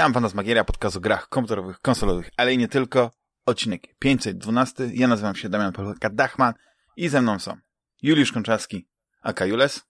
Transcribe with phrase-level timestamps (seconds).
[0.00, 3.10] Witam pana z Magieria, podcast o grach komputerowych, konsolowych, ale i nie tylko.
[3.46, 4.90] Odcinek 512.
[4.94, 6.52] Ja nazywam się Damian Polka-Dachman
[6.96, 7.56] i ze mną są
[8.02, 8.88] Juliusz Konczarski,
[9.22, 9.82] aka Jules.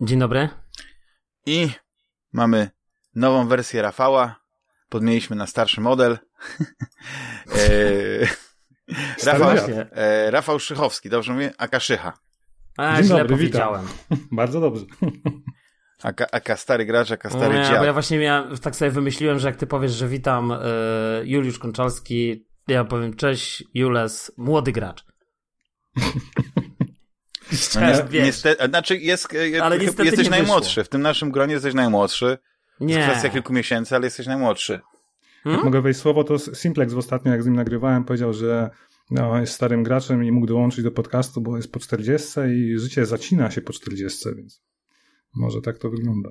[0.00, 0.48] Dzień dobry.
[1.46, 1.68] I
[2.32, 2.70] mamy
[3.14, 4.36] nową wersję Rafała.
[4.88, 6.18] Podmieniliśmy na starszy model.
[7.56, 9.50] e, Rafał,
[9.92, 11.52] e, Rafał Szychowski, dobrze mówię?
[11.58, 12.12] Aka Szycha.
[12.76, 13.86] A, Dzień źle dobry, powiedziałem.
[13.86, 14.28] Witam.
[14.42, 14.84] Bardzo dobrze.
[16.02, 17.78] Aka, aka stary gracz, aka stary nie, dziad.
[17.78, 20.56] bo ja właśnie miałem, tak sobie wymyśliłem, że jak ty powiesz, że witam y,
[21.24, 25.04] Juliusz Konczalski, ja powiem cześć Jules, młody gracz.
[27.74, 29.28] No niestety, niestety, znaczy jest,
[29.62, 30.80] ale niestety jesteś najmłodszy.
[30.80, 30.84] Wyszło.
[30.84, 32.38] W tym naszym gronie jesteś najmłodszy.
[32.80, 32.98] Nie.
[32.98, 34.80] To kwestia kilku miesięcy, ale jesteś najmłodszy.
[35.42, 35.58] Hmm?
[35.58, 38.70] Jak mogę wejść słowo, to Simplex w ostatnio, jak z nim nagrywałem, powiedział, że
[39.10, 43.06] no, jest starym graczem i mógł dołączyć do podcastu, bo jest po 40 i życie
[43.06, 44.62] zacina się po 40, więc
[45.34, 46.30] może tak to wygląda.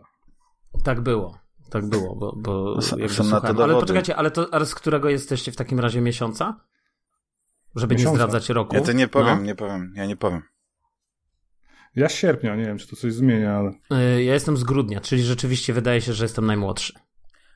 [0.84, 1.38] Tak było.
[1.70, 4.76] Tak było, bo, bo są, jakby są na to Ale poczekajcie, ale, to, ale z
[4.76, 6.60] którego jesteście w takim razie miesiąca?
[7.76, 8.12] Żeby Miesiąca.
[8.12, 8.76] nie zdradzać roku?
[8.76, 9.44] Ja to nie powiem, No.
[9.46, 10.42] nie powiem, ja nie powiem.
[11.96, 13.70] Ja z sierpnia, nie wiem, czy to coś zmienia, ale...
[14.18, 16.94] Y, Ja jestem z grudnia, czyli rzeczywiście wydaje się, że jestem najmłodszy.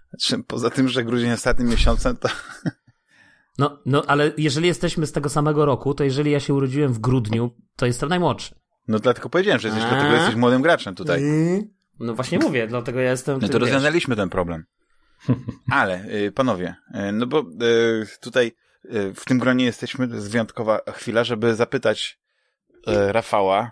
[0.09, 2.29] Znaczy, poza tym, że grudzień ostatnim miesiącem, to
[3.57, 6.99] No, no, ale jeżeli jesteśmy z tego samego roku, to jeżeli ja się urodziłem w
[6.99, 8.55] grudniu, to jestem najmłodszy.
[8.87, 9.89] No dlatego powiedziałem, że jesteś, A?
[9.89, 11.21] dlatego jesteś młodym graczem tutaj.
[11.99, 13.39] No właśnie mówię, dlatego ja jestem...
[13.41, 13.61] No to wiesz.
[13.61, 14.65] rozwiązaliśmy ten problem.
[15.71, 16.75] Ale, y, panowie,
[17.09, 18.51] y, no bo y, tutaj
[19.15, 22.19] w tym gronie jesteśmy, to jest wyjątkowa chwila, żeby zapytać
[22.87, 23.71] Rafała,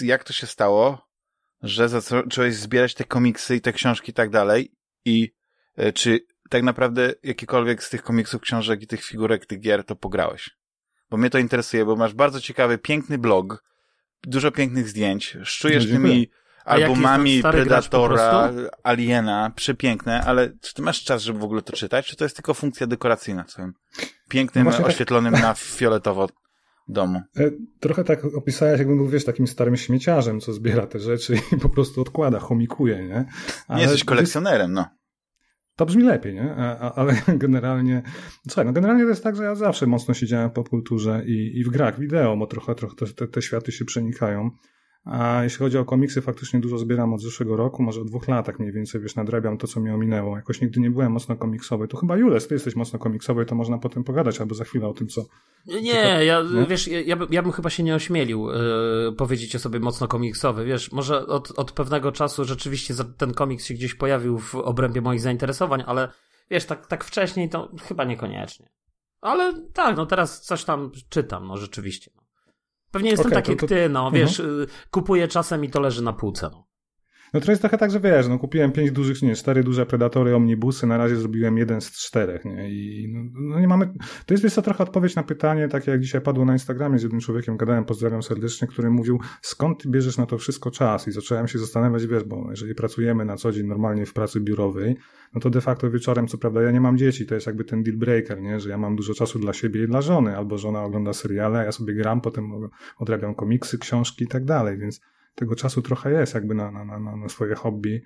[0.00, 1.08] jak to się stało,
[1.62, 4.72] że zacząłeś zbierać te komiksy i te książki i tak dalej
[5.04, 5.32] i
[5.94, 10.50] czy tak naprawdę jakiekolwiek z tych komiksów, książek i tych figurek, tych gier to pograłeś?
[11.10, 13.64] Bo mnie to interesuje, bo masz bardzo ciekawy, piękny blog,
[14.26, 16.30] dużo pięknych zdjęć, szczujesz No, tymi
[16.64, 18.52] albumami Predatora?
[18.82, 22.36] Aliena, przepiękne, ale czy ty masz czas, żeby w ogóle to czytać, czy to jest
[22.36, 23.72] tylko funkcja dekoracyjna w swoim
[24.28, 26.28] pięknym, No właśnie tak- oświetlonym na fioletowo
[26.88, 27.22] domu?
[27.36, 27.50] E,
[27.80, 31.68] Trochę tak opisałeś, jakbym był, wiesz, takim starym śmieciarzem, co zbiera te rzeczy i po
[31.68, 33.24] prostu odkłada, chomikuje, nie?
[33.68, 34.86] Ale Nie jesteś kolekcjonerem, no.
[35.76, 36.54] To brzmi lepiej, nie?
[36.54, 38.02] Ale generalnie,
[38.48, 41.64] słuchaj, no generalnie to jest tak, że ja zawsze mocno siedziałem w popkulturze i, i
[41.64, 44.50] w grach wideo, bo trochę, trochę te, te światy się przenikają.
[45.04, 48.58] A jeśli chodzi o komiksy, faktycznie dużo zbieram od zeszłego roku, może od dwóch latach
[48.58, 50.36] mniej więcej, wiesz, nadrabiam to, co mi ominęło.
[50.36, 51.88] Jakoś nigdy nie byłem mocno komiksowy.
[51.88, 54.92] To chyba Jules, ty jesteś mocno komiksowy, to można potem pogadać albo za chwilę o
[54.94, 55.22] tym, co...
[55.66, 56.66] Nie, ja, no?
[56.66, 60.08] wiesz, ja, ja, by- ja bym chyba się nie ośmielił yy, powiedzieć o sobie mocno
[60.08, 65.00] komiksowy, wiesz, może od, od pewnego czasu rzeczywiście ten komiks się gdzieś pojawił w obrębie
[65.00, 66.08] moich zainteresowań, ale
[66.50, 68.68] wiesz, tak, tak wcześniej to chyba niekoniecznie.
[69.20, 72.10] Ale tak, no teraz coś tam czytam, no rzeczywiście.
[72.92, 74.14] Pewnie jestem Okej, tak to- jak to- ty, no, Mhm.
[74.14, 76.66] wiesz, yy, kupuję czasem i to leży na półce, no.
[77.32, 80.36] No to jest trochę tak, że wiesz, no kupiłem pięć dużych, nie, cztery duże Predatory,
[80.36, 83.86] omnibusy, na razie zrobiłem jeden z czterech, nie, i no, no nie mamy,
[84.26, 87.02] to jest, wiesz co, trochę odpowiedź na pytanie, takie jak dzisiaj padło na Instagramie z
[87.02, 91.08] jednym człowiekiem, gadałem, pozdrawiam serdecznie, który mówił, skąd ty bierzesz na to wszystko czas?
[91.08, 94.96] I zacząłem się zastanawiać, wiesz, bo jeżeli pracujemy na co dzień normalnie w pracy biurowej,
[95.34, 97.82] no to de facto wieczorem, co prawda ja nie mam dzieci, to jest jakby ten
[97.82, 100.84] deal breaker, nie, że ja mam dużo czasu dla siebie i dla żony, albo żona
[100.84, 102.52] ogląda seriale, ja sobie gram, potem
[102.98, 105.00] odrabiam komiksy, książki i tak dalej, więc
[105.34, 108.02] tego czasu trochę jest jakby na, na, na, na swoje hobby.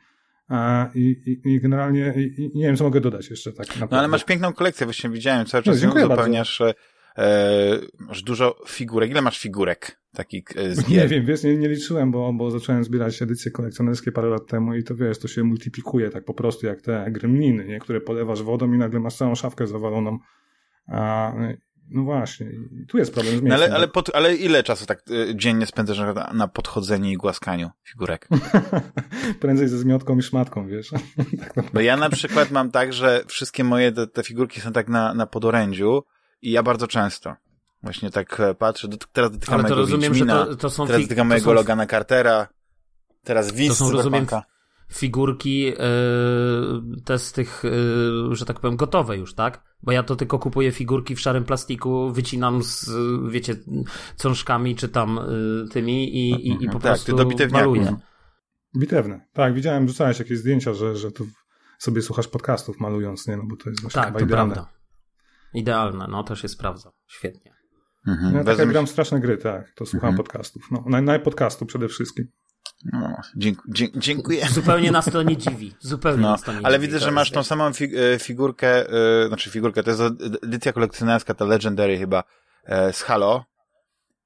[0.48, 1.00] A, i,
[1.44, 3.96] i, I generalnie i, nie wiem, co mogę dodać jeszcze tak naprawdę.
[3.96, 6.74] No ale masz piękną kolekcję, właśnie widziałem, cały No, czas ją dziękuję uzupełniasz, e,
[7.18, 9.10] e, masz dużo figurek.
[9.10, 11.08] Ile masz figurek takich e, z Nie gier?
[11.08, 14.84] wiem, wiesz, nie, nie liczyłem, bo, bo zacząłem zbierać edycje kolekcjonerskie parę lat temu i
[14.84, 17.78] to wiesz, to się multiplikuje tak po prostu jak te gremliny, nie?
[17.78, 20.18] które polewasz wodą i nagle masz całą szafkę zawaloną.
[20.88, 21.32] A,
[21.90, 22.46] no właśnie,
[22.88, 23.64] tu jest problem z No, miejscem.
[23.64, 27.70] ale, ale, pod, ale ile czasu tak e, dziennie spędzasz na, na podchodzeniu i głaskaniu
[27.84, 28.28] figurek?
[29.40, 30.90] Prędzej ze zmiotką i szmatką, wiesz.
[31.54, 34.88] tak Bo ja na przykład mam tak, że wszystkie moje te, te figurki są tak
[34.88, 36.02] na, na podorędziu
[36.42, 37.36] i ja bardzo często
[37.82, 40.70] właśnie tak e, patrzę, do, teraz dotykam Ale to mojego rozumiem, że Wiedźmina, to, to
[40.70, 40.86] są...
[40.86, 42.48] teraz dotykam to mojego są Logana Cartera,
[43.24, 44.26] teraz Wiz To są, z rozumiem.
[44.92, 45.74] Figurki yy,
[47.04, 47.62] te z tych,
[48.28, 49.64] yy, że tak powiem, gotowe już, tak?
[49.82, 53.56] Bo ja to tylko kupuję figurki w szarym plastiku, wycinam z, yy, wiecie,
[54.16, 55.20] cążkami czy tam
[55.70, 57.96] tymi i, i, i po Tak, prostu ty maluję.
[58.78, 59.20] Bitewne.
[59.32, 61.26] Tak, widziałem, rzucałeś jakieś zdjęcia, że, że tu
[61.78, 63.36] sobie słuchasz podcastów malując, nie?
[63.36, 64.54] No bo to jest właśnie Tak, chyba to idealne.
[64.54, 64.72] prawda.
[65.54, 66.90] Idealne, no to się sprawdza.
[67.06, 67.54] Świetnie.
[68.06, 68.26] Mhm.
[68.34, 70.16] Ja tak Wezmę jak się- gram straszne gry, tak, to słucham Mhm.
[70.16, 70.62] podcastów.
[70.70, 72.26] No, na, na podcastu przede wszystkim.
[72.92, 74.46] No, dzięk, dzięk, dziękuję.
[74.50, 75.74] Zupełnie nas to nie dziwi.
[75.80, 76.86] Zupełnie No, nas to nie ale dziwi.
[76.86, 78.88] widzę, że masz tą samą fig e, figurkę,
[79.24, 80.02] e, znaczy figurkę, to jest
[80.42, 82.24] edycja kolekcjonerska, ta Legendary chyba,
[82.64, 83.44] e, z Halo.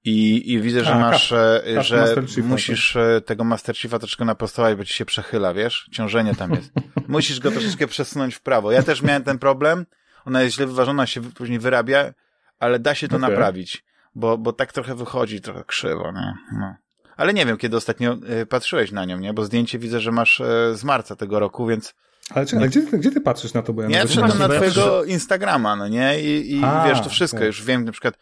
[0.04, 2.96] I, i widzę, że A, masz, e, kap że Master musisz
[3.26, 5.88] tego Master Chiefa troszkę naprostować, bo ci się przechyla, wiesz?
[5.92, 6.72] Ciążenie tam jest.
[7.08, 8.72] musisz go troszeczkę przesunąć w prawo.
[8.72, 9.86] Ja też miałem ten problem.
[10.24, 12.12] Ona jest źle wyważona, się później wyrabia,
[12.58, 13.28] ale da się to Okay.
[13.30, 13.84] naprawić.
[14.14, 16.34] Bo, bo tak trochę wychodzi, trochę krzywo, nie?
[16.60, 16.74] No.
[17.20, 19.32] Ale nie wiem, kiedy ostatnio e, patrzyłeś na nią, nie?
[19.32, 21.94] Bo zdjęcie widzę, że masz e, z marca tego roku, więc
[22.30, 23.72] Ale czekaj, ale gdzie, ty- gdzie ty patrzysz na to?
[23.72, 26.20] Bo ja nawet wszedłem na twojego Instagrama, no nie?
[26.20, 27.38] I, i A, wiesz, to wszystko.
[27.38, 27.46] tak.
[27.46, 28.14] Już wiem na przykład,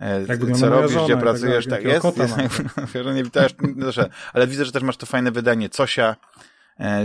[0.00, 2.04] e, co robisz, żona gdzie tak pracujesz, tak jest.
[2.18, 4.10] jest nie witałeś, proszę.
[4.32, 6.16] ale widzę, że też masz to fajne wydanie Cosia,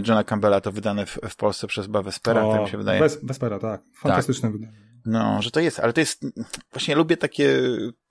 [0.08, 3.00] Johna Campbella, to wydane w, w Polsce przez Bawespera, tak mi się wydaje.
[3.00, 3.82] Bez, Bespera, tak.
[3.96, 4.90] Fantastyczne wydanie.
[5.06, 6.26] No, że to jest, ale to jest,
[6.72, 7.62] właśnie lubię takie,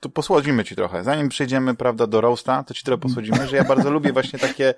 [0.00, 1.05] tu posłodzimy ci trochę.
[1.05, 4.75] Zanim przejdziemy, prawda, do roasta, to ci trochę posłodzimy, że ja bardzo lubię właśnie takie,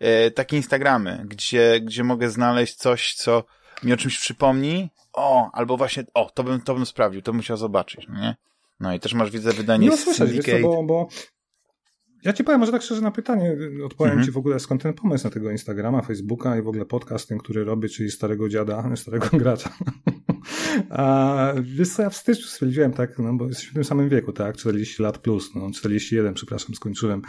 [0.00, 3.44] e, takie Instagramy, gdzie, gdzie mogę znaleźć coś, co
[3.82, 7.42] mi o czymś przypomni, o, albo właśnie, o, to bym, to bym sprawdził, to bym
[7.42, 8.36] chciał zobaczyć, no nie?
[8.80, 11.08] No i też masz, widzę, wydanie No wiesz co, bo, bo
[12.24, 14.26] ja ci powiem może tak szczerze na pytanie, odpowiem Mhm.
[14.26, 17.38] ci w ogóle skąd ten pomysł na tego Instagrama, Facebooka i w ogóle podcast ten,
[17.38, 19.70] który robię, czyli starego dziada, starego gracza.
[20.90, 24.32] A wiesz co, ja w styczniu stwierdziłem tak, no bo jesteśmy w tym samym wieku,
[24.32, 27.22] tak, 40 lat plus, no 41, przepraszam, skończyłem.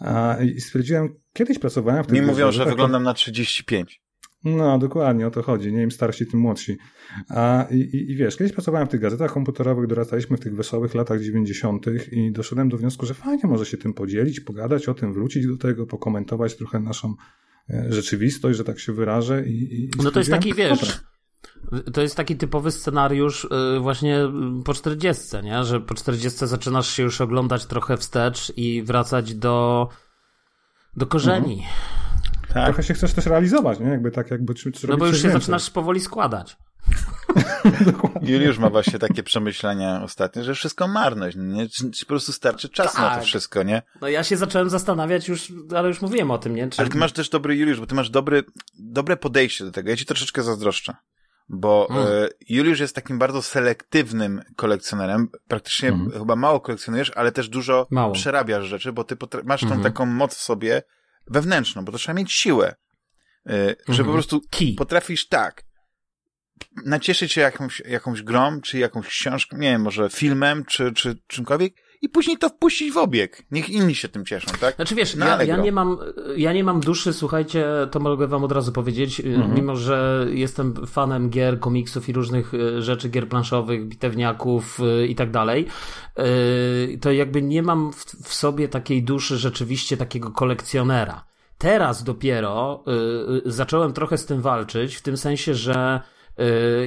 [0.00, 4.02] A, I stwierdziłem, kiedyś pracowałem w tym Mi mówią, że tak- wyglądam na 35.
[4.44, 5.72] No, dokładnie, o to chodzi.
[5.72, 6.76] Nie im starsi, tym młodsi.
[7.28, 10.94] A, i, i, I wiesz, kiedyś pracowałem w tych gazetach komputerowych, dorastaliśmy w tych wesołych
[10.94, 11.86] latach 90.
[12.12, 15.56] i doszedłem do wniosku, że fajnie może się tym podzielić, pogadać o tym, wrócić do
[15.56, 17.14] tego, pokomentować trochę naszą
[17.70, 19.46] e, rzeczywistość, że tak się wyrażę.
[19.46, 21.92] I, i, No to jest taki, wiesz, dobra.
[21.92, 24.18] to jest taki typowy scenariusz y, właśnie
[24.64, 25.64] po 40, nie?
[25.64, 29.88] Że po 40 zaczynasz się już oglądać trochę wstecz i wracać do,
[30.96, 31.62] do korzeni.
[32.54, 32.64] Tak.
[32.64, 33.86] Trochę się chcesz też realizować, nie?
[33.88, 35.40] Jakby tak, jakby czy, czy No bo już się więcej.
[35.40, 36.56] zaczynasz powoli składać.
[38.22, 41.68] Juliusz ma właśnie takie przemyślenia ostatnio, że wszystko marność, nie?
[41.68, 43.24] Czy, czy po prostu starczy czasu na to Tak.
[43.24, 43.82] wszystko, nie?
[44.00, 46.68] No ja się zacząłem zastanawiać już, ale już mówiłem o tym, nie?
[46.70, 46.80] Czy...
[46.80, 48.42] Ale ty masz też dobry, Juliusz, bo ty masz dobry,
[48.78, 49.90] dobre podejście do tego.
[49.90, 50.94] Ja ci troszeczkę zazdroszczę.
[51.48, 52.02] Bo Mm.
[52.06, 55.28] e, Juliusz jest takim bardzo selektywnym kolekcjonerem.
[55.48, 56.10] Praktycznie Mhm.
[56.18, 58.12] chyba mało kolekcjonujesz, ale też dużo Mało.
[58.12, 59.82] przerabiasz rzeczy, bo ty potra- masz tą Mhm.
[59.82, 60.82] taką moc w sobie
[61.30, 62.74] wewnętrzną, bo to trzeba mieć siłę.
[63.46, 64.06] E, Że Mhm.
[64.06, 64.74] po prostu Key.
[64.78, 65.62] potrafisz tak
[66.84, 71.74] nacieszyć się jakąś, jakąś grą, czy jakąś książką, nie wiem, może filmem, czy, czy czymkolwiek
[72.02, 73.42] i później to wpuścić w obieg.
[73.50, 74.76] Niech inni się tym cieszą, tak?
[74.76, 75.98] Znaczy wiesz, ja, ja, nie mam,
[76.36, 79.54] ja nie mam duszy, słuchajcie, to mogę wam od razu powiedzieć, Mhm.
[79.54, 85.14] mimo że jestem fanem gier, komiksów i różnych e, rzeczy, gier planszowych, bitewniaków e, i
[85.14, 85.66] tak dalej,
[87.00, 91.24] to jakby nie mam w, w sobie takiej duszy rzeczywiście takiego kolekcjonera.
[91.58, 92.84] Teraz dopiero
[93.44, 96.19] y, y, zacząłem trochę z tym walczyć, w tym sensie, że y,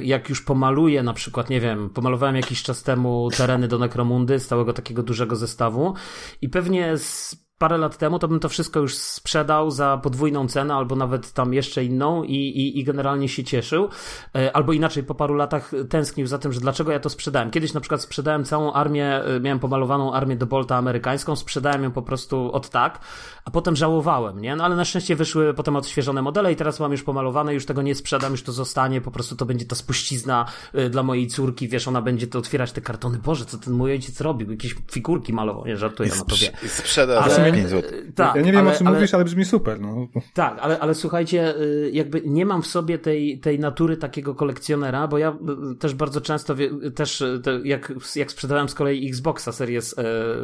[0.02, 4.46] jak już pomaluję na przykład, nie wiem, pomalowałem jakiś czas temu tereny do Necromundy z
[4.46, 5.94] całego takiego dużego zestawu
[6.42, 10.74] i pewnie z parę lat temu to bym to wszystko już sprzedał za podwójną cenę
[10.74, 13.88] albo nawet tam jeszcze inną i, i, i generalnie się cieszył.
[14.36, 17.50] E, Albo inaczej, po paru latach tęsknił za tym, że dlaczego ja to sprzedałem.
[17.50, 21.90] Kiedyś na przykład sprzedałem całą armię, e, miałem pomalowaną armię do Bolta amerykańską, sprzedałem ją
[21.92, 23.00] po prostu od tak,
[23.44, 24.56] a potem żałowałem, nie?
[24.56, 27.82] No ale na szczęście wyszły potem odświeżone modele i teraz mam już pomalowane, już tego
[27.82, 31.68] nie sprzedam, już to zostanie, po prostu to będzie ta spuścizna e, dla mojej córki,
[31.68, 33.18] wiesz, ona będzie to otwierać te kartony.
[33.18, 34.50] Boże, co ten mój ojciec robił?
[34.50, 35.76] Jakieś figurki malował, nie?
[35.76, 36.52] Żartuję, no to wie.
[36.62, 37.90] I sprzeda Ale- za 5 zł.
[38.08, 39.80] e, Tak, ja nie wiem, ale, o czym ale, mówisz, ale brzmi super.
[39.80, 40.08] No.
[40.34, 45.08] Tak, ale, ale słuchajcie, y, jakby nie mam w sobie tej, tej natury takiego kolekcjonera,
[45.08, 45.36] bo ja
[45.72, 49.94] y, też bardzo często, wie- też te, jak, jak sprzedałem z kolei Xboxa Series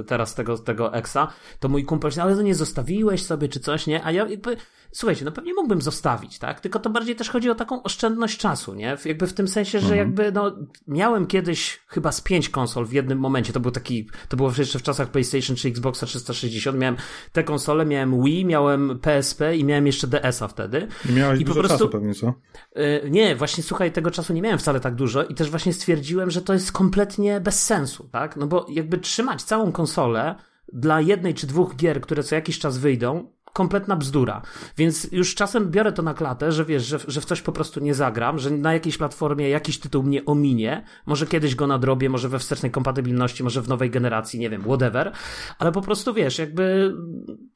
[0.07, 1.29] teraz tego, tego Exa,
[1.61, 4.05] to mój kumpel się, ale to nie zostawiłeś sobie czy coś, nie?
[4.05, 4.57] A ja jakby,
[4.93, 6.61] słuchajcie, no pewnie mógłbym zostawić, tak?
[6.61, 8.97] Tylko to bardziej też chodzi o taką oszczędność czasu, nie?
[9.05, 10.57] Jakby w tym sensie, że jakby, no,
[10.87, 14.79] miałem kiedyś chyba z pięć konsol w jednym momencie, to był taki, to było jeszcze
[14.79, 16.97] w czasach PlayStation czy Xboxa 360, miałem
[17.33, 20.89] te konsole, miałem Wii, miałem PSP i miałem jeszcze DS-a wtedy.
[21.11, 22.35] I miałeś I po dużo prostu- czasu pewnie, co?
[22.77, 26.31] Yy, Nie, właśnie słuchaj, tego czasu nie miałem wcale tak dużo i też właśnie stwierdziłem,
[26.31, 28.37] że to jest kompletnie bez sensu, tak?
[28.37, 30.35] No bo jakby trzymać całą konsolę
[30.73, 34.43] dla jednej czy dwóch gier, które co jakiś czas wyjdą, kompletna bzdura.
[34.77, 37.81] Więc już czasem biorę to na klatę, że wiesz, że, że w coś po prostu
[37.81, 42.29] nie zagram, że na jakiejś platformie jakiś tytuł mnie ominie, może kiedyś go nadrobię, może
[42.29, 45.13] we wstecznej kompatybilności, może w nowej generacji, nie wiem, whatever,
[45.59, 46.95] ale po prostu wiesz, jakby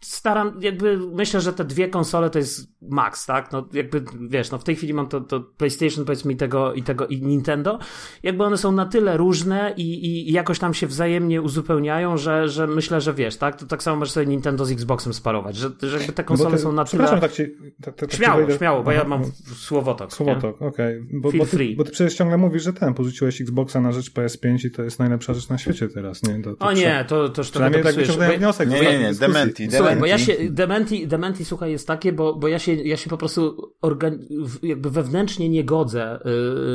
[0.00, 3.52] staram, jakby myślę, że te dwie konsole to jest max, tak?
[3.52, 6.82] No jakby, wiesz, no w tej chwili mam to, to PlayStation, powiedzmy, i tego, i
[6.82, 7.78] tego, i Nintendo.
[8.22, 12.48] Jakby one są na tyle różne i, i, i jakoś tam się wzajemnie uzupełniają, że,
[12.48, 13.56] że myślę, że wiesz, tak?
[13.56, 16.56] To tak samo możesz sobie Nintendo z Xboxem sparować, że, że jakby te konsole bo
[16.56, 17.28] ty- są na Przepraszam, tyle...
[17.28, 17.44] tak ci...
[17.82, 19.26] Tak, tak, tak Śmiało, ci wejdę- śmiało, bo ja mam no.
[19.56, 20.12] słowotok.
[20.12, 21.00] Słowotok, okej.
[21.12, 21.76] Bo, Feel bo, ty, free.
[21.76, 24.98] bo ty przecież ciągle mówisz, że ten, porzuciłeś Xboxa na rzecz PS5 i to jest
[24.98, 26.42] najlepsza rzecz na świecie teraz, nie?
[26.42, 28.68] To, to O nie, to, to już trochę Przynajmniej tak wyciągnąłem Bo- wniosek.
[28.70, 29.20] Nie, nie, nie, dyskusji.
[29.32, 30.42] dementi, Słuchaj, bo ja dementi.
[30.44, 34.18] się, dementi, dementi, słuchaj, jest takie, bo, bo ja, się, ja się po prostu organ,
[34.62, 36.18] jakby wewnętrznie nie godzę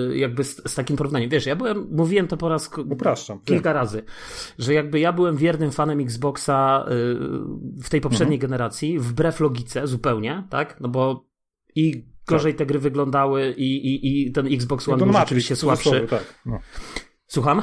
[0.09, 1.29] yy, jakby z, z takim porównaniem.
[1.29, 3.39] Wiesz, ja byłem, mówiłem to po raz Upraszczam.
[3.45, 4.03] kilka razy,
[4.59, 6.95] że jakby ja byłem wiernym fanem Xboxa yy,
[7.83, 8.51] w tej poprzedniej Mhm.
[8.51, 10.79] generacji, wbrew logice zupełnie, tak?
[10.79, 11.29] No bo
[11.75, 16.07] i gorzej te gry wyglądały i, i, i ten Xbox One był rzeczywiście słabszy.
[16.09, 16.59] Tak, no.
[17.27, 17.61] Słucham?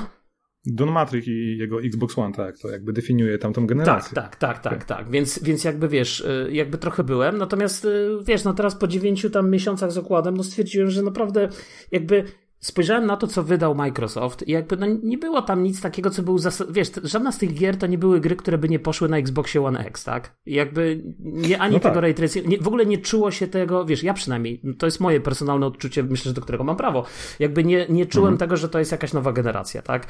[0.67, 4.15] Don Matrix i jego Xbox One, tak, to jakby definiuje tamtą Tak, generację.
[4.15, 5.11] tak, tak, tak, tak.
[5.11, 7.39] Więc, więc jakby wiesz, y, jakby trochę byłem.
[7.39, 11.49] Natomiast y, wiesz, no teraz po dziewięciu tam miesiącach z okładem, no stwierdziłem, że naprawdę
[11.93, 12.25] jakby
[12.61, 16.23] spojrzałem na to, co wydał Microsoft i jakby no nie było tam nic takiego, co
[16.23, 19.09] był zas- wiesz, żadna z tych gier to nie były gry, które by nie poszły
[19.09, 20.37] na Xboxie One X, tak?
[20.47, 22.03] I jakby nie, ani No tego tak.
[22.03, 25.21] ray tracing, nie, w ogóle nie czuło się tego, wiesz, ja przynajmniej, to jest moje
[25.21, 27.05] personalne odczucie, myślę, że do którego mam prawo,
[27.39, 28.39] jakby nie, nie czułem Mhm.
[28.39, 30.07] tego, że to jest jakaś nowa generacja, tak?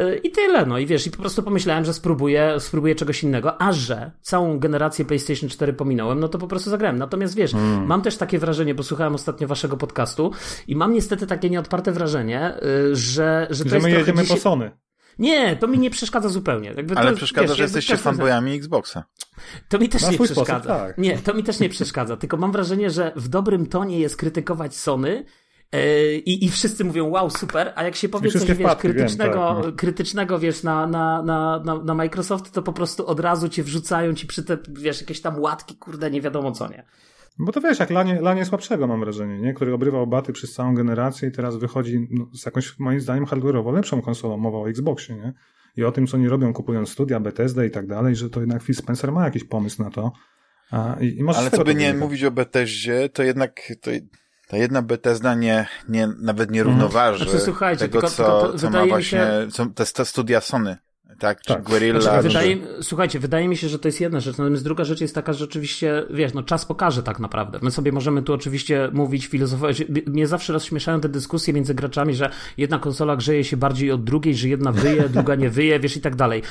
[0.00, 3.62] Y, I tyle, no i wiesz, i po prostu pomyślałem, że spróbuję, spróbuję czegoś innego,
[3.62, 6.98] a że całą generację PlayStation 4 pominąłem, no to po prostu zagrałem.
[6.98, 7.86] Natomiast wiesz, Hmm.
[7.86, 10.30] mam też takie wrażenie, bo słuchałem ostatnio waszego podcastu
[10.68, 12.52] i mam niestety takie nieodparte wrażenie,
[12.90, 14.36] y, że, że to Że jest my jedziemy dzisiaj...
[14.36, 14.70] po Sony.
[15.18, 16.68] Nie, to mi nie przeszkadza zupełnie.
[16.76, 19.04] Jakby to Ale jest, przeszkadza, wiesz, że jesteście fanboyami Xboxa.
[19.68, 20.44] to mi też Na nie przeszkadza.
[20.44, 20.98] sposób, tak.
[20.98, 22.16] Nie, to mi też nie przeszkadza.
[22.16, 25.24] Tylko mam wrażenie, że w dobrym tonie jest krytykować Sony.
[25.72, 25.80] yy,
[26.18, 29.54] I, I wszyscy mówią, wow, super, a jak się powie coś, wiesz, wpadki, wiem, krytycznego,
[29.56, 29.72] tak, no.
[29.72, 34.14] krytycznego, wiesz, na, na, na, na, na Microsoft, to po prostu od razu cię wrzucają
[34.14, 36.84] ci przy te, wiesz, jakieś tam łatki, kurde, nie wiadomo co, nie?
[37.40, 39.54] Bo to wiesz, jak lanie, lanie słabszego mam wrażenie, nie?
[39.54, 43.72] który obrywał baty przez całą generację i teraz wychodzi no, z jakąś, moim zdaniem, hardware'owo
[43.72, 45.32] lepszą konsolą, mowa o Xboxie, nie?
[45.76, 48.62] I o tym, co oni robią, kupując studia, Bethesda i tak dalej, że to jednak
[48.62, 50.12] Phil Spencer ma jakiś pomysł na to.
[50.70, 52.04] A, i, i Ale co by nie wynika.
[52.04, 53.90] mówić o Bethesdzie, to jednak to,
[54.48, 58.58] ta jedna Bethesda nie, nie, nawet nie równoważy Znaczy, słuchajcie, tego, tylko- co, tylko to
[58.58, 60.76] co ma właśnie, się- co, te, te studia Sony.
[61.20, 61.62] Tak, czy Tak.
[61.62, 62.00] Guerrilla.
[62.00, 65.00] Znaczy, czy- wydaje, słuchajcie, wydaje mi się, że to jest jedna rzecz, natomiast druga rzecz
[65.00, 67.58] jest taka, że oczywiście, wiesz, no czas pokaże tak naprawdę.
[67.62, 69.84] My sobie możemy tu oczywiście mówić, filozofować.
[70.06, 74.34] Mnie zawsze rozśmieszają te dyskusje między graczami, że jedna konsola grzeje się bardziej od drugiej,
[74.34, 76.42] że jedna wyje, druga nie wyje, wiesz, i tak dalej.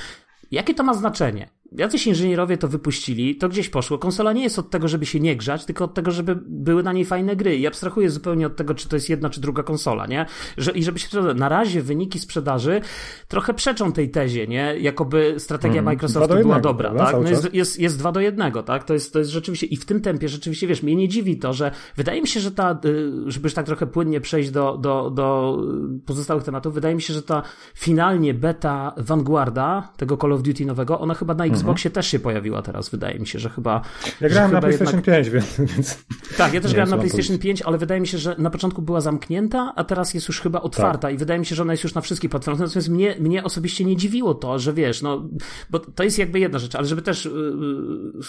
[0.52, 1.50] Jakie to ma znaczenie?
[1.72, 3.98] Jacyś inżynierowie to wypuścili, to gdzieś poszło.
[3.98, 6.94] Konsola nie jest od tego, żeby się nie grzać, tylko od tego, żeby były na
[6.94, 7.58] niej fajne gry.
[7.58, 10.26] I abstrahuję zupełnie od tego, czy to jest jedna, czy druga konsola, nie?
[10.58, 12.82] Że, I żeby się na razie wyniki sprzedaży
[13.28, 14.76] trochę przeczą tej tezie, nie?
[14.80, 15.82] Jakoby strategia.
[15.82, 17.16] Dwa Microsoftu była jednego, dobra, tak?
[17.24, 18.84] No jest, jest, jest dwa do jednego, tak?
[18.84, 21.54] To jest, to jest rzeczywiście, i w tym tempie rzeczywiście, wiesz, mnie nie dziwi to,
[21.54, 25.10] że wydaje mi się, że ta, y, żeby już tak trochę płynnie przejść do, do,
[25.10, 25.58] do
[26.06, 27.44] pozostałych tematów, wydaje mi się, że ta
[27.76, 31.59] finalnie beta Vanguarda, tego Call of Duty nowego, ona chyba na.
[31.60, 33.82] Xboxie też się pojawiła teraz, wydaje mi się, że chyba...
[34.22, 36.06] Ja grałem na PlayStation jednak- 5, więc,
[36.38, 37.42] tak, ja też grałem na PlayStation powiedzieć.
[37.44, 40.62] 5, ale wydaje mi się, że na początku była zamknięta, a teraz jest już chyba
[40.62, 41.13] otwarta Tak.
[41.13, 42.60] i wydaje mi się, że ona jest już na wszystkich platformach.
[42.68, 45.30] Natomiast mnie, mnie osobiście nie dziwiło to, że wiesz, no,
[45.70, 47.25] bo to jest jakby jedna rzecz, ale żeby też,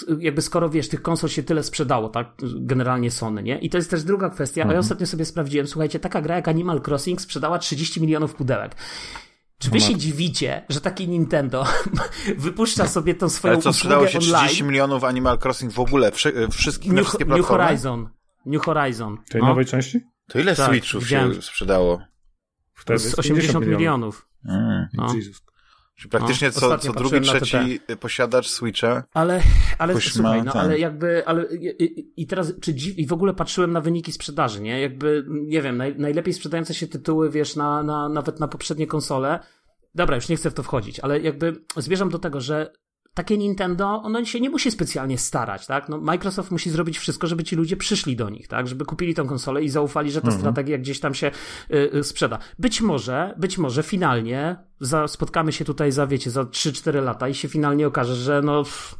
[0.08, 3.58] yy, jakby skoro wiesz, tych konsol się tyle sprzedało, tak, generalnie Sony, nie?
[3.58, 4.74] I to jest też druga kwestia, a Mhm.
[4.74, 8.74] ja ostatnio sobie sprawdziłem, słuchajcie, taka gra jak Animal Crossing sprzedała 30 milionów pudełek.
[9.60, 11.64] Czy wy się dziwicie, że taki Nintendo
[12.38, 14.34] wypuszcza sobie tą swoją Ale co, sprzedało się online?
[14.36, 17.64] 30 milionów Animal Crossing w ogóle, wszy, wszystkich, na New, wszystkie New platformy?
[17.66, 18.08] Horizon.
[18.46, 19.18] New Horizon.
[19.28, 19.46] tej No.
[19.48, 20.00] nowej części?
[20.28, 21.34] To ile Tak, Switchów widziałem.
[21.34, 22.00] się sprzedało?
[22.74, 24.28] Wtedy z jest 80 milionów.
[24.44, 24.86] Mm.
[24.94, 25.14] No.
[25.14, 25.42] Jesus.
[26.08, 29.04] Praktycznie No, co, co drugi, trzeci posiadacz Switcha.
[29.14, 29.42] Ale,
[29.78, 30.60] ale Ktoś słuchaj, ma no ten.
[30.60, 34.12] ale jakby, ale i, i- i teraz, czy dziw, i w ogóle patrzyłem na wyniki
[34.12, 34.80] sprzedaży, nie?
[34.80, 39.38] Jakby, nie wiem, naj, najlepiej sprzedające się tytuły, wiesz, na, na, nawet na poprzednie konsole.
[39.94, 42.72] Dobra, już nie chcę w to wchodzić, ale jakby zmierzam do tego, że
[43.20, 45.88] takie Nintendo, ono się nie musi specjalnie starać, tak?
[45.88, 48.68] No, Microsoft musi zrobić wszystko, żeby ci ludzie przyszli do nich, tak?
[48.68, 51.30] Żeby kupili tą konsolę i zaufali, że ta strategia gdzieś tam się
[51.70, 52.38] y, y, sprzeda.
[52.58, 57.34] Być może, być może finalnie za, spotkamy się tutaj za, wiecie, za 3-4 lata i
[57.34, 58.64] się finalnie okaże, że no...
[58.64, 58.98] Pff,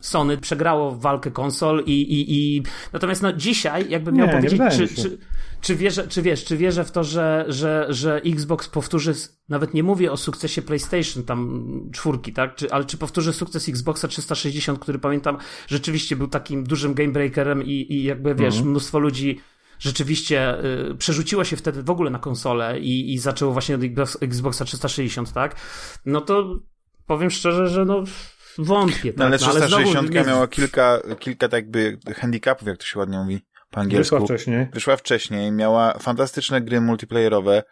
[0.00, 2.62] Sony przegrało walkę konsol i, i, i...
[2.92, 5.18] Natomiast no dzisiaj, jakbym miał Nie, nie powiedzieć, wydaje czy, czy,
[5.66, 9.14] czy, wierzę, czy wiesz, czy wierzę w to, że, że, że Xbox powtórzy,
[9.48, 14.08] nawet nie mówię o sukcesie PlayStation tam czwórki, tak, czy, ale czy powtórzy sukces Xboxa
[14.08, 18.70] 360, który pamiętam rzeczywiście był takim dużym game breakerem i, i jakby wiesz, Mhm.
[18.70, 19.40] mnóstwo ludzi
[19.78, 24.16] rzeczywiście y, przerzuciło się wtedy w ogóle na konsolę i, i zaczęło właśnie od Xbox-
[24.20, 25.56] Xboxa 360, tak,
[26.04, 26.60] no to
[27.06, 28.04] powiem szczerze, że no
[28.58, 29.18] Wątpię, tak.
[29.18, 32.98] No ale no, ale 360 znowu miała kilka, kilka tak jakby handicapów, jak to się
[32.98, 33.40] ładnie mówi
[33.76, 34.16] po angielsku.
[34.16, 34.66] Wyszła wcześniej.
[34.72, 37.62] Wyszła wcześniej, miała fantastyczne gry multiplayerowe,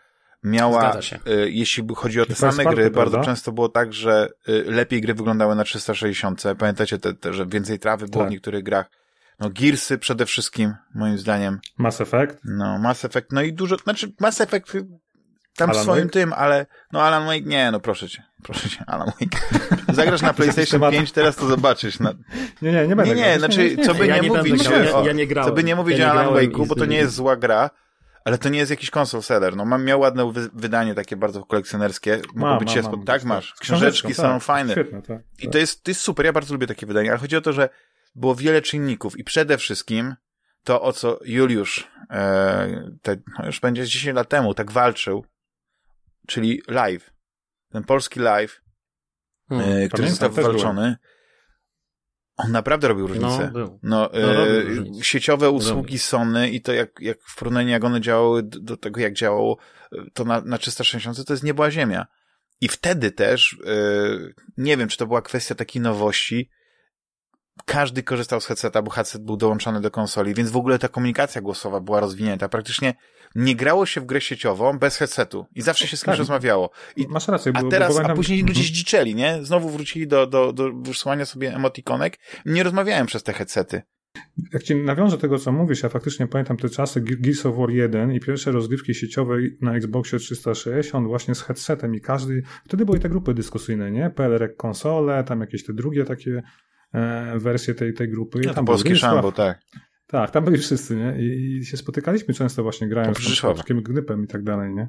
[0.42, 0.96] miała,
[1.26, 3.30] y, jeśli chodzi o te same party, gry, bardzo prawda?
[3.30, 6.42] często było tak, że y, lepiej gry wyglądały na 360.
[6.58, 8.32] Pamiętacie, te, te, że więcej trawy było w Tak.
[8.32, 8.90] niektórych grach.
[9.40, 11.60] No Gearsy przede wszystkim, moim zdaniem.
[11.78, 12.38] Mass Effect.
[12.44, 14.72] No, Mass Effect, no i dużo, znaczy Mass Effect
[15.56, 16.12] tam Alan swoim Wake?
[16.12, 19.38] tym, ale no Alan Wake, nie, no proszę cię, proszę cię, Alan Wake.
[19.94, 20.92] Zagrasz na PlayStation temat.
[20.92, 22.00] 5, teraz to zobaczysz.
[22.00, 22.14] No,
[22.62, 23.38] Nie, nie, nie będę nie, nie, grał.
[23.38, 25.50] znaczy, co by Ja nie, nie mówić, grał, ja- o, ja nie grałem.
[25.50, 27.70] co by nie mówić Ja o Alan Wake'u, bo to nie jest zła gra,
[28.24, 29.56] ale to nie jest jakiś console seller.
[29.56, 32.20] No, mam, miał ładne wy, wydanie takie bardzo kolekcjonerskie.
[32.34, 32.94] Mogło Mam, być spod...
[32.96, 33.44] gdzieś Tak, masz.
[33.54, 33.64] Książeczką,
[34.08, 34.42] Książeczki są tak.
[34.42, 34.72] fajne.
[34.72, 35.18] Świetne, tak.
[35.42, 37.52] I to jest, to jest super, ja bardzo lubię takie wydania, ale chodzi o to,
[37.52, 37.68] że
[38.14, 40.14] było wiele czynników i przede wszystkim
[40.64, 45.24] to, o co Juliusz, e, te, no już będzie z 10 lat temu, tak walczył,
[46.26, 47.10] czyli live.
[47.72, 48.60] Ten polski live,
[49.48, 49.68] Hmm.
[49.68, 50.96] e, który pamiętam, został wywalczony,
[52.36, 53.50] on naprawdę robił No, różnicę.
[53.52, 53.78] był.
[53.82, 55.04] No, No, robił e, różnicę.
[55.04, 59.00] sieciowe usługi Sony i to jak, jak w porównaniu jak one działały do, do tego,
[59.00, 59.58] jak działało
[59.92, 62.06] e, to na, na 360, to jest niebła ziemia.
[62.60, 63.74] I wtedy też, e,
[64.56, 66.50] nie wiem, czy to była kwestia takiej nowości,
[67.64, 71.40] każdy korzystał z headseta, bo headset był dołączony do konsoli, więc w ogóle ta komunikacja
[71.40, 72.48] głosowa była rozwinięta.
[72.48, 72.94] Praktycznie
[73.34, 76.18] nie grało się w grę sieciową bez headsetu i zawsze się z kimś Tak.
[76.18, 76.70] rozmawiało.
[76.96, 77.52] I Masz rację.
[77.54, 79.38] a bo- teraz, bo a pamiętam- później ludzie zdziczeli, nie?
[79.42, 82.18] Znowu wrócili do, do, do wysyłania sobie emotikonek.
[82.46, 83.82] Nie rozmawiałem przez te headsety.
[84.52, 87.70] Jak ci nawiążę tego, co mówisz, ja faktycznie pamiętam te czasy Ge- Gears of War
[87.70, 92.98] 1 i pierwsze rozgrywki sieciowe na Xboxie 360 właśnie z headsetem i każdy, wtedy były
[92.98, 94.10] te grupy dyskusyjne, nie?
[94.10, 96.42] PLR konsole, tam jakieś te drugie takie
[96.94, 98.38] e, wersje tej, tej grupy.
[98.42, 99.58] No to tam polskie szambo, tak.
[100.14, 101.16] Tak, tam byli wszyscy, nie?
[101.18, 104.88] I, i się spotykaliśmy często właśnie grając z takim gnypem i tak dalej, nie?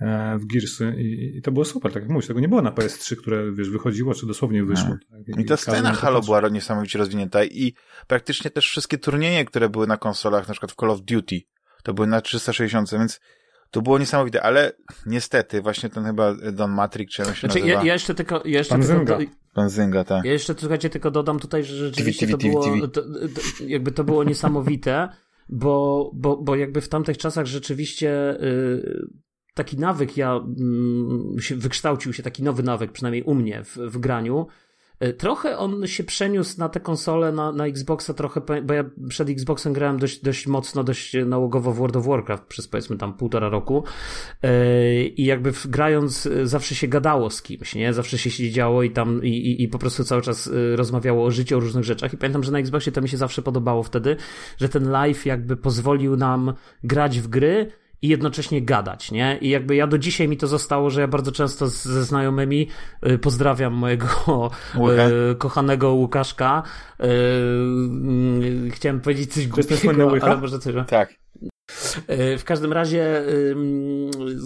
[0.00, 2.70] E, w Gearsy I, i to było super, tak jak mówisz, tego nie było na
[2.70, 4.88] PS3, które, wiesz, wychodziło, czy dosłownie wyszło.
[4.88, 5.18] No.
[5.26, 5.38] Tak?
[5.38, 7.74] I ta każdy scena Halo była niesamowicie rozwinięta i
[8.06, 11.40] praktycznie też wszystkie turnieje, które były na konsolach, na przykład w Call of Duty,
[11.82, 13.20] to były na 360, więc
[13.70, 14.72] to było niesamowite, ale
[15.06, 18.42] niestety właśnie ten chyba Don Matrix, czy on się Znaczy, nazywa, ja, ja jeszcze tylko,
[18.44, 19.18] ja jeszcze Pan tylko,
[19.56, 19.56] Zynga.
[19.56, 20.24] do, pan Zynga, tak.
[20.24, 22.88] ja jeszcze słuchajcie, tylko dodam tutaj, że rzeczywiście TV, to było, TV.
[22.88, 25.08] to, to, jakby to było niesamowite,
[25.48, 29.08] bo, bo, bo jakby w tamtych czasach rzeczywiście y,
[29.54, 30.40] taki nawyk ja
[31.40, 34.46] się, wykształcił się taki nowy nawyk, przynajmniej u mnie w, w graniu.
[35.04, 39.30] Y, Trochę on się przeniósł na te konsole, na, na Xboxa trochę, bo ja przed
[39.30, 43.48] Xboxem grałem dość, dość mocno, dość nałogowo w World of Warcraft przez powiedzmy tam półtora
[43.48, 43.84] roku
[44.42, 44.50] Yy,
[45.06, 47.92] i jakby grając y, zawsze się gadało z kimś, nie?
[47.92, 51.56] Zawsze się siedziało i tam i, i, i po prostu cały czas rozmawiało o życiu,
[51.56, 54.16] o różnych rzeczach i pamiętam, że na Xboxie to mi się zawsze podobało wtedy,
[54.58, 56.54] że ten live jakby pozwolił nam
[56.84, 57.72] grać w gry
[58.06, 59.38] i jednocześnie gadać, nie?
[59.40, 62.68] I jakby ja do dzisiaj mi to zostało, że ja bardzo często ze znajomymi
[63.06, 64.50] y, pozdrawiam mojego
[65.32, 66.62] y, kochanego Łukaszka.
[67.00, 67.06] Y,
[68.66, 70.74] y, chciałem powiedzieć coś głupiego, ale może coś...
[70.86, 71.14] Tak.
[72.38, 73.22] W każdym razie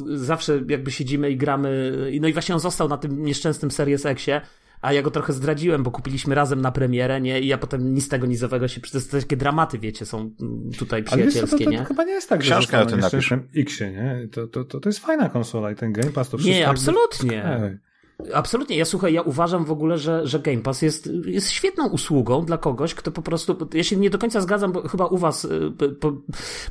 [0.07, 1.93] zawsze jakby siedzimy i gramy.
[2.21, 4.41] No i właśnie on został na tym nieszczęsnym Series Xie,
[4.81, 7.41] a ja go trochę zdradziłem, bo kupiliśmy razem na premierę, nie?
[7.41, 8.81] I ja potem nic tego nizowego się.
[8.81, 12.05] Przecież to takie dramaty, wiecie, są mm, tutaj Ale wiesz to, przyjacielskie, to, to chyba
[12.05, 13.03] nie jest tak, że o tym na napisz.
[13.03, 14.29] nieszczęsnym Xie, nie?
[14.29, 16.55] To, to, to, to jest fajna konsola i ten Game Pass to wszystko...
[16.55, 17.45] Nie, jakby- absolutnie.
[17.45, 17.90] Ej.
[18.35, 18.77] Absolutnie.
[18.77, 22.59] Ja słuchaj, ja uważam w ogóle, że, że Game Pass jest, jest świetną usługą dla
[22.59, 23.57] kogoś, kto po prostu.
[23.75, 26.13] Ja się nie do końca zgadzam, bo chyba u Was y, po, po,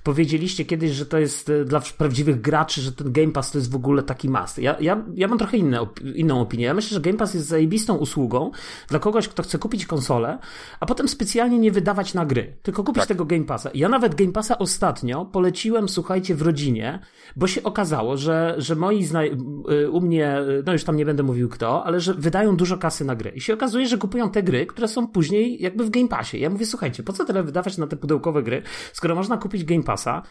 [0.03, 3.71] powiedzieliście kiedyś, że to jest y, dla prawdziwych graczy, że ten Game Pass to jest
[3.71, 4.57] w ogóle taki must.
[4.57, 6.65] Ja, ja, ja mam trochę inne, inną opinię.
[6.65, 8.51] Ja myślę, że Game Pass jest zajebistą usługą
[8.88, 10.38] dla kogoś, kto chce kupić konsolę,
[10.79, 13.07] a potem specjalnie nie wydawać na gry, tylko kupić Tak.
[13.07, 13.69] tego Game Passa.
[13.73, 16.99] Ja nawet Game Passa ostatnio poleciłem, słuchajcie, w rodzinie,
[17.35, 19.38] bo się okazało, że, że moi znaj-
[19.71, 23.06] y, u mnie, no już tam nie będę mówił kto, ale że wydają dużo kasy
[23.06, 23.32] na gry.
[23.36, 26.39] I się okazuje, że kupują te gry, które są później jakby w Game Passie.
[26.39, 28.62] Ja mówię, słuchajcie, po co tyle wydawać na te pudełkowe gry,
[28.93, 30.21] skoro można kupić Game Passa,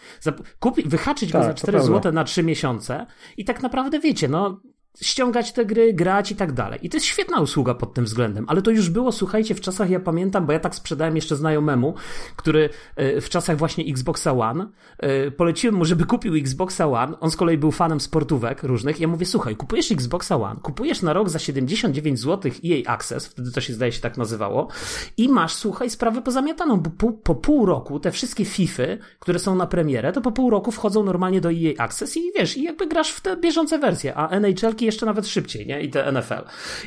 [0.60, 1.94] kupi, wyhaczyć go Tak, za to 4 prawda.
[1.94, 4.60] zł na 3 miesiące i tak naprawdę wiecie, no
[5.00, 6.78] ściągać te gry, grać i tak dalej.
[6.82, 9.90] I to jest świetna usługa pod tym względem, ale to już było, słuchajcie, w czasach,
[9.90, 11.94] ja pamiętam, bo ja tak sprzedałem jeszcze znajomemu,
[12.36, 17.30] który e, w czasach właśnie Xboxa One, e, poleciłem mu, żeby kupił Xboxa One, on
[17.30, 21.28] z kolei był fanem sportówek różnych, ja mówię, słuchaj, kupujesz Xboxa One, kupujesz na rok
[21.28, 24.68] za 79 zł EA Access, wtedy to się zdaje się tak nazywało,
[25.16, 29.54] i masz, słuchaj, sprawę pozamiataną, bo po, po pół roku te wszystkie Fify, które są
[29.54, 32.86] na premierę, to po pół roku wchodzą normalnie do EA Access i wiesz, i jakby
[32.86, 35.80] grasz w te bieżące wersje, a NHL-ki jeszcze nawet szybciej, nie?
[35.80, 36.42] I te NFL.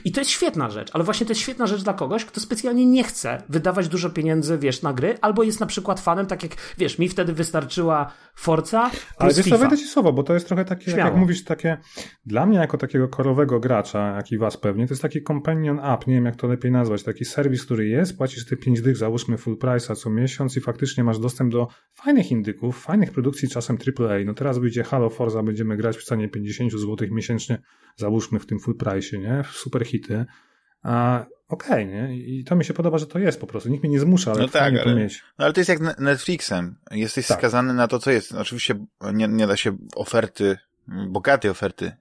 [0.06, 2.86] I to jest świetna rzecz, ale właśnie to jest świetna rzecz dla kogoś, kto specjalnie
[2.86, 6.52] nie chce wydawać dużo pieniędzy, wiesz, na gry, albo jest na przykład fanem, tak jak,
[6.78, 10.92] wiesz, mi wtedy wystarczyła Forza Ale wiesz wejdę ci słowo, bo to jest trochę takie,
[10.92, 11.78] jak mówisz, takie,
[12.26, 16.08] dla mnie jako takiego korowego gracza, jak i was pewnie, to jest taki companion app,
[16.08, 19.38] nie wiem jak to lepiej nazwać, taki serwis, który jest, płacisz te 5 dych, załóżmy
[19.38, 24.18] full price'a co miesiąc i faktycznie masz dostęp do fajnych indyków, fajnych produkcji, czasem AAA.
[24.26, 27.62] No teraz wyjdzie Halo Forza, będziemy grać w cenie 50 zł miesięcznie,
[27.96, 29.44] załóżmy w tym full price'ie, nie?
[29.52, 30.26] Super hity.
[30.84, 32.18] A okej, okay, nie?
[32.18, 33.70] I to mi się podoba, że to jest po prostu.
[33.70, 35.24] Nikt mnie nie zmusza, ale no tak, ale, to mieć.
[35.40, 36.76] No ale to jest jak Netflixem.
[36.92, 37.38] Jesteś tak.
[37.38, 38.32] skazany na to, co jest.
[38.32, 38.76] Oczywiście
[39.14, 41.92] nie, nie da się oferty, bogatej oferty,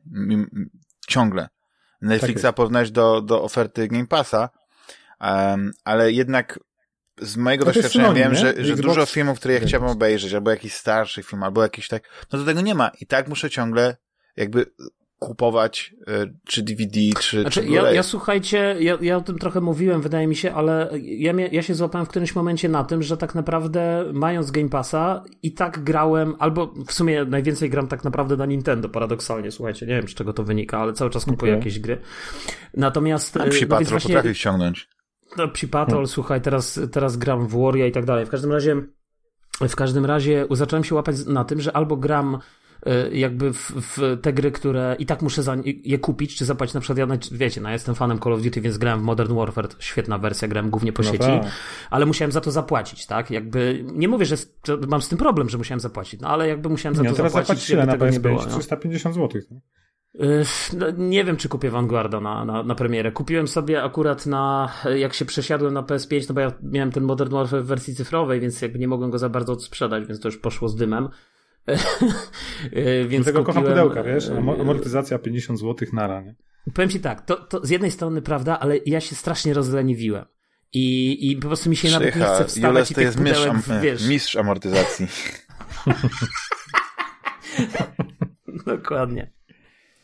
[1.08, 1.48] ciągle.
[2.02, 4.48] Netflixa tak porównać do, do oferty Game Passa,
[5.20, 6.58] um, ale jednak
[7.20, 10.74] z mojego no doświadczenia wiem, że, że dużo filmów, które ja chciałbym obejrzeć, albo jakiś
[10.74, 12.90] starszy film, albo jakiś tak, no to tego nie ma.
[13.00, 13.96] I tak muszę ciągle
[14.36, 14.66] jakby
[15.20, 19.60] kupować y, czy DVD, czy, znaczy, czy ja, ja słuchajcie, ja, ja o tym trochę
[19.60, 23.16] mówiłem, wydaje mi się, ale ja, ja się złapałem w którymś momencie na tym, że
[23.16, 28.36] tak naprawdę mając Game Passa i tak grałem, albo w sumie najwięcej gram tak naprawdę
[28.36, 31.58] na Nintendo, paradoksalnie, słuchajcie, nie wiem z czego to wynika, ale cały czas kupuję okay.
[31.58, 32.00] jakieś gry.
[32.74, 33.36] Natomiast...
[33.36, 34.14] A psi no, Patrol właśnie...
[34.14, 34.88] potrafi ściągnąć.
[35.36, 36.06] No, Psi Patrol, hmm.
[36.06, 38.26] słuchaj, teraz, teraz gram w Warrior i tak dalej.
[38.26, 38.76] W każdym razie
[39.68, 42.38] w każdym razie zacząłem się łapać na tym, że albo gram
[43.12, 46.80] jakby w, w, te gry, które i tak muszę za je kupić, czy zapłacić na
[46.80, 49.68] przykład, ja, wiecie, no ja jestem fanem Call of Duty, więc grałem w Modern Warfare,
[49.78, 51.42] świetna wersja, grałem głównie po no sieci, tak.
[51.90, 53.30] ale musiałem za to zapłacić, tak?
[53.30, 54.36] Jakby, nie mówię, że
[54.88, 57.32] mam z tym problem, że musiałem zapłacić, no ale jakby musiałem za nie, to teraz
[57.32, 58.46] zapłacić, żeby na tego PS5, nie było.
[58.46, 59.28] 350 no.
[59.28, 59.42] zł.
[60.78, 63.12] No, nie wiem, czy kupię Vanguarda na, na, na premierę.
[63.12, 67.32] Kupiłem sobie akurat na, jak się przesiadłem na PS5, no bo ja miałem ten Modern
[67.32, 70.38] Warfare w wersji cyfrowej, więc jakby nie mogłem go za bardzo odsprzedać, więc to już
[70.38, 71.08] poszło z dymem.
[72.72, 74.28] E, więc Dlatego kocham pudełka, wiesz?
[74.28, 76.34] E, amortyzacja 50 zł na ranie.
[76.74, 80.24] Powiem ci tak, to, to z jednej strony prawda, ale ja się strasznie rozleniwiłem.
[80.72, 83.20] I, i po prostu mi się Przycha, nawet nie chce wstawać Jules i to jest
[83.20, 84.08] mistrz, am wiesz.
[84.08, 85.06] mistrz amortyzacji.
[88.66, 89.32] Dokładnie.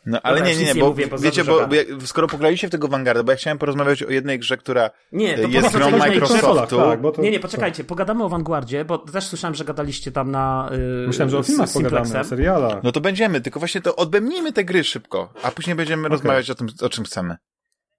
[0.09, 2.87] No ale Dobra, nie, nie, nie, bo mówię, wiecie, bo, bo skoro pograliście w tego
[2.87, 6.77] Vanguarda, bo ja chciałem porozmawiać o jednej grze, która nie, to jest grą Microsoftu.
[6.77, 10.69] Tak, to, nie, nie, poczekajcie, pogadamy o Vanguardzie, bo też słyszałem, że gadaliście tam na
[10.71, 12.83] yy, Myślałem, że o filmach pogadamy, o serialach.
[12.83, 16.11] No to będziemy, tylko właśnie to odbędnijmy te gry szybko, a później będziemy okay.
[16.11, 17.37] rozmawiać o tym, o czym chcemy.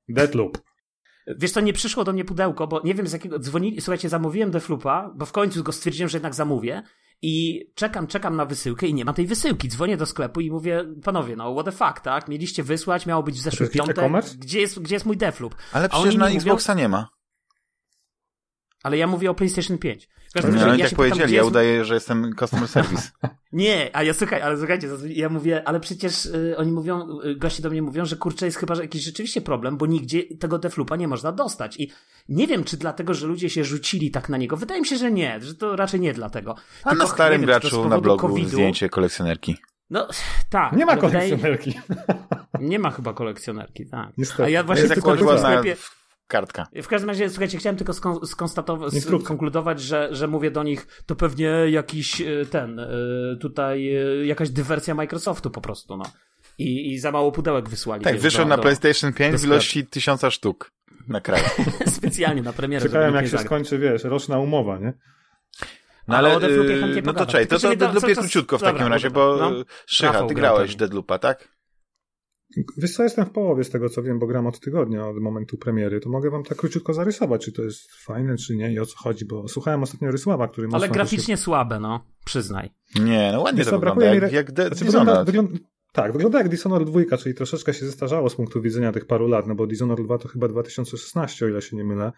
[0.09, 0.59] Deadloop.
[1.37, 4.51] Wiesz co, nie przyszło do mnie pudełko, bo nie wiem z jakiego dzwonili, słuchajcie, zamówiłem
[4.51, 6.83] Deathloopa, bo w końcu go stwierdziłem, że jednak zamówię
[7.23, 9.69] i czekam, czekam na wysyłkę i nie ma tej wysyłki.
[9.69, 12.29] Dzwonię do sklepu i mówię, panowie, no what the fuck, tak?
[12.29, 14.25] Mieliście wysłać, miało być w zeszły piątek.
[14.39, 15.55] Gdzie jest, gdzie jest mój Deathloop?
[15.73, 16.83] Ale przecież na Xboxa mówią...
[16.83, 17.09] nie ma.
[18.83, 20.09] Ale ja mówię o PlayStation 5.
[20.45, 21.49] No, ale ja tak powiedzieli, pytam, ja jest...
[21.49, 23.11] udaję, że jestem customer service.
[23.53, 27.63] nie, a ja słuchaj, ale słuchajcie, ja mówię, ale przecież y, oni mówią, y, goście
[27.63, 30.97] do mnie mówią, że kurczę jest chyba że jakiś rzeczywiście problem, bo nigdzie tego deflupa
[30.97, 31.77] nie można dostać.
[31.81, 31.93] I
[32.29, 34.57] nie wiem, czy dlatego, że ludzie się rzucili tak na niego.
[34.57, 36.55] Wydaje mi się, że nie, że to raczej nie dlatego.
[36.85, 38.49] A Tylko, na starym wiem, graczu na blogu COVID-u...
[38.49, 39.57] zdjęcie kolekcjonerki.
[39.91, 40.09] No,
[40.51, 40.73] tak.
[40.73, 41.75] Nie ma kolekcjonerki.
[41.89, 42.29] Wydaje...
[42.61, 44.09] Nie ma chyba kolekcjonerki, tak.
[44.19, 44.45] Niestety.
[44.45, 45.77] A ja właśnie tylko w sklepie
[46.29, 46.67] kartka.
[46.83, 47.93] W każdym razie, słuchajcie, chciałem tylko
[48.27, 52.87] skonstatować, skonkludować, że, że mówię do nich, to pewnie jakiś e, ten, e,
[53.41, 56.05] tutaj e, jakaś dywersja Microsoftu po prostu, no.
[56.59, 58.05] I, i za mało pudełek wysłali.
[58.05, 60.73] Tak, wyszło na do, PlayStation 5 w ilości tysiąca sztuk
[61.09, 61.45] na kraju.
[61.87, 62.87] Specjalnie na premierę.
[62.87, 63.47] Czekałem jak się zagrać.
[63.47, 64.93] skończy, wiesz, roczna umowa, nie?
[66.09, 69.11] No ale, ale yy, no to czekaj, to, to, to Deadloopie króciutko w takim razie,
[69.11, 69.53] bo no.
[69.87, 71.58] Szycha, ty grałeś Deadloopa, tak?
[72.77, 75.59] Wiesz co, jestem w połowie z tego, co wiem, bo gram od tygodnia, od momentu
[75.59, 78.87] premiery, to mogę wam tak króciutko zarysować, czy to jest fajne, czy nie i o
[78.87, 80.69] co chodzi, bo słuchałem ostatnio Rysława, który...
[80.73, 81.43] Ale graficznie się...
[81.43, 82.71] słabe, no, przyznaj.
[83.01, 85.59] Nie, no ładnie Wiesz, to wygląda, jak, jak de- znaczy, wygląda, wygląda,
[85.93, 89.47] Tak, wygląda jak Dishonored 2, czyli troszeczkę się zestarzało z punktu widzenia tych paru lat,
[89.47, 92.13] no bo Dishonored 2 to chyba 2016, o ile się nie mylę.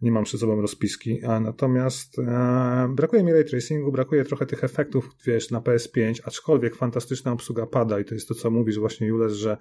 [0.00, 4.64] Nie mam przed sobą rozpiski, a natomiast e, brakuje mi ray tracingu, brakuje trochę tych
[4.64, 9.06] efektów, wiesz, na PS5, aczkolwiek fantastyczna obsługa pada i to jest to, co mówisz właśnie,
[9.06, 9.56] Jules, że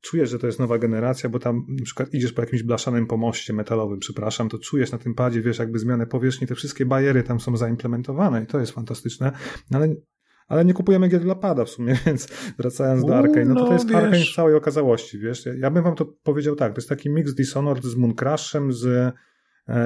[0.00, 3.52] czujesz, że to jest nowa generacja, bo tam na przykład idziesz po jakimś blaszanym pomoście
[3.52, 7.40] metalowym, przepraszam, to czujesz na tym padzie, wiesz, jakby zmianę powierzchni, te wszystkie bariery tam
[7.40, 9.32] są zaimplementowane i to jest fantastyczne,
[9.70, 9.94] no ale
[10.48, 12.28] ale nie kupujemy gier dla pada w sumie, więc
[12.58, 15.48] wracając do Arkane, no to to jest no, Arkane w całej okazałości, wiesz.
[15.58, 19.14] Ja bym wam to powiedział tak, to jest taki mix Dishonored z Mooncrashem, z,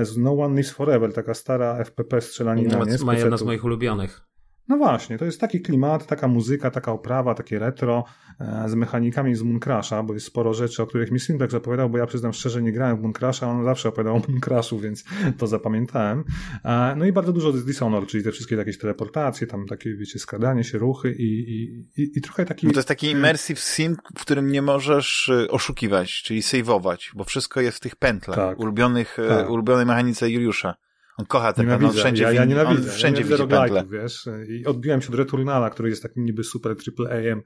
[0.03, 2.97] z No One Lives Forever, taka stara FPP strzelanina, no, nie?
[3.05, 4.27] Moja jedna z moich ulubionych.
[4.69, 8.05] No właśnie, to jest taki klimat, taka muzyka, taka oprawa, takie retro
[8.41, 11.99] e, z mechanikami z Mooncrasha, bo jest sporo rzeczy, o których mi Slimbeck zapowiadał, bo
[11.99, 15.05] ja przyznam szczerze, nie grałem w Mooncrasha, on zawsze opowiadał o Mooncrashu, więc
[15.39, 16.25] to zapamiętałem.
[16.65, 20.19] E, no i bardzo dużo z Dishonored, czyli te wszystkie jakieś teleportacje, tam takie, wiecie,
[20.19, 22.67] skradanie się, ruchy i, i, i, i trochę taki...
[22.67, 27.25] No to jest taki immersive sim, w którym nie możesz y, oszukiwać, czyli saveować, bo
[27.25, 28.59] wszystko jest w tych pętlach, tak.
[28.59, 29.51] ulubionych, y, tak.
[29.51, 30.86] ulubionej mechanice Juliusza.
[31.19, 33.85] On kocha te pętle, on wszędzie, ja, ja nienawidzę, on wszędzie ja widzi pętle.
[33.91, 37.43] wiesz, i odbiłem się od Returnala, który jest takim niby super triple A-em.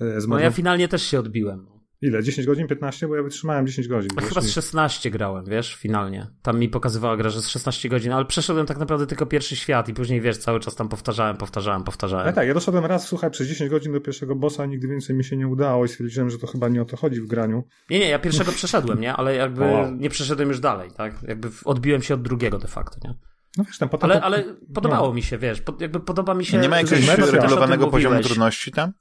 [0.00, 1.79] E, no ja finalnie też się odbiłem.
[2.02, 2.22] Ile?
[2.22, 2.66] 10 godzin?
[2.66, 3.08] 15?
[3.08, 4.10] Bo ja wytrzymałem 10 godzin.
[4.20, 4.28] Wiesz?
[4.28, 6.26] Chyba z 16 grałem, wiesz, finalnie.
[6.42, 9.88] Tam mi pokazywała gra, że z 16 godzin, ale przeszedłem tak naprawdę tylko pierwszy świat
[9.88, 12.24] i później, wiesz, cały czas tam powtarzałem, powtarzałem, powtarzałem.
[12.24, 15.24] Ale tak, ja doszedłem raz, słuchaj, przez 10 godzin do pierwszego bossa, nigdy więcej mi
[15.24, 17.64] się nie udało i stwierdziłem, że to chyba nie o to chodzi w graniu.
[17.90, 19.12] Nie, nie, ja pierwszego przeszedłem, nie?
[19.12, 19.94] Ale jakby wow.
[19.94, 21.22] nie przeszedłem już dalej, tak?
[21.28, 23.14] Jakby odbiłem się od drugiego de facto, nie?
[23.56, 25.14] No wiesz, tam potem ale, ale podobało no.
[25.14, 26.58] mi się, wiesz, jakby podoba mi się...
[26.58, 28.92] Nie ma jakiegoś regulowanego poziomu trudności tam?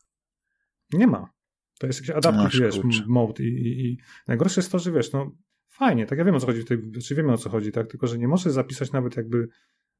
[0.93, 1.38] Nie ma.
[1.79, 5.31] To jest jakiś adaptive, wiesz, mode i, i, i, najgorsze jest to, że wiesz, no
[5.69, 8.07] fajnie, tak ja wiem o co chodzi, czy znaczy wiemy o co chodzi, tak, tylko
[8.07, 9.47] że nie możesz zapisać nawet jakby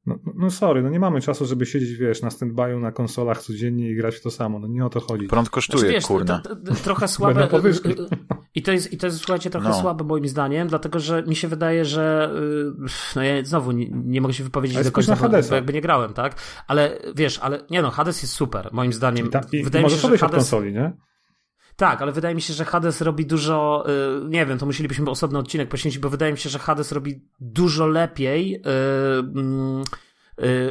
[0.06, 3.42] no, no, no sorry, no nie mamy czasu, żeby siedzieć, wiesz, na stand-by'u na konsolach
[3.42, 4.60] codziennie i grać w to samo.
[4.60, 5.28] No nie o to chodzi.
[5.28, 6.40] Prąd kosztuje, znaczy, wiesz, kurna.
[6.40, 7.48] To, to, trochę słabe.
[8.56, 9.82] I to jest, i to jest, słuchajcie, trochę no.
[9.82, 12.32] słabe moim zdaniem, dlatego że mi się wydaje, że
[12.86, 15.74] y, no ja znowu nie, nie mogę się wypowiedzieć ale do końca, bo, bo, jakby
[15.74, 16.36] nie grałem, tak?
[16.68, 19.28] Ale wiesz, ale nie no, Hades jest super, moim zdaniem.
[19.28, 20.36] I ta, i wydaje mi się, że Hades...
[20.36, 20.94] konsoli, nie?
[21.80, 23.86] Tak, ale wydaje mi się, że Hades robi dużo,
[24.26, 27.22] y, nie wiem, to musielibyśmy osobny odcinek poświęcić, bo wydaje mi się, że Hades robi
[27.40, 28.62] dużo lepiej yy,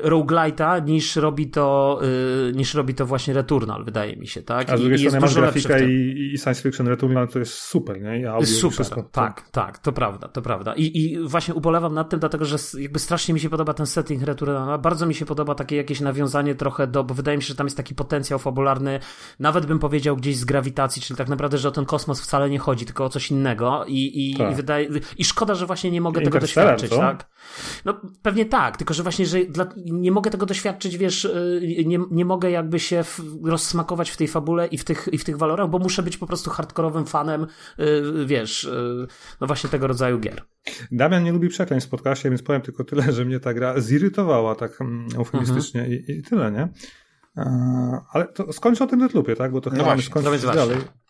[0.03, 2.01] roguelite'a niż robi to
[2.49, 4.71] y, niż robi to właśnie Returnal, wydaje mi się, tak?
[4.71, 8.21] A z drugiej strony masz grafikę i, i science fiction Returnal to jest super, nie?
[8.21, 10.75] I audio super, wszystko, tak, tak, to prawda, to prawda.
[10.75, 14.23] I, I właśnie ubolewam nad tym, dlatego że jakby strasznie mi się podoba ten setting
[14.23, 17.55] Returnala, bardzo mi się podoba takie jakieś nawiązanie trochę do, bo wydaje mi się, że
[17.55, 19.01] tam jest taki potencjał fabularny,
[19.39, 22.59] nawet bym powiedział gdzieś z grawitacji, czyli tak naprawdę, że o ten kosmos wcale nie
[22.59, 24.53] chodzi, tylko o coś innego i, i, tak.
[24.53, 26.97] i wydaje, i szkoda, że właśnie nie mogę tego doświadczyć, co?
[26.97, 27.31] tak?
[27.85, 31.99] No pewnie tak, tylko że właśnie, że dla, nie mogę tego doświadczyć, wiesz, y, nie,
[32.11, 35.37] nie mogę jakby się w, rozsmakować w tej fabule i w tych, i w tych
[35.37, 37.47] walorach, bo muszę być po prostu hardkorowym fanem,
[37.79, 39.07] y, wiesz, y,
[39.41, 40.43] no właśnie tego rodzaju gier.
[40.93, 44.55] Damian nie lubi przekleństw w podcaście, więc powiem tylko tyle, że mnie ta gra zirytowała
[44.55, 46.01] tak mm, eufemistycznie mhm.
[46.01, 46.69] i, i, tyle, nie?
[48.13, 49.53] Ale to skończę o tym Deathloopie, tak?
[49.53, 50.77] Bo to no chyba właśnie, skończyć no dalej.
[50.77, 51.08] E,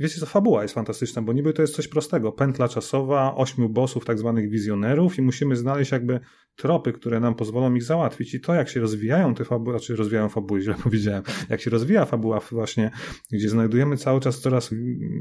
[0.00, 2.32] wiecie co, fabuła jest fantastyczna, bo niby to jest coś prostego.
[2.32, 6.20] Pętla czasowa, ośmiu bossów, tak zwanych wizjonerów i musimy znaleźć jakby
[6.56, 8.34] tropy, które nam pozwolą ich załatwić.
[8.34, 12.04] I to, jak się rozwijają te fabuły, znaczy rozwijają fabuły, źle powiedziałem, jak się rozwija
[12.04, 12.90] fabuła właśnie,
[13.32, 14.74] gdzie znajdujemy cały czas coraz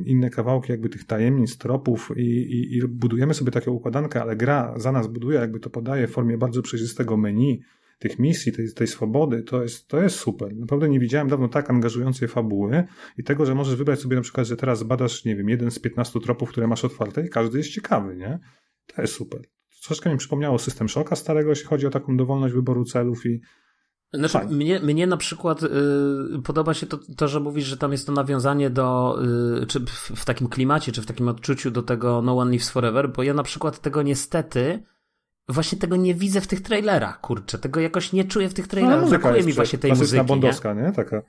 [0.06, 4.74] inne kawałki jakby tych tajemnic, tropów i, i, i budujemy sobie taką układankę, ale gra
[4.78, 7.62] za nas buduje, jakby to podaje w formie bardzo przejrzystego menu,
[8.00, 10.56] tych misji, tej, tej swobody, to jest, to jest super.
[10.56, 12.84] Naprawdę nie widziałem dawno tak angażującej fabuły
[13.18, 15.80] i tego, że możesz wybrać sobie na przykład, że teraz badasz, nie wiem, jeden z
[15.80, 18.40] 15 tropów, które masz otwarte i każdy jest ciekawy, nie?
[18.96, 19.42] To jest super.
[19.86, 23.42] Troszkę mi przypomniało system Shocka starego, jeśli chodzi o taką dowolność wyboru celów i
[24.14, 25.70] znaczy, mnie, mnie na przykład y,
[26.44, 29.18] podoba się to, to, że mówisz, że tam jest to nawiązanie do,
[29.64, 32.70] y, czy w, w, takim klimacie, czy w takim odczuciu do tego No One Lives
[32.70, 34.84] Forever, bo ja na przykład tego niestety
[35.50, 37.58] właśnie tego nie widzę w tych trailerach, kurczę.
[37.58, 39.02] Tego jakoś nie czuję w tych trailerach.
[39.02, 40.24] No, Brakuje mi właśnie tej muzyki.
[40.24, 40.82] bondowska, nie?
[40.82, 40.92] nie?
[40.92, 41.22] Taka.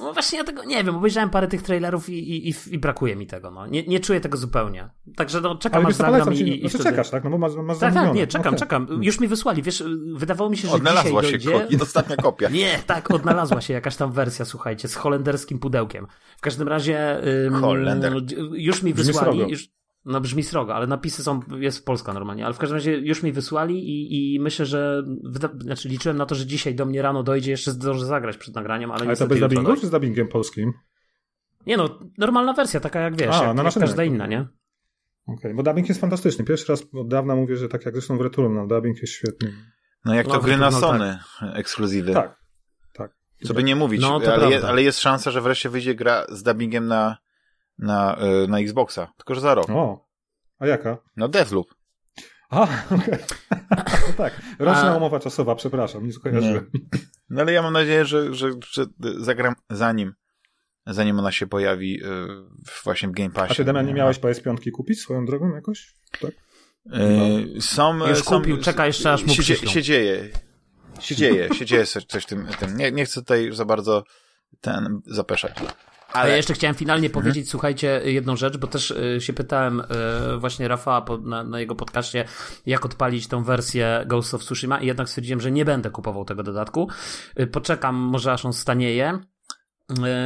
[0.00, 3.16] No właśnie ja tego nie wiem, obejrzałem parę tych trailerów i, i, i, i brakuje
[3.16, 3.66] mi tego, no.
[3.66, 4.90] Nie, nie czuję tego zupełnie.
[5.16, 6.84] Także no, czekam aż zagram i, i, no, wtedy...
[6.84, 7.24] czekasz, tak?
[7.24, 8.58] No bo masz, masz Tak, tak, nie, czekam, okay.
[8.58, 9.02] czekam.
[9.02, 11.78] Już mi wysłali, wiesz, wydawało mi się, że Odnalazła dzisiaj się dojdzie...
[11.78, 12.48] ko- ostatnia kopia.
[12.60, 16.06] Nie, tak, odnalazła się jakaś tam wersja, słuchajcie, z holenderskim pudełkiem.
[16.36, 17.22] W każdym razie...
[17.46, 18.14] Ym, Holender.
[18.52, 19.38] Już mi wysłali...
[19.38, 19.68] Już,
[20.04, 23.32] no brzmi srogo, ale napisy są, jest Polska normalnie, ale w każdym razie już mi
[23.32, 25.02] wysłali i, i myślę, że,
[25.58, 28.90] znaczy liczyłem na to, że dzisiaj do mnie rano dojdzie, jeszcze zdążę zagrać przed nagraniem,
[28.90, 30.72] ale Ale to bez dubbingu czy z dubbingiem polskim?
[31.66, 34.40] Nie no, normalna wersja, taka jak wiesz, A, jak, na jak każda inna, nie?
[34.40, 36.44] Okej, okay, bo dubbing jest fantastyczny.
[36.44, 39.52] Pierwszy raz od dawna mówię, że tak jak zresztą w Returnal, dubbing jest świetny.
[40.04, 41.56] No jak to no, gry na Sony tak.
[41.56, 42.12] ekskluzywy.
[42.12, 42.38] Tak,
[42.92, 43.12] tak.
[43.44, 46.42] Co by nie mówić, no, ale, je, ale jest szansa, że wreszcie wyjdzie gra z
[46.42, 47.16] dubbingiem na
[47.78, 49.70] na, e, na Xboxa, tylko że za rok.
[49.70, 50.08] O,
[50.58, 50.98] a jaka?
[51.16, 51.74] No Deathloop.
[52.50, 53.18] A, okej.
[53.72, 54.00] Okay.
[54.08, 54.96] no tak, roczna a...
[54.96, 56.70] umowa czasowa, przepraszam, nie skojarzyłem.
[57.30, 58.84] No ale ja mam nadzieję, że, że, że
[59.18, 60.14] zagram zanim
[60.86, 62.28] zanim ona się pojawi yy,
[62.84, 63.52] właśnie w Game Passie.
[63.52, 65.94] A ty, Damian, nie miałeś PS5 kupić swoją drogą jakoś?
[66.20, 66.30] Tak?
[66.86, 70.28] Yy, są, Już są, kupił, czeka jeszcze aż mu się, się dzieje.
[71.00, 72.76] Się dzieje, się dzieje coś, coś tym, tym.
[72.76, 74.04] Nie, nie chcę tutaj za bardzo
[74.60, 75.56] ten zapeszać.
[76.12, 76.30] Ale...
[76.30, 77.22] Ja jeszcze chciałem finalnie mhm.
[77.22, 79.84] powiedzieć, słuchajcie, jedną rzecz, bo też y, się pytałem y,
[80.38, 82.24] właśnie Rafała na, na, jego podcaście,
[82.66, 86.42] jak odpalić tą wersję Ghost of Tsushima i jednak stwierdziłem, że nie będę kupował tego
[86.42, 86.88] dodatku.
[87.40, 89.18] Y, poczekam, może aż on stanieje.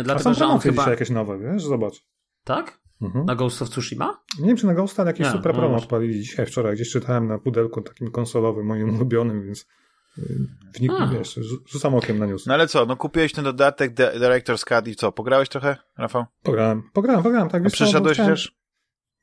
[0.04, 0.90] Dlatego, A są że on chyba...
[0.90, 1.64] jakieś nowe, wiesz?
[1.64, 2.06] Zobacz.
[2.44, 2.78] Tak?
[3.02, 3.24] Mhm.
[3.24, 4.20] Na Ghost of Tsushima?
[4.40, 6.74] Nie wiem, czy na Ghost, ale jakieś nie, super no promo odpalili dzisiaj, wczoraj.
[6.74, 9.66] Gdzieś czytałem na pudełku takim konsolowym, moim ulubionym, więc
[10.78, 12.46] Wnik, wiesz, rzucam okiem na news.
[12.46, 16.24] No ale co, no kupiłeś ten dodatek Director's Cut i co, pograłeś trochę, Rafał?
[16.42, 17.48] Pograłem, pograłem, pograłem.
[17.48, 18.56] Tak, A przyszedłeś też?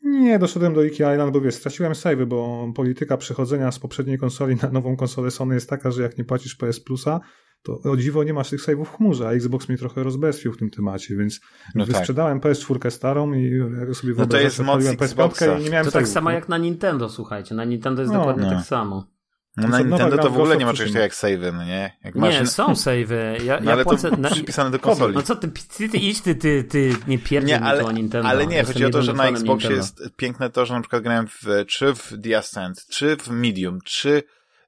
[0.04, 4.56] Nie, doszedłem do Iki Island, bo wiesz, straciłem savey, bo polityka przechodzenia z poprzedniej konsoli
[4.56, 7.20] na nową konsolę Sony jest taka, że jak nie płacisz PS Plusa,
[7.64, 10.58] to o dziwo nie masz tych saveów w chmurze, a Xbox mnie trochę rozbestwił w
[10.58, 11.40] tym temacie, więc
[11.76, 12.52] no wysprzedałem tak.
[12.52, 16.08] PS4 starą i jak sobie no to jest moc PS5 i nie miałem To tak
[16.08, 18.50] samo jak na Nintendo, słuchajcie, na Nintendo jest no, dokładnie no.
[18.50, 19.08] tak samo.
[19.58, 21.98] No na Nintendo to w ogóle nie ma czegoś takiego jak savey, no nie?
[22.04, 22.39] Jak masz...
[22.39, 23.46] Nie, są savey.
[23.46, 24.12] Ja, no, ja ale płacę...
[24.12, 25.16] to przypisane do konsoli.
[25.16, 28.30] No co ty, ty, ty idź, ty, ty, ty nie pierdol nie, ale, to Nintendo.
[28.30, 30.04] Ale nie, chodzi o to, że na Xboxie Nintendo.
[30.04, 33.80] jest piękne to, że na przykład grałem w, czy w The Ascent, czy w Medium,
[33.86, 34.24] czy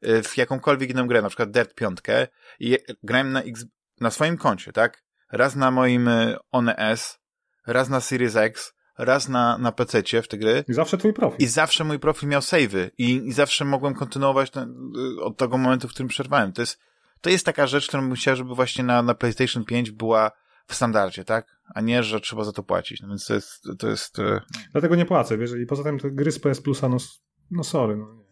[0.08, 2.00] y, w jakąkolwiek inną grę, na przykład Dirt 5
[2.60, 3.65] i grałem na, X,
[4.02, 5.04] na swoim koncie, tak?
[5.32, 7.19] Raz na moim y, One S,
[7.67, 10.63] raz na Series X, raz na, na PC w te gry.
[10.67, 11.45] I zawsze twój profil.
[11.45, 15.58] I zawsze mój profil miał savey i, i zawsze mogłem kontynuować ten, y, od tego
[15.58, 16.53] momentu, w którym przerwałem.
[16.53, 16.79] To jest,
[17.21, 20.31] to jest taka rzecz, którą bym chciał, żeby właśnie na, na PlayStation 5 była
[20.67, 21.60] w standardzie, tak?
[21.75, 23.01] A nie, że trzeba za to płacić.
[23.01, 24.19] No więc to jest, to jest...
[24.19, 26.97] Y, Dlatego nie płacę, wiesz, i poza tym te gry z PS Plusa, no,
[27.51, 28.25] no sorry, no nie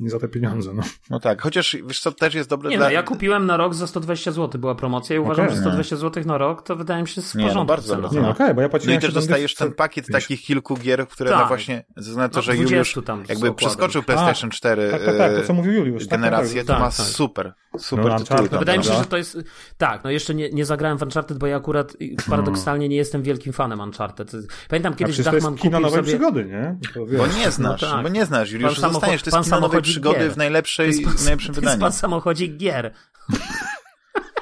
[0.00, 0.74] za te pieniądze.
[0.74, 2.86] No, no tak, chociaż wiesz co, też jest dobre nie, dla...
[2.86, 5.96] no, ja kupiłem na rok za 120 zł, była promocja i uważam, okay, że 120
[5.96, 7.48] zł na rok to wydaje mi się z porządku.
[7.48, 8.20] Nie, no bardzo dobre.
[8.20, 10.22] Nie, no, okay, bo ja no i też dostajesz ten pakiet wiesz.
[10.22, 11.40] takich kilku gier, które tak.
[11.40, 15.16] no właśnie, ze względu na to, no, że Juliusz jakby przeskoczył PlayStation 4 tak, tak,
[15.16, 16.06] tak, to co mówił Juliusz.
[16.06, 17.06] generację, tak, to ma tak.
[17.06, 19.38] super, super no, tytuły tam, Wydaje mi się, że to jest,
[19.76, 21.96] tak, no jeszcze nie, nie zagrałem w Uncharted, bo ja akurat
[22.28, 24.32] paradoksalnie nie jestem wielkim fanem Uncharted.
[24.68, 26.02] Pamiętam kiedyś Dachman kupił sobie...
[26.02, 26.76] przygody, nie?
[27.18, 30.92] Bo nie znasz, bo nie znasz, Juliusz, zostaniesz, to jest kino nowej przygody w najlepszej
[30.92, 31.66] w najlepszym wydaniu.
[31.66, 32.94] To jest pan samochodzik gier.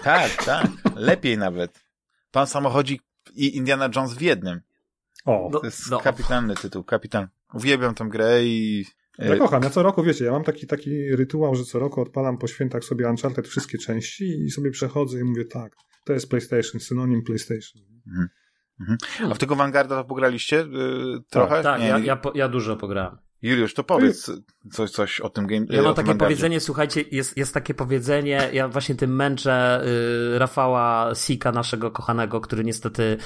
[0.02, 0.66] Tak, tak.
[0.96, 1.84] Lepiej nawet.
[2.30, 3.02] Pan samochodzik
[3.34, 4.60] i Indiana Jones w jednym.
[5.24, 6.00] O, to jest no.
[6.00, 7.28] kapitalny tytuł, kapitan.
[7.54, 8.84] Uwielbiam tę grę i...
[9.18, 12.00] E, ja kocham, ja co roku, wiecie, ja mam taki, taki rytuał, że co roku
[12.00, 16.30] odpalam po świętach sobie Uncharted wszystkie części i sobie przechodzę i mówię tak, to jest
[16.30, 17.82] PlayStation, synonim PlayStation.
[18.06, 18.28] Mhm.
[18.80, 18.98] Mhm.
[19.30, 21.62] A w tego Vanguarda pograliście yy, trochę?
[21.62, 23.18] Tak, tak ja, ja, ja dużo pograłem.
[23.42, 24.30] Juliusz, to powiedz
[24.72, 25.66] coś, coś o tym game.
[25.70, 29.84] Ja mam takie powiedzenie, słuchajcie, jest, jest takie powiedzenie, ja właśnie tym męczę
[30.34, 33.16] y, Rafała Sika, naszego kochanego, który niestety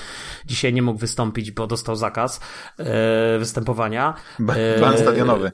[0.47, 2.41] dzisiaj nie mógł wystąpić, bo dostał zakaz
[2.81, 4.15] y, występowania.
[4.79, 5.53] Plan y, stadionowy.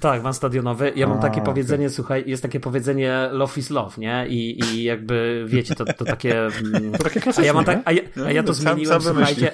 [0.00, 0.92] Tak, van stadionowy.
[0.96, 1.94] Ja mam A, takie powiedzenie, okay.
[1.94, 4.26] słuchaj, jest takie powiedzenie love is love, nie?
[4.28, 6.46] I, i jakby, wiecie, to, to takie...
[6.46, 9.02] Mm, to takie klasyczne, a ja, mam tak, a ja, a ja to sam, zmieniłem,
[9.02, 9.52] sam słuchajcie,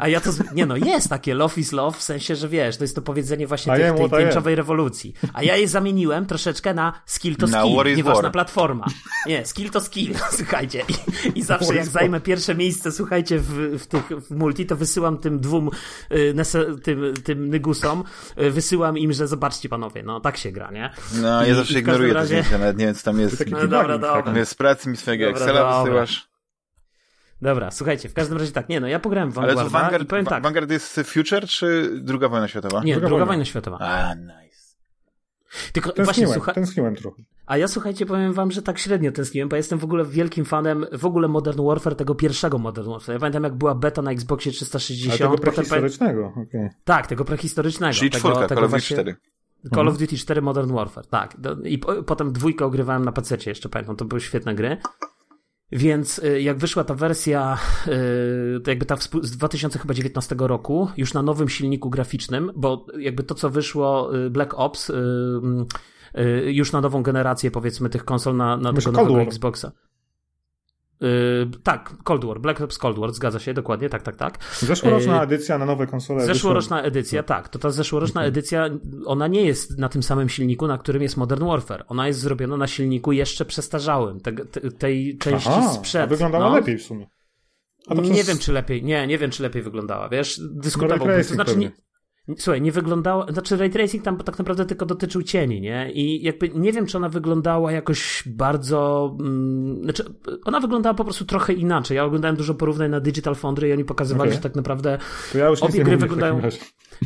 [0.00, 2.84] a ja to, nie no, jest takie love is love, w sensie, że wiesz, to
[2.84, 5.14] jest to powiedzenie właśnie tej, tej tęczowej rewolucji.
[5.32, 8.86] A ja je zamieniłem troszeczkę na skill to skill, nieważna platforma.
[9.26, 10.82] Nie, skill to skill, słuchajcie.
[11.34, 15.18] I, i zawsze jak zajmę pierwsze miejsce, słuchajcie, w, w tych w multi, to wysyłam
[15.18, 15.70] tym dwóm,
[16.12, 16.34] y,
[16.82, 18.04] tym, tym nygusom,
[18.42, 20.90] y, wysyłam im, że zobaczcie panowie, no tak się gra, nie?
[21.22, 22.36] No, ja zawsze ignoruję razie...
[22.36, 23.44] te zdjęcia, nawet nie wiem, co tam jest.
[23.50, 24.22] No, dobra, dobra.
[24.26, 25.82] Mówię, z pracy mi swojego dobra, Excela dobra.
[25.82, 26.28] wysyłasz.
[27.42, 30.04] Dobra, słuchajcie, w każdym razie tak, nie no, ja pograłem w Vanguarda Ale to Vanguard,
[30.04, 30.42] i powiem tak.
[30.42, 32.84] Vanguard jest Future czy druga wojna światowa?
[32.84, 33.44] Nie, druga, druga wojna.
[33.44, 33.78] światowa.
[33.78, 34.54] A, nice.
[35.72, 36.52] Tylko tęskniłem, właśnie słucha...
[36.52, 37.22] tęskniłem trochę.
[37.46, 40.86] A ja słuchajcie, powiem wam, że tak średnio tęskniłem, bo jestem w ogóle wielkim fanem
[40.92, 43.12] w ogóle Modern Warfare, tego pierwszego Modern Warfare.
[43.12, 45.14] Ja pamiętam jak była beta na Xboxie 360.
[45.14, 46.44] A tego prehistorycznego, okej.
[46.44, 46.70] Okay.
[46.84, 47.94] Tak, tego prehistorycznego.
[47.94, 49.16] Czyli tego, czwórka, tego Duty 4.
[49.74, 51.36] Call of Duty 4 Modern Warfare, tak.
[51.64, 54.76] I po, potem dwójkę ogrywałem na PC jeszcze, pamiętam, to były świetne gry.
[55.72, 57.58] Więc y, jak wyszła ta wersja,
[58.56, 63.34] y, to jakby ta z 2019 roku, już na nowym silniku graficznym, bo jakby to,
[63.34, 64.92] co wyszło y, Black Ops,
[66.46, 69.72] już na nową generację, powiedzmy, tych konsol na, na tego nowego Xboxa.
[71.04, 74.38] Yy, tak, Cold War, Black Ops Cold War, zgadza się, dokładnie, tak, tak, tak.
[74.58, 76.26] Zeszłoroczna yy, edycja na nowe konsole.
[76.26, 77.48] Zeszłoroczna edycja, tak.
[77.48, 78.28] To ta zeszłoroczna mhm.
[78.28, 78.70] edycja,
[79.06, 81.84] ona nie jest na tym samym silniku, na którym jest Modern Warfare.
[81.88, 86.10] Ona jest zrobiona na silniku jeszcze przestarzałym, te, te, tej części Aha, sprzed.
[86.10, 86.56] Wyglądała no.
[86.56, 87.06] lepiej w sumie.
[88.02, 91.24] Nie wiem, czy lepiej, nie, nie wiem, czy lepiej wyglądała, wiesz, dyskutowałbym.
[91.24, 91.72] To znaczy, nie,
[92.38, 95.92] Słuchaj, nie wyglądała, znaczy ray tracing tam tak naprawdę tylko dotyczył cieni, nie?
[95.92, 100.04] I jakby nie wiem, czy ona wyglądała jakoś bardzo, mm, znaczy
[100.44, 101.96] ona wyglądała po prostu trochę inaczej.
[101.96, 104.36] Ja oglądałem dużo porównań na Digital Foundry i oni pokazywali, Okej.
[104.36, 104.98] że tak naprawdę
[105.34, 106.40] ja obie gry wyglądają.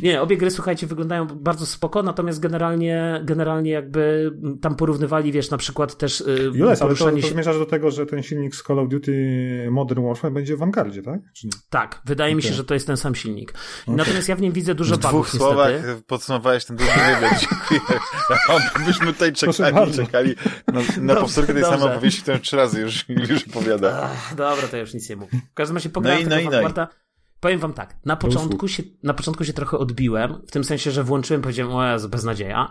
[0.02, 4.30] Nie, obie gry, słuchajcie, wyglądają bardzo spoko, natomiast generalnie, generalnie jakby
[4.60, 7.32] tam porównywali, wiesz, na przykład też y, Jules, ale to, poruszanie to się...
[7.34, 11.02] zmierzasz do tego, że ten silnik z Call of Duty Modern Warfare będzie w Vanguardzie,
[11.02, 11.20] tak?
[11.32, 11.52] Czy nie?
[11.70, 13.54] Tak, wydaje mi się, że to jest ten sam silnik.
[13.88, 16.02] Natomiast ja w nim widzę dużo W dwóch bugów słowach niestety.
[16.06, 17.40] podsumowałeś ten długi wywiad.
[17.70, 18.00] Dziękuję.
[18.30, 20.34] Rafał, Byśmy tutaj czekali, czekali
[20.66, 20.80] na, na
[21.14, 21.78] Dobrze, powtórkę tej dobrze.
[21.78, 24.00] samej opowieści, którą trzy razy już, już opowiada.
[24.12, 25.38] Ach, dobra, to ja już nic nie mówię.
[25.50, 27.07] W każdym razie pograłem No no i- no i- no i.
[27.40, 31.04] Powiem wam tak, na początku, się, na początku się trochę odbiłem, w tym sensie, że
[31.04, 32.70] włączyłem, powiedziałem, o Jezu, beznadzieja,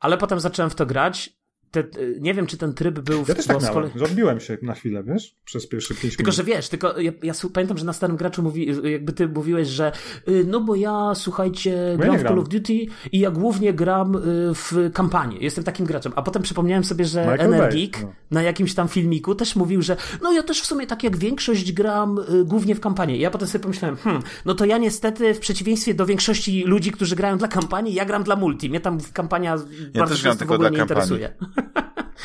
[0.00, 1.43] ale potem zacząłem w to grać.
[1.74, 1.84] Te,
[2.20, 3.24] nie wiem, czy ten tryb był...
[3.24, 5.36] w- Ja też tak miałem, kolei- że odbiłem się na chwilę, wiesz?
[5.44, 6.34] Przez pierwsze pięć Tylko, minut.
[6.36, 9.92] że wiesz, tylko ja, ja pamiętam, że na starym graczu mówi, jakby ty mówiłeś, że
[10.28, 12.32] y, no bo ja, słuchajcie, gram nie w gram.
[12.32, 12.72] Call of Duty
[13.12, 14.20] i ja głównie gram y,
[14.54, 15.36] w kampanię.
[15.40, 16.12] Jestem takim graczem.
[16.16, 18.12] A potem przypomniałem sobie, że Michael Energik no.
[18.30, 21.72] na jakimś tam filmiku też mówił, że no ja też w sumie tak jak większość
[21.72, 23.16] gram y, głównie w kampanię.
[23.16, 26.90] I ja potem sobie pomyślałem, hmm, no to ja niestety w przeciwieństwie do większości ludzi,
[26.92, 28.70] którzy grają dla kampanii, ja gram dla multi.
[28.70, 31.02] Mnie tam kampania bardzo też gram często w ogóle dla nie kampanii.
[31.14, 31.34] interesuje.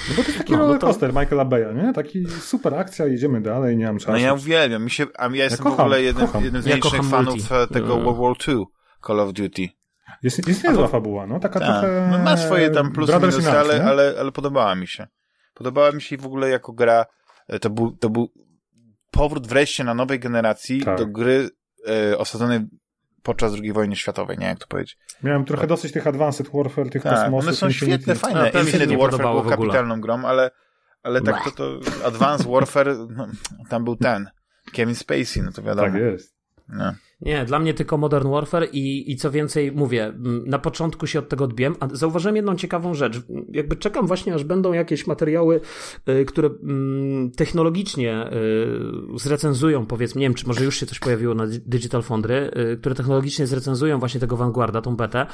[0.09, 1.93] No bo to jest taki No, no to- rollercoaster Michaela Baya, nie?
[1.93, 4.11] Taki super akcja, jedziemy dalej, nie mam czasu.
[4.11, 4.83] No ja uwielbiam.
[4.83, 7.33] Mi się, a ja jestem w kocham, ogóle jednym, jednym z Ja największych kocham fanów
[7.51, 7.53] multi.
[7.53, 8.05] e, tego Mm.
[8.15, 8.65] World War II
[9.07, 9.67] Call of Duty.
[10.23, 11.39] Jest, jest niezła fabuła, no?
[11.39, 11.67] Taka Tak.
[11.69, 12.07] trochę...
[12.11, 13.85] No, ma swoje tam plusy, minusy, ale, nie?
[13.85, 15.07] ale, ale podobała mi się.
[15.53, 17.05] Podobała mi się i w ogóle jako gra,
[17.47, 18.31] e, to był, to był
[19.11, 20.97] powrót wreszcie na nowej generacji Tak.
[20.97, 21.49] do gry
[22.11, 22.59] e, osadzonej
[23.24, 24.97] podczas II wojny światowej, nie jak to powiedzieć.
[25.24, 27.47] Miałem trochę dosyć tych Advanced Warfare, tych Tak, kosmosów.
[27.47, 27.97] one są Infinity.
[28.03, 28.51] świetne, fajne.
[28.51, 29.67] Się Infinite Warfare podobało był w ogóle.
[29.70, 30.51] kapitalną grą, ale,
[31.03, 33.28] ale tak to, to Advanced Warfare, no,
[33.70, 34.30] tam był ten,
[34.74, 35.88] Kevin Spacey, no to wiadomo.
[35.91, 36.36] Tak jest.
[36.67, 36.93] No.
[37.22, 40.13] Nie, dla mnie tylko Modern Warfare i, i co więcej mówię,
[40.45, 43.22] na początku się od tego odbiłem, a zauważyłem jedną ciekawą rzecz.
[43.51, 45.61] Jakby czekam właśnie, aż będą jakieś materiały,
[46.09, 48.30] y, które mm, technologicznie
[49.15, 52.51] y, zrecenzują, powiedzmy, nie wiem, czy może już się coś pojawiło na Di- Digital Foundry,
[52.74, 55.26] y, które technologicznie zrecenzują właśnie tego Vanguarda, tą betę,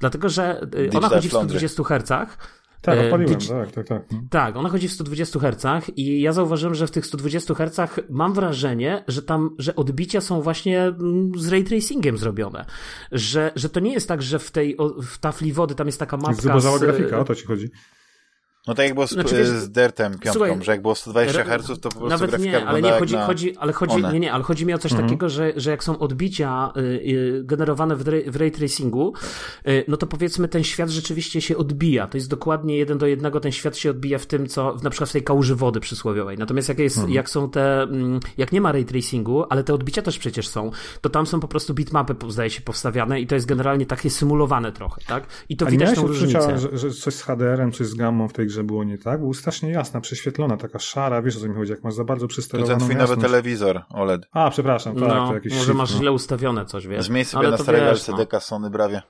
[0.00, 1.68] dlatego że ona Digital chodzi w Foundry.
[1.68, 2.36] 120 Hz.
[2.84, 4.02] Tak, E, odpaliłem, digi- tak, tak, tak.
[4.30, 8.32] Tak, ona chodzi w 120 Hz i ja zauważyłem, że w tych 120 Hz mam
[8.34, 12.64] wrażenie, że tam, że odbicia są właśnie mm, z ray tracingiem zrobione.
[13.12, 16.16] Że, że to nie jest tak, że w tej, w tafli wody tam jest taka
[16.16, 17.70] mapka zubożała z, grafika, o to ci chodzi.
[18.66, 21.40] No tak jak było z, Znaczy, wiesz, z Dirtem piątką, słuchaj, że jak było 120
[21.40, 24.12] Re- Hz, to po prostu Nawet nie, ale nie, chodzi, chodzi, ale chodzi, one.
[24.12, 25.08] nie, nie, ale chodzi mi o coś Mhm.
[25.08, 29.12] takiego, że, że jak są odbicia y, y, generowane w, ray, w ray tracingu,
[29.68, 32.06] y, no to powiedzmy ten świat rzeczywiście się odbija.
[32.06, 34.90] To jest dokładnie jeden do jednego, ten świat się odbija w tym, co w, na
[34.90, 36.38] przykład w tej kałuży wody przysłowiowej.
[36.38, 40.02] Natomiast jak, jest, jak są te, mm, jak nie ma ray tracingu, ale te odbicia
[40.02, 43.46] też przecież są, to tam są po prostu bitmapy, zdaje się, powstawiane i to jest
[43.46, 45.26] generalnie takie symulowane trochę, tak?
[45.48, 46.58] I to A widać tą różnicę.
[46.58, 49.20] że, że coś z HDR-em, coś z gammą w tej grze było nie tak?
[49.20, 52.26] Był strasznie jasna, prześwietlona, taka szara, wiesz o co mi chodzi, jak masz za bardzo
[52.26, 54.26] To przysterowaną ten twój nowy telewizor OLED.
[54.32, 55.98] A, przepraszam, tak, no, to jakiś może shift, masz no.
[55.98, 57.04] źle ustawione coś, wiesz.
[57.04, 58.14] Zmień sobie Ale na to starego wiesz, no.
[58.14, 59.02] LCD-ka Sony prawie.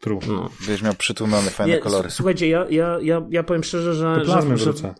[0.00, 0.20] True.
[0.28, 0.50] No.
[0.58, 2.10] Będziesz miał przytłumione fajne Nie, kolory.
[2.10, 4.16] Słuchajcie, ja, ja, ja, ja powiem szczerze, że.
[4.18, 4.94] To plazmy że, że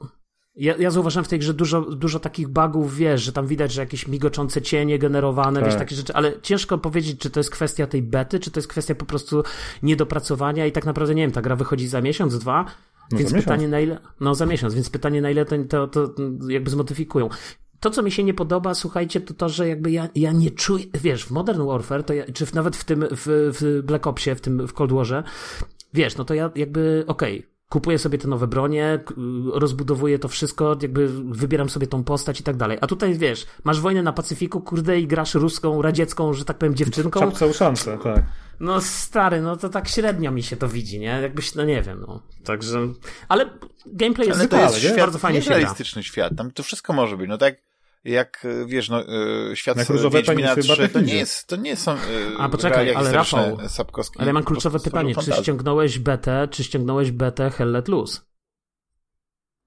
[0.56, 3.80] ja, ja zauważyłem w tej grze dużo, dużo takich bugów, wiesz, że tam widać, że
[3.80, 5.78] jakieś migoczące cienie generowane, wiesz, Tak.
[5.78, 8.94] takie rzeczy, ale ciężko powiedzieć, czy to jest kwestia tej bety, czy to jest kwestia
[8.94, 9.42] po prostu
[9.82, 12.64] niedopracowania i tak naprawdę, nie wiem, ta gra wychodzi za miesiąc, dwa,
[13.12, 16.14] No, więc pytanie na ile, no za miesiąc, więc pytanie na ile to, to, to
[16.48, 17.28] jakby zmodyfikują.
[17.80, 20.84] To, co mi się nie podoba, słuchajcie, to to, że jakby ja, ja nie czuję,
[20.94, 24.34] wiesz, w Modern Warfare, to ja, czy w, nawet w tym, w, w Black Opsie,
[24.34, 25.22] w tym, w Cold Warze,
[25.94, 29.04] wiesz, no to ja jakby, okej, kupuję sobie te nowe bronie,
[29.52, 32.78] rozbudowuję to wszystko, jakby wybieram sobie tą postać i tak dalej.
[32.80, 36.74] A tutaj, wiesz, masz wojnę na Pacyfiku, kurde, i grasz ruską, radziecką, że tak powiem,
[36.74, 37.20] dziewczynką.
[37.20, 38.22] Czapce uszansę, tak.
[38.60, 41.06] No stary, no to tak średnio mi się to widzi, nie?
[41.06, 42.22] Jakbyś, no nie wiem, no.
[42.44, 42.78] Także,
[43.28, 43.50] ale
[43.86, 45.56] gameplay jest, Ale to jest świat, bardzo fajnie się gra.
[45.56, 46.32] realistyczny świat.
[46.36, 47.28] Tam to wszystko może być.
[47.28, 47.54] No tak
[48.04, 51.16] jak, e, wiesz, no, e, świat Wiedźmina penisy 3, to nie Battlefieldzie.
[51.16, 51.96] jest, to nie są e,
[52.38, 57.10] A, poczekaj, ale Rafał, Sapkowski Ale ja mam kluczowe pytanie, czy ściągnąłeś betę, czy ściągnąłeś
[57.10, 58.20] betę Hell Let Loose?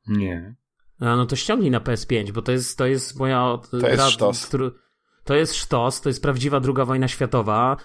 [0.08, 0.56] Nie.
[1.00, 4.46] A, no to ściągnij na PS5, bo to jest, to jest moja to jest sztos.
[4.46, 4.72] Który,
[5.24, 7.78] to jest sztos, to jest prawdziwa druga wojna światowa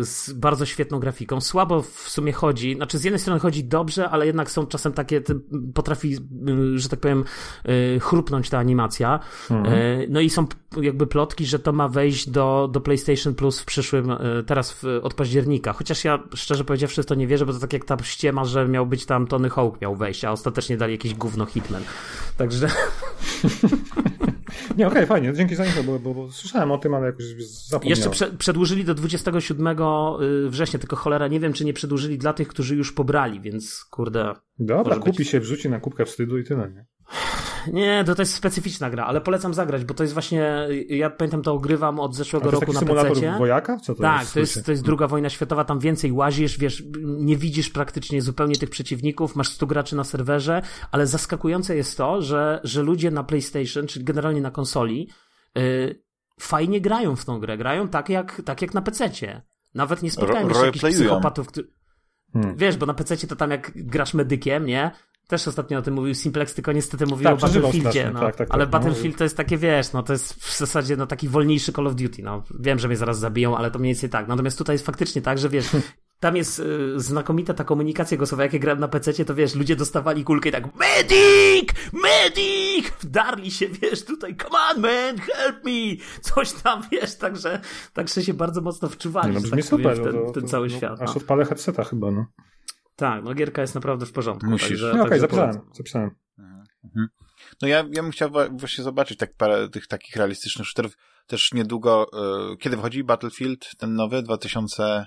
[0.00, 1.40] z bardzo świetną grafiką.
[1.40, 5.22] Słabo w sumie chodzi, znaczy z jednej strony chodzi dobrze, ale jednak są czasem takie,
[5.74, 7.24] potrafi, yy, że tak powiem,
[7.64, 9.20] yy, chrupnąć ta animacja.
[9.50, 10.00] Mhm.
[10.08, 10.46] No i są
[10.82, 14.12] jakby plotki, że to ma wejść do, do PlayStation Plus w przyszłym,
[14.46, 15.72] teraz w, od października.
[15.72, 18.68] Chociaż ja szczerze powiedziawszy w to nie wierzę, bo to tak jak ta ściema, że
[18.68, 21.82] miał być tam Tony Hawk miał wejść, a ostatecznie dali jakieś gówno Hitman.
[22.36, 22.68] Także
[24.76, 27.24] Nie, okej, okay, fajnie, dzięki za info, bo, bo, bo, słyszałem o tym, ale jakoś
[27.46, 27.90] zapomniałem.
[27.90, 32.32] Jeszcze prze, przedłużyli do 27 y, września, tylko cholera, nie wiem, czy nie przedłużyli dla
[32.32, 34.34] tych, którzy już pobrali, więc kurde...
[34.58, 35.28] Dobra, kupi być...
[35.28, 36.86] się, wrzuci na kubkę wstydu i tyle, nie?
[37.72, 41.42] Nie, to, to jest specyficzna gra, ale polecam zagrać, bo to jest właśnie, ja pamiętam
[41.42, 43.38] to ogrywam od zeszłego roku na PC.
[43.38, 43.76] wojaka?
[43.76, 44.34] Co to tak, jest?
[44.34, 48.56] to jest, to jest druga wojna światowa, tam więcej łazisz, wiesz, nie widzisz praktycznie zupełnie
[48.56, 53.24] tych przeciwników, masz 100 graczy na serwerze, ale zaskakujące jest to, że, że ludzie na
[53.24, 55.08] PlayStation, czyli generalnie na konsoli,
[55.54, 56.02] yy,
[56.40, 59.42] fajnie grają w tą grę, grają tak jak, tak jak na PC-cie.
[59.74, 61.72] Nawet nie spotkałem jeszcze jakichś psychopatów, którzy...
[62.32, 62.56] Hmm.
[62.56, 64.90] Wiesz, bo na PC to tam jak grasz medykiem, nie?
[65.30, 68.10] Też ostatnio o tym mówił Simplex, tylko niestety mówił tak, o Battlefieldzie.
[68.14, 68.20] No.
[68.20, 68.78] Tak, tak, ale tak, no.
[68.78, 69.18] Battlefield no.
[69.18, 72.22] to jest takie, wiesz, no to jest w zasadzie no, taki wolniejszy Call of Duty.
[72.22, 72.42] No.
[72.60, 74.28] Wiem, że mnie zaraz zabiją, ale to mniej więcej tak.
[74.28, 75.66] Natomiast tutaj jest faktycznie tak, że wiesz,
[76.20, 78.42] tam jest y, znakomita ta komunikacja głosowa.
[78.42, 81.70] Jak ja grałem na PC, to wiesz, ludzie dostawali kulkę i tak Medic!
[81.92, 82.92] Medic!
[83.00, 86.04] Wdarli się, wiesz, tutaj come on man, help me!
[86.20, 87.60] Coś tam, wiesz, także,
[87.94, 90.48] także się bardzo mocno wczuwali, Nie, no, brzmi tak super, w ten, no, to, ten
[90.48, 91.00] cały no, świat.
[91.00, 91.16] Aż no.
[91.16, 92.26] odpalę headseta chyba, no.
[93.00, 94.50] Tak, no gierka jest naprawdę w porządku.
[94.50, 94.68] Musisz.
[94.68, 96.10] Także, no okej, okay, zapisałem, zapisałem.
[96.84, 97.08] Mhm.
[97.62, 100.96] No ja, ja bym chciał właśnie zobaczyć tak parę tych takich realistycznych shooterów.
[101.26, 102.10] Też niedługo,
[102.52, 105.06] y, kiedy wchodzi Battlefield, ten nowy, 2000...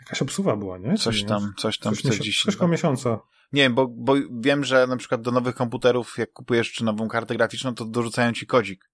[0.00, 0.96] Jakaś obsuwa była, nie?
[0.96, 2.44] Coś tam, coś tam, coś, 40.
[2.44, 3.20] Coś koło miesiąca.
[3.52, 7.08] Nie wiem, bo, bo wiem, że na przykład do nowych komputerów, jak kupujesz czy nową
[7.08, 8.90] kartę graficzną, to dorzucają ci kodzik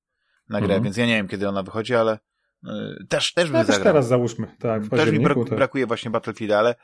[0.49, 0.83] na grę, mhm.
[0.83, 2.19] więc ja nie wiem, kiedy ona wychodzi, ale
[2.65, 2.71] y,
[3.09, 6.75] też, też bym ja też teraz załóżmy, tak, Też mi brak, brakuje właśnie Battlefielda, ale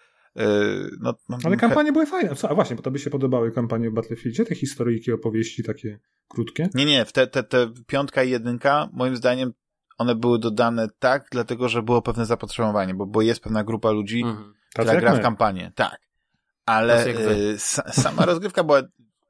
[1.00, 2.34] no, no, Ale kampanie były fajne.
[2.36, 5.98] Co, a właśnie, bo to by się podobały kampanie w Battlefieldzie, te historyjki, opowieści takie
[6.28, 6.68] krótkie?
[6.74, 9.52] Nie, nie, te, te, te piątka i jedynka, moim zdaniem,
[9.98, 14.22] one były dodane tak, dlatego, że było pewne zapotrzebowanie, bo, bo jest pewna grupa ludzi,
[14.22, 14.54] mhm.
[14.70, 15.72] która gra w kampanię.
[15.74, 15.98] Tak.
[16.66, 17.58] Ale y,
[17.92, 18.82] sama rozgrywka była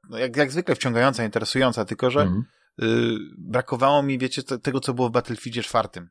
[0.09, 2.43] no, jak, jak zwykle wciągająca, interesująca, tylko że mhm.
[2.81, 6.09] y, brakowało mi, wiecie, tego, co było w Battlefieldzie czwartym.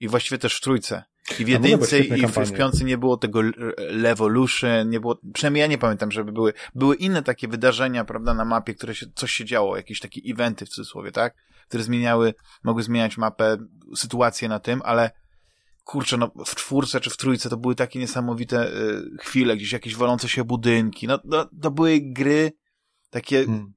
[0.00, 1.04] I właściwie też w trójce.
[1.38, 3.40] I w jedynce i w, w piątce nie było tego
[3.78, 8.44] Levolution, nie było, przynajmniej ja nie pamiętam, żeby były, były inne takie wydarzenia, prawda, na
[8.44, 11.34] mapie, które się, coś się działo, jakieś takie eventy w cudzysłowie, tak?
[11.68, 12.34] Które zmieniały,
[12.64, 13.56] mogły zmieniać mapę,
[13.96, 15.10] sytuację na tym, ale
[15.84, 19.96] kurczę, no w czwórce czy w trójce to były takie niesamowite y, chwile, gdzieś jakieś
[19.96, 22.52] walące się budynki, no, no to były gry
[23.10, 23.74] takie hmm.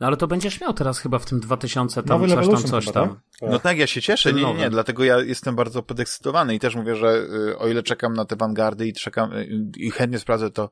[0.00, 2.84] No ale to będziesz miał teraz chyba w tym 2000 tam Nowy coś tam, coś
[2.84, 3.08] tam.
[3.08, 3.50] Tak?
[3.50, 6.74] No tak, ja się cieszę, nie, nie, nie, dlatego ja jestem bardzo podekscytowany i też
[6.76, 10.50] mówię, że y, o ile czekam na te Vanguardy i czekam y, i chętnie sprawdzę
[10.50, 10.70] to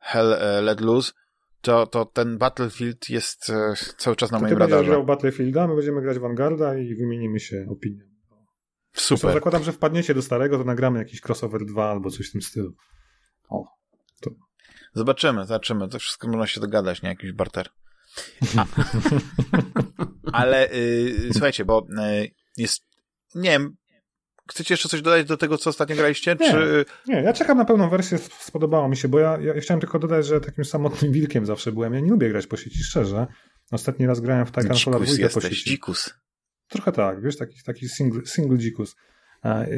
[0.00, 1.12] Hell y, Let Loose,
[1.60, 3.54] to, to ten Battlefield jest y,
[3.96, 4.76] cały czas na to moim ty radarze.
[4.76, 8.10] będziesz grał Battlefielda, my będziemy grać Vanguarda i wymienimy się opinią.
[8.92, 9.18] Super.
[9.20, 12.42] Zresztą zakładam, że wpadniecie do starego, to nagramy jakiś crossover 2 albo coś w tym
[12.42, 12.74] stylu.
[13.48, 13.64] O,
[14.20, 14.30] to...
[14.94, 15.88] Zobaczymy, zobaczymy.
[15.88, 17.08] To wszystko można się dogadać, nie?
[17.08, 17.68] Jakiś barter.
[20.32, 21.86] Ale y, słuchajcie, bo
[22.22, 22.82] y, jest,
[23.34, 23.76] nie wiem,
[24.50, 26.36] chcecie jeszcze coś dodać do tego, co ostatnio graliście?
[26.40, 26.84] Nie, czy...
[27.06, 30.26] nie ja czekam na pełną wersję, spodobało mi się, bo ja, ja chciałem tylko dodać,
[30.26, 31.94] że takim samotnym wilkiem zawsze byłem.
[31.94, 33.26] Ja nie lubię grać po sieci, szczerze.
[33.72, 35.70] Ostatni raz grałem w Titanfalla 2 po sieci.
[35.70, 36.14] Dzikus.
[36.68, 38.96] Trochę tak, wiesz, taki, taki single, single dzikus.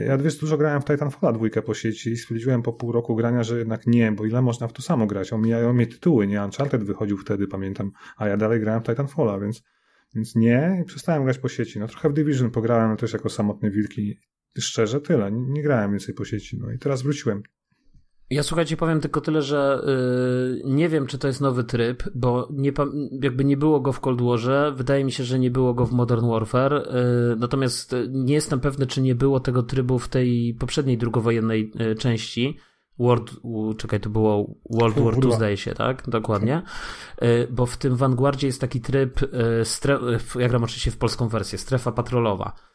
[0.07, 3.43] Ja wiesz, dużo grałem w Titanfalla dwójkę po sieci i stwierdziłem po pół roku grania,
[3.43, 5.33] że jednak nie, bo ile można w to samo grać?
[5.33, 6.43] Omijają mnie tytuły, nie?
[6.43, 9.63] Uncharted wychodził wtedy, pamiętam, a ja dalej grałem w Titanfalla, więc,
[10.15, 11.79] więc nie i przestałem grać po sieci.
[11.79, 14.19] No trochę w Division pograłem też jako samotny wilki.
[14.59, 15.33] Szczerze, tyle.
[15.33, 16.59] Nie, nie grałem więcej po sieci.
[16.59, 17.43] No i teraz wróciłem.
[18.33, 22.49] Ja słuchajcie, powiem tylko tyle, że yy, nie wiem, czy to jest nowy tryb, bo
[22.53, 22.73] nie,
[23.23, 24.73] jakby nie było go w Cold Warze.
[24.77, 26.73] Wydaje mi się, że nie było go w Modern Warfare.
[26.73, 31.95] Yy, natomiast nie jestem pewny, czy nie było tego trybu w tej poprzedniej drugowojennej yy,
[31.95, 32.59] części.
[32.99, 33.31] World,
[33.77, 36.11] czekaj, to było World War II, zdaje się, tak?
[36.11, 36.63] Dokładnie.
[37.23, 41.29] Y, bo w tym Vanguardzie jest taki tryb, y, stref, ja gram oczywiście w polską
[41.29, 42.72] wersję, strefa patrolowa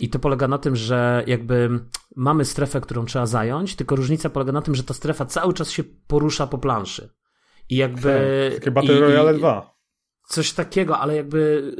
[0.00, 1.80] I to polega na tym, że jakby
[2.16, 5.70] mamy strefę, którą trzeba zająć, tylko różnica polega na tym, że ta strefa cały czas
[5.70, 7.10] się porusza po planszy.
[7.68, 8.50] I jakby.
[8.54, 9.74] Takie Battle Royale 2.
[10.28, 11.72] Coś takiego, ale jakby.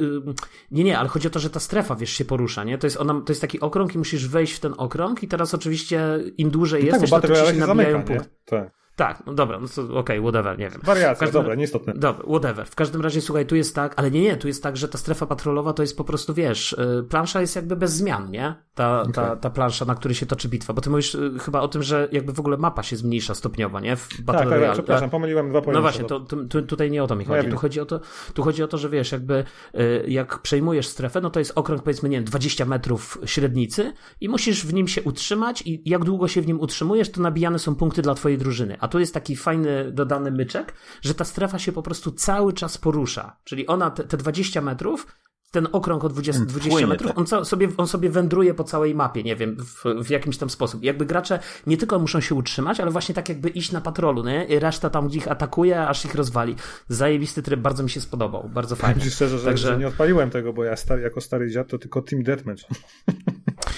[0.71, 2.77] Nie, nie, ale chodzi o to, że ta strefa, wiesz, się porusza, nie?
[2.77, 5.53] To jest, ona, to jest taki okrąg i musisz wejść w ten okrąg, i teraz
[5.53, 8.29] oczywiście im dłużej no jesteś, tak, to się nabijają punkty.
[8.45, 8.84] Tak.
[8.95, 10.81] Tak, no dobra, no to okej, okay, whatever, nie wiem.
[10.83, 11.41] Wariacja, każdym...
[11.41, 11.93] dobra, nieistotne.
[11.93, 12.67] Dobra, whatever.
[12.67, 14.97] W każdym razie, słuchaj, tu jest tak, ale nie, nie, tu jest tak, że ta
[14.97, 18.55] strefa patrolowa to jest po prostu, wiesz, y, plansza jest jakby bez zmian, nie?
[18.75, 19.13] Ta, okay.
[19.13, 21.83] ta, ta plansza, na której się toczy bitwa, bo ty mówisz y, chyba o tym,
[21.83, 23.95] że jakby w ogóle mapa się zmniejsza stopniowo, nie?
[23.95, 25.77] W Battle tak, tak, tak przepraszam, pomyliłem dwa pojęcia.
[25.77, 27.49] No właśnie, to, to, tu, tutaj nie o to mi chodzi.
[27.49, 27.99] Tu chodzi o to,
[28.33, 29.43] tu chodzi o to, że wiesz, jakby
[29.79, 34.29] y, jak przejmujesz strefę, no to jest okrąg powiedzmy, nie wiem, 20 metrów średnicy i
[34.29, 37.75] musisz w nim się utrzymać i jak długo się w nim utrzymujesz, to nabijane są
[37.75, 38.77] punkty dla twojej drużyny.
[38.85, 42.77] A tu jest taki fajny dodany myczek, że ta strefa się po prostu cały czas
[42.77, 43.37] porusza.
[43.43, 45.07] Czyli ona te, te 20 metrów
[45.51, 49.23] ten okrąg o 20, 20 metrów, on, co, sobie, on sobie wędruje po całej mapie,
[49.23, 50.83] nie wiem, w, w jakimś tam sposób.
[50.83, 54.45] Jakby gracze nie tylko muszą się utrzymać, ale właśnie tak jakby iść na patrolu, nie?
[54.45, 56.55] I reszta tam ich atakuje, aż ich rozwali.
[56.89, 58.95] Zajebisty tryb, bardzo mi się spodobał, bardzo fajny.
[58.95, 59.67] Powiem szczerze, że, Także...
[59.67, 62.63] że nie odpaliłem tego, bo ja stary, jako stary dziad to tylko Team Deathmatch.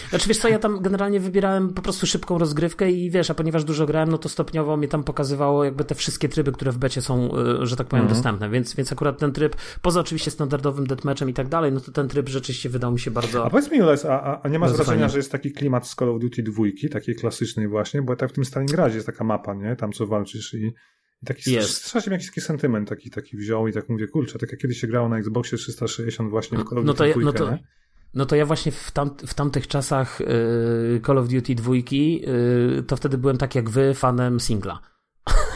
[0.09, 3.63] Znaczy wiesz co, ja tam generalnie wybierałem po prostu szybką rozgrywkę i wiesz, a ponieważ
[3.63, 7.01] dużo grałem, no to stopniowo mnie tam pokazywało jakby te wszystkie tryby, które w becie
[7.01, 8.15] są, y, że tak powiem, mhm.
[8.15, 11.91] dostępne, więc, więc akurat ten tryb, poza oczywiście standardowym deathmatchem i tak dalej, no to
[11.91, 13.45] ten tryb rzeczywiście wydał mi się bardzo...
[13.45, 15.09] A powiedz mi, Jules, a, a nie masz wrażenia, fajnie.
[15.09, 18.33] że jest taki klimat z Call of Duty dwójki, takiej klasycznej właśnie, bo tak w
[18.33, 19.75] tym Stalingradzie jest taka mapa, nie?
[19.75, 20.73] Tam co walczysz i
[21.23, 21.85] i taki jest.
[21.85, 24.87] strasznie jakiś taki sentyment taki, taki wziął i tak mówię, kurczę, tak jak kiedyś się
[24.87, 27.57] grało na Xboxie 360 właśnie w Call of Duty no to, no to,
[28.17, 32.83] no to ja właśnie w, tam, w tamtych czasach yy, Call of Duty dwójki, yy,
[32.87, 34.79] to wtedy byłem tak jak wy fanem singla.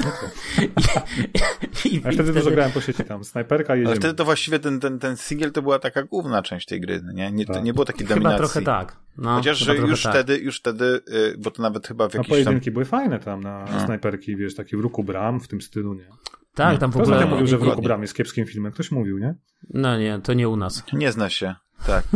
[0.02, 0.30] Okay.
[1.86, 3.90] I, i, A wtedy, wtedy dużo grałem po sieci tam, snajperka jedziemy.
[3.90, 7.02] Ale wtedy to właściwie ten, ten, ten singiel to była taka główna część tej gry,
[7.14, 7.32] nie?
[7.32, 7.64] Nie, tak.
[7.64, 8.38] nie było takiej dominacji.
[8.38, 8.98] Chyba trochę tak.
[9.18, 10.14] No, Chociaż, że już tak.
[10.14, 12.74] wtedy, już wtedy, y, bo to nawet chyba w jakiś A pojedynki tam...
[12.74, 13.86] były fajne tam na no.
[13.86, 16.08] snajperki, wiesz, takie w ruku bram, w tym stylu, nie?
[16.54, 17.26] Tak, tam w ogóle...
[17.26, 18.72] mówił, że w ruku bram jest kiepskim filmem.
[18.72, 19.36] Ktoś mówił, nie?
[19.70, 20.84] No nie, to nie u nas.
[20.94, 21.56] Nie zna się.
[21.88, 22.04] Tak.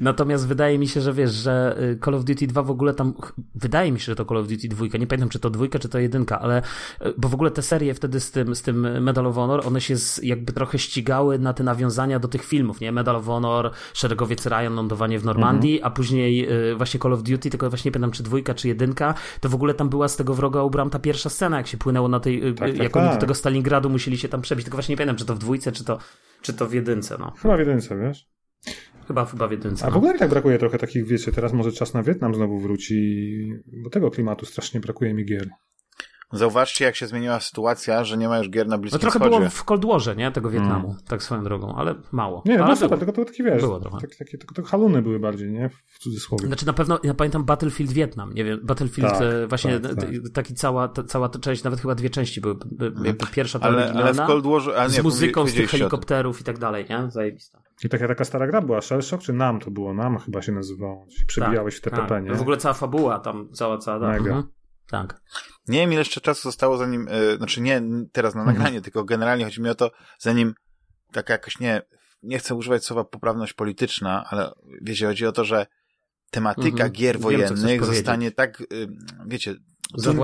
[0.00, 3.14] Natomiast wydaje mi się, że wiesz, że y, Call of Duty 2 w ogóle tam,
[3.54, 5.88] wydaje mi się, że to Call of Duty 2, nie pamiętam czy to dwójka, czy
[5.88, 6.62] to jedynka, ale,
[7.06, 9.80] y, bo w ogóle te serie wtedy z tym, z tym Medal of Honor, one
[9.80, 12.92] się z, jakby trochę ścigały na te nawiązania do tych filmów, nie?
[12.92, 15.92] Medal of Honor, Szeregowiec Ryan, lądowanie w Normandii, mhm.
[15.92, 19.14] a później y, właśnie Call of Duty, tylko właśnie nie pamiętam czy dwójka, czy jedynka,
[19.40, 22.08] to w ogóle tam była z tego wroga ubram ta pierwsza scena, jak się płynęło
[22.08, 23.02] na tej, tak, tak, jak tak.
[23.02, 25.38] oni do tego Stalingradu musieli się tam przebić, tylko właśnie nie pamiętam, czy to w
[25.38, 25.98] dwójce, czy to,
[26.42, 27.30] czy to w jedynce, no.
[27.30, 28.28] Chyba w jedynce, wiesz?
[29.06, 29.86] Chyba, chyba w jedynce.
[29.86, 29.96] A w no.
[29.96, 33.90] ogóle mi tak brakuje trochę takich, wiecie, teraz może czas na Wietnam znowu wróci, bo
[33.90, 35.48] tego klimatu strasznie brakuje mi gier.
[36.32, 39.38] Zauważcie, jak się zmieniła sytuacja, że nie ma już gier na Bliskim No trochę Wschodzie.
[39.38, 40.32] było w Cold Warze, nie?
[40.32, 41.00] Tego Wietnamu, mm.
[41.08, 42.42] tak swoją drogą, ale mało.
[42.44, 43.98] Nie, no super, tylko to taki, wiesz, było trochę.
[44.00, 45.68] Takie, takie, to, to haluny były bardziej, nie?
[45.86, 46.46] W cudzysłowie.
[46.46, 50.10] Znaczy na pewno, ja pamiętam Battlefield Wietnam, nie wiem, Battlefield tak, e, właśnie, tak, tak.
[50.34, 52.56] taki cała, ta, cała ta część, nawet chyba dwie części były,
[53.04, 56.40] jakby pierwsza to ale, ale w Cold Warze, a nie, z muzyką, z tych helikopterów
[56.40, 57.10] i tak dalej, nie?
[57.10, 57.62] Zajebista.
[57.84, 59.94] I taka, taka stara gra była, Shell Shock, czy NAM to było?
[59.94, 61.06] NAM chyba się nazywało.
[61.26, 62.24] Przebijałeś tak, w TPP, tak.
[62.24, 62.34] nie?
[62.34, 64.20] W ogóle cała fabuła tam, cała, cała, tak.
[64.20, 64.36] Mega.
[64.36, 64.52] Mhm.
[64.90, 65.20] Tak.
[65.68, 68.46] Nie wiem, ile jeszcze czasu zostało, zanim, yy, znaczy nie teraz na mhm.
[68.46, 68.84] nagranie, mhm.
[68.84, 70.54] tylko generalnie chodzi mi o to, zanim
[71.12, 71.82] taka jakoś nie,
[72.22, 74.52] nie chcę używać słowa poprawność polityczna, ale
[74.82, 75.66] wiecie, chodzi o to, że
[76.30, 76.92] tematyka mhm.
[76.92, 78.88] gier wojennych Wiem, zostanie tak, yy,
[79.26, 79.54] wiecie,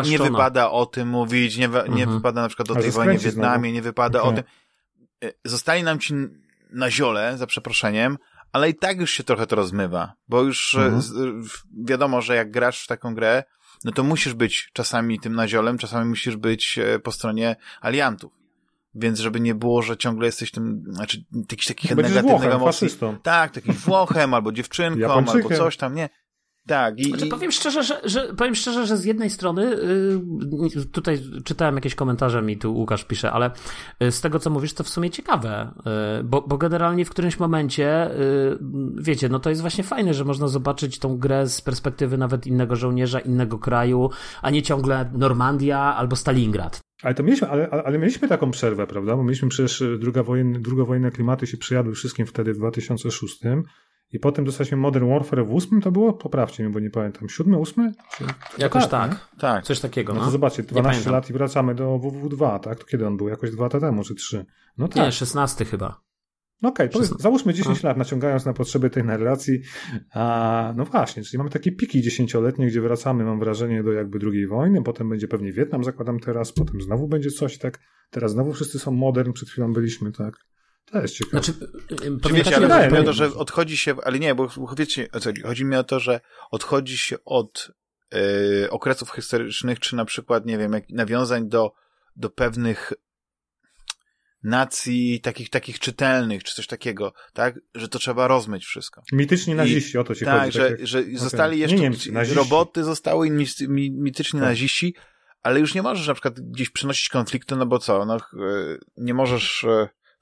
[0.05, 2.13] nie wypada o tym mówić, nie, nie mhm.
[2.13, 3.75] wypada na przykład o tej wojnie w Wietnamie, znowu.
[3.75, 4.33] nie wypada okay.
[4.33, 4.45] o tym.
[5.23, 6.15] Yy, zostali nam ci
[6.71, 8.19] na ziole, za przeproszeniem,
[8.53, 11.45] ale i tak już się trochę to rozmywa, bo już mhm.
[11.85, 13.45] wiadomo, że jak grasz w taką grę,
[13.85, 18.33] no to musisz być czasami tym naziolem, czasami musisz być e, po stronie aliantów.
[18.95, 22.89] Więc żeby nie było, że ciągle jesteś tym, znaczy jakiś takich negatywnych emocji.
[23.23, 26.09] Tak, takim Włochem, albo dziewczynką, albo coś tam, nie.
[26.67, 26.99] Tak.
[26.99, 29.77] I, znaczy, powiem szczerze, że, że, powiem szczerze, że z jednej strony
[30.75, 33.51] yy, tutaj czytałem jakieś komentarze mi tu Łukasz pisze, ale
[34.03, 35.71] y, z tego co mówisz, to w sumie ciekawe,
[36.19, 38.59] yy, bo, bo generalnie w którymś momencie yy,
[38.99, 42.77] wiecie, no to jest właśnie fajne, że można zobaczyć tą grę z perspektywy nawet innego
[42.77, 44.11] żołnierza, innego kraju,
[44.43, 46.81] a nie ciągle Normandia albo Stalingrad.
[47.03, 49.17] Ale to mieliśmy, ale, ale mieliśmy taką przerwę, prawda?
[49.17, 53.41] Bo mieliśmy przecież druga wojen, drugowojenne klimaty się przyjadły wszystkim wtedy w 2006
[54.13, 56.13] i potem dostaliśmy Modern Warfare w ósmym, to było?
[56.13, 57.29] Poprawcie mnie, bo nie pamiętam.
[57.29, 57.93] Siódmy, ósmy?
[58.59, 59.11] Jakoś tak.
[59.11, 59.29] Tak.
[59.41, 59.65] tak.
[59.65, 60.13] Coś takiego.
[60.13, 62.79] No, no to zobaczcie, 12 lat i wracamy do WW2, tak?
[62.79, 63.29] To kiedy on był?
[63.29, 64.47] Jakoś dwa lata temu, czy trzy?
[64.79, 65.05] No tak.
[65.05, 66.01] Nie, 16 chyba.
[66.63, 69.61] No okej, okay, załóżmy 10 lat, naciągając na potrzeby tej narracji.
[70.15, 74.47] A, no właśnie, czyli mamy takie piki dziesięcioletnie, gdzie wracamy, mam wrażenie, do jakby drugiej
[74.47, 77.81] wojny, potem będzie pewnie Wietnam, zakładam teraz, potem znowu będzie coś, tak?
[78.11, 80.35] Teraz znowu wszyscy są modern, przed chwilą byliśmy, tak?
[80.85, 81.43] To jest ciekawe.
[81.43, 81.61] Znaczy,
[82.23, 85.09] Czy wiecie, ale chodzi mi o to, że odchodzi się, ale nie, bo wiecie,
[85.45, 86.21] chodzi mi o to, że
[86.51, 87.71] odchodzi się od
[88.13, 91.73] yy, okresów historycznych, czy na przykład, nie wiem, jak nawiązań do,
[92.17, 92.93] do pewnych
[94.43, 97.61] nacji takich, takich czytelnych, czy coś takiego, tak?
[97.75, 99.03] Że to trzeba rozmyć wszystko.
[99.13, 100.59] Mityczni naziści, I, o to się tak, chodzi.
[100.59, 101.19] Że, tak, że okay.
[101.19, 103.31] zostali jeszcze, nie Niemcy, roboty zostały i
[103.91, 104.49] mityczni tak.
[104.49, 104.95] naziści,
[105.43, 108.17] ale już nie możesz na przykład gdzieś przynosić konfliktu, no bo co, no,
[108.97, 109.67] nie możesz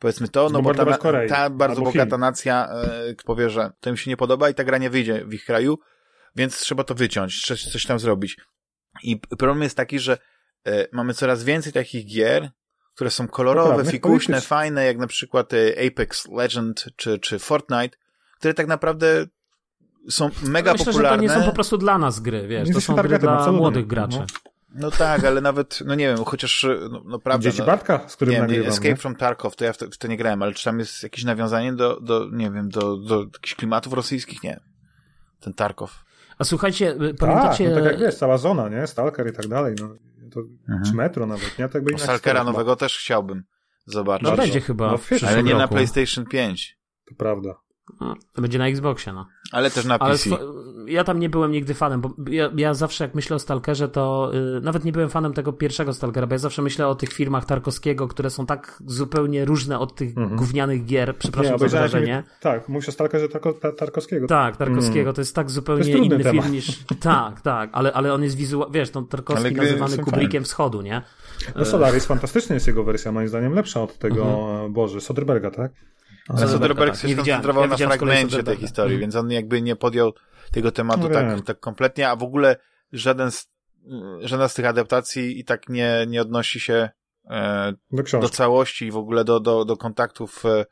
[0.03, 0.99] powiedzmy to, no bo ta,
[1.29, 2.21] ta bardzo bogata Chin.
[2.21, 5.35] nacja e, powie, że to im się nie podoba i ta gra nie wyjdzie w
[5.35, 5.79] ich kraju,
[6.37, 8.37] więc trzeba to wyciąć, coś, coś tam zrobić.
[9.03, 10.19] I problem jest taki, że
[10.67, 12.51] e, mamy coraz więcej takich gier,
[12.95, 17.97] które są kolorowe, fikuśne, fajne, jak na przykład e, Apex Legend czy, czy Fortnite,
[18.39, 19.27] które tak naprawdę
[20.09, 21.17] są mega Myślę, popularne.
[21.17, 23.53] Myślę, że to nie są po prostu dla nas gry, wiesz, to są gry dla
[23.53, 24.19] młodych graczy.
[24.19, 24.52] No.
[24.75, 27.43] No tak, ale nawet, no nie wiem, chociaż, no, no prawda.
[27.45, 28.68] Dzieci no, Bartka, z którym nie, nagrywam.
[28.68, 28.97] Escape nie?
[28.97, 31.25] from Tarkov, to ja w to, w to nie grałem, ale czy tam jest jakieś
[31.25, 34.43] nawiązanie do, do nie wiem, do, do jakichś klimatów rosyjskich?
[34.43, 34.61] Nie.
[35.41, 36.05] Ten Tarkov.
[36.39, 37.68] A słuchajcie, y, Tak, pamiętacie...
[37.68, 38.87] no tak jak wiesz, cała zona, nie?
[38.87, 39.89] Stalker i tak dalej, no.
[40.31, 40.85] To, Mhm.
[40.85, 41.68] Czy metro nawet, nie?
[41.68, 43.45] Tak by No, Stalkera historia nowego też chciałbym
[43.87, 44.29] zobaczyć.
[44.29, 45.75] No będzie chyba No, ale nie na roku.
[45.75, 46.79] PlayStation 5.
[47.09, 47.55] To prawda.
[48.01, 49.27] No, To będzie na Xboxie, no.
[49.53, 50.31] Ale też na Ale PC.
[50.31, 50.39] swo-
[50.87, 54.31] ja tam nie byłem nigdy fanem, bo ja, ja zawsze jak myślę o Stalkerze, to
[54.59, 57.45] y, nawet nie byłem fanem tego pierwszego Stalkera, bo ja zawsze myślę o tych filmach
[57.45, 60.37] Tarkowskiego, które są tak zupełnie różne od tych Mhm.
[60.37, 62.23] gównianych gier, przepraszam za obejrzałem wyrażenie.
[62.23, 64.27] film- Tak, mówisz o Stalkerze Tarko, Ta- Tarkowskiego.
[64.27, 66.43] Tak, Tarkowskiego, to jest tak zupełnie jest inny temat.
[66.45, 66.79] film niż...
[67.01, 71.03] Tak, tak, ale, ale on jest wizualny, wiesz, no Tarkowski Ale nazywany Kubrickiem wschodu, nie?
[71.57, 74.73] No Solaris fantastyczny jest jego wersja, moim zdaniem lepsza od tego, Mhm.
[74.73, 75.73] Boże, Soderberga, tak?
[76.29, 77.01] Ale Soderbergh tak.
[77.01, 79.01] się skoncentrował Ja na fragmencie tej historii, Mhm.
[79.01, 80.12] więc on jakby nie podjął
[80.53, 82.57] tego tematu No tak, tak kompletnie, a w ogóle
[82.93, 83.49] żaden z,
[84.20, 86.89] żadna z tych adaptacji i tak nie, nie odnosi się
[87.31, 90.64] e, Do do całości i w ogóle do, do, do kontaktów, e,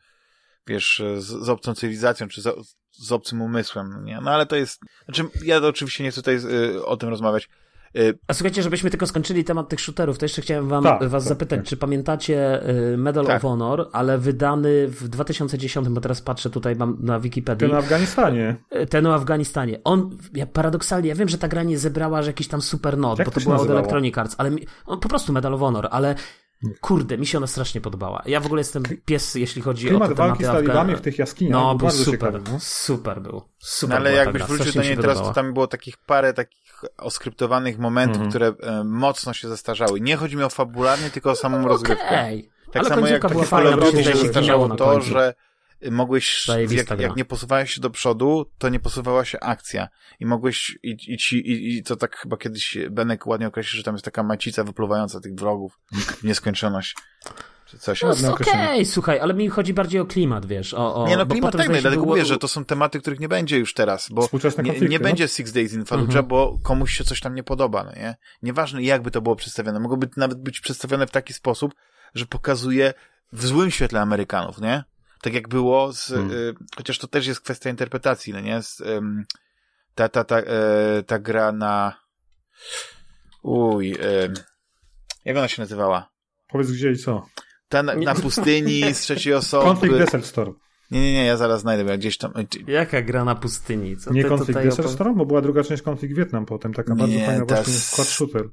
[0.66, 2.48] wiesz, z, z obcą cywilizacją, czy z,
[2.90, 4.20] z obcym umysłem, no nie?
[4.22, 6.36] No ale to jest, znaczy ja oczywiście nie chcę tutaj
[6.76, 7.48] e, o tym rozmawiać.
[7.96, 11.24] E, A słuchajcie, żebyśmy tylko skończyli temat tych shooterów, to jeszcze chciałem wam, Tak, was
[11.24, 11.66] tak, zapytać, tak.
[11.68, 13.36] czy pamiętacie y, Medal Tak.
[13.36, 17.78] of Honor, ale wydany w 2010, bo teraz patrzę tutaj mam na Wikipedii, Ten w
[17.78, 18.56] Afganistanie.
[18.82, 19.80] y, ten o Afganistanie.
[19.84, 23.18] On, ja paradoksalnie, ja wiem, że ta gra nie zebrała aż jakiś tam super not,
[23.18, 23.70] Jak bo to była od?
[23.70, 26.14] Electronic Arts, ale mi, on, po prostu Medal of Honor, ale
[26.80, 28.22] kurde, mi się ona strasznie podobała.
[28.26, 31.00] Ja w ogóle jestem pies, jeśli chodzi o Klimat te walki tematy z talibami w
[31.00, 32.40] tych jaskiniach No, był super, ciekawy.
[32.52, 32.58] No.
[32.60, 33.42] super był.
[33.58, 37.78] Super No ale jakbyś wrócił do niej teraz, to tam było takich parę takich oskryptowanych
[37.78, 38.30] momentów, Mhm.
[38.30, 40.00] które e, mocno się zestarzały.
[40.00, 42.06] Nie chodzi mi o fabularnie, tylko o samą rozgrywkę.
[42.06, 42.50] Okej.
[42.72, 45.34] Tak ale samo jak takie bo się na to, że
[45.90, 49.88] mogłeś, Zajebista jak, jak nie posuwałeś się do przodu, to nie posuwała się akcja.
[50.20, 53.82] I mogłeś, i, i, ci, i, i to tak chyba kiedyś Benek ładnie określił, że
[53.82, 56.96] tam jest taka macica wypluwająca tych wrogów w nieskończoność.
[57.70, 58.02] Czy coś.
[58.02, 58.86] No, Okej, określenie.
[58.86, 60.74] słuchaj, ale mi chodzi bardziej o klimat, wiesz.
[60.74, 63.20] O, o, Nie no, klimat tak, się dlatego było- mówię, że to są tematy, których
[63.20, 65.02] nie będzie już teraz, bo Współczesne nie, nie no.
[65.04, 66.26] będzie Six Days in Fallujah, Mhm.
[66.26, 68.16] bo komuś się coś tam nie podoba, no nie?
[68.42, 71.74] Nieważne jakby to było przedstawione, mogłoby nawet być przedstawione w taki sposób,
[72.14, 72.94] że pokazuje
[73.32, 74.84] w złym świetle Amerykanów, nie?
[75.22, 76.30] Tak jak było z, Hmm.
[76.30, 78.62] y, chociaż to też jest kwestia interpretacji, no nie?
[78.62, 79.24] Z, ym,
[79.94, 82.00] ta, ta, ta, e, ta gra na
[83.42, 83.96] uj,
[85.24, 86.10] jak ona się nazywała?
[86.48, 87.26] Powiedz gdzie i co.
[87.70, 89.64] Ta na, na pustyni z trzeciej osoby.
[89.64, 90.54] Konflikt Desert Storm.
[90.90, 92.32] Nie, nie, nie, ja zaraz znajdę, bo ja gdzieś tam...
[92.66, 93.96] Jaka gra na pustyni?
[93.96, 96.98] Co Nie tutaj Desert opow- Storm, bo była druga część Konflikt Wietnam potem, taka Nie,
[96.98, 98.44] bardzo fajna ta właśnie squad shooter.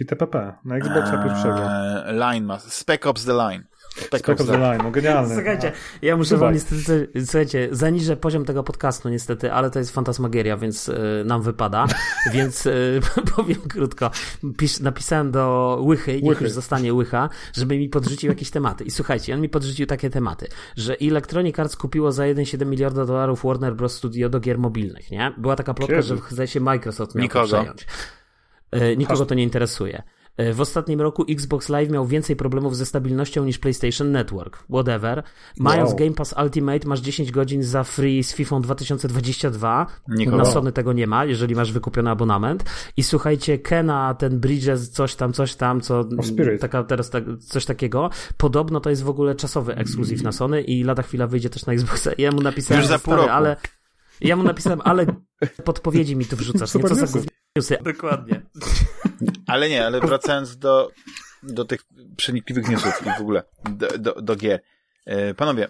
[0.00, 1.58] I TPP, na Xboxa pierwszego.
[1.70, 2.58] Eee, Line ma.
[2.58, 3.64] Spec Ops The Line.
[4.00, 5.34] Spec, Spec of the Line, no genialne.
[5.34, 5.72] Słuchajcie,
[6.02, 6.46] ja muszę Słuchaj.
[6.46, 11.42] wam niestety, słuchajcie, zaniżę poziom tego podcastu niestety, ale to jest fantasmagieria, więc y, nam
[11.42, 11.86] wypada,
[12.34, 13.00] więc y,
[13.36, 14.10] powiem krótko.
[14.58, 16.44] Pisz, napisałem do Łychy, niech Łychy.
[16.44, 18.84] już zostanie Łycha, żeby mi podrzucił jakieś tematy.
[18.84, 20.46] I słuchajcie, on mi podrzucił takie tematy,
[20.76, 23.94] że Electronic Arts kupiło za 1,7 miliarda dolarów Warner Bros.
[23.94, 25.32] Studio do gier mobilnych, nie?
[25.38, 26.08] Była taka plotka, Kiedy?
[26.08, 27.46] że zdaje się Microsoft miał Nikogo.
[27.46, 27.86] przejąć.
[28.76, 30.02] Y, Nikogo to nie interesuje.
[30.40, 34.64] Y, W ostatnim roku Xbox Live miał więcej problemów ze stabilnością niż PlayStation Network.
[34.70, 35.22] Whatever.
[35.58, 35.98] Mając Wow.
[35.98, 39.86] Game Pass Ultimate masz 10 godzin za free z FIFA 2022.
[40.08, 40.36] Nikogo.
[40.36, 42.64] Na Sony tego nie ma, jeżeli masz wykupiony abonament.
[42.96, 46.04] I słuchajcie, Kena, ten Bridges, coś tam, coś tam, co
[46.60, 48.10] taka teraz tak, coś takiego.
[48.36, 51.72] Podobno to jest w ogóle czasowy ekskluzyw na Sony i lada chwila wyjdzie też na
[51.72, 52.12] Xboxa.
[52.12, 53.32] I ja mu napisałem, Już za pół stary, roku.
[53.32, 53.56] ale
[54.20, 55.06] ja mu napisałem, ale
[55.64, 56.66] podpowiedzi mi tu wrzucasz, nie?
[56.66, 57.18] Super Co za
[57.60, 57.78] newsy.
[57.94, 58.42] Dokładnie.
[59.46, 60.90] Ale nie, ale wracając do,
[61.42, 61.80] do tych
[62.16, 64.60] przenikliwych newsów i w ogóle do, do, do gier.
[65.06, 65.68] E, panowie,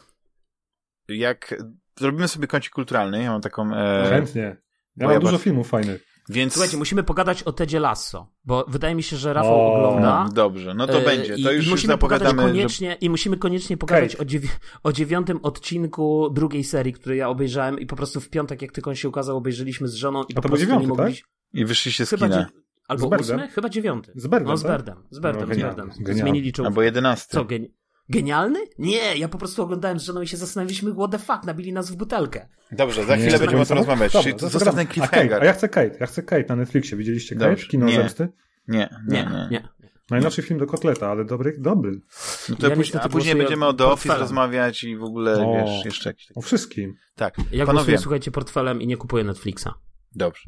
[1.09, 1.55] jak
[1.99, 3.75] zrobimy sobie kącik kulturalny, ja mam taką...
[3.75, 4.57] E, Chętnie.
[4.97, 6.07] Ja mam ja dużo bardzo- filmów fajnych.
[6.29, 6.53] więc...
[6.53, 10.25] Słuchajcie, musimy pogadać o Tedzie Lasso, bo wydaje mi się, że Rafał O, ogląda.
[10.25, 11.35] No, dobrze, no to E, będzie.
[11.45, 12.55] To już, i już musimy pogadać zapowiadamy, że...
[12.59, 14.49] koniecznie, I musimy koniecznie pogadać o, dziewi-
[14.83, 18.91] o dziewiątym odcinku drugiej serii, który ja obejrzałem i po prostu w piątek, jak tylko
[18.91, 21.27] on się ukazał, obejrzeliśmy z żoną i A po prostu dziewiąty, nie mogliśmy...
[21.53, 22.39] I wyszliście z Chyba kina.
[22.39, 22.47] dzie-
[22.89, 23.49] Albo Z ósmy?
[23.49, 24.13] Chyba dziewiąty.
[24.15, 24.71] Z Berdem, No z tak?
[24.73, 25.91] Berdem, z Berdem, No, z Berdem.
[26.17, 26.69] Zmienili czołówkę.
[26.69, 27.37] Albo jedenasty.
[27.37, 27.69] Co, geni-
[28.09, 28.59] genialny?
[28.79, 31.91] Nie, ja po prostu oglądałem z żoną i się zastanawialiśmy, what the fuck, nabili nas
[31.91, 32.49] w butelkę.
[32.73, 34.13] Dobrze, za Nie, chwilę będziemy o tym to- rozmawiać.
[34.13, 36.57] Dobra, Czyli to zostaw ten A, Kate, a ja chcę Kate, ja chcę Kate na
[36.57, 36.99] Netflixie.
[36.99, 37.51] Widzieliście Kate?
[37.51, 37.67] Dobrze.
[37.67, 37.95] Kino Nie.
[37.95, 38.29] zemsty?
[38.69, 39.69] Nie, nie, Nie, nie.
[40.11, 42.01] Najnowszy film do kotleta, ale dobry, dobry.
[42.49, 44.21] No to Ja później, a później będziemy o The Office portfelem.
[44.21, 45.53] rozmawiać i w ogóle, O.
[45.55, 46.27] wiesz, jeszcze jakieś.
[46.35, 46.95] O wszystkim.
[47.17, 49.69] Tak, Ja panowie, głosuję, słuchajcie, portfelem i nie kupuję Netflixa.
[50.15, 50.43] dobrze.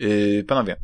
[0.00, 0.76] Yy, panowie,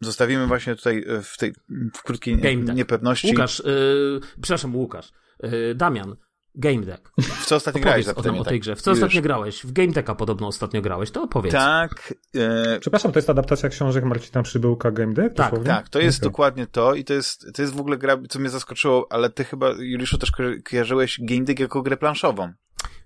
[0.00, 1.52] zostawimy właśnie tutaj e, w tej
[1.94, 2.76] w krótkiej Game Tech.
[2.76, 3.28] niepewności.
[3.28, 5.12] Łukasz, yy, przepraszam, Łukasz,
[5.42, 6.16] yy, Damian,
[6.54, 7.12] Game Deck.
[7.18, 8.08] W co ostatnio grałeś?
[8.08, 8.76] O, o tej grze.
[8.76, 8.98] W co Już.
[8.98, 9.62] ostatnio grałeś?
[9.64, 11.52] W Game Decka podobno ostatnio grałeś, to opowiedz.
[11.52, 12.14] Tak.
[12.34, 15.34] E, Przepraszam, to jest adaptacja książek Marcina Przybyłka Game Deck?
[15.36, 15.66] Tak, dosłownie?
[15.70, 16.30] tak, to jest Okej.
[16.30, 19.44] dokładnie to i to jest, to jest w ogóle gra, co mnie zaskoczyło, ale ty
[19.44, 22.52] chyba, Juliuszu, też ko- kojarzyłeś Game Deck jako grę planszową.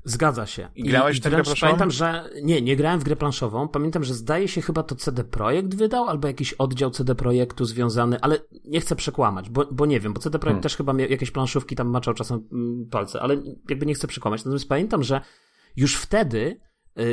[0.05, 0.69] Zgadza się.
[0.75, 1.61] I grałeś w tę grę planszową?
[1.61, 3.69] Pamiętam, że nie, nie grałem w grę planszową.
[3.69, 8.21] Pamiętam, że zdaje się chyba to CD Projekt wydał, albo jakiś oddział CD Projektu związany,
[8.21, 10.63] ale nie chcę przekłamać, bo, bo nie wiem, bo CD Projekt Hmm.
[10.63, 14.45] też chyba miał jakieś planszówki tam maczał czasem mm, palce, ale jakby nie chcę przekłamać.
[14.45, 15.21] Natomiast pamiętam, że
[15.77, 16.61] już wtedy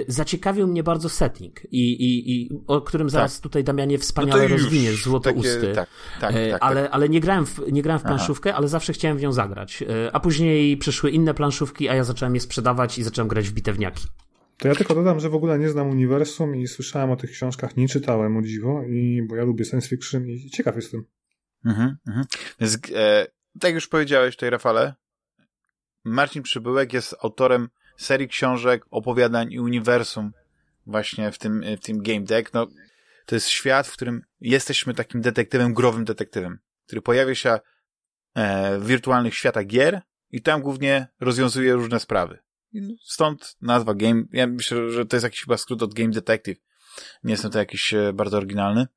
[0.08, 4.54] zaciekawił mnie bardzo setting i, i, i o którym zaraz tutaj Damianie wspaniale No to
[4.54, 5.62] już rozwiniesz, złotousty.
[5.62, 5.90] Takie, tak,
[6.22, 6.92] tak, E, tak, ale, tak.
[6.94, 8.16] ale nie grałem w, nie grałem w Aha.
[8.16, 9.84] planszówkę, ale zawsze chciałem w nią zagrać.
[9.84, 13.54] E, A później przyszły inne planszówki, a ja zacząłem je sprzedawać i zacząłem grać w
[13.54, 14.08] bitewniaki.
[14.58, 17.78] To ja tylko dodam, że w ogóle nie znam uniwersum i słyszałem o tych książkach,
[17.78, 21.06] nie czytałem o dziwo, i, bo ja lubię science fiction i ciekaw jestem.
[21.66, 22.26] Mhm, mhm.
[22.60, 23.26] Więc, e,
[23.60, 24.94] tak jak już powiedziałeś tutaj, Rafale,
[26.06, 27.70] Marcin Przybyłek jest autorem
[28.00, 30.32] serii książek, opowiadań i uniwersum
[30.86, 32.54] właśnie w tym, w tym Game Deck.
[32.54, 32.68] No,
[33.26, 37.60] to jest świat, w którym jesteśmy takim detektywem, growym detektywem, który pojawia się
[38.36, 42.40] e, w wirtualnych światach gier i tam głównie rozwiązuje różne sprawy.
[43.04, 44.24] Stąd nazwa Game.
[44.32, 46.58] Ja myślę, że to jest jakiś chyba skrót od Game Detective.
[47.24, 48.88] Nie jestem to jakiś e, bardzo oryginalny.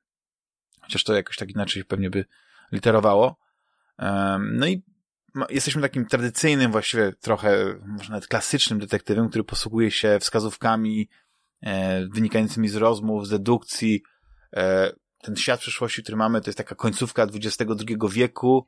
[0.81, 2.25] Chociaż to jakoś tak inaczej pewnie by
[2.71, 3.39] literowało.
[4.39, 4.83] No i
[5.49, 11.09] jesteśmy takim tradycyjnym, właściwie trochę, może nawet klasycznym detektywem, który posługuje się wskazówkami
[11.61, 14.03] e, wynikającymi z rozmów, z dedukcji.
[14.55, 18.67] E, ten świat przyszłości, który mamy, to jest taka końcówka XXI wieku.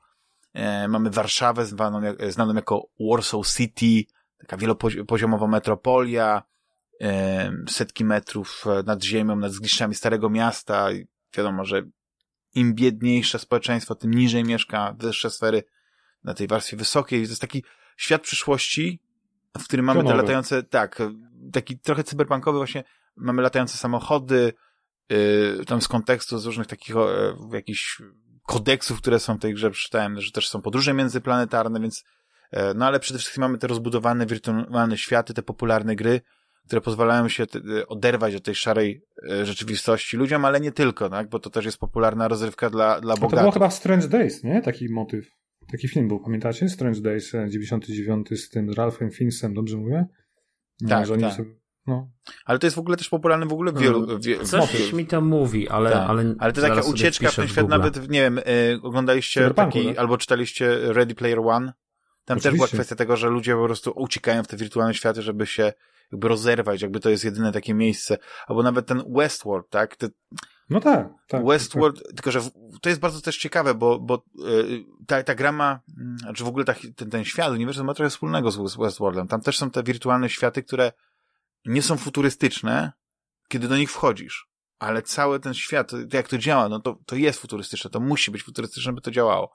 [0.54, 6.44] E, mamy Warszawę zwaną, znaną jako Warsaw City, taka wielopoziomowa metropolia,
[7.02, 10.88] e, setki metrów nad ziemią, nad zgliszczami Starego Miasta.
[11.38, 11.84] Wiadomo, że
[12.56, 15.64] im biedniejsze społeczeństwo, tym niżej mieszka, wyższe sfery
[16.26, 17.24] na tej warstwie wysokiej.
[17.24, 17.64] To jest taki
[17.98, 19.00] świat przyszłości,
[19.58, 21.02] w którym mamy te latające, tak,
[21.52, 22.84] taki trochę cyberpunkowy właśnie,
[23.16, 24.54] mamy latające samochody,
[25.10, 28.02] yy, tam z kontekstu, z różnych takich e, jakichś
[28.46, 32.04] kodeksów, które są w tej grze, przeczytałem, że też są podróże międzyplanetarne, więc
[32.52, 36.22] e, no ale przede wszystkim mamy te rozbudowane wirtualne światy, te popularne gry,
[36.66, 39.02] które pozwalają się e, oderwać od tej szarej
[39.44, 43.16] rzeczywistości ludziom, ale nie tylko, tak, bo to też jest popularna rozrywka dla, dla A
[43.16, 43.54] to było bogatych.
[43.54, 44.62] chyba Strange Days, nie?
[44.62, 45.26] Taki motyw.
[45.72, 46.70] Taki film był, pamiętacie?
[46.70, 50.06] Strange Days e, 99 z tym Ralphem Fiennesem, dobrze mówię?
[50.82, 51.34] No, Tak, że oni tak.
[51.34, 51.50] Sobie,
[51.88, 52.10] no.
[52.46, 54.20] Ale to jest w ogóle też popularne w ogóle w wielu...
[54.20, 54.94] Wie, Coś motyw.
[54.94, 56.10] mi to mówi, ale, Tak.
[56.10, 58.44] ale, Ale to taka ucieczka w ten świat, nawet, nie wiem, y,
[58.82, 59.98] oglądaliście taki, tak?
[59.98, 61.74] albo czytaliście Ready Player One.
[62.26, 62.78] Tam też była Oczywiście.
[62.78, 65.74] kwestia tego, że ludzie po prostu uciekają w te wirtualne światy, żeby się
[66.12, 68.18] jakby rozerwać, jakby to jest jedyne takie miejsce.
[68.48, 69.96] Albo nawet ten Westworld, tak?
[69.96, 70.08] Te,
[70.70, 71.46] no tak, tak.
[71.46, 72.52] Westworld, tylko że w,
[72.86, 76.48] to jest bardzo też ciekawe, bo, bo y, ta, ta gra ma, mm, znaczy w
[76.48, 79.28] ogóle ta, ten, ten świat, uniwersum ma trochę wspólnego z, z Westworldem.
[79.28, 80.92] Tam też są te wirtualne światy, które
[81.66, 82.92] nie są futurystyczne,
[83.48, 84.48] kiedy do nich wchodzisz.
[84.80, 88.32] Ale cały ten świat, to jak to działa, no to, to jest futurystyczne, to musi
[88.32, 89.52] być futurystyczne, by to działało.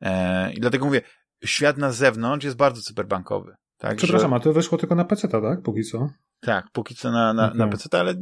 [0.00, 1.02] E, I dlatego mówię,
[1.44, 3.54] świat na zewnątrz jest bardzo cyberbankowy.
[3.78, 5.62] Tak, Przepraszam, że, a to wyszło tylko na PC, tak?
[5.62, 6.08] Póki co.
[6.46, 7.78] tak, póki co na, na, na Okej.
[7.78, 8.14] PC, ale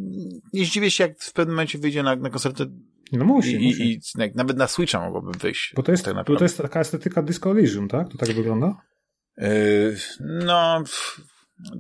[0.52, 2.54] nie zdziwię się, jak w pewnym momencie wyjdzie na, na konsolę,
[3.12, 3.92] No musi, i, musi.
[3.92, 4.00] i,
[4.34, 5.72] nawet na Switcha mogłoby wyjść.
[5.76, 6.38] Bo to jest, tak bo naprawdę.
[6.38, 8.08] to jest taka estetyka Disco Elysium, tak?
[8.08, 8.74] To tak wygląda?
[9.36, 10.82] Yy, no,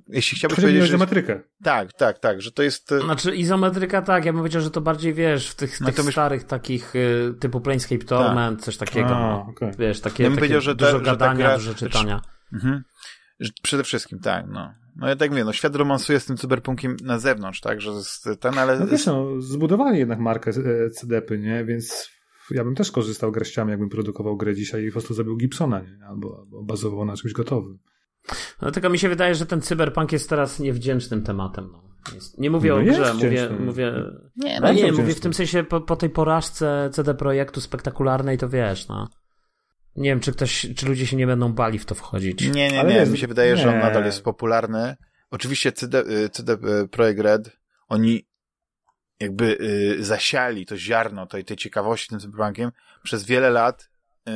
[0.08, 0.90] jeśli chciałbyś Chodzi powiedzieć, że...
[0.90, 1.40] geometrykę.
[1.64, 2.92] Tak, tak, tak, że to jest...
[2.92, 6.04] e, Znaczy izometryka tak, ja bym powiedział, że to bardziej wiesz, w tych, No tych
[6.04, 9.16] byś- starych takich y, typu Planescape Torment, coś takiego.
[9.16, 9.46] A, no.
[9.50, 9.70] okej.
[9.78, 12.20] Wiesz, takie, Ja bym takie powiedział, że ta- dużo że ta gadania, gra- dużo czytania.
[12.52, 12.82] Mhm.
[13.62, 14.74] Przede wszystkim, tak, no.
[14.96, 18.28] No ja tak mówię, no świat romansuje z tym cyberpunkiem na zewnątrz, tak, że jest
[18.40, 18.80] ten, ale...
[18.80, 21.64] No wiesz, no, zbudowali jednak markę e, CDP, nie?
[21.64, 22.10] Więc
[22.50, 26.06] ja bym też korzystał garściami, jakbym produkował grę dzisiaj i po prostu zrobił Gibsona, nie?
[26.08, 27.78] Albo, albo bazował na czymś gotowym.
[28.62, 31.68] No tylko mi się wydaje, że ten cyberpunk jest teraz niewdzięcznym tematem.
[31.72, 31.82] No.
[32.14, 33.92] Jest, nie mówię No o grze, mówię, mówię...
[34.36, 35.02] Nie, No nie, wdzięczny.
[35.02, 39.08] mówię w tym sensie po, po tej porażce CD Projektu spektakularnej, to wiesz, no.
[40.00, 42.42] Nie wiem, czy ktoś, czy ludzie się nie będą bali w to wchodzić.
[42.42, 43.80] Nie, nie, Ale nie, jest- mi się wydaje, że on nie.
[43.82, 44.96] nadal jest popularny.
[45.30, 46.56] Oczywiście CD, y, CD
[46.90, 47.50] Projekt Red,
[47.88, 48.26] oni
[49.20, 49.58] jakby
[50.00, 52.70] y, zasiali to ziarno tej, tej ciekawości tym cyberpunkiem
[53.02, 53.90] przez wiele lat,
[54.28, 54.32] y,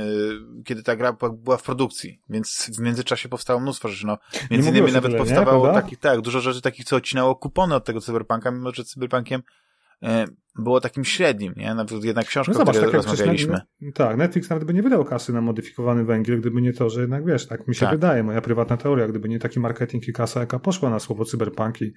[0.65, 4.07] kiedy ta gra była- w produkcji, więc w międzyczasie powstało mnóstwo rzeczy.
[4.07, 4.19] No,
[4.51, 5.19] między innymi nawet tyle, nie?
[5.19, 9.43] powstawało takich, tak, dużo rzeczy takich, co odcinało kupony od tego cyberpunka, mimo że cyberpunkiem
[10.59, 11.75] było takim średnim, nie?
[11.75, 13.61] Nawet jedna książka, No zobacz, o której tak rozmawialiśmy.
[13.95, 17.27] tak, Netflix nawet by nie wydał kasy na modyfikowany węgiel, gdyby nie to, że jednak
[17.27, 17.91] wiesz, tak mi się Tak.
[17.95, 21.83] wydaje, moja prywatna teoria, gdyby nie taki marketing i kasa, jaka poszła na słowo cyberpunk
[21.83, 21.93] i,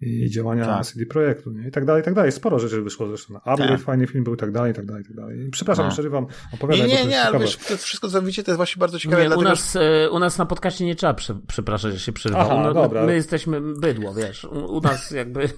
[0.00, 0.86] i działania Tak.
[0.86, 1.68] CD Projektu, nie?
[1.68, 2.32] I tak dalej, i tak dalej.
[2.32, 3.34] Sporo rzeczy wyszło zresztą.
[3.36, 3.80] Upgrade, Tak.
[3.80, 5.48] fajny film był i tak dalej, i tak dalej, i tak dalej.
[5.52, 5.92] Przepraszam, No.
[5.92, 8.80] przerywam, Nie, opowiadaj, nie, jest nie, ale wiesz, to wszystko, co widzicie, to jest właśnie
[8.80, 11.38] bardzo ciekawe, Nie, u, dlatego, że nas, e, u nas na podcaście nie trzeba prze,
[11.48, 12.40] przepraszać, że się przerywa.
[12.40, 13.06] Aha, U- no, dobra.
[13.06, 14.44] My jesteśmy bydło, wiesz.
[14.44, 15.48] U, u nas jakby...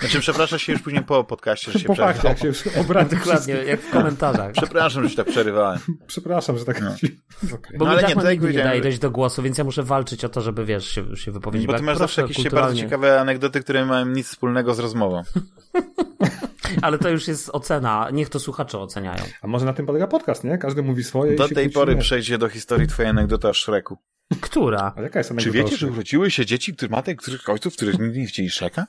[0.00, 2.52] Znaczy, przepraszam się już później po podcaście, że się Po fakcie, jak się
[3.16, 4.52] Dokładnie, jak w komentarzach.
[4.52, 5.78] Przepraszam, że się tak przerywałem.
[6.06, 6.80] Przepraszam, że tak...
[6.80, 6.90] No.
[7.54, 7.78] Okej.
[7.78, 9.64] Bo No, mi ale tak nie, jak nigdy nie daje dojść do głosu, więc ja
[9.64, 11.66] muszę walczyć o to, żeby wiesz, się, się wypowiedzieć.
[11.66, 15.22] Bo ty masz zawsze jakieś bardzo ciekawe anegdoty, które mają nic wspólnego z rozmową.
[16.82, 19.22] Ale to już jest ocena, niech to słuchacze oceniają.
[19.42, 20.58] A może na tym polega podcast, nie?
[20.58, 23.98] Każdy mówi swoje Do i się tej pory przejdzie do historii twoja anegdota o Szreku.
[24.40, 24.92] Która?
[24.96, 28.18] A jaka jest Czy wiecie, że urodziły się dzieci, które matek, których ojców, których nigdy
[28.18, 28.86] nie chcieli Szreka?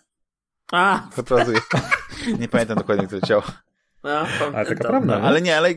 [0.72, 1.60] A, Zapracuję.
[2.40, 3.44] Nie pamiętam dokładnie, które ciało.
[4.04, 4.10] no,
[4.54, 5.70] Ale taka prawda, No, ale nie, ale,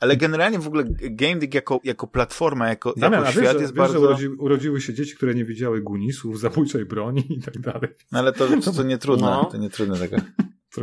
[0.00, 3.56] ale generalnie w ogóle Game Dig jako, jako platforma, jako, Damian, jako a wiesz, świat
[3.56, 3.92] że, jest wiesz, bardzo...
[3.98, 7.88] że urodzi, urodziły się dzieci, które nie widziały gunisów, zabójczej broni i tak dalej.
[8.12, 9.44] No ale to, to, to nie trudne, No.
[9.44, 10.16] to nie trudne tego.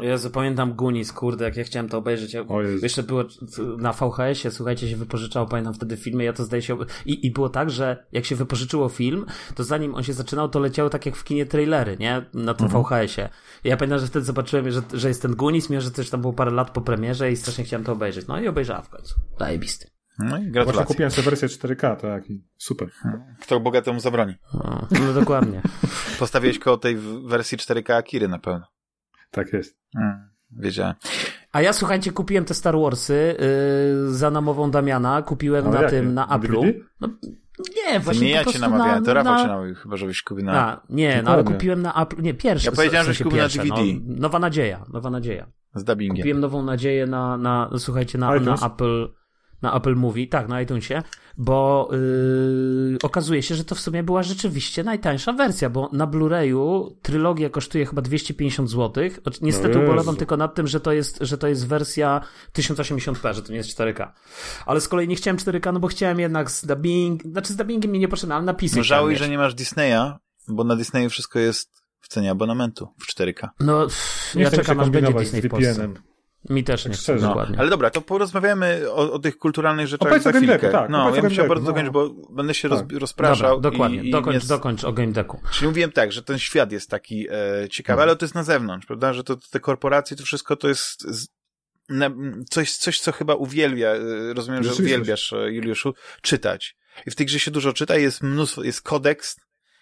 [0.02, 2.34] Jezu, pamiętam Gunis, kurde, jak ja chciałem to obejrzeć.
[2.34, 2.44] Ja,
[2.82, 3.24] jeszcze było
[3.78, 6.78] na VHS-ie, słuchajcie, się wypożyczało, pamiętam wtedy filmy, ja to zdaje się...
[7.06, 9.26] I, I było tak, że jak się wypożyczyło film,
[9.56, 12.26] to zanim on się zaczynał, to leciało tak jak w kinie trailery, nie?
[12.34, 12.84] Na tym Mhm.
[12.84, 13.30] VHS-ie.
[13.64, 16.34] Ja pamiętam, że wtedy zobaczyłem, że, że jest ten Gunis, mimo że też tam było
[16.34, 18.28] parę lat po premierze i strasznie chciałem to obejrzeć.
[18.28, 19.16] No i obejrzałem w końcu.
[19.40, 19.88] Zajebisty.
[20.20, 22.24] No i Właśnie kupiłem sobie wersję 4K, tak,
[22.58, 22.90] super.
[23.42, 24.34] Kto bogatemu zabroni.
[24.54, 25.62] No, no dokładnie.
[26.20, 28.66] Postawiłeś koło tej wersji 4K Akiry na pewno.
[29.34, 29.78] Tak jest.
[29.96, 30.96] Hmm, wiedziałem.
[31.52, 33.36] A ja, słuchajcie, kupiłem te Star Warsy
[34.04, 35.96] yy, za namową Damiana, kupiłem Ale na jakie?
[35.96, 36.62] tym, na Apple'u.
[36.62, 36.80] DVD?
[37.02, 37.10] No,
[37.76, 39.42] nie, właśnie nie po ja cię prostu namawiałem, na, to Rafał na...
[39.42, 40.54] cię namawiał, chyba żebyś kupił na...
[40.54, 42.66] A, nie, no ale kupiłem na Apple, nie, pierwszy.
[42.66, 43.82] Ja powiedziałem, w sensie żeś kupił na DVD.
[44.06, 45.48] No, nowa nadzieja, nowa nadzieja.
[45.76, 46.18] z dubbingiem.
[46.18, 48.54] Kupiłem nową nadzieję na, na słuchajcie, na, na?
[48.54, 49.14] Apple,
[49.62, 51.04] na Apple Movie, tak, na iTunesie,
[51.38, 56.92] bo yy, okazuje się, że to w sumie była rzeczywiście najtańsza wersja, bo na Blu-rayu
[57.02, 59.04] trylogia kosztuje chyba 250 zł.
[59.42, 62.22] Niestety No ubolewam tylko nad tym, że to jest, że to jest wersja
[62.54, 64.08] 1080p, że to nie jest 4K.
[64.66, 67.92] Ale z kolei nie chciałem 4K, no bo chciałem jednak z dubbing, znaczy z dubbingiem
[67.92, 70.14] mi nie potrzebne, ale napisy No żałuj, że nie masz Disneya,
[70.48, 73.50] bo na Disneyu wszystko jest w cenie abonamentu w 4K.
[73.60, 75.90] No, pff, Nie ja czekam aż będzie Disney w Polsce.
[76.50, 77.22] Mi też nie Tak chce, szczerze.
[77.22, 77.60] No, dokładnie.
[77.60, 80.54] ale dobra, to porozmawiamy o, o tych kulturalnych rzeczach Opowiedz za o chwilkę.
[80.58, 81.68] Decku, tak, no, opowiedz ja chciał Decku, bardzo no.
[81.72, 82.80] dokończyć, bo będę się Tak.
[82.92, 83.62] roz, rozpraszał.
[83.62, 85.40] Dobra, dokładnie, i, i dokończ, nie- dokończ o Game Decku.
[85.54, 88.10] Czyli mówiłem tak, że ten świat jest taki e, ciekawy, Mhm.
[88.10, 89.14] ale to jest na zewnątrz, prawda?
[89.14, 91.28] Że to, te korporacje, to wszystko to jest z,
[91.90, 92.10] na,
[92.50, 94.00] coś, coś, co chyba uwielbia, e,
[94.34, 96.76] rozumiem, że uwielbiasz, e, Juliuszu, czytać.
[97.08, 99.36] I w tej grze się dużo czyta, jest mnóstwo, jest kodeks,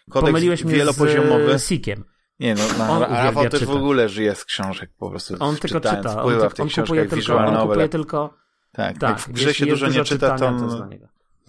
[0.10, 1.60] kodeks Pomyliłeś mnie wielopoziomowy.
[1.60, 2.04] z Sikiem.
[2.42, 5.36] Nie no, na, On a Rafał też w ogóle żyje z książek po prostu.
[5.40, 8.34] On tylko czyta, on, Pływa w ty- tych on kupuje tylko, on kupuje tylko,
[8.72, 10.60] Tak, tak, jak w grze się jest dużo nie czyta, to...
[10.60, 10.88] to,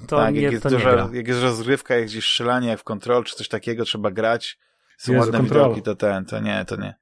[0.07, 2.81] to tak, nie, jak, jest to nie duża, jak jest rozgrywka, jak gdzieś strzelanie, jak
[2.81, 4.59] w Control, czy coś takiego, trzeba grać,
[4.99, 6.95] są Jezu, ładne widoki, to ten, to nie, to nie.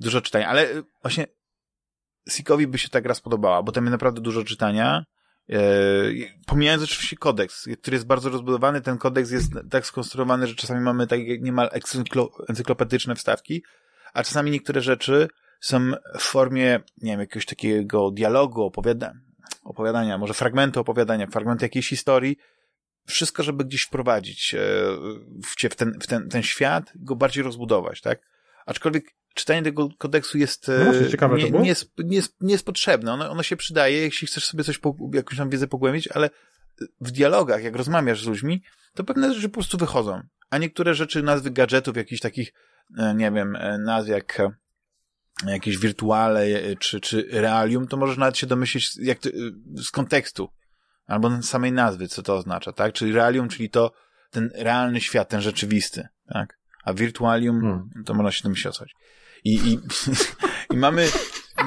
[0.00, 0.66] Dużo czytania, ale
[1.02, 1.26] właśnie
[2.28, 5.04] Sikowi by się ta gra spodobała, bo tam jest naprawdę dużo czytania,
[6.46, 11.06] pomijając oczywiście kodeks, który jest bardzo rozbudowany, ten kodeks jest tak skonstruowany, że czasami mamy
[11.06, 13.62] tak niemal encyklo, encyklopedyczne wstawki,
[14.14, 15.28] a czasami niektóre rzeczy
[15.60, 19.12] są w formie, nie wiem, jakiegoś takiego dialogu, opowiada
[19.64, 22.36] opowiadania, może fragmentu opowiadania, fragment jakiejś historii,
[23.06, 24.58] wszystko, żeby gdzieś wprowadzić e,
[25.70, 28.20] w, ten, w ten, ten świat, go bardziej rozbudować, tak?
[28.68, 29.04] Aczkolwiek
[29.34, 33.12] czytanie tego kodeksu jest, e, No to nie, nie, jest, nie, jest, nie jest potrzebne.
[33.12, 36.30] Ono, ono się przydaje, jeśli chcesz sobie coś, po, jakąś tam wiedzę pogłębić, ale
[37.00, 38.62] w dialogach, jak rozmawiasz z ludźmi,
[38.94, 40.20] to pewne rzeczy po prostu wychodzą.
[40.50, 42.52] A niektóre rzeczy, nazwy gadżetów, jakichś takich,
[42.98, 44.50] e, nie wiem, e, nazw jak e,
[45.46, 49.32] jakieś wirtuale e, czy, czy realium, to możesz nawet się domyślić jak to, e,
[49.82, 50.48] z kontekstu
[51.06, 52.92] albo samej nazwy, co to oznacza, tak?
[52.92, 53.92] Czyli realium, czyli to
[54.30, 56.57] ten realny świat, ten rzeczywisty, tak?
[56.88, 58.04] A virtualium, Hmm.
[58.04, 58.94] to można się domyślić o co chodzi.
[59.44, 59.78] I, i,
[60.74, 61.08] i mamy,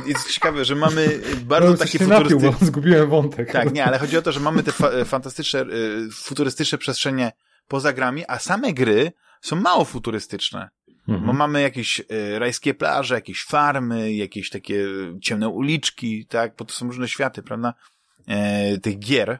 [0.05, 2.67] jest ciekawe, że mamy bardzo No, takie napił, futurystyczne...
[2.67, 3.51] zgubiłem wątek.
[3.51, 7.31] Tak, nie, ale chodzi o to, że mamy te fa fantastyczne, y, futurystyczne przestrzenie
[7.67, 9.11] poza grami, a same gry
[9.41, 10.69] są mało futurystyczne.
[11.07, 11.27] Mhm.
[11.27, 14.85] Bo mamy jakieś y, rajskie plaże, jakieś farmy, jakieś takie
[15.21, 16.55] ciemne uliczki, tak?
[16.57, 17.73] Bo to są różne światy, prawda?
[18.27, 19.39] E, tych gier.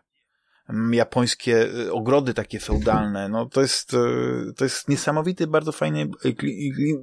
[0.91, 3.29] Japońskie y, ogrody takie feudalne.
[3.29, 6.95] No to jest, y, to jest niesamowity, bardzo fajny y, kli, kli,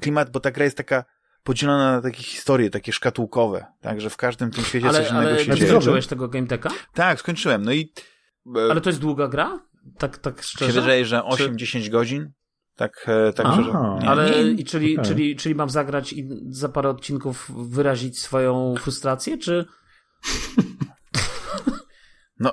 [0.00, 1.04] klimat, bo ta gra jest taka
[1.42, 3.66] podzielona na takie historie, takie szkatułkowe.
[3.80, 5.70] Tak, że w każdym tym świecie Ale, coś innego ale się ty dzieje.
[5.70, 6.70] skończyłeś tego Game Decka?
[6.94, 7.62] Tak, skończyłem.
[7.62, 7.92] No i
[8.56, 9.60] e, Ale to jest długa gra?
[9.98, 10.80] Tak, tak się szczerze?
[10.80, 12.32] wydaje, że 8-10 godzin.
[12.76, 13.70] Tak, e, tak Aha, że,
[14.04, 15.04] nie, ale nie, i czyli, okay.
[15.04, 19.66] czyli, czyli mam zagrać i za parę odcinków wyrazić swoją frustrację, czy...
[22.40, 22.52] No,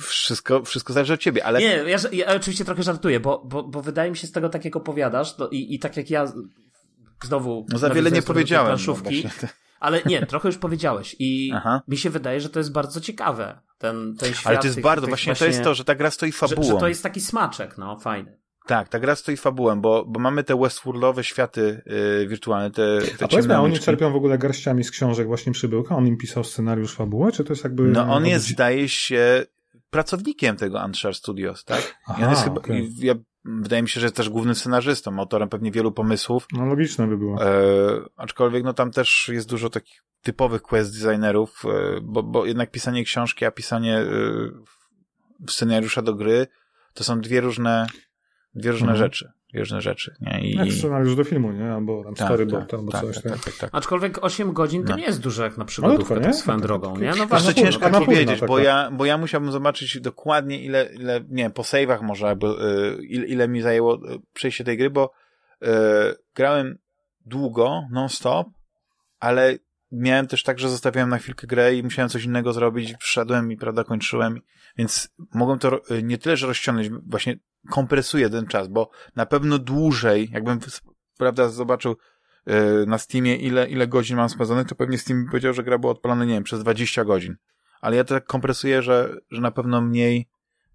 [0.00, 1.60] wszystko, wszystko zależy od ciebie, ale...
[1.60, 4.64] Nie, ja, ja oczywiście trochę żartuję, bo, bo, bo wydaje mi się z tego, tak
[4.64, 6.32] jak opowiadasz, to i, i tak jak ja
[7.24, 7.66] znowu...
[7.68, 8.66] No za wiele nie powiedziałem.
[8.66, 9.48] Planszówki, no
[9.84, 11.82] ale nie, trochę już powiedziałeś i Aha.
[11.88, 14.46] mi się wydaje, że to jest bardzo ciekawe, ten, ten świat.
[14.46, 16.32] Ale to jest tych, bardzo, tych właśnie, właśnie, to jest to, że ta gra stoi
[16.32, 16.62] fabułą.
[16.62, 18.38] Że, że to jest taki smaczek, no, fajny.
[18.66, 23.24] Tak, ta gra stoi fabułem, bo, bo mamy te Westworldowe światy yy, wirtualne, te, te
[23.24, 25.96] A powiedzmy, a oni czerpią w ogóle garściami z książek właśnie Przybyłka?
[25.96, 27.82] On im pisał scenariusz fabułę, czy to jest jakby...
[27.82, 29.46] No on jest, zdaje się,
[29.90, 31.98] pracownikiem tego Anshar Studios, tak?
[32.06, 32.88] Aha, I on jest chyba, okay.
[32.98, 36.46] ja, wydaje mi się, że jest też głównym scenarzystą, autorem pewnie wielu pomysłów.
[36.52, 37.42] No logiczne by było.
[37.42, 37.50] E,
[38.16, 43.04] aczkolwiek no tam też jest dużo takich typowych quest designerów, e, bo, bo jednak pisanie
[43.04, 44.06] książki, a pisanie e,
[45.48, 46.46] scenariusza do gry
[46.94, 47.86] to są dwie różne
[48.54, 48.98] dwie różne mhm.
[48.98, 49.32] rzeczy.
[49.50, 50.14] Dwie różne rzeczy.
[50.20, 50.40] Nie?
[50.40, 50.54] I...
[50.54, 51.72] Jak scenariusz do filmu, nie?
[51.72, 53.14] Albo tam tak, storyboard, tak, albo tak, coś.
[53.14, 53.70] Tak, tak, tak, tak.
[53.72, 54.96] Aczkolwiek 8 godzin to no.
[54.96, 57.12] nie jest dużo jak na przygodówkę, tak swoją drogą, nie?
[57.18, 61.42] No właśnie ciężko późno, powiedzieć, bo ja, bo ja musiałbym zobaczyć dokładnie ile, ile nie
[61.42, 62.56] wiem, po save'ach może, albo
[63.00, 64.00] ile, ile mi zajęło
[64.32, 65.12] przejście tej gry, bo
[65.62, 65.66] y,
[66.34, 66.78] grałem
[67.26, 68.48] długo, non-stop,
[69.20, 69.58] ale
[69.92, 73.56] miałem też tak, że zostawiałem na chwilkę grę i musiałem coś innego zrobić, wszedłem i,
[73.56, 74.40] prawda, kończyłem,
[74.76, 77.36] więc mogłem to nie tyle, że rozciągnąć, właśnie
[77.70, 80.58] kompresuję ten czas, bo na pewno dłużej, jakbym,
[81.18, 81.96] prawda, zobaczył
[82.46, 85.92] yy, na Steamie, ile, ile godzin mam spędzonych, to pewnie Steam powiedział, że gra była
[85.92, 87.36] odpalona, nie wiem, przez 20 godzin.
[87.80, 90.28] Ale ja to tak kompresuję, że, że na pewno mniej,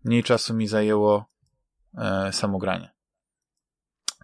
[0.04, 1.26] mniej czasu mi zajęło
[1.94, 2.90] yy, samo granie.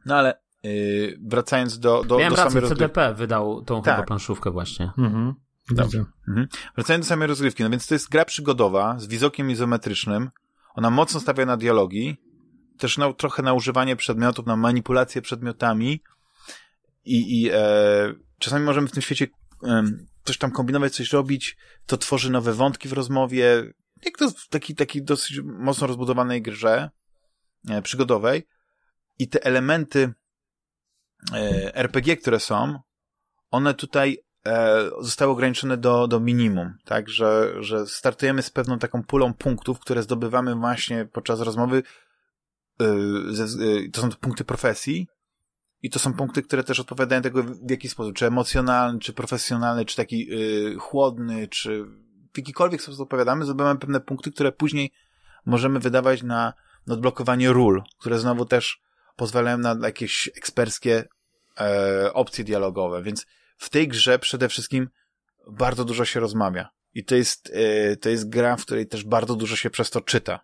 [0.06, 2.94] No ale yy, wracając do, do, Miałem do rację, samej rozgrywki.
[2.94, 3.96] CDP wydał tą tak.
[3.96, 4.92] chyba planszówkę właśnie.
[4.98, 5.34] Mhm.
[5.72, 6.06] Dobrze.
[6.28, 6.48] Mhm.
[6.76, 10.30] Wracając do samej rozgrywki, no więc to jest gra przygodowa z widokiem izometrycznym.
[10.76, 12.18] Ona mocno stawia na dialogi,
[12.78, 16.04] też na, trochę na używanie przedmiotów, na manipulację przedmiotami.
[17.06, 19.28] I, i e, czasami możemy w tym świecie
[19.64, 19.84] e,
[20.24, 23.74] coś tam kombinować, coś robić, to tworzy nowe wątki w rozmowie,
[24.06, 26.90] jak to w takiej taki dosyć mocno rozbudowanej grze
[27.70, 28.48] e, przygodowej.
[29.20, 30.14] I te elementy
[31.34, 32.80] e, RPG, które są,
[33.52, 39.04] one tutaj e, zostały ograniczone do, do minimum, tak, że, że startujemy z pewną taką
[39.04, 41.84] pulą punktów, które zdobywamy właśnie podczas rozmowy,
[43.94, 45.08] to są to punkty profesji
[45.82, 49.86] i to są punkty, które też odpowiadają tego w jaki sposób, czy emocjonalny, czy profesjonalny,
[49.86, 51.86] czy taki yy, chłodny, czy
[52.34, 54.92] w jakikolwiek sposób odpowiadamy, zdobywamy pewne punkty, które później
[55.46, 56.54] możemy wydawać na,
[56.88, 58.82] na odblokowanie ról, które znowu też
[59.16, 61.04] pozwalają na jakieś eksperckie
[61.60, 63.26] e, opcje dialogowe, więc
[63.58, 64.90] w tej grze przede wszystkim
[65.52, 69.36] bardzo dużo się rozmawia i to jest, e, to jest gra, w której też bardzo
[69.36, 70.40] dużo się przez to czyta.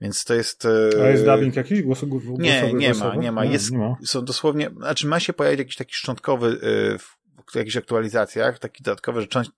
[0.00, 0.68] Więc to jest.
[1.04, 1.82] A jest dubbing jakiś?
[1.82, 3.44] Głosu, głosowy, nie, nie ma, nie ma.
[3.44, 3.96] Jest, nie ma.
[4.04, 6.58] Są dosłownie, znaczy ma się pojawić jakiś taki szczątkowy
[7.52, 9.50] w jakichś aktualizacjach, taki dodatkowy, że część,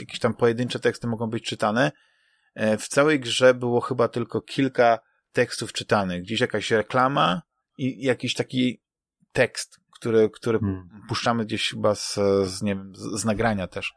[0.00, 1.92] jakieś tam pojedyncze teksty mogą być czytane.
[2.78, 4.98] W całej grze było chyba tylko kilka
[5.32, 6.22] tekstów czytanych.
[6.22, 7.42] Gdzieś jakaś reklama
[7.78, 8.82] i jakiś taki
[9.32, 10.88] tekst, który, który hmm.
[11.08, 13.92] puszczamy gdzieś chyba z, z, nie wiem, z, z nagrania też,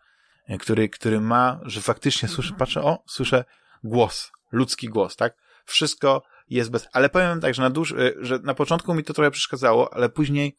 [0.59, 3.45] który, który ma, że faktycznie słyszę, patrzę, o, słyszę
[3.83, 5.37] głos, ludzki głos, tak?
[5.72, 6.88] Wszystko jest bez...
[6.93, 7.93] Ale powiem tak, że na, dłuż...
[8.19, 10.57] że na początku mi to trochę przeszkadzało, ale później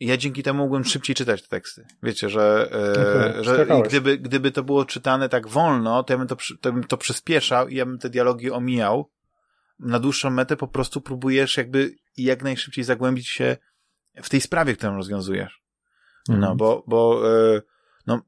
[0.00, 1.86] ja dzięki temu mogłem szybciej czytać te teksty.
[2.02, 6.36] Wiecie, że, okay, że gdyby, gdyby to było czytane tak wolno, to ja bym to,
[6.60, 9.10] to bym to przyspieszał i ja bym te dialogi omijał.
[9.78, 13.56] Na dłuższą metę po prostu próbujesz jakby jak najszybciej zagłębić się
[14.22, 15.62] w tej sprawie, którą rozwiązujesz.
[16.28, 16.56] No, mm.
[16.56, 17.22] bo, bo
[18.06, 18.20] no,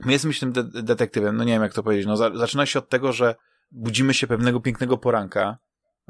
[0.00, 2.78] my jesteśmy tym de detektywem, no nie wiem jak to powiedzieć, no za zaczyna się
[2.78, 3.34] od tego, że
[3.70, 5.58] budzimy się pewnego pięknego poranka.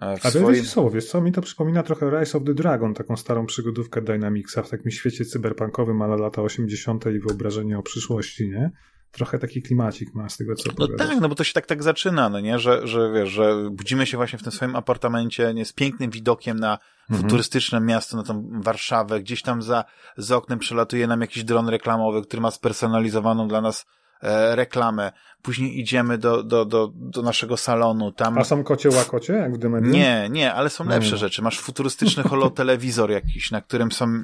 [0.03, 0.55] E, w A swoim...
[0.55, 4.03] wiesz co, wiesz co, mi to przypomina trochę Rise of the Dragon, taką starą przygodówkę
[4.03, 7.07] Dynamicsa w takim świecie cyberpunkowym, ale lata 80.
[7.07, 8.71] i wyobrażenie o przyszłości, nie?
[9.11, 11.83] Trochę taki klimacik ma z tego, co No tak, no bo to się tak tak
[11.83, 12.59] zaczyna, no nie?
[12.59, 16.59] Że, że wiesz, że budzimy się właśnie w tym swoim apartamencie, nie, z pięknym widokiem
[16.59, 16.79] na
[17.11, 17.23] mhm.
[17.23, 19.85] futurystyczne miasto, na tą Warszawę, gdzieś tam za,
[20.17, 23.87] za oknem przelatuje nam jakiś dron reklamowy, który ma spersonalizowaną dla nas
[24.55, 25.13] reklamę.
[25.43, 28.13] Później idziemy do, do, do, do naszego salonu.
[28.13, 28.39] Tam...
[28.39, 29.81] A są kocie łakocie, jak w?
[29.81, 31.17] Nie, nie, ale są lepsze no.
[31.17, 31.43] rzeczy.
[31.43, 34.19] Masz futurystyczny holotelewizor jakiś, na którym są e,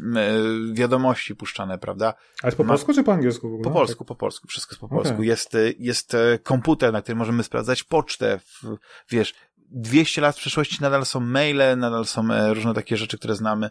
[0.73, 2.15] wiadomości puszczane, prawda?
[2.43, 2.95] A jest po polsku Ma...
[2.95, 3.51] czy po angielsku?
[3.51, 3.65] W ogóle?
[3.65, 4.49] Po polsku, po polsku.
[4.49, 5.15] Wszystko jest po polsku.
[5.15, 5.27] Okay.
[5.27, 8.39] Jest, jest e, komputer, na którym możemy sprawdzać pocztę.
[8.39, 8.77] W,
[9.11, 9.35] wiesz,
[9.71, 13.71] 200 lat w przyszłości nadal są maile, nadal są e, różne takie rzeczy, które znamy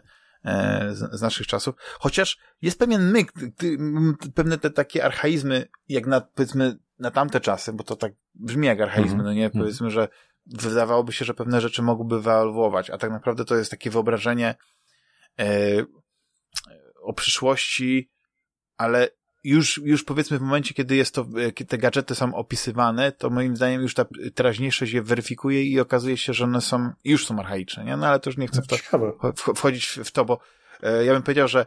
[0.90, 1.74] z, z naszych czasów.
[2.00, 3.32] Chociaż jest pewien myk,
[4.34, 8.80] pewne te takie archaizmy, jak na, powiedzmy, na tamte czasy, bo to tak brzmi jak
[8.80, 9.24] archaizmy, mm -hmm.
[9.24, 9.50] no nie?
[9.50, 10.08] Powiedzmy, że
[10.46, 14.54] wydawałoby się, że pewne rzeczy mogłyby wyewoluować, a tak naprawdę to jest takie wyobrażenie
[15.38, 15.46] e,
[17.02, 18.10] o przyszłości,
[18.76, 19.08] ale
[19.44, 23.30] już, już powiedzmy w momencie, kiedy jest to, e, kiedy te gadżety są opisywane, to
[23.30, 27.38] moim zdaniem już ta teraźniejszość je weryfikuje i okazuje się, że one są, już są
[27.38, 27.96] archaiczne, nie?
[27.96, 28.76] No ale to już nie chcę w to
[29.54, 30.40] wchodzić w to, bo
[30.82, 31.66] e, ja bym powiedział, że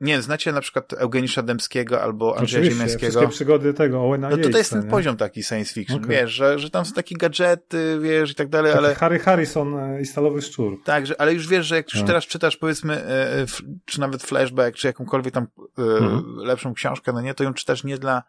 [0.00, 3.10] nie, znacie na przykład Eugeniusza Dębskiego albo Andrzeja Ziemiańskiego.
[3.10, 4.90] wszystkie przygody tego Owena No to jest ten nie?
[4.90, 6.10] poziom taki science fiction, okay.
[6.10, 8.94] wiesz, że, że tam są takie gadżety, wiesz, i tak dalej, taki ale...
[8.94, 10.82] Harry Harrison e, i Stalowy Szczur.
[10.84, 12.06] Tak, że, ale już wiesz, że jak już no.
[12.06, 13.46] teraz czytasz powiedzmy, e,
[13.84, 16.36] czy nawet flashback, czy jakąkolwiek tam hmm.
[16.36, 18.22] lepszą książkę, no nie, to ją czytasz nie dla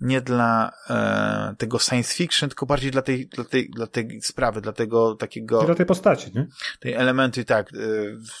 [0.00, 4.60] nie dla e, tego science fiction, tylko bardziej dla tej, dla tej, dla tej sprawy,
[4.60, 5.62] dla tego takiego...
[5.62, 6.46] I dla tej postaci, nie?
[6.80, 7.76] Tej elementy, tak, e,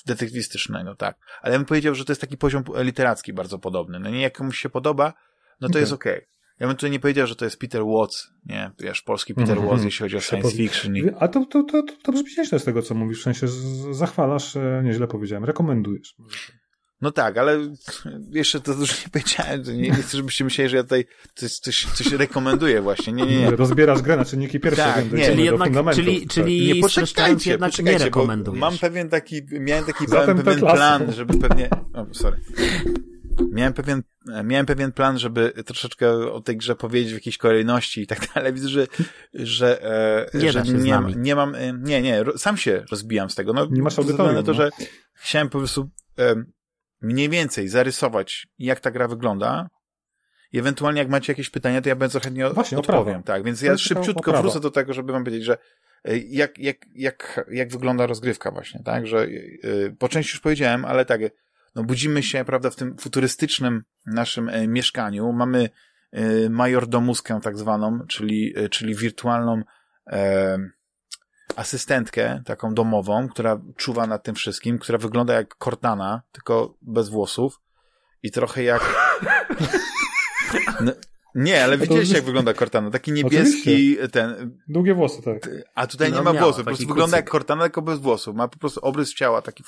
[0.06, 1.16] detektywistycznego, tak.
[1.42, 4.00] Ale ja bym powiedział, że to jest taki poziom literacki bardzo podobny.
[4.00, 5.14] No nie, jak komuś się podoba,
[5.60, 5.80] no to okay.
[5.80, 6.16] jest okej.
[6.16, 6.34] Okay.
[6.60, 9.64] Ja bym tutaj nie powiedział, że to jest Peter Watts, nie, wiesz, polski Peter mm
[9.64, 9.70] -hmm.
[9.70, 10.96] Watts, jeśli chodzi o science fiction.
[10.96, 11.10] I...
[11.18, 13.46] A to, to, to, to, to brzmi nieźle z tego, co mówisz, w sensie
[13.90, 16.14] zachwalasz, e, nieźle powiedziałem, rekomendujesz.
[17.04, 17.58] No tak, ale
[18.30, 19.62] jeszcze to dużo nie powiedziałem.
[19.62, 21.04] Nie, nie chcę, żebyście myśleli, że ja tutaj
[21.34, 23.12] coś, coś, coś rekomenduję właśnie.
[23.12, 23.50] Nie, nie, nie.
[23.50, 24.82] Rozbierasz grę na czynniki pierwsze.
[24.82, 28.60] Tak, nie, czyli jednak, czyli, czyli nie, poczekajcie, jednak poczekajcie, nie rekomendujesz.
[28.60, 32.40] Mam pewien taki, miałem taki pewien, pewien plan, żeby pewnie, o, sorry.
[33.52, 34.02] Miałem pewien,
[34.44, 38.52] miałem pewien plan, żeby troszeczkę o tej grze powiedzieć w jakiejś kolejności i tak dalej.
[38.52, 38.86] Widzę, że,
[39.34, 39.82] że,
[40.34, 43.52] e, nie, że nie, nie mam, e, nie, nie, sam się rozbijam z tego.
[43.52, 44.34] No, nie masz audytorium.
[44.34, 44.54] na to, no.
[44.54, 44.70] że
[45.14, 45.90] chciałem po prostu
[47.04, 49.68] mniej więcej zarysować, jak ta gra wygląda.
[50.52, 53.22] I ewentualnie, jak macie jakieś pytania, to ja bardzo chętnie Właśnie, odpowiem.
[53.22, 55.58] Tak, więc ja szybciutko wrócę do tego, żeby wam powiedzieć, że
[56.04, 60.84] e, jak, jak, jak, jak wygląda rozgrywka właśnie, tak, że yy, po części już powiedziałem,
[60.84, 61.20] ale tak,
[61.74, 65.68] no budzimy się, prawda, w tym futurystycznym naszym mieszkaniu, mamy
[66.18, 69.62] y, majordomuskę tak zwaną, czyli, czyli wirtualną
[71.56, 77.60] asystentkę, taką domową, która czuwa nad tym wszystkim, która wygląda jak Cortana, tylko bez włosów
[78.22, 78.82] i trochę jak...
[80.80, 80.92] No,
[81.34, 82.90] nie, ale widzieliście, jak wygląda Cortana.
[82.90, 84.08] Taki niebieski Oczywiście.
[84.08, 84.58] ten.
[84.68, 85.50] Długie włosy, tak.
[85.74, 86.56] A tutaj no, nie ma włosów.
[86.56, 88.36] Po prostu wygląda jak Cortana, tylko bez włosów.
[88.36, 89.64] Ma po prostu obrys ciała taki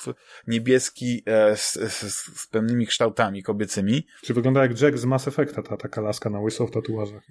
[0.47, 4.07] niebieski e, z, z, z, pewnymi kształtami kobiecymi.
[4.21, 7.23] Czy wygląda jak Jack z Mass Effecta, ta taka laska na łyso w tatuażach.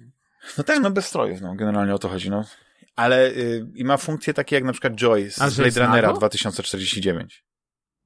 [0.57, 1.55] No tak, no bez strojów, no.
[1.55, 2.43] Generalnie o to chodzi, no
[2.97, 7.45] ale y, i ma funkcje takie jak na przykład Joy z Blade Runnera 2049.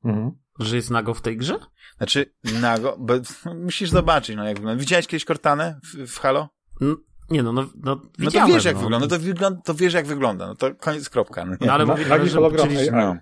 [0.06, 0.32] Mhm.
[0.60, 1.60] Że jest nago w tej grze?
[1.98, 3.14] Znaczy, nago, bo,
[3.46, 4.80] no, musisz zobaczyć, no jak wygląda.
[4.80, 6.50] Widziałeś kiedyś Cortanę w, w Halo?
[6.82, 6.98] Mm,
[7.30, 8.82] nie no, no, no, no to wiesz jak no.
[8.82, 11.46] wygląda, to, wygląda, to wiesz jak wygląda, no to koniec, kropka.
[11.46, 12.36] No, no ale mówię, że...
[12.36, 13.18] Hologram, no.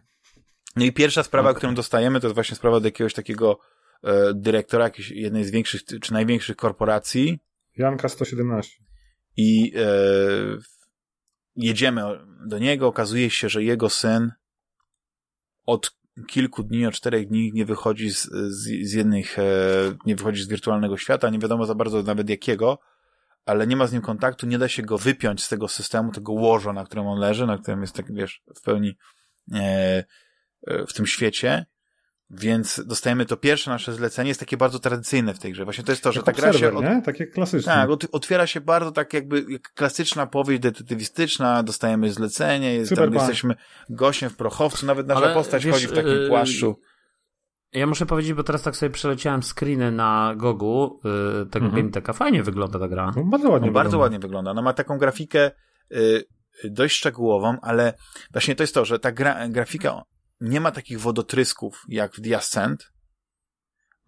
[0.76, 1.58] no i pierwsza sprawa, okay.
[1.58, 3.60] którą dostajemy, to jest właśnie sprawa do jakiegoś takiego
[4.04, 7.40] e, dyrektora jakiejś jednej z większych, czy największych korporacji.
[7.78, 8.84] Janka 117.
[9.38, 9.82] I e,
[11.60, 12.02] jedziemy
[12.46, 14.32] do niego, okazuje się, że jego syn
[15.66, 19.44] od kilku dni, od czterech dni nie wychodzi z, z, z jednych, e,
[20.06, 22.80] nie wychodzi z wirtualnego świata, nie wiadomo za bardzo nawet jakiego,
[23.46, 26.34] ale nie ma z nim kontaktu, nie da się go wypiąć z tego systemu, tego
[26.34, 28.98] łoża, na którym on leży, na którym jest tak, wiesz, w pełni
[29.54, 30.04] e,
[30.68, 31.66] e w tym świecie
[32.32, 35.64] więc dostajemy to pierwsze nasze zlecenie, jest takie bardzo tradycyjne w tej grze.
[35.64, 36.74] Właśnie to jest to, że ta gra się...
[36.74, 36.84] Od...
[36.84, 37.02] nie?
[37.06, 37.74] Takie klasyczne.
[37.74, 43.56] Tak, otwiera się bardzo tak jakby jak klasyczna powieść detektywistyczna, dostajemy zlecenie, jest, tam, jesteśmy
[43.90, 46.28] gościem w prochowcu, nawet nasza Ale, postać wiesz, chodzi w takim yy...
[46.28, 46.80] płaszczu.
[47.74, 51.84] Ja muszę powiedzieć, bo teraz tak sobie przeleciałem screeny na Gogu yy, tego mhm.
[51.84, 52.14] GameTeka.
[52.14, 53.12] Fajnie wygląda ta gra.
[53.16, 54.54] No, bardzo ładnie no, Bardzo ładnie wygląda.
[54.54, 55.52] No ma taką grafikę
[55.90, 56.24] yy,
[56.64, 57.94] dość szczegółową, ale
[58.32, 60.04] właśnie to jest to, że ta gra, grafika
[60.42, 62.92] nie ma takich wodotrysków jak w The Ascent,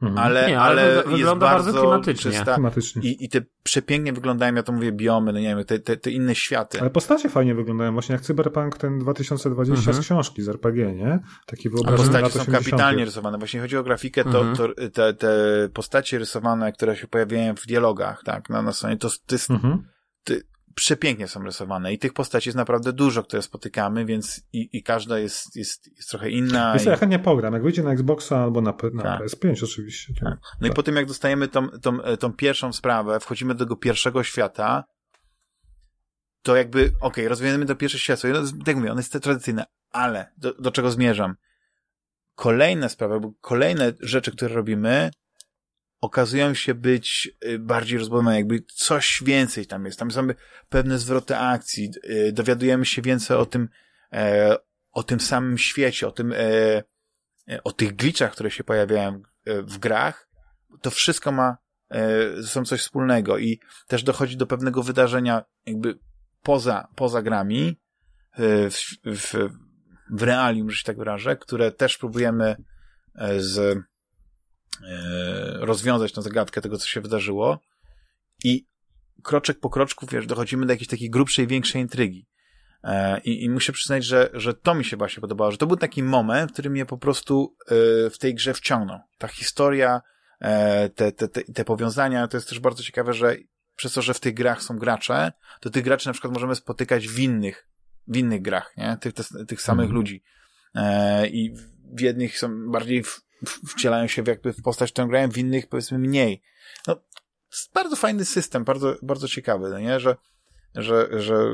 [0.02, 0.18] mhm.
[0.18, 2.32] ale, nie, ale, ale wygląda bardzo, bardzo klimatycznie.
[2.32, 3.02] Czysta klimatycznie.
[3.02, 6.12] I, I te przepięknie wyglądają, ja to mówię, biomy, no nie wiem, te, te, te
[6.12, 6.82] inne światy.
[6.82, 10.04] Ale postacie fajnie wyglądają, właśnie jak Cyberpunk ten 2020 mhm.
[10.04, 11.20] z książki, z RPG, nie?
[11.46, 13.38] Taki wyobrażenie A postacie są kapitalnie rysowane.
[13.38, 14.56] Właśnie chodzi o grafikę, to, mhm.
[14.56, 15.30] to te, te
[15.74, 19.84] postacie rysowane, które się pojawiają w dialogach, tak, na, na stronie, to, to jest, mhm
[20.76, 25.20] przepięknie są rysowane i tych postaci jest naprawdę dużo, które spotykamy, więc i, i każda
[25.20, 26.74] jest, jest, jest trochę inna.
[26.74, 26.90] Wiesz, i...
[26.90, 29.22] ja chętnie pogram, jak wyjdzie na Xboxa albo na, na tak.
[29.22, 30.14] PS5 oczywiście.
[30.14, 30.24] Tak.
[30.24, 30.72] No tak.
[30.72, 34.84] i po tym jak dostajemy tą, tą, tą pierwszą sprawę, wchodzimy do tego pierwszego świata,
[36.42, 38.30] to jakby, okej, okay, rozwijamy to pierwsze światło,
[38.66, 41.36] tak mówię, ono jest tradycyjne, ale do, do czego zmierzam?
[42.36, 45.12] Kolejne sprawy, bo kolejne rzeczy, które robimy,
[46.02, 50.00] okazują się być y, bardziej rozbudowane, jakby coś więcej tam jest.
[50.00, 50.28] Tam są
[50.70, 53.70] pewne zwroty akcji, y, dowiadujemy się więcej o tym,
[54.14, 54.56] e,
[54.92, 56.38] o tym samym świecie, o tym, e,
[57.50, 60.30] e, o tych glitchach, które się pojawiają w grach.
[60.82, 61.58] To wszystko ma
[62.38, 66.00] ze sobą coś wspólnego i też dochodzi do pewnego wydarzenia jakby
[66.42, 67.80] poza, poza grami,
[68.38, 69.50] w, w,
[70.12, 72.56] w realium, że się tak wyrażę, które też próbujemy
[73.38, 73.78] z,
[75.60, 77.60] rozwiązać tę zagadkę tego, co się wydarzyło
[78.44, 78.68] i
[79.24, 82.28] kroczek po kroczku, wiesz, dochodzimy do jakiejś takiej grubszej, większej intrygi.
[83.24, 86.04] I, I muszę przyznać, że, że to mi się właśnie podobało, że to był taki
[86.04, 87.56] moment, który mnie po prostu
[88.12, 89.00] w tej grze wciągnął.
[89.18, 90.02] Ta historia,
[90.96, 93.36] te, te, te, te powiązania, to jest też bardzo ciekawe, że
[93.76, 97.08] przez to, że w tych grach są gracze, to tych graczy na przykład możemy spotykać
[97.08, 97.68] w innych,
[98.08, 98.98] w innych grach, nie?
[99.02, 99.96] Tych, te, tych samych mm.
[99.96, 100.24] ludzi.
[100.76, 101.56] E, I
[101.94, 105.68] w jednych są bardziej w, wcielają się w jakby w postać, którą grają, w innych
[105.68, 106.42] powiedzmy mniej.
[106.88, 106.96] No,
[107.74, 110.00] bardzo fajny system, bardzo, bardzo ciekawy, no nie?
[110.00, 110.16] Że,
[110.76, 111.52] że, że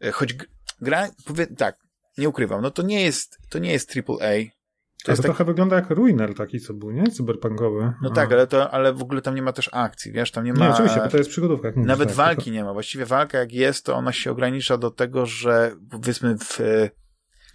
[0.00, 0.34] e, choć
[0.80, 1.78] gra, powie, tak,
[2.18, 4.58] nie ukrywam, no to nie jest, to nie jest AAA,
[5.04, 7.10] to, to trochę wygląda jak Ruiner taki, co był, nie?
[7.10, 7.92] Cyberpunkowy.
[8.02, 10.52] No tak, ale, to, ale w ogóle tam nie ma też akcji, wiesz, tam nie
[10.52, 10.66] ma...
[10.66, 11.72] Nie, oczywiście, bo to jest przygodówka.
[11.76, 12.50] Nawet tak, walki to...
[12.50, 12.72] nie ma.
[12.72, 16.60] Właściwie walka jak jest, to ona się ogranicza do tego, że powiedzmy w...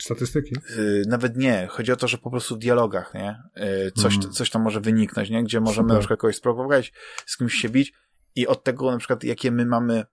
[0.04, 0.56] Statystyki?
[0.56, 1.68] E, nawet nie.
[1.68, 3.44] Chodzi o to, że po prostu w dialogach, nie?
[3.56, 4.32] E, coś, mm.
[4.32, 5.44] coś tam może wyniknąć, nie?
[5.44, 5.94] Gdzie możemy Super.
[5.94, 6.94] na przykład kogoś sprowokować,
[7.26, 7.94] z kimś się bić
[8.36, 10.06] i od tego na przykład, jakie my mamy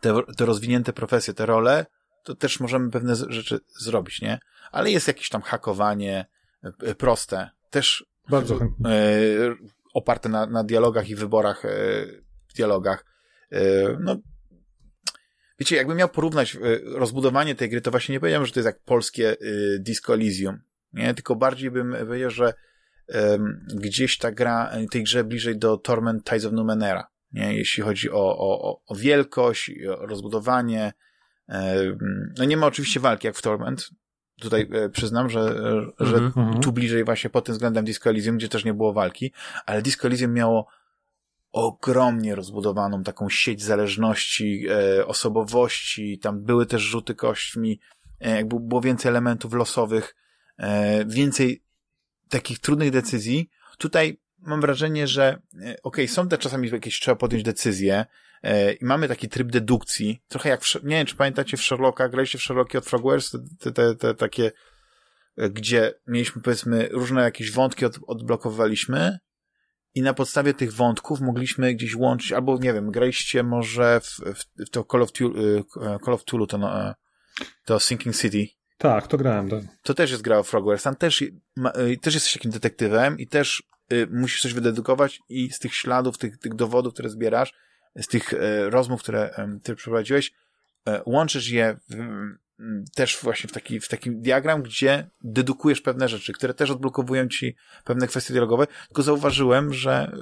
[0.00, 1.86] te, te rozwinięte profesje, te role,
[2.22, 4.38] to też możemy pewne rzeczy zrobić, nie?
[4.72, 6.26] Ale jest jakieś tam hakowanie
[6.62, 8.60] e, proste, też bardzo e,
[9.94, 11.62] oparte na, na dialogach i wyborach
[12.48, 13.04] w dialogach.
[14.00, 14.16] No,
[15.58, 18.66] wiecie, jakbym miał porównać e, rozbudowanie tej gry, to właśnie nie powiedziałem, że to jest
[18.66, 19.36] jak polskie e,
[19.78, 20.58] Disco Elysium,
[20.92, 21.14] nie?
[21.14, 22.54] Tylko bardziej bym powiedział, że
[23.74, 27.56] gdzieś ta gra, tej grze bliżej do Torment Tides of Numenera, nie?
[27.56, 30.92] Jeśli chodzi o, o, o wielkość, o rozbudowanie,
[32.38, 33.90] no nie ma oczywiście walki jak w Torment.
[34.40, 35.56] Tutaj e, przyznam, że,
[36.00, 36.60] że mm -hmm.
[36.60, 39.32] tu bliżej właśnie pod tym względem Disco Elysium, gdzie też nie było walki,
[39.66, 40.68] ale Disco Elysium miało
[41.54, 47.80] ogromnie rozbudowaną taką sieć zależności, e, osobowości, tam były też rzuty kośćmi,
[48.20, 50.14] e, jakby było więcej elementów losowych,
[50.58, 51.64] e, więcej
[52.28, 53.50] takich trudnych decyzji.
[53.78, 58.04] Tutaj mam wrażenie, że e, okej, okay, są te czasami jakieś trzeba podjąć decyzje,
[58.44, 62.08] E, I mamy taki tryb dedukcji, trochę jak, w, nie wiem, czy pamiętacie w Sherlocka,
[62.08, 64.52] graliście w Sherlocki od Frogwares, te, te, te takie,
[65.36, 69.18] e, gdzie mieliśmy powiedzmy różne jakieś wątki od, odblokowywaliśmy
[69.94, 74.66] i na podstawie tych wątków mogliśmy gdzieś łączyć, albo nie wiem, graliście może w, w,
[74.66, 76.94] w to Call of, Tulu, e, Call of Tulu, to, no,
[77.64, 78.46] to Sinking City.
[78.78, 79.64] Tak, to grałem, tak.
[79.82, 81.24] To też jest gra o Frogwares, tam też,
[81.56, 83.62] ma, też jesteś takim detektywem i też
[83.92, 87.54] y, musisz coś wydedukować i z tych śladów, tych, tych dowodów, które zbierasz,
[87.96, 90.32] z tych e, rozmów, które ty przeprowadziłeś,
[90.88, 91.96] e, łączysz je w,
[92.94, 97.56] też właśnie w taki, w taki diagram, gdzie dedukujesz pewne rzeczy, które też odblokowują ci
[97.84, 100.16] pewne kwestie dialogowe, tylko zauważyłem, że e,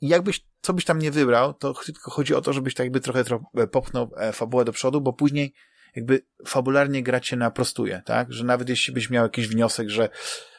[0.00, 3.24] jakbyś, co byś tam nie wybrał, to tylko chodzi o to, żebyś tak jakby trochę
[3.70, 5.54] popchnął fabułę do przodu, bo później
[5.96, 8.32] jakby fabularnie gra cię naprostuje, tak?
[8.32, 10.08] Że nawet jeśli byś miał jakiś wniosek, że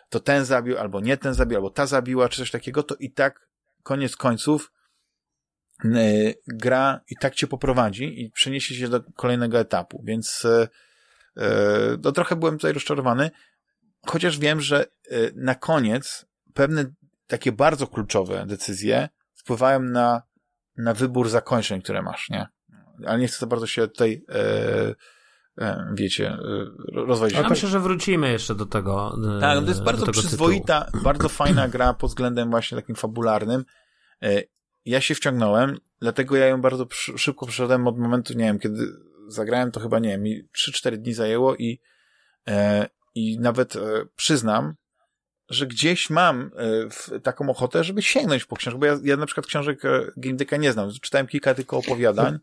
[0.09, 3.11] to ten zabił, albo nie ten zabił, albo ta zabiła, czy coś takiego, to i
[3.11, 3.47] tak
[3.83, 4.82] koniec końców E,
[6.47, 10.67] gra i tak cię poprowadzi i przeniesie się do kolejnego etapu, więc e,
[12.03, 13.31] no, trochę byłem tutaj rozczarowany,
[14.07, 14.85] chociaż wiem, że
[15.35, 16.85] na koniec pewne
[17.27, 20.21] takie bardzo kluczowe decyzje wpływają na,
[20.77, 22.47] na wybór zakończeń, które masz, nie?
[23.05, 24.95] Ale nie chcę za bardzo się tutaj e,
[25.57, 26.37] e, wiecie, e,
[27.05, 27.37] rozwodzić.
[27.37, 29.17] Ja myślę, że wrócimy jeszcze do tego.
[29.41, 31.03] Tak, no to jest bardzo przyzwoita, tytułu.
[31.03, 33.65] bardzo fajna gra pod względem właśnie takim fabularnym
[34.85, 36.87] ja się wciągnąłem, dlatego ja ją bardzo
[37.17, 38.87] szybko przeszedłem od momentu, nie wiem, kiedy
[39.27, 41.79] zagrałem, to chyba, nie wiem, mi 3-4 dni zajęło i,
[42.47, 43.79] e, i nawet e,
[44.15, 44.75] przyznam,
[45.49, 46.51] że gdzieś mam
[47.11, 50.59] e, taką ochotę, żeby sięgnąć po książkę, bo ja, ja na przykład książek e, Game
[50.59, 52.39] nie znam, czytałem kilka tylko opowiadań.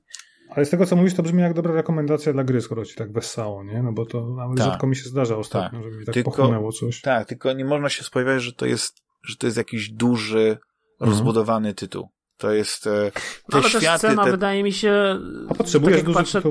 [0.51, 3.13] Ale z tego, co mówisz, to brzmi jak dobra rekomendacja dla gry, skoro ci tak
[3.13, 3.83] wessało, nie?
[3.83, 4.67] No bo to nawet tak.
[4.67, 5.85] rzadko mi się zdarza ostatnio, tak.
[5.85, 7.01] żeby mi tak tylko, pochłonęło coś.
[7.01, 10.59] Tak, tylko nie można się spodziewać, że to jest, że to jest jakiś duży,
[10.93, 11.11] mhm.
[11.11, 12.09] rozbudowany tytuł.
[12.41, 13.11] To jest e,
[13.51, 13.87] te Ale światy...
[13.87, 14.31] też cena te...
[14.31, 15.21] wydaje mi się...
[15.49, 16.43] A potrzebujesz tak duży patrzę...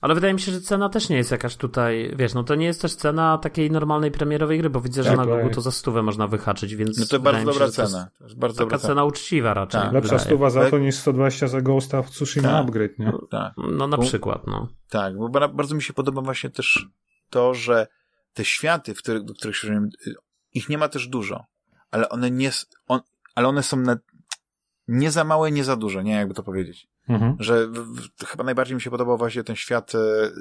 [0.00, 2.66] Ale wydaje mi się, że cena też nie jest jakaś tutaj, wiesz, no to nie
[2.66, 5.70] jest też cena takiej normalnej premierowej gry, bo widzę, że tak, na Google to za
[5.70, 6.98] stówę można wyhaczyć, więc...
[6.98, 8.10] No to bardzo dobra się, cena.
[8.18, 9.80] To jest bardzo taka dobra cena uczciwa raczej.
[9.80, 13.12] Tak, Lepsza stuwa za to niż 120 za Ghosta w Tsushima tak, Upgrade, nie?
[13.30, 13.52] Tak.
[13.56, 14.68] No na bo, przykład, no.
[14.88, 16.86] Tak, bo bardzo mi się podoba właśnie też
[17.30, 17.86] to, że
[18.34, 19.88] te światy, w których, do których się
[20.54, 21.44] ich nie ma też dużo,
[21.90, 22.50] ale one nie,
[22.88, 23.00] on,
[23.34, 23.96] ale one są na,
[24.88, 26.88] nie za małe, nie za duże, nie jakby to powiedzieć.
[27.08, 27.36] Mhm.
[27.40, 29.98] Że w, w, chyba najbardziej mi się podobał właśnie ten świat e,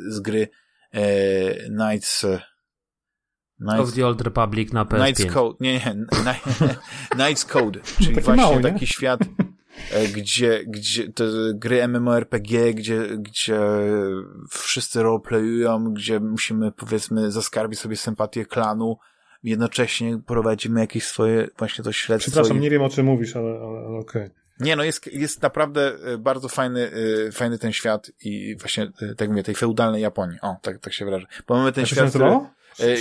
[0.08, 0.48] z gry
[0.92, 2.42] e, Knights, e,
[3.60, 4.98] Knights of the Old Republic na PS5.
[4.98, 5.82] Knights Code, nie, nie,
[7.18, 9.20] Knights Code, czyli taki właśnie mały, taki świat
[9.92, 11.26] e, gdzie, gdzie te
[11.56, 13.60] gry MMORPG, gdzie, gdzie
[14.50, 18.98] wszyscy roleplayują, gdzie musimy, powiedzmy, zaskarbić sobie sympatię klanu,
[19.50, 22.32] jednocześnie prowadzimy jakieś swoje, właśnie to śledztwo.
[22.32, 22.60] Przepraszam, i...
[22.60, 24.24] nie wiem o czym mówisz, ale, ale, ale okej.
[24.24, 24.48] Okay.
[24.60, 26.92] Nie, no jest, jest naprawdę e, bardzo fajny,
[27.28, 30.38] e, fajny ten świat i właśnie, e, tak mówię, tej feudalnej Japonii.
[30.42, 31.28] O, tak, tak się wyrażę.
[31.48, 32.40] Bo mamy ten świat, który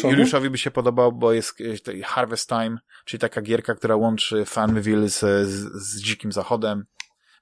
[0.04, 1.58] Juliuszowi by się podobał, bo jest
[2.04, 5.18] Harvest Time, czyli taka gierka, która łączy Farmville z,
[5.48, 6.84] z, z Dzikim Zachodem.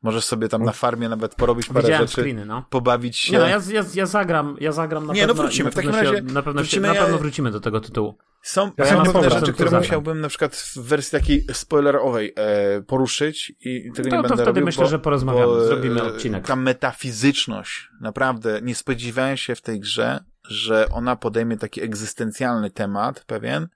[0.02, 2.64] Możesz sobie tam na farmie nawet porobić parę Widziałem rzeczy, screeny, no.
[2.70, 3.32] pobawić się.
[3.32, 5.34] Nie, no, ja, ja, ja zagram, ja zagram na Nie, pewno.
[5.34, 7.60] no wrócimy, na w takim razie na pewno, wrócimy, się, na ja- pewno wrócimy do
[7.60, 8.18] tego tytułu.
[8.44, 12.82] Są, Ja są pewne rzeczy, to które musiałbym na przykład w wersji takiej spoilerowej e,
[12.82, 15.66] poruszyć i tego To- nie to będę wtedy robił, myślę, bo, że porozmawiamy, bo, e,
[15.66, 16.46] zrobimy odcinek.
[16.46, 23.24] Ta metafizyczność, naprawdę, nie spodziewałem się w tej grze, że ona podejmie taki egzystencjalny temat
[23.24, 23.68] pewien,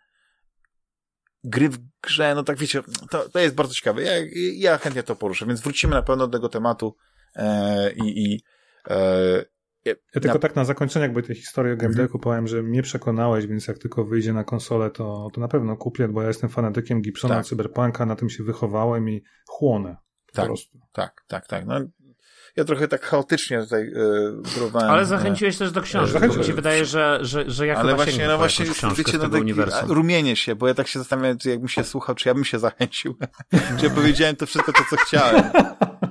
[1.44, 4.02] gry w grze, no tak wiecie, to, to jest bardzo ciekawe.
[4.02, 4.12] Ja,
[4.54, 6.96] ja chętnie to poruszę, więc wrócimy na pewno do tego tematu
[7.36, 8.42] e, i, i
[8.90, 9.44] e,
[9.84, 12.04] Ja tylko na- tak na zakończenie jakby tej historii o Game Mhm.
[12.06, 15.76] Decku powiem, że mnie przekonałeś, więc jak tylko wyjdzie na konsolę, to, to na pewno
[15.76, 17.46] kupię, bo ja jestem fanatykiem Gibsona, Tak.
[17.46, 19.96] Cyberpunka, na tym się wychowałem i chłonę.
[20.26, 20.46] Po Tak.
[20.46, 20.78] prostu.
[20.92, 21.66] tak, tak, tak.
[21.66, 21.80] No,
[22.56, 23.92] ja trochę tak chaotycznie tutaj
[24.54, 24.90] próbowałem.
[24.90, 26.40] Ale e, zachęciłeś też do książki, bo Zachęciłem.
[26.40, 29.28] mi się wydaje, że, że, że ja Ale chyba właśnie, no po właśnie, wiecie, no
[29.74, 32.44] a, rumienię się, bo ja tak się zastanawiam, czy jakbym się słuchał, czy ja bym
[32.44, 33.14] się zachęcił.
[33.78, 35.42] czy ja powiedziałem to wszystko to, co chciałem.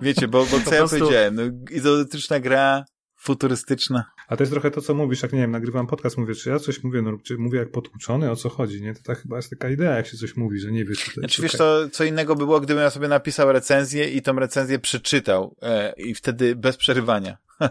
[0.01, 1.35] Wiecie, bo, bo co ja prostu- powiedziałem?
[1.35, 1.41] No,
[1.71, 2.85] izometryczna gra,
[3.17, 4.05] futurystyczna.
[4.27, 6.59] A to jest trochę to, co mówisz, jak nie wiem, nagrywam podcast, mówię, czy ja
[6.59, 8.93] coś mówię, no, czy mówię jak potłuczony, o co chodzi, nie?
[8.93, 11.07] To tak chyba jest taka idea, jak się coś mówi, że nie wiesz, co to
[11.07, 11.19] jest.
[11.19, 14.79] Znaczy, wiesz, to co innego by było, gdybym ja sobie napisał recenzję i tą recenzję
[14.79, 17.37] przeczytał e, i wtedy bez przerywania.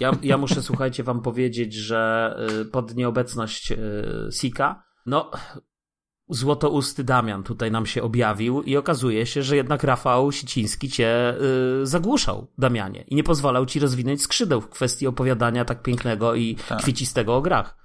[0.00, 3.76] Ja, ja muszę, słuchajcie, wam powiedzieć, że y, pod nieobecność y,
[4.32, 5.30] Sika, no,
[6.30, 11.34] złotousty Damian tutaj nam się objawił i okazuje się, że jednak Rafał Siciński cię
[11.82, 16.56] y, zagłuszał, Damianie, i nie pozwalał ci rozwinąć skrzydeł w kwestii opowiadania tak pięknego i
[16.68, 16.78] Tak.
[16.82, 17.76] kwiecistego o grach.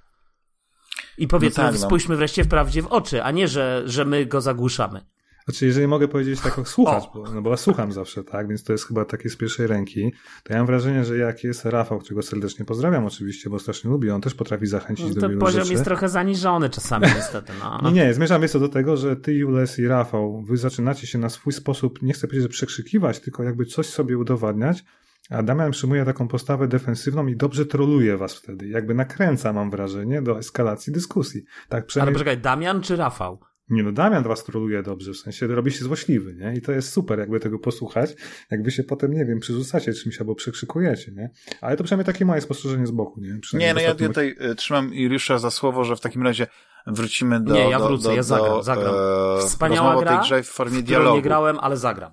[1.18, 1.86] I powiedzmy, No tak, no.
[1.86, 5.04] spójrzmy wreszcie wprawdzie w oczy, a nie, że, że my go zagłuszamy.
[5.44, 7.18] Znaczy, jeżeli mogę powiedzieć tak, o, słuchać, O.
[7.18, 10.12] bo, no bo ja słucham zawsze, tak, więc to jest chyba takie z pierwszej ręki,
[10.42, 14.14] to ja mam wrażenie, że jak jest Rafał, którego serdecznie pozdrawiam oczywiście, bo strasznie lubię,
[14.14, 15.72] on też potrafi zachęcić do No, To wielu poziom rzeczy.
[15.72, 17.52] jest trochę zaniżony czasami niestety.
[17.60, 17.80] No.
[17.90, 21.18] Nie, nie, zmierzam jest to do tego, że ty, Jules i Rafał, wy zaczynacie się
[21.18, 24.84] na swój sposób, nie chcę powiedzieć, że przekrzykiwać, tylko jakby coś sobie udowadniać,
[25.30, 28.68] a Damian przyjmuje taką postawę defensywną i dobrze troluje was wtedy.
[28.68, 31.42] Jakby nakręca, mam wrażenie, do eskalacji dyskusji.
[31.68, 32.14] Tak Ale przynajmniej...
[32.14, 33.40] poczekaj, Damian czy Rafał?
[33.68, 36.54] Nie no, Damian was troluje dobrze, w sensie robi się złośliwy, nie?
[36.56, 38.10] I to jest super, jakby tego posłuchać,
[38.50, 41.30] jakby się potem, nie wiem, przerzucacie czymś albo przekrzykujecie, nie?
[41.60, 43.38] Ale to przynajmniej takie moje spostrzeżenie z boku, nie?
[43.52, 46.46] Nie, no ja ostatnim- tutaj e, trzymam Juliusza za słowo, że w takim razie
[46.86, 47.54] wrócimy do.
[47.54, 48.94] Nie, ja do, wrócę, do, ja zagram, do, zagram.
[49.38, 51.16] E, Wspaniała o tej gra, grze w formie w dialogu.
[51.16, 52.12] nie grałem, ale zagram.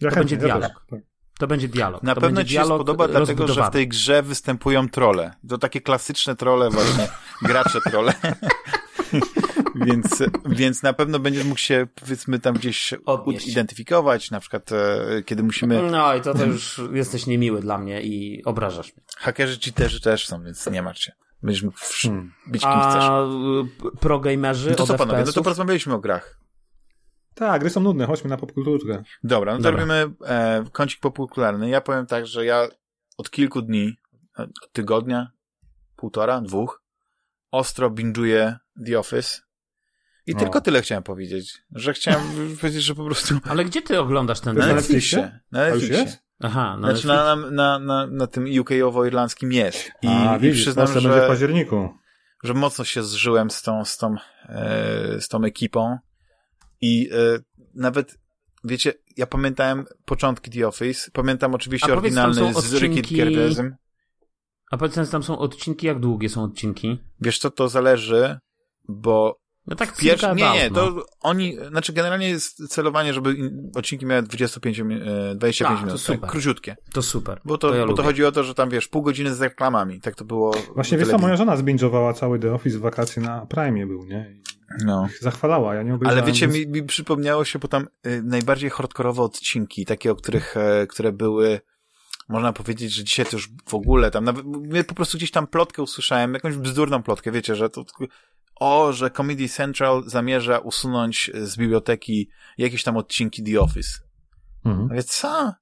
[0.00, 0.78] Ja to chętnie, będzie ja dialog.
[0.78, 1.00] też, tak.
[1.38, 2.02] To będzie dialog.
[2.02, 5.34] Na to pewno ci się spodoba, dlatego że w tej grze występują trole.
[5.48, 7.08] To takie klasyczne trole właśnie,
[7.42, 8.12] gracze trole.
[9.86, 13.48] więc, więc na pewno będziesz mógł się, powiedzmy, tam gdzieś Odnieść.
[13.48, 15.90] identyfikować, na przykład e, kiedy musimy...
[15.90, 19.04] No i to, to już jesteś niemiły dla mnie i obrażasz mnie.
[19.16, 21.12] Hakerzy, cheaterzy też są, więc nie martw się.
[21.42, 22.32] Będziesz mógł Hmm.
[22.46, 23.04] być kim chcesz.
[23.04, 23.26] A
[24.00, 26.38] progamerzy No to co panowie, no to porozmawialiśmy o grach.
[27.34, 29.02] Tak, gry są nudne, chodźmy na popkulturę.
[29.22, 29.80] Dobra, no to Dobra.
[29.80, 31.68] robimy e, kącik popularny.
[31.68, 32.68] Ja powiem tak, że ja
[33.16, 33.96] od kilku dni,
[34.72, 35.30] tygodnia,
[35.96, 36.82] półtora, dwóch,
[37.50, 38.54] ostro binge'uję
[38.86, 39.40] The Office.
[40.28, 40.38] I O.
[40.38, 42.22] tylko tyle chciałem powiedzieć, że chciałem
[42.60, 45.40] powiedzieć, że po prostu Ale gdzie ty oglądasz ten na Na Netflixie.
[45.52, 46.06] Na Netflixie.
[46.40, 49.90] Aha, no Znaczy na, na, na, na, na tym UK-owo-irlandzkim jest.
[50.02, 51.94] I, A, i widzisz, przyznam, to będzie w że, październiku.
[52.44, 54.14] że mocno się zżyłem z tą, z tą,
[54.48, 55.98] e, z tą ekipą.
[56.80, 57.38] I e,
[57.74, 58.18] nawet,
[58.64, 61.10] wiecie, ja pamiętałem początki The Office.
[61.12, 63.76] Pamiętam oczywiście A powiedz, oryginalny są z Ricky Gervaisem.
[64.70, 66.98] A powiedz, tam są odcinki, jak długie są odcinki?
[67.20, 68.38] Wiesz co, to zależy,
[68.88, 69.40] bo
[69.70, 71.02] No tak pierwszy, nie, nie, about, no.
[71.02, 75.80] to oni, znaczy generalnie jest celowanie, żeby in- odcinki miały 25, mi- e, 25 A,
[75.80, 76.20] to minut, super.
[76.20, 76.76] tak, króciutkie.
[76.92, 77.40] To super.
[77.44, 79.40] Bo to, to ja bo to chodzi o to, że tam wiesz, pół godziny z
[79.42, 80.54] reklamami, tak to było.
[80.74, 84.30] Właśnie wiesz moja żona zbingowała cały The Office w wakacje na Prime był, nie?
[84.30, 85.08] I No.
[85.20, 86.18] zachwalała, ja nie obejrzałem.
[86.24, 90.86] Ale wiecie, mi, mi przypomniało się potem y, najbardziej hardkorowe odcinki, takie, o których, e,
[90.86, 91.60] które były,
[92.28, 94.44] można powiedzieć, że dzisiaj to już w ogóle tam, nawet,
[94.86, 97.84] po prostu gdzieś tam plotkę usłyszałem, jakąś bzdurną plotkę, wiecie, że to,
[98.60, 103.98] o, że Comedy Central zamierza usunąć z biblioteki jakieś tam odcinki The Office.
[104.64, 104.88] Mhm.
[104.88, 105.52] Mówię, co?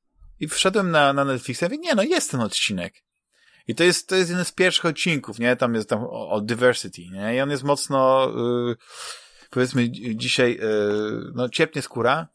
[0.40, 2.94] I wszedłem na, na Netflixa i mówię, nie, no jest ten odcinek.
[3.68, 5.56] I to jest, to jest jeden z pierwszych odcinków, nie?
[5.56, 7.36] Tam jest tam o, o diversity, nie?
[7.36, 8.30] I on jest mocno,
[8.70, 8.76] y,
[9.50, 12.28] powiedzmy, dzi- dzisiaj, y, no, ciepnie skóra,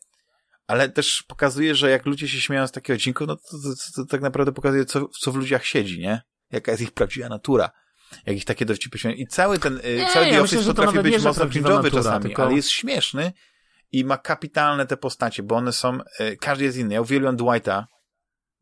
[0.68, 3.92] ale też pokazuje, że jak ludzie się śmieją z takiego odcinku, no to, to, to,
[3.96, 6.22] to tak naprawdę pokazuje, co, co w ludziach siedzi, nie?
[6.52, 7.72] Jaka jest ich prawdziwa natura.
[8.26, 9.18] Jak ich takie dowcipy śmieją.
[9.18, 12.44] I cały ten, y, Nie, cały ja The Office potrafi być mocno cringe'owy czasami, tylko-
[12.44, 13.34] ale jest śmieszny
[13.92, 16.94] i ma kapitalne te postacie, bo one są, y, każdy jest inny.
[16.94, 17.88] Ja uwielbiam Dwighta,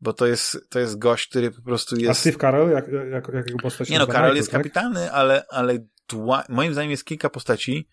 [0.00, 2.20] bo to jest, to jest gość, który po prostu A jest...
[2.20, 4.60] Steve Carell, jak, jak, jak jego postać Nie no, Michael, jest tak?
[4.60, 5.78] kapitalny, ale, ale
[6.12, 7.88] Dwa- moim zdaniem jest kilka postaci,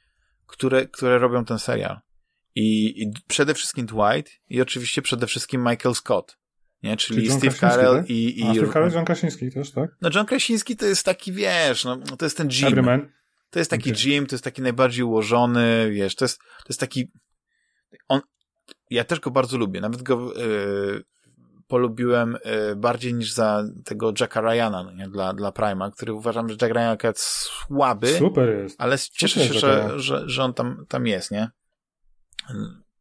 [0.48, 2.00] które, które robią ten serial.
[2.56, 6.38] I, I przede wszystkim Dwight i oczywiście przede wszystkim Michael Scott.
[6.84, 6.98] Nie?
[6.98, 8.10] Czyli, Czyli Steve Carell tak?
[8.10, 8.44] i, i...
[8.44, 9.90] A Steve Carell, John Krasiński też, tak?
[10.02, 12.68] No John Krasiński to jest taki, wiesz, no, to jest ten Jim.
[12.68, 13.10] Everyman.
[13.50, 14.04] To jest taki Okej.
[14.04, 17.12] Jim, to jest taki najbardziej ułożony, wiesz, to jest, to jest taki...
[18.08, 18.22] On...
[18.90, 21.04] Ja też go bardzo lubię, nawet go yy,
[21.68, 25.10] polubiłem yy, bardziej niż za tego Jacka Ryana, no nie?
[25.10, 28.82] Dla, dla Prima, który uważam, że Jack Ryan akurat słaby, Super jest.
[28.82, 31.50] ale cieszę Super, się, że że, że, on tam, tam jest, nie?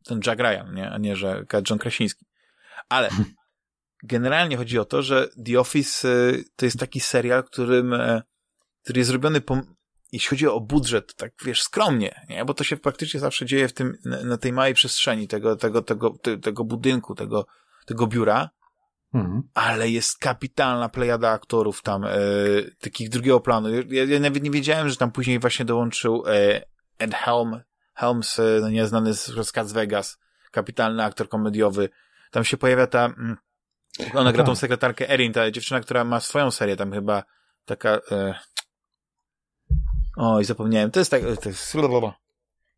[0.05, 0.91] Ten Jack Ryan, nie?
[0.91, 2.27] A nie, że John Krasiński.
[2.89, 3.09] Ale
[4.03, 8.23] generalnie chodzi o to, że The Office y, to jest taki serial, którym, e,
[8.85, 9.61] który jest zrobiony po,
[10.13, 12.45] jeśli chodzi o budżet, tak wiesz, skromnie, nie?
[12.45, 16.11] Bo to się praktycznie zawsze dzieje w tym, na, tej małej przestrzeni tego, tego, tego,
[16.23, 17.47] te- tego budynku, tego,
[17.87, 18.51] tego biura,
[19.15, 19.43] Mhm.
[19.55, 22.11] ale jest kapitalna plejada aktorów tam, e,
[22.81, 23.69] takich drugiego planu.
[23.91, 26.63] Ja, ja nawet nie wiedziałem, że tam później właśnie dołączył e,
[26.99, 27.61] Ed Helm,
[27.95, 29.27] Helms, e, no nieznany z,
[29.67, 30.19] z Vegas,
[30.51, 31.89] kapitalny aktor komediowy.
[32.31, 33.37] Tam się pojawia ta, mm,
[34.15, 37.23] ona gra tą sekretarkę Erin, ta dziewczyna, która ma swoją serię tam chyba,
[37.65, 38.35] taka, e,
[40.17, 41.77] oj, zapomniałem, to jest tak, to jest,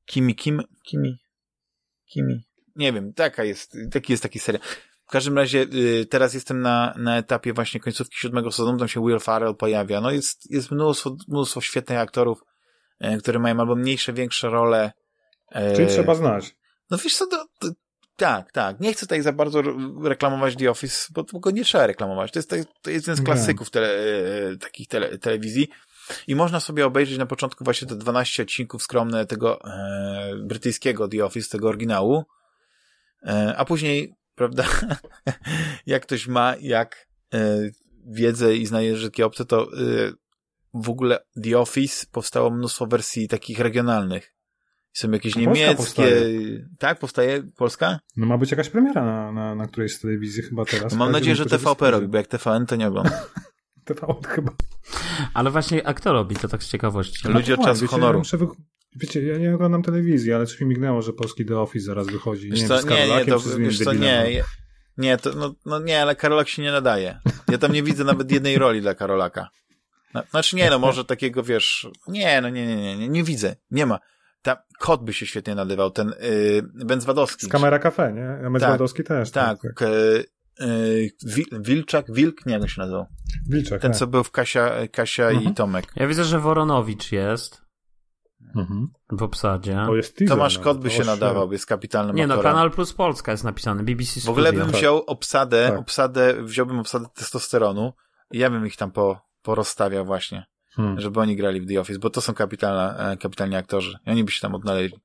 [0.07, 1.19] Kimi, Kim, Kimi,
[2.12, 2.45] Kimi,
[2.77, 4.62] nie wiem, taka jest, taki jest taki serial.
[5.09, 9.07] W każdym razie y, teraz jestem na, na etapie właśnie końcówki siódmego sezonu, tam się
[9.07, 10.01] Will Farrell pojawia.
[10.01, 12.45] No jest, jest mnóstwo, mnóstwo świetnych aktorów,
[13.01, 14.93] e, które mają albo mniejsze, większe role.
[15.51, 16.57] E, Czyli trzeba znać.
[16.90, 17.69] No wiesz co, to, to,
[18.19, 18.81] tak, tak.
[18.81, 22.32] Nie chcę tutaj za bardzo re- reklamować The Office, bo, bo go nie trzeba reklamować.
[22.32, 22.57] To jest, to
[22.90, 25.69] jest jeden z klasyków tele, e, takich tele, telewizji.
[26.27, 31.24] I można sobie obejrzeć na początku właśnie te 12 odcinków skromne tego e, brytyjskiego The
[31.24, 32.24] Office, tego oryginału.
[33.27, 34.65] E, a później, prawda,
[35.86, 37.59] jak ktoś ma, jak e,
[38.07, 39.66] wiedzę i zna języki obce, to e,
[40.74, 44.38] w ogóle The Office powstało mnóstwo wersji takich regionalnych.
[44.93, 45.77] Są jakieś Polska niemieckie.
[45.77, 46.19] powstaje.
[46.78, 47.98] Tak, powstaje Polska?
[48.16, 50.93] No ma być jakaś premiera na, na, na którejś z telewizji chyba teraz.
[50.93, 53.12] No mam nadzieję, że TVP robi, bo jak TVN to nie oglądam.
[53.85, 54.52] TVP chyba.
[55.35, 57.28] Ale właśnie, a kto robi to tak z ciekawości?
[57.28, 58.23] Ludzie od No, czasu wiecie, honoru.
[58.32, 58.47] Ja wy...
[58.97, 62.51] Wiecie, ja nie oglądam telewizji, ale coś mi mignęło, że polski The Office zaraz wychodzi.
[62.51, 64.44] Wiesz nie co, nie, nie, to, czy z innym wiesz co, nie,
[64.98, 67.20] nie, to, no, no nie, ale Karolak się nie nadaje.
[67.48, 69.48] Ja tam nie widzę nawet jednej roli dla Karolaka.
[70.15, 73.56] No, Znaczy nie, no może takiego, wiesz, nie, no nie, nie, nie, nie, nie widzę,
[73.70, 73.98] nie ma.
[74.56, 77.46] Ta, kot by się świetnie nadawał, ten yy, Będzwadowski.
[77.46, 78.46] Z Kamera Cafe, nie?
[78.46, 79.30] A Medzwadowski też.
[79.30, 79.72] Tak, tak.
[79.78, 79.88] tak.
[80.60, 83.06] Yy, Wil- Wilczak, Wilk, nie jak się nazywał.
[83.48, 83.98] Wilczek, Ten, tak.
[83.98, 85.54] co był w Kasia, Kasia i Mhm.
[85.54, 85.84] Tomek.
[85.96, 87.62] Ja widzę, że Woronowicz jest
[88.56, 88.88] Mhm.
[89.12, 89.80] w obsadzie.
[89.82, 90.58] O, jest teaser Tomasz.
[90.58, 92.52] Kot by się nadawał, jest kapitalnym Nie no, aktorem.
[92.52, 94.66] Kanal Plus Polska jest napisany, BBC W ogóle Studio.
[94.66, 95.78] bym wziął obsadę, Tak.
[95.78, 97.92] obsadę, wziąłbym obsadę testosteronu
[98.30, 100.46] i ja bym ich tam po, porozstawiał właśnie,
[100.78, 101.00] Hmm.
[101.00, 104.24] żeby oni grali w The Office, bo to są kapitalne, e, kapitalni aktorzy i oni
[104.24, 104.98] by się tam odnaleźli.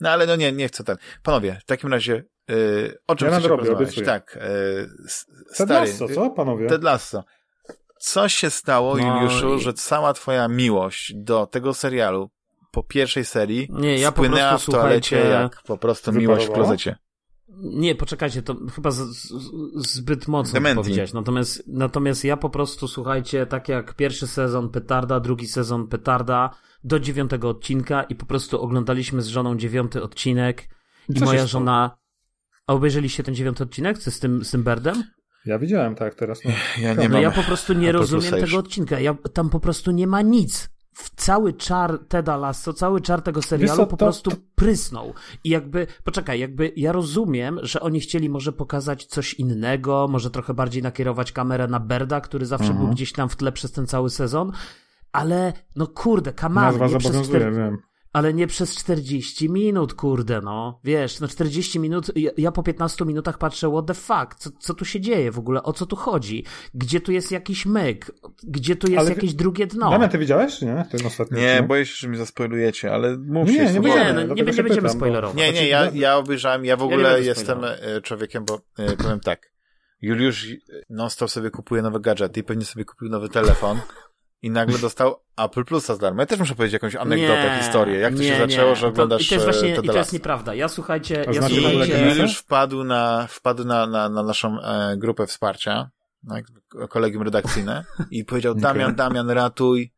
[0.00, 0.96] No ale no nie, nie chcę ten.
[1.22, 4.06] Panowie, w takim razie, yy, o czym Ja chcecie obiecuję.
[4.06, 4.88] Tak, yy,
[5.56, 6.66] Ted stary, Lasso, co, panowie?
[6.68, 7.24] Ted Lasso.
[8.00, 12.30] Co się stało, No Juliuszu, i- że cała twoja miłość do tego serialu
[12.72, 16.52] po pierwszej serii Nie, ja po spłynęła prostu, w toalecie jak po prostu miłość w
[16.52, 16.96] klozecie?
[17.60, 19.32] Nie, poczekajcie, to chyba z, z,
[19.74, 20.76] zbyt mocno Dementi.
[20.76, 21.12] powiedziałeś.
[21.12, 26.50] Natomiast, natomiast ja po prostu, słuchajcie, tak jak pierwszy sezon petarda, drugi sezon petarda,
[26.84, 30.68] do dziewiątego odcinka i po prostu oglądaliśmy z żoną dziewiąty odcinek
[31.08, 31.98] i Co moja żona...
[32.66, 35.04] A obejrzeliście ten dziewiąty odcinek z tym, z tym Birdem?
[35.46, 36.44] Ja widziałem, tak, teraz.
[36.44, 36.50] No.
[36.82, 37.22] Ja nie No mam.
[37.22, 39.00] ja po prostu nie rozumiem tego odcinka.
[39.00, 40.70] Ja, tam po prostu nie ma nic.
[40.92, 45.14] W cały czar Teda Lasso, cały czar tego serialu po prostu prysnął.
[45.44, 50.54] I jakby, poczekaj, jakby ja rozumiem, że oni chcieli może pokazać coś innego, może trochę
[50.54, 52.84] bardziej nakierować kamerę na Berda, który zawsze Mhm.
[52.84, 54.52] był gdzieś tam w tle przez ten cały sezon,
[55.12, 56.32] ale no kurde,
[56.88, 57.78] nie przez zobowiązuje, czter- wiem.
[58.12, 60.80] Ale nie przez 40 minut, kurde, no.
[60.84, 64.74] Wiesz, no 40 minut, ja, ja po 15 minutach patrzę, what the fuck, co, co
[64.74, 66.44] tu się dzieje w ogóle, o co tu chodzi?
[66.74, 68.10] Gdzie tu jest jakiś myk?
[68.42, 69.90] Gdzie tu jest Ale- jakieś drugie dno?
[69.90, 70.84] Damian, ty widziałeś, nie?
[70.90, 71.66] Ten ostatni Nie, odcinek?
[71.68, 73.52] boję się, że mi zaspoilujecie, ale mówcie.
[73.52, 74.22] Nie, nie jest będziemy, wolne.
[74.22, 75.36] nie, no, nie, nie się będziemy pytam, spoilerować.
[75.36, 78.44] Nie, nie, Znaczy, ja, no- ja obejrzałem, ja w nie ogóle będę jestem e, człowiekiem,
[78.44, 79.52] bo e, powiem tak,
[80.02, 80.46] Juliusz
[80.90, 83.78] non-stop sobie kupuje nowe gadżety i pewnie sobie kupił nowy telefon
[84.42, 86.22] i nagle dostał Apple Plusa za darmo.
[86.22, 87.98] Ja też muszę powiedzieć jakąś anegdotę, Nie, historię.
[87.98, 88.76] Jak to nie, się zaczęło, nie.
[88.76, 90.54] że oglądasz to, i to jest właśnie, e, I Ted to jest nieprawda.
[90.54, 92.22] Ja słuchajcie, A ja I ogóle słuchajcie...
[92.22, 95.90] Już wpadł na, wpadł na, na, na naszą e, grupę wsparcia,
[96.28, 96.44] tak,
[96.88, 98.54] kolegium redakcyjne i powiedział.
[98.54, 99.92] Damian, Damian, ratuj,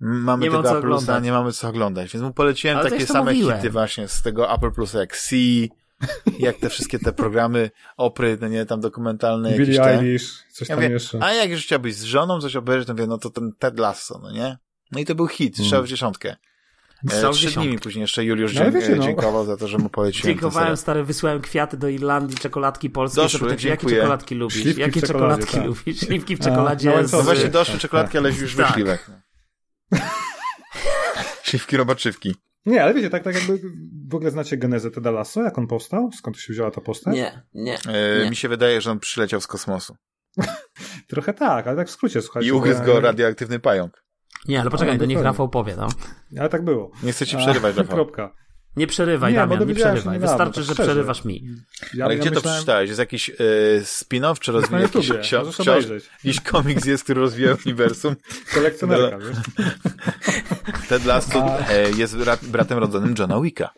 [0.00, 2.12] mamy Nie tego Apple Plusa, nie mamy co oglądać.
[2.12, 3.56] Więc mu poleciłem Ale to takie to same mówiłem.
[3.56, 5.36] hity właśnie z tego Apple Plusa, jak C,
[6.38, 9.98] jak te wszystkie te programy, opry, no nie, tam dokumentalne jakieś Billie te.
[9.98, 11.18] Eilish, coś Ja tam mówię, jeszcze.
[11.22, 14.20] A jak już chciałbyś z żoną coś obejrzeć, to mówię, no to ten Ted Lasso,
[14.22, 14.58] no nie?
[14.92, 15.66] No i to był hit, Mm.
[15.66, 16.36] strzał w dziesiątkę.
[17.08, 19.02] Strzał E, trzy dni mi później jeszcze Juliusz No wiecie, no.
[19.02, 23.16] dziękował za to, że mu poleciłem Dziękowałem, stary, wysłałem kwiaty do Irlandii, czekoladki polskie.
[23.22, 24.62] Doszły, zapytać, jakie czekoladki lubisz?
[24.62, 25.66] Śliwki w jakie czekoladzie, czekoladki tak.
[25.66, 26.00] lubisz?
[26.00, 26.96] Śliwki w A, czekoladzie no z...
[26.96, 27.16] łańcuchy.
[27.16, 28.66] No właśnie doszły tak, czekoladki, ale już Tak.
[28.66, 28.84] wyszli.
[28.84, 29.10] Tak.
[31.42, 32.34] Śliwki robaczywki.
[32.66, 33.58] Nie, ale wiecie, tak, tak jakby
[34.08, 36.10] w ogóle znacie genezę Teda Lasso, jak on powstał?
[36.12, 37.14] Skąd się wzięła ta postać?
[37.14, 38.30] Nie, nie, E, nie.
[38.30, 39.96] mi się wydaje, że on przyleciał z kosmosu.
[41.08, 42.48] Trochę tak, ale tak w skrócie, słuchajcie.
[42.48, 44.04] I ugryzł go radioaktywny pająk.
[44.48, 45.30] Nie, ale poczekaj, to niech dokładnie.
[45.32, 45.88] Rafał powie, no.
[46.40, 46.90] Ale tak było.
[47.02, 47.94] Nie chcę ci A, przerywać, Rafał.
[47.94, 48.34] Kropka.
[48.76, 50.14] Nie przerywaj, Nie, Damian, nie przerywaj.
[50.14, 50.88] niedawno, Wystarczy, tak że szczerze.
[50.88, 51.48] przerywasz mi.
[51.94, 52.88] Ja, Ale ja gdzie to myślałem- przeczytałeś?
[52.88, 53.34] Jest jakiś e,
[53.82, 58.16] spin-off, czy rozwija jakiś książ- możesz książ- jakiś komiks jest, który rozwija uniwersum?
[58.54, 59.36] Kolekcjonerka, wiesz?
[60.88, 61.68] Ted Lasso A.
[61.68, 63.70] e, jest brat, bratem rodzonym Johna Wicka.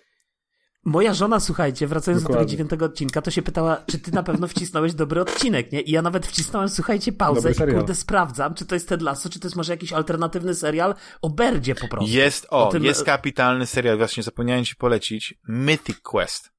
[0.85, 2.51] Moja żona, słuchajcie, wracając do tego Dokładnie.
[2.51, 5.81] dziewiątego odcinka, to się pytała, czy ty na pewno wcisnąłeś dobry odcinek, nie?
[5.81, 7.77] I ja nawet wcisnąłem, słuchajcie, pauzę Dobry i serial.
[7.78, 11.31] kurde sprawdzam, czy to jest Ted Lasso, czy to jest może jakiś alternatywny serial o
[11.31, 12.11] Berdzie po prostu.
[12.11, 16.51] Jest, o, O tym- jest kapitalny serial, właśnie zapomniałem ci polecić, Mythic Quest.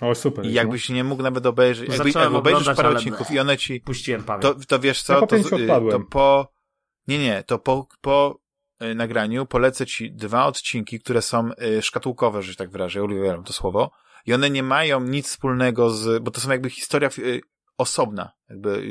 [0.00, 0.44] O, super.
[0.44, 3.38] I jest, jakbyś nie mógł nawet obejrzeć, jakby, Zacząłem jak obejrzysz parę ale- odcinków i
[3.38, 4.42] one ci, Puściłem pamięć.
[4.42, 5.42] to, to wiesz co, Ja po to, y,
[5.90, 6.52] to po,
[7.08, 8.41] nie, nie, to po, po
[8.94, 13.44] nagraniu polecę ci dwa odcinki, które są y, szkatułkowe, że się tak wyrażę, ja uwielbiam
[13.44, 13.90] to słowo,
[14.26, 17.40] i one nie mają nic wspólnego z, bo to są jakby historia y,
[17.78, 18.82] osobna, jakby,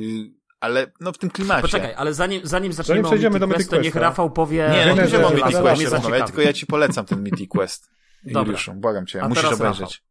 [0.59, 1.61] ale no w tym klimacie.
[1.61, 3.95] Poczekaj, ale zanim, zanim zaczniemy przejdziemy o do Mythic Quest, to niech.
[3.95, 4.69] Rafał powie...
[4.71, 7.89] Nie, no nie będziemy o Mythic Questie rozmawiać, tylko ja ci polecam ten Mythic Quest.
[8.23, 10.03] Juliuszu, błagam cię, A musisz obejrzeć.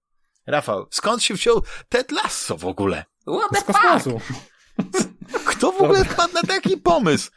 [0.46, 3.04] Rafał, skąd się wziął Ted Lasso w ogóle?
[3.26, 4.24] What the fuck?
[5.46, 7.30] Kto w ogóle wpadł na taki pomysł?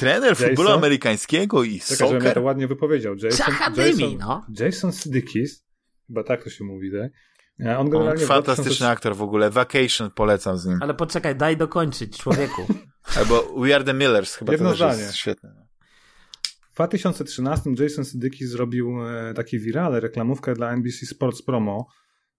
[0.00, 0.78] Trener futbolu Jason?
[0.78, 2.42] amerykańskiego i Czekaj, żebym ja to soccer?
[2.42, 3.14] ładnie wypowiedział.
[3.16, 4.46] Jason, Jason, no.
[4.60, 5.64] Jason Sudeikis,
[6.06, 7.12] chyba tak to się mówi, tak?
[7.66, 9.50] E, On On, generalnie fantastyczny 2000 aktor w ogóle.
[9.50, 10.78] Vacation polecam z nim.
[10.82, 12.66] Ale poczekaj, daj dokończyć, człowieku.
[13.18, 15.02] Albo We Are the Millers chyba Jedno to też zdanie.
[15.02, 15.66] jest świetne.
[16.70, 21.86] W 2013 Jason Sudeikis zrobił e, taki viral, reklamówkę dla NBC Sports Promo.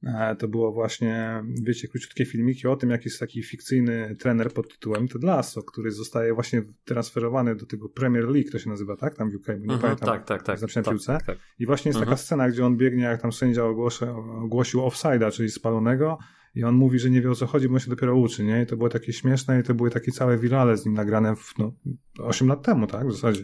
[0.04, 4.74] E, To było właśnie, wiecie, króciutkie filmiki o tym, jak jest taki fikcyjny trener pod
[4.74, 9.16] tytułem Ted Lasso, który zostaje właśnie transferowany do tego Premier League, to się nazywa, tak?
[9.16, 10.08] Tam w UK, nie Mhm, pamiętam.
[10.10, 10.60] tak, tak, tak.
[10.60, 11.18] Znaczy na tak, piłce.
[11.26, 11.38] tak.
[11.60, 12.10] I właśnie jest Mhm.
[12.10, 14.10] taka scena, gdzie on biegnie, jak tam sędzia ogłoszy,
[14.44, 16.18] ogłosił offside'a, czyli spalonego
[16.56, 18.62] i on mówi, że nie wie o co chodzi, bo on się dopiero uczy, nie?
[18.62, 21.54] I to było takie śmieszne i to były takie całe wirale z nim nagrane w,
[21.58, 21.74] no,
[22.20, 23.08] 8 lat temu, tak?
[23.08, 23.44] W zasadzie.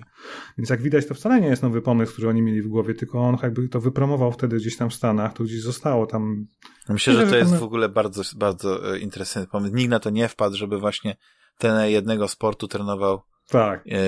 [0.57, 3.19] Więc jak widać, to wcale nie jest nowy pomysł, który oni mieli w głowie, tylko
[3.19, 6.47] on jakby to wypromował wtedy gdzieś tam w Stanach, to gdzieś zostało tam.
[6.89, 9.75] Myślę, że to jest w ogóle bardzo, bardzo e, interesujący pomysł.
[9.75, 11.17] Nikt na to nie wpadł, żeby właśnie
[11.57, 13.87] ten jednego sportu trenował Tak.
[13.87, 13.99] e,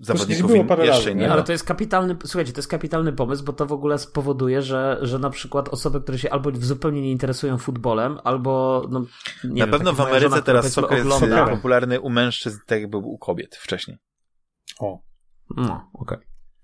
[0.00, 1.32] zawodników parę jeszcze razy, nie?
[1.32, 4.98] Ale to jest kapitalny, słuchajcie, to jest kapitalny pomysł, bo to w ogóle spowoduje, że,
[5.02, 9.00] że na przykład osoby, które się albo zupełnie nie interesują futbolem, albo no,
[9.44, 11.46] nie Na wiem, pewno w Ameryce żona, teraz soccer jest ogląda.
[11.46, 13.98] Popularny u mężczyzn, tak jak był u kobiet wcześniej.
[14.78, 14.98] O.
[15.56, 16.18] No, okej.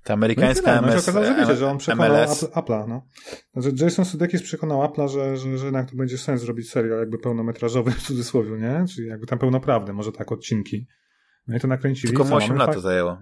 [0.05, 0.81] Ta No amerykańska tyle.
[0.81, 3.07] No się MS, okazało, że wiecie, że on przekonał Apple'a, no.
[3.53, 7.19] Znaczy Jason Sudeikis przekonał Apple'a, że, że, że jednak to będzie sens zrobić serial jakby
[7.19, 8.85] pełnometrażowy w cudzysłowie, nie?
[8.95, 10.87] Czyli jakby tam pełnoprawny, może tak odcinki.
[11.47, 12.09] No i to nakręcili.
[12.09, 13.19] Tylko mu 8 mamy lat to zajęło.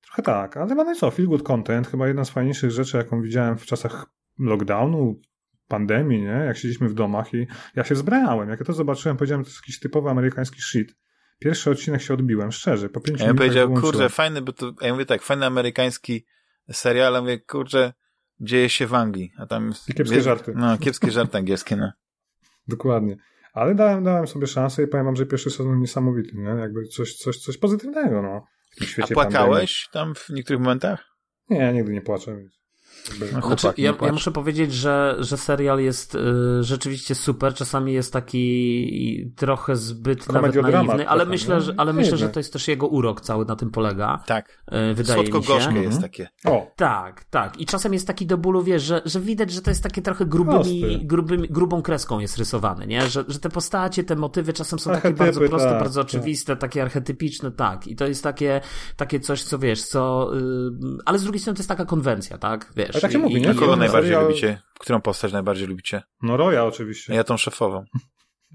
[0.00, 3.58] Trochę tak, ale mamy co, feel good content, chyba jedna z fajniejszych rzeczy, jaką widziałem
[3.58, 4.06] w czasach
[4.38, 5.20] lockdownu,
[5.68, 6.26] pandemii, nie?
[6.46, 7.46] Jak siedzieliśmy w domach i
[7.76, 8.48] ja się zbrałem.
[8.48, 10.96] Jak ja to zobaczyłem, powiedziałem, to jest jakiś typowy amerykański shit.
[11.38, 13.92] Pierwszy odcinek się odbiłem, szczerze, po pięciu Ja bym minutach powiedział, wyłączyłem.
[13.92, 16.24] kurczę, fajny, bo to, ja mówię tak, fajny amerykański
[16.72, 17.92] serial, a mówię, kurczę,
[18.40, 19.72] dzieje się w Anglii, a tam...
[19.88, 20.52] I kiepskie żarty.
[20.56, 21.92] No, kiepskie żarty angielskie, no.
[22.68, 23.16] Dokładnie.
[23.54, 26.48] Ale dałem, dałem sobie szansę i powiem wam, że pierwszy sezon niesamowity, nie?
[26.48, 28.44] Jakby coś, coś, coś pozytywnego, no.
[28.72, 31.04] W tym A świecie płakałeś tam w niektórych momentach?
[31.48, 31.66] pandemii.
[31.66, 32.36] Nie, nigdy nie płaczę.
[32.36, 32.63] Więc
[33.04, 36.18] Znaczy, chłopaki, nie ja, ja muszę powiedzieć, że, że serial jest y,
[36.60, 37.54] rzeczywiście super.
[37.54, 42.40] Czasami jest taki trochę zbyt nawet naiwny, ale trochę, myślę, że, ale myślę, że to
[42.40, 44.22] jest też jego urok cały na tym polega.
[44.26, 44.62] Tak.
[44.90, 45.32] Y, wydaje mi się.
[45.32, 46.02] Słodko-gorzkie jest Mhm.
[46.02, 46.28] takie.
[46.44, 47.60] O, Tak, tak.
[47.60, 50.26] I czasem jest taki do bólu, wiesz, że, że widać, że to jest takie trochę
[50.26, 53.06] grubymi, grubymi, grubą kreską jest rysowane, nie?
[53.06, 56.08] Że, że te postacie, te motywy czasem są takie Archetypy, bardzo proste, tak, bardzo tak.
[56.10, 57.86] oczywiste, takie archetypiczne, tak.
[57.86, 58.60] I to jest takie,
[58.96, 60.30] takie coś, co wiesz, co...
[60.34, 62.72] Yy, ale z drugiej strony to jest taka konwencja, tak?
[62.76, 62.93] Wiesz.
[62.94, 63.54] Ale tak się I- mówi, nie?
[63.54, 64.62] Kogo najbardziej serial- lubicie?
[64.80, 66.02] Którą postać najbardziej lubicie?
[66.22, 67.14] no Roya A oczywiście.
[67.14, 67.84] ja tą szefową.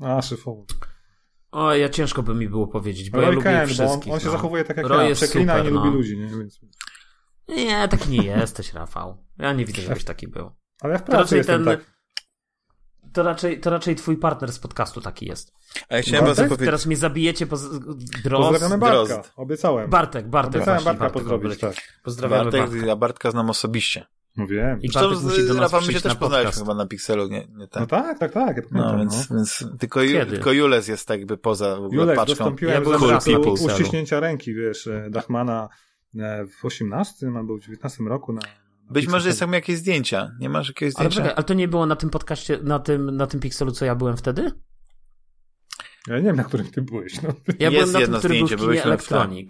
[0.01, 0.65] A, szyfowo.
[1.51, 4.07] O, ja ciężko by mi było powiedzieć, bo Roy ja lubię Kent, bo wszystkich.
[4.07, 4.31] on, on się no.
[4.31, 5.95] zachowuje tak jak Roy ja, jest przeklina super, i nie lubi no.
[5.95, 6.27] ludzi, nie?
[6.27, 6.59] Więc...
[7.47, 9.25] Nie, taki nie jesteś, Rafał.
[9.37, 10.51] Ja nie widzę, żebyś taki był.
[10.81, 11.77] Ale ja w To pracy raczej jestem ten...
[11.77, 11.99] tak.
[13.13, 15.53] To raczej, to raczej twój partner z podcastu taki jest.
[15.89, 16.27] A ja chciałem Bartek?
[16.27, 16.65] was zapowiedzieć.
[16.65, 17.57] Teraz mnie zabijecie po...
[18.23, 18.47] Dros...
[18.47, 19.31] Pozdrawiamy Bartka, Drozd.
[19.35, 19.89] obiecałem.
[19.89, 20.99] Bartek, Bartek Obiecałem właśnie.
[20.99, 21.75] Bartka Bartek pozdrowić, tak.
[22.03, 22.85] Pozdrawiamy Bartek, Bartka.
[22.85, 24.05] ja Bartka znam osobiście.
[24.39, 24.81] No wiem.
[24.81, 27.47] I Bartek musi do z nas my się też na poznaliśmy chyba na Pixelu, nie,
[27.55, 27.81] nie tak.
[27.81, 29.35] No tak, tak, tak, ja No, pamiętam, więc, no.
[29.35, 32.29] więc tylko, Ju, tylko Jules jest tak jakby poza w ogóle Julek, paczką.
[32.35, 33.73] dostąpiłem Ja byłem czasów Pixelu.
[33.73, 35.69] uściśnięcia ręki, wiesz, e, Dachmana
[36.19, 38.41] e, w 18 albo w 19 roku na...
[38.89, 39.47] Być może jest Pixelu.
[39.49, 40.31] tam jakieś zdjęcia.
[40.39, 41.15] Nie masz jakiegoś Ale zdjęcia?
[41.15, 43.95] czekaj, ale to nie było na tym podcaście, na tym, na tym Pixelu, co ja
[43.95, 44.51] byłem wtedy?
[46.07, 47.21] Ja nie wiem, na którym ty byłeś.
[47.21, 47.29] No.
[47.59, 49.49] Ja Jest byłem na tym, jedno który był w zdjęcie, kinie byłeś na Electronic.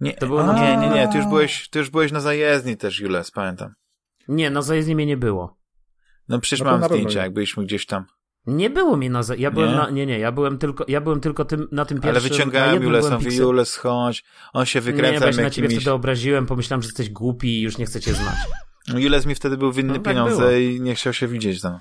[0.00, 2.76] Nie, To było na- nie, nie, nie, ty już byłeś, ty już byłeś na zajezdni
[2.76, 3.72] też, Jules, pamiętam.
[4.28, 5.56] Nie, na zajezdni mnie nie było.
[6.28, 7.24] No przecież No mam zdjęcia, nie.
[7.24, 8.04] jak byliśmy gdzieś tam.
[8.46, 9.34] Nie było mnie na za...
[9.34, 9.76] Ja byłem Nie?
[9.76, 9.90] na...
[9.90, 12.30] Nie, nie, ja byłem tylko, ja byłem tylko tym, na tym Ale pierwszym...
[12.30, 14.24] na wyciągałem mówię, Pixel- Jules, chodź.
[14.52, 15.82] On się Nie, wykręca bo ja się na ciebie jakimiś...
[15.84, 18.36] wtedy obraziłem, pomyślałem, że jesteś głupi i już nie chcę cię znać.
[18.88, 20.50] Jules mi wtedy był winny No tak pieniądze było.
[20.50, 21.78] i nie chciał się widzieć tam.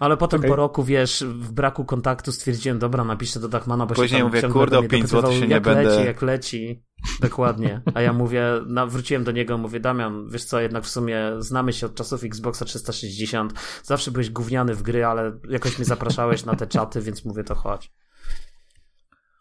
[0.00, 0.50] Ale potem Okej.
[0.50, 4.26] po roku, wiesz, w braku kontaktu stwierdziłem, dobra, napiszę do Dachmana, bo Później się tam
[4.26, 6.82] mówię, kurde, o mnie pięć dopytywał, złotych się nie jak będę- leci, jak leci.
[7.20, 7.82] Dokładnie.
[7.94, 11.72] A ja mówię, na, wróciłem do niego, mówię, Damian, wiesz co, jednak w sumie znamy
[11.72, 13.52] się od czasów Xboxa 360,
[13.82, 17.54] zawsze byłeś gówniany w gry, ale jakoś mnie zapraszałeś na te czaty, więc mówię, to
[17.54, 17.92] chodź.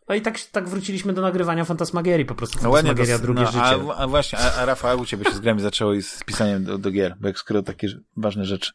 [0.09, 3.51] No i tak, tak wróciliśmy do nagrywania Fantasmagierii, po prostu No Fantasmagieria, to, drugie no,
[3.51, 3.63] życie.
[3.63, 6.63] a, a właśnie, a, a Rafał, u ciebie się z grami zaczęło i z pisaniem
[6.63, 7.15] do, do gier?
[7.19, 7.87] Bo jak skoro takie
[8.17, 8.71] ważne rzeczy.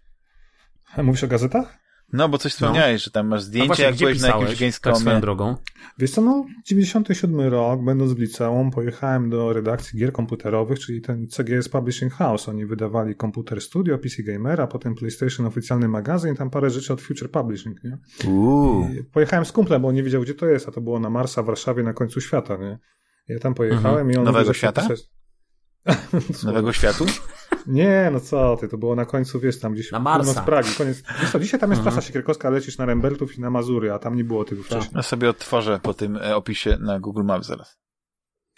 [0.96, 1.78] Mówisz o gazetach?
[2.12, 4.72] No, bo coś wspomniałeś, że tam masz A zdjęcie, właśnie, jak byłeś na jakimś Tak
[4.74, 5.20] swoją Gamescomie.
[5.20, 5.56] drogą.
[5.98, 11.26] Wiesz co, no 97 rok, będąc w liceum, pojechałem do redakcji gier komputerowych, czyli ten
[11.28, 12.48] CGS Publishing House.
[12.48, 17.30] Oni wydawali Computer Studio, PC Gamera, potem PlayStation oficjalny magazyn, tam parę rzeczy od Future
[17.30, 17.98] Publishing, nie?
[19.12, 21.42] Pojechałem z kumplem, bo on nie wiedział, gdzie to jest, a to było na Marsa
[21.42, 22.78] w Warszawie na końcu świata, nie?
[23.28, 24.24] Ja tam pojechałem i on...
[24.24, 24.82] Nowego mówi, świata?
[24.82, 25.10] pisać-
[26.44, 27.06] Nowego światu?
[27.66, 30.24] Nie, no co ty, to było na końcu, wiesz, tam gdzieś Na Marsa.
[30.24, 30.68] północ Pragi.
[30.78, 31.02] Koniec.
[31.20, 31.94] Wiesz co, dzisiaj tam jest Mhm.
[31.94, 34.92] trasa Siekierkowska, lecisz na Rembertów i na Mazury, a tam nie było tego wcześniej.
[34.94, 37.78] Ja sobie odtworzę po tym e, opisie na Google Maps zaraz.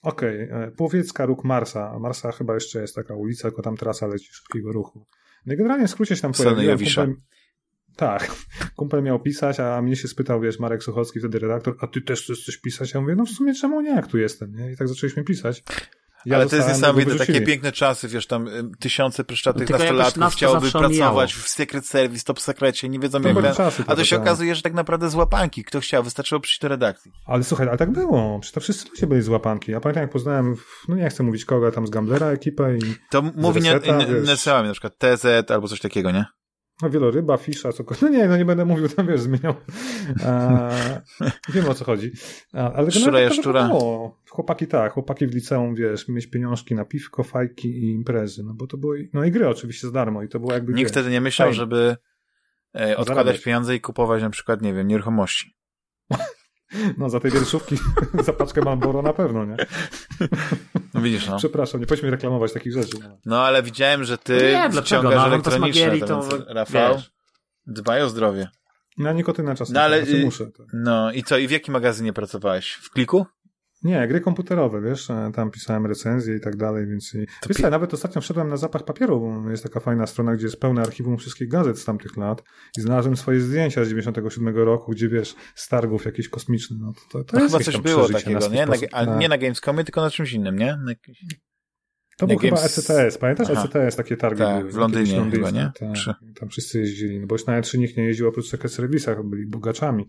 [0.02, 0.70] Okej, okay.
[0.70, 1.98] Półwiecka, róg Marsa.
[1.98, 5.06] Marsa chyba jeszcze jest taka ulica, tylko tam trasa leci szybkiego ruchu.
[5.46, 6.78] No i generalnie w skrócie się tam pojawiłem.
[6.78, 7.14] Kumpel...
[7.96, 8.30] Tak,
[8.76, 12.22] kumpel miał pisać, a mnie się spytał, wiesz, Marek Suchocki, wtedy redaktor, a ty też
[12.24, 12.94] chcesz coś pisać?
[12.94, 14.72] Ja mówię, no w sumie czemu nie, jak tu jestem, nie?
[14.72, 15.64] I tak zaczęliśmy pisać.
[16.26, 20.16] Ja Ale to jest niesamowite, takie piękne czasy, wiesz, tam y, tysiące pryszczatych Tylko nastolatków
[20.16, 23.54] nas to chciałoby pracować w Secret Service, top sekrecie, nie wiedzą To jak ten...
[23.54, 24.22] czasy A to się tak.
[24.22, 25.64] okazuje, że tak naprawdę z łapanki.
[25.64, 27.12] Kto chciał, wystarczyło przyjść do redakcji.
[27.26, 28.38] Ale słuchaj, ale tak było.
[28.40, 29.72] Przecież to wszyscy ludzie byli z łapanki.
[29.72, 30.56] Ja pamiętam, jak poznałem,
[30.88, 34.68] no nie chcę mówić kogo, tam z Gamblera ekipę i To mówi nie, reseta, nie,
[34.68, 36.24] na przykład TZ albo coś takiego, nie?
[36.82, 39.54] No wieloryba, fisza, co No nie, no nie będę mówił, tam wiesz, zmieniał.
[41.48, 42.12] Wiem o co chodzi.
[42.52, 43.68] A, ale Szczura jest szczura.
[43.68, 44.18] było.
[44.28, 48.42] Chłopaki tak, chłopaki w liceum, wiesz, mieć pieniążki na piwko, fajki i imprezy.
[48.44, 50.90] No bo to były, no i gry oczywiście za darmo i to było jakby, Nikt
[50.90, 51.56] wtedy nie myślał, fajnie.
[51.56, 51.96] żeby
[52.76, 53.42] e, odkładać Zarabiać.
[53.44, 55.56] pieniądze i kupować na przykład, nie wiem, nieruchomości.
[56.98, 57.76] No za tej wierszówki,
[58.26, 59.56] za paczkę Malboro na pewno, nie?
[60.94, 61.36] No widzisz, no.
[61.36, 62.96] Przepraszam, nie powinniśmy reklamować takich rzeczy.
[63.02, 63.18] No.
[63.26, 64.82] No ale widziałem, że ty Nie, dlaczego?
[64.82, 67.10] wciągasz No, elektroniczne, Fantasmagierii to więc, Rafał, wiesz.
[67.66, 68.48] dbaj o zdrowie.
[68.98, 70.46] Na nikotynę czasem, No, ale, muszę.
[70.46, 70.66] Tak.
[70.72, 72.72] No i co, i w jakim magazynie pracowałeś?
[72.72, 73.26] W Kliku?
[73.84, 77.14] Nie, gry komputerowe, wiesz, e, tam pisałem recenzje i tak dalej, więc...
[77.14, 80.46] i- To Wiesz nawet ostatnio wszedłem na zapach papieru, bo jest taka fajna strona, gdzie
[80.46, 82.42] jest pełne archiwum wszystkich gazet z tamtych lat
[82.78, 87.00] i znalazłem swoje zdjęcia z 97 roku, gdzie wiesz, z targów jakieś kosmiczne, no to,
[87.18, 88.66] to, to No chyba coś było takiego, nie?
[88.66, 88.88] Na, sposób.
[88.92, 90.76] a Na- nie na Gamescomie, tylko na czymś innym, nie?
[90.84, 91.24] Na jakiś...
[92.18, 93.68] To na był chyba Games- ECTS, pamiętasz Aha.
[93.74, 94.72] ECTS, takie targi Tak, były.
[94.72, 95.72] w Londynie londyńskie, chyba, nie?
[95.94, 99.46] Tak, tam wszyscy jeździli, no bo już na E3 nikt nie jeździł oprócz Service'ach, byli
[99.46, 100.08] bogaczami.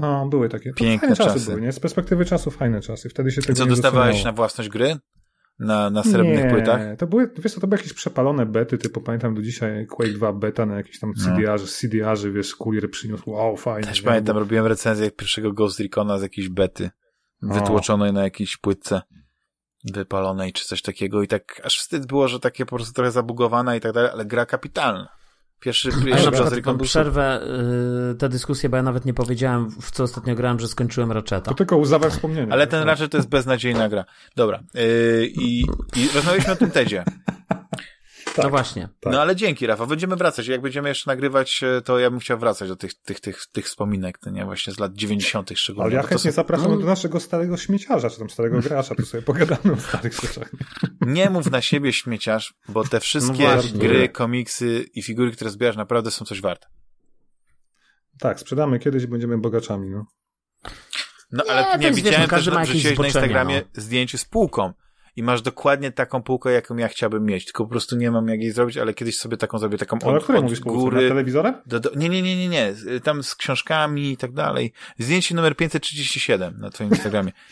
[0.00, 0.72] No, były takie.
[0.72, 1.50] Piękne fajne czasy, czasy.
[1.50, 1.72] były, nie?
[1.72, 3.08] Z perspektywy czasu fajne czasy.
[3.08, 4.32] Wtedy się tego Co, nie dostawałeś doceniało.
[4.32, 4.96] na własność gry?
[5.58, 6.80] Na, na srebrnych nie, płytach?
[6.98, 10.32] to były, wiesz co, to były jakieś przepalone bety, typu pamiętam do dzisiaj Quake 2
[10.32, 11.24] beta na jakichś tam No.
[11.24, 13.88] CDR-ze, CDR-ze, wiesz, kurier przyniósł, wow, fajnie.
[13.88, 14.04] Też nie?
[14.08, 16.90] pamiętam, Bo- robiłem recenzję pierwszego Ghost Recona z jakiejś bety.
[17.50, 17.54] O.
[17.54, 19.02] Wytłoczonej na jakiejś płytce
[19.94, 23.76] wypalonej czy coś takiego i tak aż wstyd było, że takie po prostu trochę zabugowana
[23.76, 25.08] i tak dalej, ale gra kapitalna.
[25.66, 27.40] Pierwszy, ja pierwszy wam był przerwę
[28.12, 31.50] y, tę dyskusję, bo ja nawet nie powiedziałem, w co ostatnio grałem, że skończyłem Ratcheta.
[31.50, 32.52] To tylko łzawe wspomnienie.
[32.52, 32.86] Ale ten No.
[32.86, 34.04] raczej to jest beznadziejna gra.
[34.36, 34.60] Dobra.
[34.74, 35.60] Yy, i,
[35.96, 37.04] I rozmawialiśmy o tym TEDzie.
[38.44, 38.88] No właśnie.
[39.00, 39.12] Tak.
[39.12, 39.86] No ale dzięki, Rafa.
[39.86, 40.46] Będziemy wracać.
[40.46, 43.66] Jak będziemy jeszcze nagrywać, e, to ja bym chciał wracać do tych, tych, tych, tych
[43.66, 45.50] wspominek, to nie właśnie z lat 90.
[45.58, 45.86] szczególnie.
[45.86, 46.76] Ale ja chętnie są- zapraszam No.
[46.76, 50.50] do naszego starego śmieciarza, czy tam starego gracza, tu sobie pogadamy o starych rzeczach.
[51.00, 55.76] Nie mów na siebie śmieciarz, bo te wszystkie No gry, komiksy i figury, które zbierasz,
[55.76, 56.66] naprawdę są coś warte.
[58.18, 60.06] Tak, sprzedamy kiedyś i będziemy bogaczami, no.
[61.32, 62.64] No ale Nie, nie, widziałem no, też, że na
[63.04, 64.72] Instagramie zdjęcie z półką.
[65.16, 68.40] I masz dokładnie taką półkę, jaką ja chciałbym mieć, tylko po prostu nie mam jak
[68.40, 71.02] jej zrobić, ale kiedyś sobie taką zrobię, taką Ale od, której od mówisz góry.
[71.02, 71.54] Na telewizorem?
[71.66, 74.72] Do, do, nie, nie, nie, nie, nie, tam z książkami i tak dalej.
[74.98, 77.32] Zdjęcie numer 537 na twoim Instagramie.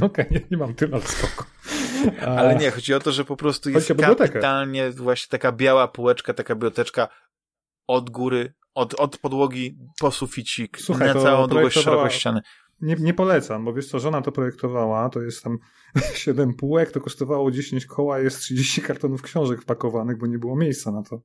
[0.00, 1.44] Okej, nie, nie mam tyle, ale spoko.
[2.38, 6.54] Ale nie, chodzi o to, że po prostu jest kapitalnie właśnie taka biała półeczka, taka
[6.54, 7.08] biblioteczka
[7.86, 12.40] od góry, od, od podłogi po suficik, Słuchaj, na całą długość, szerokość ściany.
[12.84, 15.58] Nie, nie polecam, bo wiesz co, żona to projektowała, to jest tam
[16.14, 20.92] 7 półek, to kosztowało 10 koła, jest 30 kartonów książek wpakowanych, bo nie było miejsca
[20.92, 21.20] na to.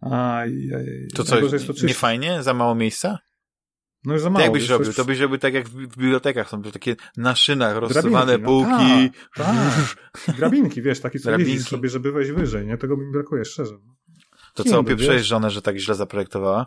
[0.00, 2.42] A, i, i, To co, jest to nie fajnie?
[2.42, 3.18] Za mało miejsca?
[4.04, 4.42] No już za mało.
[4.44, 4.86] jak byś robił?
[4.86, 9.10] jest- To byś robił tak jak w bibliotekach, są takie na szynach rozsuwane no półki.
[9.36, 10.36] Tak, tak.
[10.36, 11.58] Drabinki, wiesz, taki co Drabinki.
[11.62, 12.78] sobie, żeby wejść wyżej, nie?
[12.78, 13.74] Tego mi brakuje, szczerze.
[14.54, 16.66] To Kindle, co, opieprzyłeś żonę, że tak źle zaprojektowała?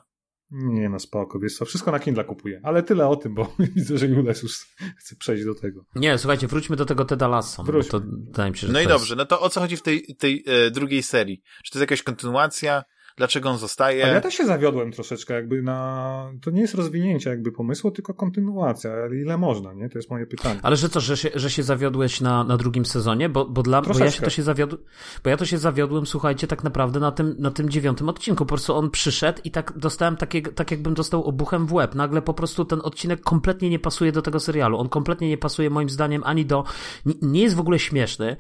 [0.52, 2.61] Nie no, spoko, wiesz co, wszystko na Kindle kupuję.
[2.64, 4.65] Ale tyle o tym, bo widzę, że Jules już
[4.98, 5.86] chce przejść do tego.
[5.95, 7.64] Nie, słuchajcie, wróćmy do tego Teda Lasso.
[7.90, 9.18] To wydaje mi się, że No i dobrze, Jest...
[9.18, 11.41] no to o co chodzi w tej, tej e, drugiej serii?
[11.64, 12.84] Czy to jest jakaś kontynuacja?
[13.18, 14.03] Dlaczego on zostaje?
[14.03, 16.31] Ale ja też się zawiodłem troszeczkę jakby na...
[16.41, 18.91] To nie jest rozwinięcie jakby pomysłu, tylko kontynuacja.
[18.91, 19.89] Ale ile można, nie?
[19.89, 20.60] To jest moje pytanie.
[20.64, 23.30] Ale że co, że się, że się zawiodłeś na, na drugim sezonie?
[23.30, 24.81] Bo, bo, dla, bo ja się to się zawiodłem,
[25.23, 28.45] bo ja to się zawiodłem, słuchajcie, tak naprawdę na tym, na tym dziewiątym odcinku.
[28.45, 31.95] Po prostu on przyszedł i tak dostałem takie, tak jakbym dostał obuchem w łeb.
[31.95, 34.77] Nagle po prostu ten odcinek kompletnie nie pasuje do tego serialu.
[34.77, 36.64] On kompletnie nie pasuje moim zdaniem ani do,
[37.06, 38.38] nie, nie jest w ogóle śmieszny.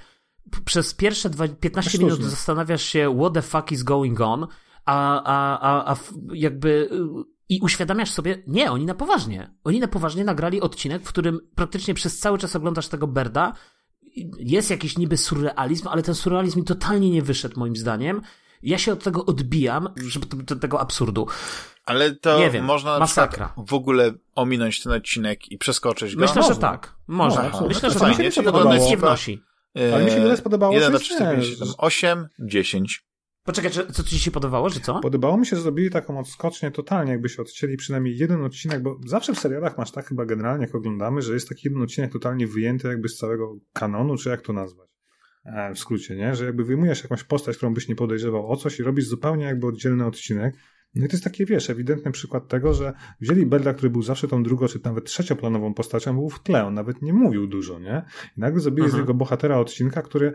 [0.65, 2.05] Przez pierwsze dwa, 15 Sztuczny.
[2.05, 4.47] minut zastanawiasz się, what the fuck is going on,
[4.87, 5.97] a, a, a, a
[6.33, 6.87] jakby y,
[7.49, 9.53] i uświadamiasz sobie, nie, oni na poważnie.
[9.63, 13.53] Oni na poważnie nagrali odcinek, w którym praktycznie przez cały czas oglądasz tego Berda.
[14.39, 18.21] Jest jakiś niby surrealizm, ale ten surrealizm mi totalnie nie wyszedł, moim zdaniem.
[18.63, 21.27] Ja się od tego odbijam, żeby do, do tego absurdu.
[21.85, 23.53] Ale to Nie wiem, można na masakra.
[23.57, 26.21] w ogóle ominąć ten odcinek i przeskoczyć go?
[26.21, 26.69] Myślę, że można.
[26.69, 26.95] tak.
[27.07, 27.51] Można.
[27.67, 28.09] Myślę, że To tak.
[28.09, 28.73] fajnie, Mi się czyli to.
[28.73, 29.41] Nic nie jest wnosi.
[29.93, 33.06] Ale mi się tyle spodobało, 1 że do 4, nie, 5, 7, że- 8, 10.
[33.47, 34.99] Poczekaj, co ci się podobało, że co?
[34.99, 38.99] Podobało mi się, że zrobili taką odskocznię totalnie, jakby się odcięli przynajmniej jeden odcinek, bo
[39.05, 42.47] zawsze w serialach masz tak chyba generalnie, jak oglądamy, że jest taki jeden odcinek totalnie
[42.47, 44.89] wyjęty jakby z całego kanonu, czy jak to nazwać?
[45.45, 46.35] E, w skrócie, nie?
[46.35, 49.67] Że jakby wyjmujesz jakąś postać, którą byś nie podejrzewał o coś i robisz zupełnie jakby
[49.67, 50.55] oddzielny odcinek.
[50.95, 54.27] No i to jest taki, wiesz, ewidentny przykład tego, że wzięli Belda, który był zawsze
[54.27, 58.05] tą drugą, czy nawet trzecioplanową postacią, był w tle, on nawet nie mówił dużo, nie?
[58.37, 59.03] I nagle zrobili z Mhm.
[59.03, 60.33] niego bohatera odcinka, który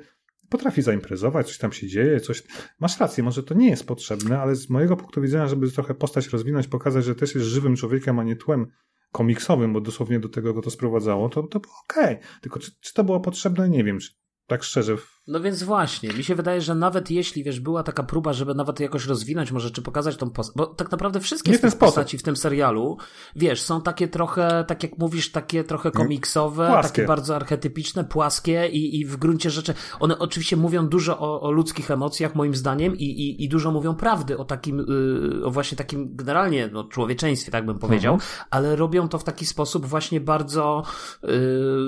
[0.53, 2.43] potrafi zaimprezować, coś tam się dzieje, coś...
[2.81, 6.29] Masz rację, może to nie jest potrzebne, ale z mojego punktu widzenia, żeby trochę postać
[6.29, 8.67] rozwinąć, pokazać, że też jest żywym człowiekiem, a nie tłem
[9.13, 12.17] komiksowym, bo dosłownie do tego go to sprowadzało, to, to było okej.
[12.41, 13.69] Tylko czy, czy to było potrzebne?
[13.69, 14.13] Nie wiem, czy
[14.47, 14.97] tak szczerze.
[15.27, 18.81] No więc właśnie, mi się wydaje, że nawet jeśli, wiesz, była taka próba, żeby nawet
[18.81, 22.23] jakoś rozwinąć może, czy pokazać tą postać, bo tak naprawdę wszystkie z tych postaci w
[22.23, 22.97] tym serialu,
[23.37, 26.89] wiesz, są takie trochę, tak jak mówisz, takie trochę komiksowe, Płaskie.
[26.89, 31.51] takie bardzo archetypiczne, płaskie i, i w gruncie rzeczy, one oczywiście mówią dużo o, o
[31.51, 35.79] ludzkich emocjach, moim zdaniem, i, i, i dużo mówią prawdy o takim, yy, o właśnie
[35.79, 38.19] takim generalnie, no, człowieczeństwie, tak bym powiedział,
[38.51, 40.83] ale robią to w taki sposób właśnie bardzo
[41.23, 41.31] yy,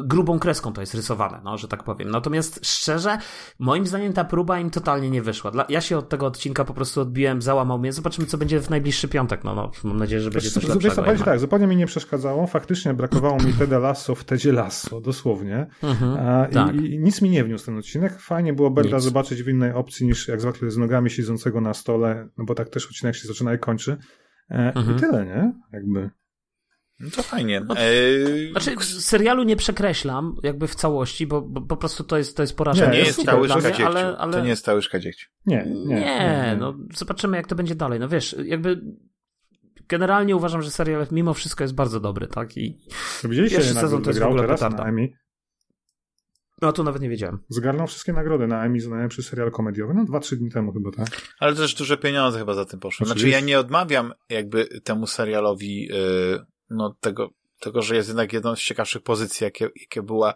[0.05, 2.11] grubą kreską to jest rysowane, no, że tak powiem.
[2.11, 3.19] Natomiast szczerze,
[3.59, 5.51] moim zdaniem ta próba im totalnie nie wyszła.
[5.51, 7.93] Dla, ja się od tego odcinka po prostu odbiłem, załamał mnie.
[7.93, 9.45] Zobaczymy, co będzie w najbliższy piątek.
[9.45, 11.07] No, no mam nadzieję, że będzie coś Wiesz co, lepszego.
[11.11, 11.25] jednak.
[11.25, 12.47] tak, zupełnie mi nie przeszkadzało.
[12.47, 15.67] Faktycznie brakowało mi Teda Lasso w Tedzie Lasso, dosłownie.
[15.83, 16.75] Mhm, A, tak.
[16.75, 18.19] i, I nic mi nie wniósł ten odcinek.
[18.21, 19.05] Fajnie było Berda Nic.
[19.05, 22.69] zobaczyć w innej opcji niż jak zwykle z nogami siedzącego na stole, no bo tak
[22.69, 23.97] też odcinek się zaczyna i kończy.
[24.51, 24.97] E, Mhm.
[24.97, 25.53] I tyle, nie?
[25.73, 26.11] Jakby.
[27.01, 27.63] No to fajnie.
[27.77, 32.43] Eee, Znaczy, serialu nie przekreślam jakby w całości, bo, bo po prostu to jest, to
[32.43, 32.87] jest porażka.
[32.87, 33.87] Nie, nie jest cały dziegciu.
[33.87, 34.33] ale, ale...
[34.33, 35.31] To nie jest cały łyżka dziegciu.
[35.47, 35.95] Nie, nie.
[35.95, 38.01] Nie, no zobaczymy jak to będzie dalej.
[38.01, 38.81] No wiesz, jakby
[39.89, 42.57] generalnie uważam, że serial mimo wszystko jest bardzo dobry, tak?
[42.57, 42.79] I
[43.25, 44.83] Widzieliście, Pierwszy że sezon to jest w ogóle teraz petarda.
[44.83, 45.09] na Emmy?
[46.63, 47.39] no to nawet nie wiedziałem.
[47.49, 49.95] Zgarnął wszystkie nagrody na Emmy za najlepszy serial komediowy.
[49.95, 51.23] No, dwa, trzy dni temu chyba, tak?
[51.41, 53.07] Ale też duże pieniądze chyba za tym poszły.
[53.07, 57.31] Znaczy ja nie odmawiam jakby temu serialowi yy, no tego,
[57.61, 60.35] tego, że jest jednak jedną z ciekawszych pozycji, jakie, jakie była,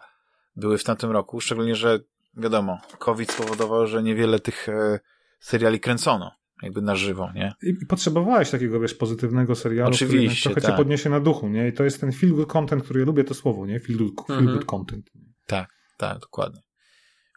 [0.55, 1.41] były w tamtym roku.
[1.41, 1.99] Szczególnie, że
[2.37, 4.99] wiadomo, COVID spowodował, że niewiele tych e,
[5.39, 6.31] seriali kręcono
[6.63, 7.53] jakby na żywo, nie?
[7.63, 10.71] I, potrzebowałeś takiego, wiesz, pozytywnego serialu, który Oczywiście, trochę tak.
[10.71, 11.67] cię podniesie na duchu, nie?
[11.67, 13.79] I to jest ten feel good content, który ja lubię to słowo, nie?
[13.79, 14.57] Feel good, feel Mhm.
[14.57, 15.09] good content.
[15.45, 16.61] Tak, tak, dokładnie.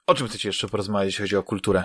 [0.07, 1.85] O czym chcecie jeszcze porozmawiać, jeśli chodzi o kulturę?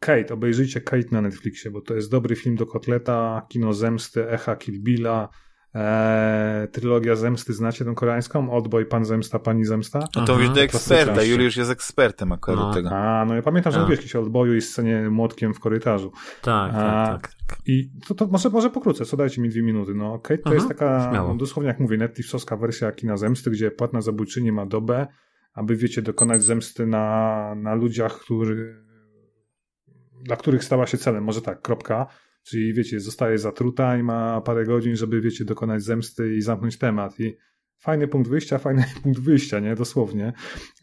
[0.00, 4.56] Kate, obejrzyjcie Kate na Netflixie, bo to jest dobry film do kotleta, kino zemsty, echa
[4.56, 5.28] Kill Billa,
[5.74, 8.50] Eee, trylogia Zemsty, znacie tą koreańską?
[8.50, 10.00] Oldboy, Pan Zemsta, Pani Zemsta?
[10.16, 12.68] No to mówisz do eksperta, Juliusz jest ekspertem akurat no.
[12.68, 12.90] do tego.
[12.90, 13.80] A, no ja pamiętam, że A.
[13.82, 16.12] mówiłeś kiedyś o Oldboyu i scenie młotkiem w korytarzu.
[16.42, 17.58] Tak, A, tak, tak.
[17.66, 19.94] I to, to może, może pokrótce, co dajcie mi dwie minuty.
[19.94, 21.34] No okej, to Mhm, jest taka, śmiało.
[21.34, 25.06] dosłownie jak mówię, Netflixowska wersja kina zemsty, gdzie płatna zabójczyni ma dobę,
[25.54, 28.84] aby wiecie, dokonać zemsty na, na ludziach, który,
[30.22, 31.24] dla których stała się celem.
[31.24, 32.06] Może tak, kropka.
[32.46, 37.20] Czyli wiecie, zostaje zatruta i ma parę godzin, żeby wiecie, dokonać zemsty i zamknąć temat.
[37.20, 37.36] I
[37.78, 39.74] fajny punkt wyjścia, fajny punkt wyjścia, nie?
[39.74, 40.32] Dosłownie.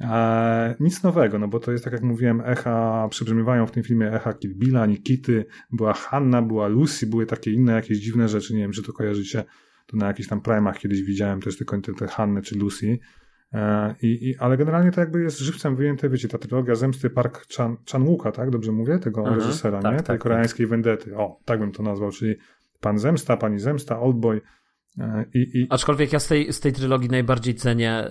[0.02, 4.11] E, nic nowego, no bo to jest tak jak mówiłem, echa, przybrzmiewają w tym filmie
[4.11, 8.61] echa Kill Billa, Nikity, była Hanna, była Lucy, były takie inne jakieś dziwne rzeczy, nie
[8.61, 9.44] wiem, czy to kojarzycie,
[9.88, 12.99] to na jakichś tam primach kiedyś widziałem też tylko te, te Hanny czy Lucy.
[13.53, 17.45] E, i, i, ale generalnie to jakby jest żywcem wyjęte, wiecie, ta trylogia Zemsty Park
[17.57, 18.49] Chan, Chan-wooka, tak?
[18.49, 18.99] Dobrze mówię?
[18.99, 19.97] Tego Mhm, reżysera, tak, nie?
[19.97, 20.21] tak, Tej tak.
[20.21, 21.17] koreańskiej vendety.
[21.17, 22.35] O, tak bym to nazwał, czyli
[22.80, 24.41] Pan Zemsta, Pani Zemsta, Oldboy
[25.34, 28.07] i, i, Aczkolwiek ja z tej, z tej trylogii najbardziej cenię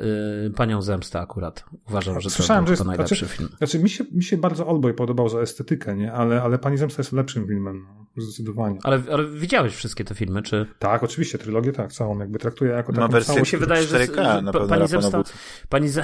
[0.46, 1.64] y, Panią Zemstę akurat.
[1.88, 3.48] Uważam, że to, Słyszałem, to, że to jest- najlepszy znaczy- film.
[3.58, 6.12] Znaczy, mi się, mi się bardzo Oldboy podobał za estetykę, nie?
[6.12, 8.02] Ale, ale Pani Zemsta jest lepszym filmem, no.
[8.16, 8.78] Zdecydowanie.
[8.82, 10.66] Ale, ale widziałeś wszystkie te filmy, czy...
[10.78, 13.50] Tak, oczywiście, trylogię tak, całą jakby traktuję jako Ma taką wersję całość.
[13.50, 15.22] się wydaje, że- 4K że pani Zemsta-.
[15.68, 16.00] Pani, Z...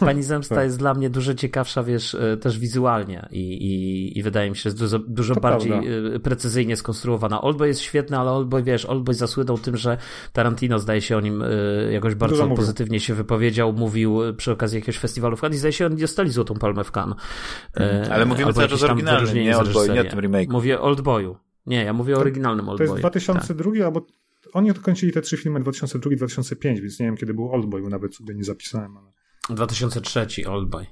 [0.00, 4.50] Pani Zemsta jest dla mnie dużo ciekawsza, wiesz, y, też wizualnie i, i, i wydaje
[4.50, 5.88] mi się, że jest dużo, dużo To bardziej prawda.
[6.16, 7.40] y, precyzyjnie skonstruowana.
[7.42, 9.83] Oldboy jest świetny, ale Oldboy, wiesz, Oldboy zasłynął tym, że
[10.32, 12.56] Tarantino zdaje się o nim y, jakoś bardzo Dużo mówił.
[12.56, 15.96] pozytywnie się wypowiedział, mówił y, przy okazji jakiegoś festiwalu w Cannes i zdaje się, oni
[15.96, 17.16] dostali Złotą Palmę w Cannes.
[17.18, 18.12] Y, Mhm.
[18.12, 20.50] Ale mówimy cały czas jakieś o tam oryginalnym, wyróżnienie nie Oldboy, nie o tym remake'u.
[20.52, 21.36] Mówię Oldboyu.
[21.66, 22.90] Nie, ja mówię o oryginalnym To Oldboyu.
[22.90, 24.06] jest 2002 albo
[24.52, 28.34] oni dokończyli te trzy filmy 2002-2005, więc nie wiem kiedy był Oldboy, bo nawet sobie
[28.34, 29.06] nie zapisałem, ale...
[29.48, 29.56] Tak.
[29.56, 30.86] 2003 Oldboy.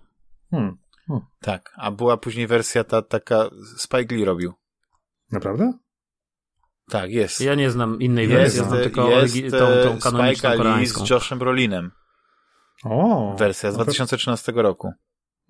[0.50, 0.76] Hmm.
[1.40, 4.52] Tak, a była później wersja ta taka, Spike Lee robił.
[5.32, 5.72] Naprawdę?
[6.90, 7.40] Tak, jest.
[7.40, 11.06] Ja nie znam innej jest wersji, ja znam tylko jest tą, tą e, kanoniczną koreańską.
[11.06, 11.90] z Joshem Brolinem.
[12.84, 13.34] O!
[13.38, 14.92] Wersja z no to- 2013 roku.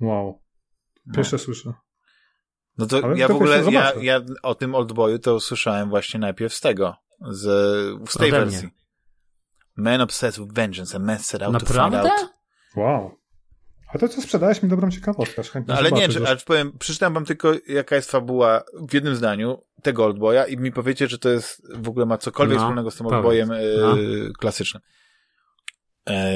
[0.00, 0.42] Wow.
[1.06, 1.14] No.
[1.14, 1.72] Pierwsze słyszę.
[2.78, 6.20] No to Ale ja to w ogóle, ja, ja o tym Oldboyu to usłyszałem właśnie
[6.20, 6.96] najpierw z tego,
[7.30, 7.40] z,
[8.10, 8.50] z tej Ode mnie.
[8.50, 8.68] wersji.
[9.76, 12.10] Man obsessed with vengeance, a man set out to find Naprawdę?
[12.12, 12.30] out.
[12.76, 13.18] Wow.
[13.94, 16.36] A to co sprzedałeś mi dobrą ciekawostkę, aż chętnie No, ale nie, zobaczę, czy, ale
[16.36, 21.08] powiem, przeczytam wam tylko, jaka jest fabuła w jednym zdaniu tego Oldboya i mi powiecie,
[21.08, 23.06] że to jest, w ogóle ma cokolwiek No, wspólnego z tym.
[23.06, 23.96] Oldboyem e, No.
[24.38, 24.82] klasycznym.
[26.08, 26.34] E,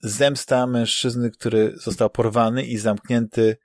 [0.00, 3.56] zemsta mężczyzny, który został porwany i zamknięty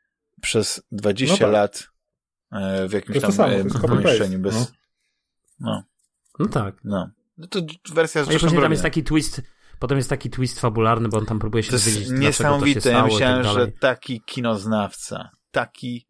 [0.41, 1.53] przez 20 No tak.
[1.53, 1.87] lat
[2.51, 3.53] e, w jakimś tam to samo,
[3.87, 4.55] pomieszczeniu bez...
[4.55, 4.65] no.
[5.59, 5.83] No.
[6.39, 6.75] No tak.
[6.83, 7.09] no.
[7.37, 7.59] No to
[7.93, 9.41] wersja z A i później tam jest taki twist,
[9.79, 12.33] potem jest taki twist fabularny, bo on tam próbuje się To jest dowiedzieć, dlaczego to
[12.33, 12.89] się niesamowite.
[12.89, 16.07] Ja stało i myślałem, tak że taki kinoznawca, taki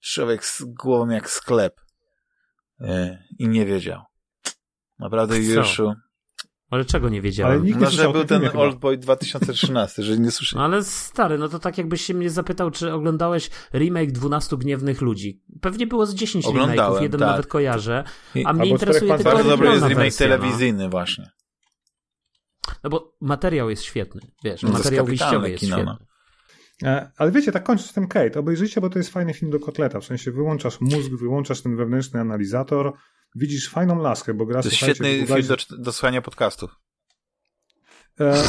[0.00, 1.80] człowiek z głową jak sklep
[2.80, 4.02] e, i nie wiedział.
[4.98, 5.40] Naprawdę, Co?
[5.40, 5.94] Juliuszu.
[6.70, 7.52] Ale czego nie wiedziałem?
[7.52, 8.58] Ale nikt nie No, że był ten filmie.
[8.58, 10.70] Oldboy 2013, że nie słyszałem.
[10.70, 15.00] No ale stary, no to tak jakbyś się mnie zapytał, czy oglądałeś remake 12 Gniewnych
[15.00, 15.42] Ludzi.
[15.60, 17.28] Pewnie było z 10 Oglądałem, remake'ów, jeden tak.
[17.28, 18.04] nawet kojarzę,
[18.34, 19.30] I- a mnie interesuje tylko.
[19.32, 21.30] Bardzo dobry jest remake wersja, telewizyjny właśnie.
[22.84, 22.90] No.
[22.90, 25.82] bo materiał jest świetny, wiesz, No materiał wyjściowy jest kino, no.
[25.82, 26.06] świetny.
[26.84, 29.60] E, Ale wiecie, tak kończąc z tym Kate, obejrzyjcie, bo to jest fajny film do
[29.60, 30.00] kotleta.
[30.00, 32.92] W sensie wyłączasz mózg, wyłączasz ten wewnętrzny analizator,
[33.34, 36.70] widzisz fajną laskę, bo gra To jest świetny film do, do słuchania podcastów.
[38.20, 38.42] E,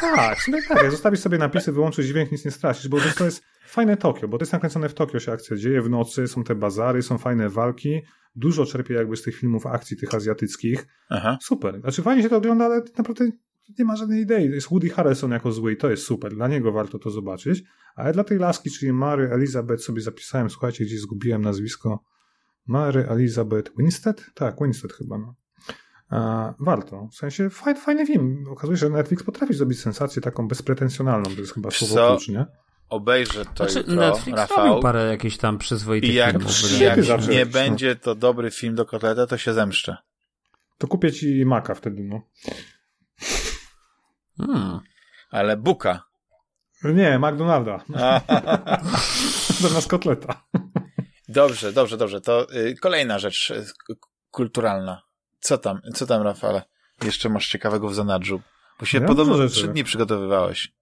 [0.00, 0.90] tak, w sumie tak.
[0.90, 4.42] Zostawisz sobie napisy, wyłączysz dźwięk, nic nie stracisz, bo to jest fajne Tokio, bo to
[4.42, 8.02] jest nakręcone w Tokio się akcja dzieje w nocy, są te bazary, są fajne walki.
[8.34, 10.86] Dużo czerpie jakby z tych filmów akcji tych azjatyckich.
[11.08, 11.38] Aha.
[11.42, 11.80] Super.
[11.80, 13.28] Znaczy fajnie się to ogląda, ale naprawdę
[13.78, 14.50] nie ma żadnej idei.
[14.50, 16.34] Jest Woody Harrelson jako zły i to jest super.
[16.34, 17.62] Dla niego warto to zobaczyć.
[17.94, 22.04] Ale dla tej laski, czyli Mary Elizabeth sobie zapisałem, słuchajcie, gdzieś zgubiłem nazwisko.
[22.66, 24.24] Mary Elizabeth Winstead?
[24.34, 25.34] Tak, Winstead chyba, no.
[26.60, 27.08] Warto.
[27.12, 28.44] W sensie fajny, fajny film.
[28.50, 31.30] Okazuje się, że Netflix potrafi zrobić sensację taką bezpretensjonalną.
[31.34, 32.46] To jest chyba słowo klucz, nie?
[32.92, 34.80] Obejrzę to Znaczy, jutro, Netflix Rafał.
[34.80, 36.80] parę jakichś tam przyzwoitych I jak, filmów.
[36.80, 37.50] Jak nie no.
[37.52, 39.96] będzie to dobry film do kotleta, to się zemszczę.
[40.78, 42.22] To kupię ci maka wtedy, no.
[44.36, 44.80] Hmm.
[45.30, 46.04] Ale buka.
[46.84, 47.84] Nie, McDonalda.
[49.60, 50.44] Zamiast kotleta.
[51.28, 52.20] Dobrze, dobrze, dobrze.
[52.20, 53.64] To y, kolejna rzecz y,
[54.30, 55.02] kulturalna.
[55.40, 56.62] Co tam, co tam, Rafale?
[57.04, 58.42] Jeszcze masz ciekawego w zanadrzu.
[58.80, 60.72] Bo się Ja podobno trzy dni przygotowywałeś.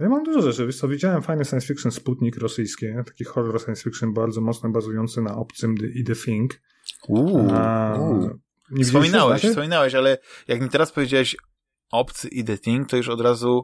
[0.00, 0.66] Ja mam dużo rzeczy.
[0.66, 5.22] Wiesz co, widziałem fajny science fiction Sputnik rosyjskie, taki horror science fiction bardzo mocno bazujący
[5.22, 6.60] na obcym The, i The Thing.
[7.08, 7.98] Uuu, A,
[8.70, 9.50] nie Wspominałeś, znaczy?
[9.50, 10.18] wspominałeś, ale
[10.48, 11.36] jak mi teraz powiedziałeś
[11.92, 13.62] obcy i The Thing, to już od razu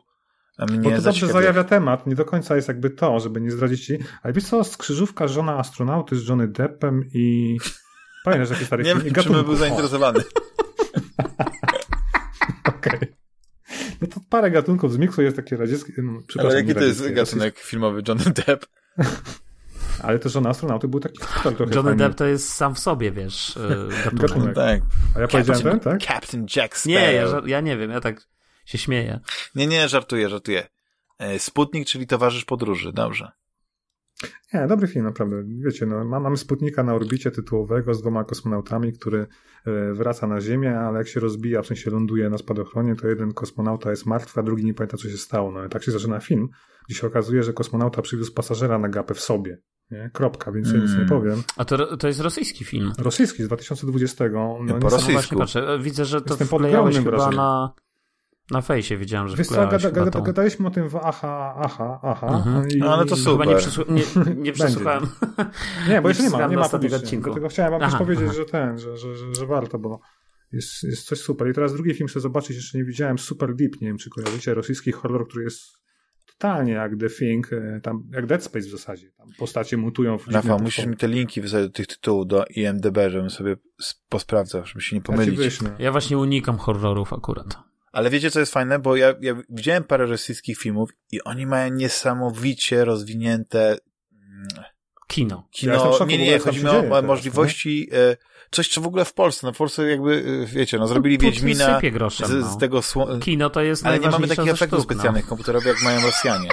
[0.59, 3.87] mnie Bo to dobrze zajawia temat, nie do końca jest jakby to, żeby nie zdradzić
[3.87, 3.99] ci.
[4.23, 7.57] Ale wiesz co, skrzyżówka żona astronauty z Johnny Deppem i...
[8.25, 9.05] Pamiętasz jaki stary Nie film?
[9.05, 10.21] Wiem, czy bym był zainteresowany.
[12.65, 12.97] Okej.
[12.97, 13.22] Okay.
[14.03, 15.93] No to parę gatunków z miksu jest takie radzieckie.
[16.03, 18.67] No, Ale jaki to jest gatunek filmowy Johnny Depp?
[20.03, 23.57] Ale to żona astronauty był taki trochę Johnny Depp to jest sam w sobie, wiesz,
[23.57, 23.61] e,
[24.05, 24.21] gatunek.
[24.21, 24.55] gatunek.
[24.55, 24.81] Tak.
[25.17, 26.03] A ja powiedziałem ten, tak?
[26.03, 27.03] Captain Jack Sparrow.
[27.03, 28.29] Nie, ja, ja nie wiem, ja tak
[28.65, 29.21] się śmieję.
[29.55, 30.69] Nie, nie, żartuję, żartuję.
[31.19, 33.33] E, Sputnik, czyli towarzysz podróży, dobrze.
[34.55, 35.43] Nie, dobry film, naprawdę.
[35.65, 39.27] Wiecie, no, mamy Sputnika na orbicie tytułowego z dwoma kosmonautami, który
[39.67, 43.33] e, wraca na Ziemię, ale jak się rozbija, w sensie ląduje na spadochronie, to jeden
[43.33, 45.53] kosmonauta jest martwy, a drugi nie pamięta, co się stało.
[45.53, 46.49] No i tak się zaczyna film,
[46.89, 49.59] gdzie się okazuje, że kosmonauta przywiózł pasażera na gapę w sobie.
[49.91, 50.11] Nie?
[50.13, 50.81] Kropka, więc mm.
[50.81, 51.43] ja nic nie powiem.
[51.57, 52.93] A to, to jest rosyjski film?
[52.99, 54.25] Rosyjski z 2020.
[54.65, 55.37] No, po rosyjsku.
[55.37, 55.79] Patrzę.
[55.83, 57.75] Widzę, że to wklejałeś chyba na,
[58.53, 62.27] na fejsie, widziałem, że Wiesz co, gada, gada, gadaliśmy o tym w aha, aha, aha.
[62.27, 62.69] Mhm.
[62.69, 63.33] I, no ale to super.
[63.33, 64.03] Chyba nie, przysłu nie,
[64.37, 65.07] nie przesłuchałem.
[65.89, 67.19] nie, bo jeszcze nie ma, nie ma publicznie.
[67.19, 68.37] Dlatego chciałem wam aha, też powiedzieć, aha.
[68.37, 70.01] że ten, że, że, że, że warto, bo
[70.53, 71.51] jest, jest coś super.
[71.51, 74.55] I teraz drugi film chcę zobaczyć, jeszcze nie widziałem, Super Deep, nie wiem czy kojarzycie,
[74.55, 75.83] rosyjski horror, który jest
[76.27, 79.13] totalnie jak The Thing, e, tam, jak Dead Space w zasadzie.
[79.17, 82.99] Tam postacie mutują w Rafał, musisz mi te linki wysłać do tych tytułów do IMDB,
[83.09, 83.57] żebym sobie
[84.09, 85.61] posprawdzał, żeby się nie pomylić.
[85.63, 87.72] Ja, ja właśnie unikam horrorów akurat.
[87.93, 88.79] Ale wiecie, co jest fajne?
[88.79, 93.79] Bo ja, ja widziałem parę rosyjskich filmów i oni mają niesamowicie rozwinięte
[94.13, 94.65] mm,
[95.09, 95.49] kino.
[95.51, 97.99] Kino, ja nie, nie, chodzi mi o teraz, możliwości, nie?
[97.99, 98.17] E,
[98.51, 101.23] coś, co w ogóle w Polsce, no w Polsce jakby, e, wiecie, no zrobili no,
[101.23, 102.57] Wiedźmina groszem, z, z, no.
[102.57, 103.19] tego sło...
[103.19, 105.29] Kino to jest Ale nie mamy takich efektów sztuk, specjalnych no.
[105.29, 106.49] komputerowych, jak mają Rosjanie.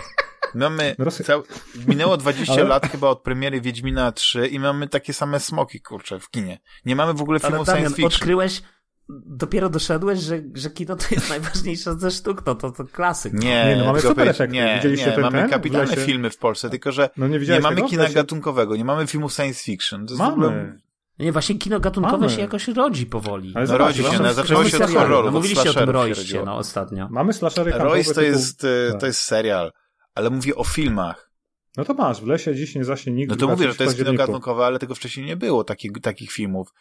[0.56, 1.44] Mamy, no cał...
[1.88, 2.64] minęło 20 Ale...
[2.64, 6.60] lat chyba od premiery Wiedźmina 3 i mamy takie same smoki, kurczę, w kinie.
[6.86, 8.06] Nie mamy w ogóle filmu science fiction.
[8.06, 8.62] odkryłeś
[9.10, 13.34] dopiero doszedłeś, że, że kino to jest najważniejsza ze sztuk, no to, to klasyk.
[13.34, 14.54] Nie, nie no mamy super efekty.
[14.54, 15.50] Nie, Widzieliście nie, ten, mamy ten?
[15.50, 17.88] kapitalne filmy w Polsce, tylko że no nie, nie mamy tego?
[17.88, 20.08] kina gatunkowego, nie mamy filmu science fiction.
[20.08, 20.34] To mamy.
[20.34, 20.80] Ogóle...
[21.20, 22.30] Nie, właśnie kino gatunkowe mamy.
[22.30, 23.54] się jakoś rodzi powoli.
[23.56, 25.26] Ale no rodzi się, no, zaczęło się od horroru.
[25.26, 27.08] No, mówiliście o tym Royście, no ostatnio.
[27.12, 29.00] Mamy slashery Royce to jest, e, tak.
[29.00, 29.72] to jest serial,
[30.16, 31.32] ale mówię o filmach.
[31.78, 33.30] No to masz, w lesie dziś nie zaśnie nikt.
[33.30, 36.32] No to mówię, że to jest kino gatunkowe, ale tego wcześniej nie było, takich, takich
[36.32, 36.74] filmów.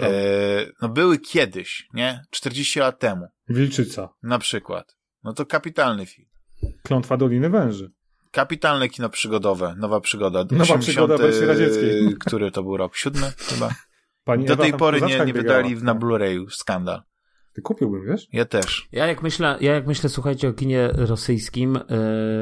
[0.00, 2.22] E, no były kiedyś, nie?
[2.30, 3.26] 40 lat temu.
[3.48, 4.08] Wilczyca.
[4.22, 4.96] Na przykład.
[5.24, 6.28] No to kapitalny film.
[6.82, 7.90] Klątwa Doliny Węży.
[8.30, 10.38] Kapitalne kino przygodowe, nowa przygoda.
[10.38, 12.14] Nowa 80, przygoda wersji radzieckiej.
[12.26, 12.96] Który to był rok?
[12.96, 13.70] Siódmy chyba?
[14.24, 16.50] Pani Do tej pory nie, nie wydali na Blu-rayu.
[16.50, 17.02] Skandal.
[17.56, 18.28] Ty kupiłbym, wiesz?
[18.32, 18.88] Ja też.
[18.92, 21.78] Ja jak myślę, ja jak myślę słuchajcie, o kinie rosyjskim,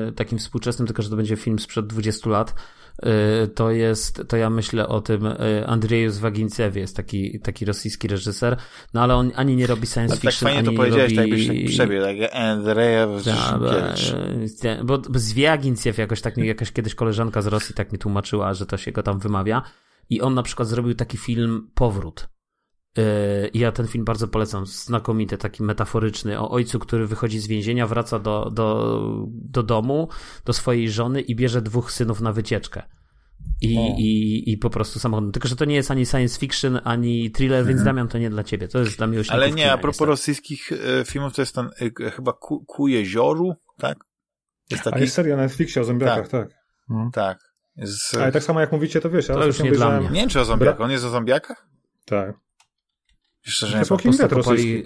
[0.06, 2.54] yy, takim współczesnym, tylko że to będzie film sprzed 20 lat,
[3.02, 3.08] yy,
[3.48, 8.56] to jest, to ja myślę o tym yy, Andrzeju Zwaginciewie, jest taki, taki rosyjski reżyser,
[8.94, 11.30] no ale on ani nie robi science fiction, tak fajnie ani to powiedziałeś, robi...
[11.30, 13.24] tak byś tak przebie, tak Andrzejew
[14.62, 18.66] tak, bo, bo Zwiaginciew jakoś tak, jakaś kiedyś koleżanka z Rosji tak mi tłumaczyła, że
[18.66, 19.62] to się go tam wymawia
[20.10, 22.33] i on na przykład zrobił taki film Powrót
[23.54, 24.66] ja ten film bardzo polecam.
[24.66, 30.08] Znakomity, taki metaforyczny o ojcu, który wychodzi z więzienia, wraca do, do, do domu,
[30.44, 32.82] do swojej żony i bierze dwóch synów na wycieczkę.
[33.60, 35.32] I, i, i po prostu samochodem.
[35.32, 37.68] Tylko, że to nie jest ani science fiction, ani thriller, mhm.
[37.76, 38.68] więc Damian, to nie dla ciebie.
[38.68, 40.08] To jest dla miłośników Ale nie, a propos niestety.
[40.08, 41.70] rosyjskich e, filmów, to jest ten
[42.06, 43.98] e, chyba ku, ku jezioru, tak?
[44.70, 44.96] Jest taki...
[44.96, 46.48] A jest seria na Netflixie o zombiakach, tak.
[46.48, 46.58] Tak.
[46.90, 47.10] Mhm.
[47.10, 47.38] tak.
[47.76, 48.16] Jest...
[48.16, 49.26] Ale tak samo jak mówicie, to wiesz.
[49.26, 50.10] To już nie dla mnie.
[50.10, 50.80] Nie wiem, czy o zombiakach.
[50.80, 51.66] On jest o zombiakach?
[52.04, 52.34] Tak.
[53.44, 54.84] Szczerze nie postapokali...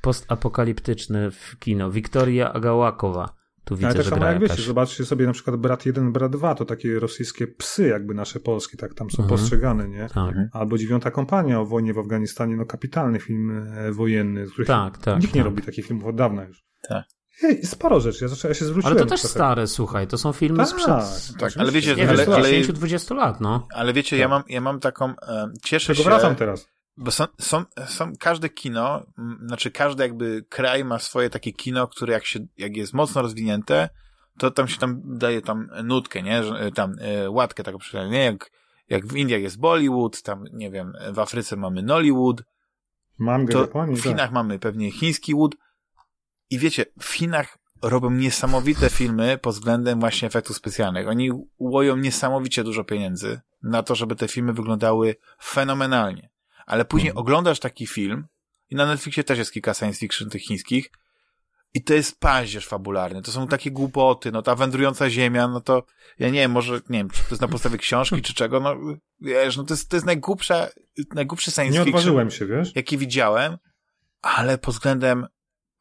[0.00, 1.90] postapokaliptyczny w kino.
[1.90, 3.36] Wiktoria Agałakowa.
[3.64, 4.50] Tu widzę, Ale tak samo jak jakaś...
[4.50, 8.40] wiecie, zobaczcie sobie na przykład Brat 1, Brat 2, to takie rosyjskie psy, jakby nasze
[8.40, 9.38] polskie, tak tam są mhm.
[9.38, 10.08] postrzegane, nie?
[10.08, 10.28] Tak.
[10.28, 10.48] Mhm.
[10.52, 15.16] Albo Dziewiąta Kompania o wojnie w Afganistanie, no kapitalny film e, wojenny, który tak, tak,
[15.16, 15.34] nikt tak.
[15.34, 16.64] nie robi takich filmów od dawna już.
[16.88, 17.04] Tak.
[17.42, 18.96] Ej, sporo rzeczy, ja, ja się zwróciłem.
[18.96, 19.34] Ale to też trochę.
[19.34, 23.40] stare, słuchaj, to są filmy tak, sprzed tak, ale wiecie, nie, ale, ale, 10-20 lat,
[23.40, 23.68] no.
[23.74, 24.20] Ale wiecie, tak.
[24.20, 26.10] ja, mam, ja mam taką, e, cieszę Czego się...
[26.10, 26.75] wracam teraz.
[26.96, 29.02] Bo są, są, są, każde kino,
[29.46, 33.88] znaczy każdy jakby kraj ma swoje takie kino, które jak się, jak jest mocno rozwinięte,
[34.38, 38.24] to tam się tam daje tam nutkę, nie, e, tam e, łatkę taką przynajmniej, nie,
[38.24, 38.50] jak,
[38.88, 42.42] jak w Indiach jest Bollywood, tam, nie wiem, w Afryce mamy Nollywood,
[43.18, 44.32] Mam Japonii, w Chinach tak.
[44.32, 45.56] mamy pewnie chiński wood
[46.50, 51.08] i wiecie, w Chinach robią niesamowite filmy pod względem właśnie efektów specjalnych.
[51.08, 56.30] Oni łoją niesamowicie dużo pieniędzy na to, żeby te filmy wyglądały fenomenalnie
[56.66, 57.20] ale później hmm.
[57.20, 58.26] oglądasz taki film
[58.70, 60.90] i na Netflixie też jest kilka science fiction tych chińskich
[61.74, 63.22] i to jest paździerz fabularny.
[63.22, 65.86] To są takie głupoty, no ta wędrująca ziemia, no to
[66.18, 68.76] ja nie wiem, może, nie wiem, czy to jest na podstawie książki, czy czego, no
[69.20, 70.68] wiesz, no to jest, to jest najgłupsza,
[71.14, 71.92] najgłupszy science nie fiction.
[71.92, 72.76] Nie odważyłem się, wiesz?
[72.76, 73.58] Jaki widziałem,
[74.22, 75.26] ale pod względem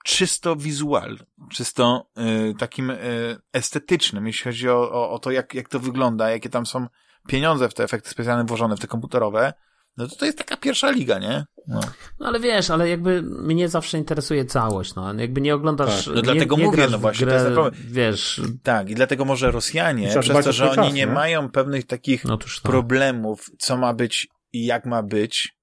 [0.03, 1.17] czysto wizual,
[1.51, 2.09] czysto
[2.51, 6.49] y, takim y, estetycznym, jeśli chodzi o, o, o to, jak, jak to wygląda, jakie
[6.49, 6.87] tam są
[7.27, 9.53] pieniądze w te efekty specjalne włożone, w te komputerowe,
[9.97, 11.45] no to to jest taka pierwsza liga, nie?
[11.67, 11.79] No,
[12.19, 15.13] no ale wiesz, ale jakby mnie zawsze interesuje całość, no.
[15.13, 16.05] Jakby nie oglądasz...
[16.05, 16.15] Tak.
[16.15, 17.83] No dlatego nie, mówię, no właśnie, grę, to jest problem.
[17.87, 18.41] Wiesz...
[18.63, 21.07] Tak, i dlatego może Rosjanie, przez to, że oni czas, nie nie?
[21.07, 22.69] mają pewnych takich Otóż to.
[22.69, 25.55] problemów, co ma być i jak ma być,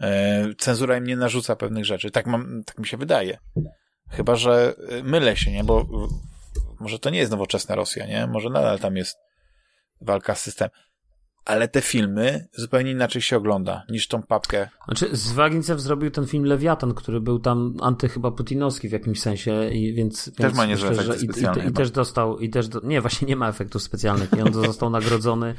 [0.00, 2.10] e, cenzura im nie narzuca pewnych rzeczy.
[2.10, 3.38] Tak, mam, tak mi się wydaje.
[4.10, 5.64] Chyba, że e, mylę się, nie?
[5.64, 5.86] Bo
[6.80, 8.26] może to nie jest nowoczesna Rosja, nie?
[8.26, 9.16] Może nadal tam jest
[10.00, 10.70] walka z systemem.
[11.46, 14.68] Ale te filmy zupełnie inaczej się ogląda niż tą papkę.
[14.84, 19.68] Znaczy, Zwagincew zrobił ten film Lewiatan, który był tam anty chyba putinowski w jakimś sensie,
[19.68, 20.32] i więc...
[20.36, 21.76] Też ma więc niezłe myślę, efekty i, i, i chyba.
[21.76, 25.54] też dostał, i też, do, nie, właśnie nie ma efektów specjalnych i on został nagrodzony.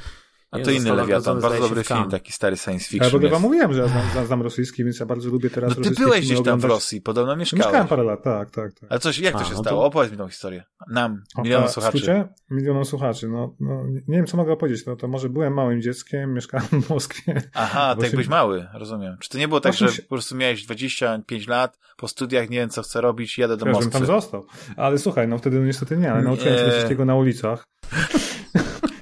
[0.51, 3.15] A to inny Lewiatan, bardzo dobry w film, taki stary science Ja w fiction.
[3.15, 3.43] ogóle wam jest.
[3.43, 6.19] mówiłem, że ja znam, znam rosyjski, więc ja bardzo lubię teraz No ty rosyjskie byłeś
[6.19, 6.69] gdzieś tam w oglądać.
[6.69, 7.65] Rosji, podobno mieszkałeś.
[7.65, 8.91] Mieszkałem parę lat, tak, tak, tak.
[8.91, 9.85] Ale coś, jak to A, się no to- stało?
[9.85, 10.63] Opowiedz mi tą historię.
[10.89, 11.97] Nam, O, milionom a w słuchaczy.
[11.97, 12.27] skrócie?
[12.51, 13.27] Milionom słuchaczy.
[13.29, 14.85] No, no, nie wiem, co mogę powiedzieć.
[14.85, 17.41] No, to może byłem małym dzieckiem, mieszkałem w Moskwie.
[17.53, 19.17] Aha, Bo tak się- byś mały, rozumiem.
[19.19, 22.69] Czy to nie było tak, że po prostu miałeś 25 lat, po studiach nie wiem,
[22.69, 24.05] co chcę robić, jadę do Ja bym tam Moskwy.
[24.07, 24.45] został.
[24.77, 27.63] Ale słuchaj, no wtedy no niestety nie, ale nauczyłem się rosyjskiego na ulicach.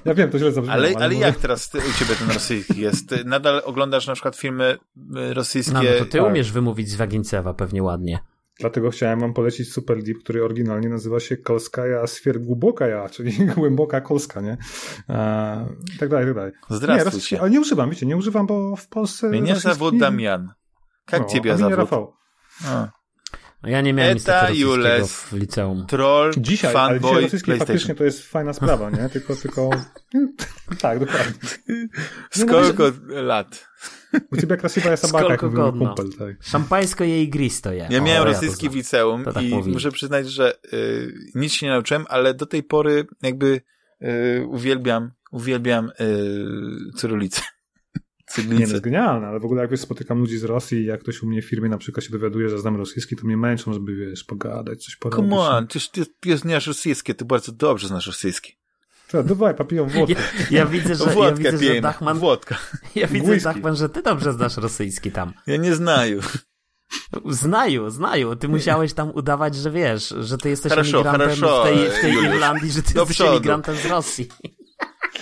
[0.06, 0.78] Ja wiem, to źle zabrzmiało.
[0.78, 3.08] Ale, ale, ale jak teraz ty, u ciebie ten rosyjski jest?
[3.08, 4.78] Ty nadal oglądasz na przykład filmy
[5.30, 5.74] y, rosyjskie?
[5.74, 6.26] No, no to ty tak.
[6.26, 8.18] umiesz wymówić z Wagincewa pewnie ładnie.
[8.60, 14.40] Dlatego chciałem wam polecić Super Deep, który oryginalnie nazywa się Kolskaja Sfiergłubokaja, czyli głęboka Kolska,
[14.40, 14.56] nie?
[15.08, 15.66] E,
[16.00, 16.52] tak dalej, tak dalej.
[16.70, 17.36] Zdrastwujcie.
[17.36, 19.28] Nie, ale nie używam, wiecie, nie używam, bo w Polsce...
[19.28, 20.52] Mnie zawód Damian.
[21.12, 21.78] Jak no, ciebie zawód?
[21.78, 22.14] Rafał.
[22.66, 22.88] A.
[23.62, 25.12] No Ja nie miałem nic Eta rosyjskiego Jules.
[25.12, 25.86] w liceum.
[25.86, 29.08] Troll, Dzisiaj, ale dzisiaj fanboy, rosyjski faktycznie to jest fajna sprawa, nie?
[29.08, 29.70] Tylko, tylko...
[30.80, 31.32] tak, dokładnie.
[32.30, 33.68] Skolko lat?
[34.32, 36.36] U ciebie krasiwa jest sabaka, jak Skolko mówił kumpel, tak.
[36.44, 37.86] Szampańsko je igristo je.
[37.90, 39.72] Ja O, miałem to rosyjski w liceum tak i mówili.
[39.74, 43.60] muszę przyznać, że y, nic się nie nauczyłem, ale do tej pory jakby
[44.02, 46.92] y, uwielbiam, uwielbiam y,
[48.25, 48.53] cyrylicę.
[48.53, 48.71] Nie, no Cyrylicę.
[48.73, 51.27] jest genialne, ale w ogóle jak wiesz, spotykam ludzi z Rosji i jak ktoś u
[51.27, 54.23] mnie w firmie na przykład się dowiaduje, że znam rosyjski, to mnie męczą, żeby, wiesz,
[54.23, 55.29] pogadać, coś porobić.
[55.31, 58.53] Come on, ty, ty, ty znasz rosyjskie, ty bardzo dobrze znasz rosyjski.
[59.07, 60.15] Co, dawaj, papiją włodkę.
[60.39, 62.57] Ja, ja widzę, że, ja Włodkę widzę, że pijemy, Dachman, Włodka.
[62.95, 63.43] ja widzę, Whisky.
[63.43, 65.33] Dachman, że ty dobrze znasz rosyjski tam.
[65.47, 66.21] Ja nie znaju.
[67.29, 68.35] Znaju, znaju.
[68.35, 72.01] Ty musiałeś tam udawać, że wiesz, że ty jesteś Хорошо, emigrantem хорошо, w tej, w
[72.01, 72.33] tej Juliusz.
[72.33, 73.31] Irlandii, że ty Do jesteś przodu.
[73.31, 74.27] emigrantem z Rosji.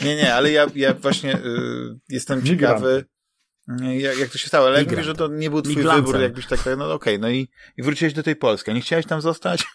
[0.02, 2.60] Nie, nie, ale ja, ja właśnie y, jestem Migrant.
[2.60, 3.04] ciekawy,
[3.82, 6.20] y, jak, jak to się stało, ale jak mówisz, że to nie był twój wybór,
[6.20, 8.70] jakbyś tak, no okej, no i, i wróciłeś do tej Polski.
[8.70, 9.64] a Nie chciałeś tam zostać?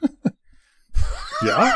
[1.46, 1.74] Ja?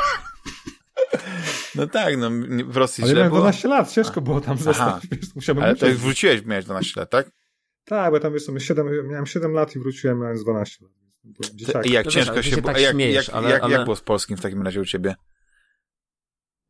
[1.76, 2.30] No tak, no
[2.68, 3.42] w Rosji Ale źle miałem było.
[3.42, 7.10] 12 lat, ciężko było tam zostać, wiesz, musiałbym Ale to jak wróciłeś, miałeś 12 lat,
[7.10, 7.32] tak?
[7.86, 10.94] Tak, bo tam jest 7, miałem 7 lat i wróciłem, mając 12 lat.
[11.84, 11.90] Ty.
[11.90, 13.50] I jak No wiesz, ciężko ale ty się się było, tak jak, śmiejesz, jak, ale-
[13.50, 15.16] jak, ale- jak było z polskim w takim razie u ciebie?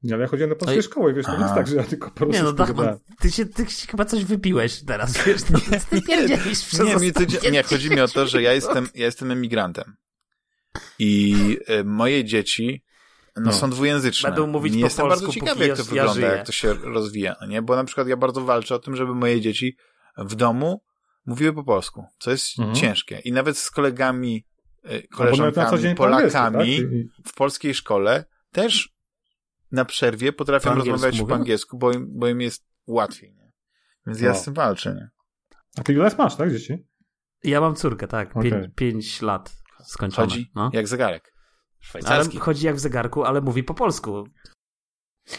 [0.04, 0.84] Nie, ale ja chodziłem do polskiej Ej.
[0.84, 3.00] szkoły, wiesz, to nie jest tak, że ja tylko po Nie no, Dachman, gadałem.
[3.20, 5.60] ty się, ty się chyba coś wypiłeś teraz, wiesz, no,
[5.90, 8.88] ty pierdzielisz przez Nie, mi to, nie, chodzi mi o to, że ja 10 jestem,
[8.96, 9.96] ja jestem emigrantem.
[11.00, 11.36] I
[11.70, 12.84] y, moje dzieci
[13.36, 13.54] no, No.
[13.54, 14.30] są dwujęzyczne.
[14.30, 16.28] Będą mówić I po jestem polsku, bardzo ciekawy, jak to ja- wygląda, żyję.
[16.28, 17.62] jak to się rozwija, no nie?
[17.62, 19.78] Bo na przykład ja bardzo walczę o tym, żeby moje dzieci
[20.18, 20.84] w domu
[21.26, 22.76] mówiły po polsku, co jest Mhm.
[22.76, 23.20] ciężkie.
[23.20, 24.46] I nawet z kolegami,
[24.84, 27.32] na co koleżankami, angielsku, Polakami tak?
[27.32, 28.93] W polskiej szkole też
[29.74, 33.34] na przerwie potrafią Po rozmawiać po angielsku, bo im, bo im jest łatwiej.
[33.36, 33.52] Nie?
[34.08, 34.36] Więc ja No.
[34.36, 34.94] z tym walczę.
[34.96, 35.10] Nie?
[35.78, 36.88] A ty ile lat masz, tak, dzieci?
[37.44, 38.52] Ja mam córkę, tak, Okej.
[38.52, 40.28] pięć, pięć lat skończone.
[40.28, 40.70] Chodzi no.
[40.74, 41.34] jak zegarek.
[41.34, 42.40] Ale Szwajcarski.
[42.40, 44.24] chodzi jak w zegarku, ale mówi po polsku.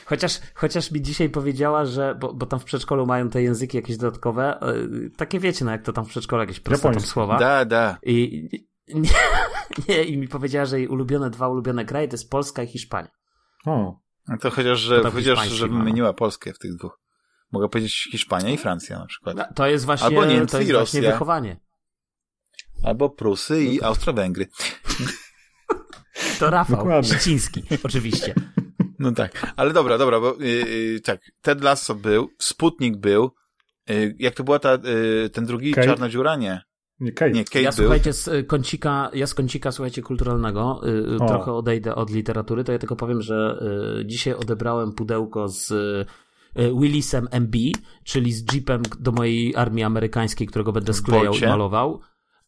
[0.05, 3.97] Chociaż, chociaż mi dzisiaj powiedziała, że, bo, bo tam w przedszkolu mają te języki jakieś
[3.97, 4.59] dodatkowe,
[4.91, 7.39] yy, takie wiecie, no jak to tam w przedszkolu, jakieś proste tam słowa.
[7.39, 7.99] Da, da.
[8.03, 8.49] I,
[8.95, 9.11] nie,
[9.89, 13.09] nie, i mi powiedziała, że jej ulubione, dwa ulubione kraje to jest Polska i Hiszpania.
[13.67, 15.79] O, No to chociaż, że, To chociaż, hiszpański że ma.
[15.79, 17.01] wymieniła Polskę w tych dwóch.
[17.53, 19.37] Mogę powiedzieć Hiszpania i Francja na przykład.
[19.37, 21.13] No, To jest właśnie, Albo Niemcy to jest i właśnie Rosja.
[21.13, 21.61] wychowanie.
[22.83, 24.47] Albo Prusy i Austro-Węgry.
[26.39, 27.11] To Rafał Dokładnie.
[27.11, 28.35] Ściciński, oczywiście.
[28.99, 29.53] No tak.
[29.57, 31.21] Ale dobra, dobra, bo yy, yy, tak.
[31.43, 33.31] Ted Lasso był, Sputnik był.
[33.89, 35.87] Yy, jak to była ta, yy, ten drugi, Kate?
[35.87, 36.37] Czarna Dziura?
[36.37, 36.63] Nie.
[37.05, 37.31] Nie, Kate.
[37.31, 37.85] Nie, Kate ja był.
[37.85, 41.27] słuchajcie, z y, kącika, ja z kącika, słuchajcie, kulturalnego y, O.
[41.27, 43.59] trochę odejdę od literatury, to ja tylko powiem, że
[44.01, 46.07] y, dzisiaj odebrałem pudełko z y,
[46.81, 47.57] Willisem MB,
[48.05, 52.01] czyli z jeepem do mojej armii amerykańskiej, którego będę sklejał i malował.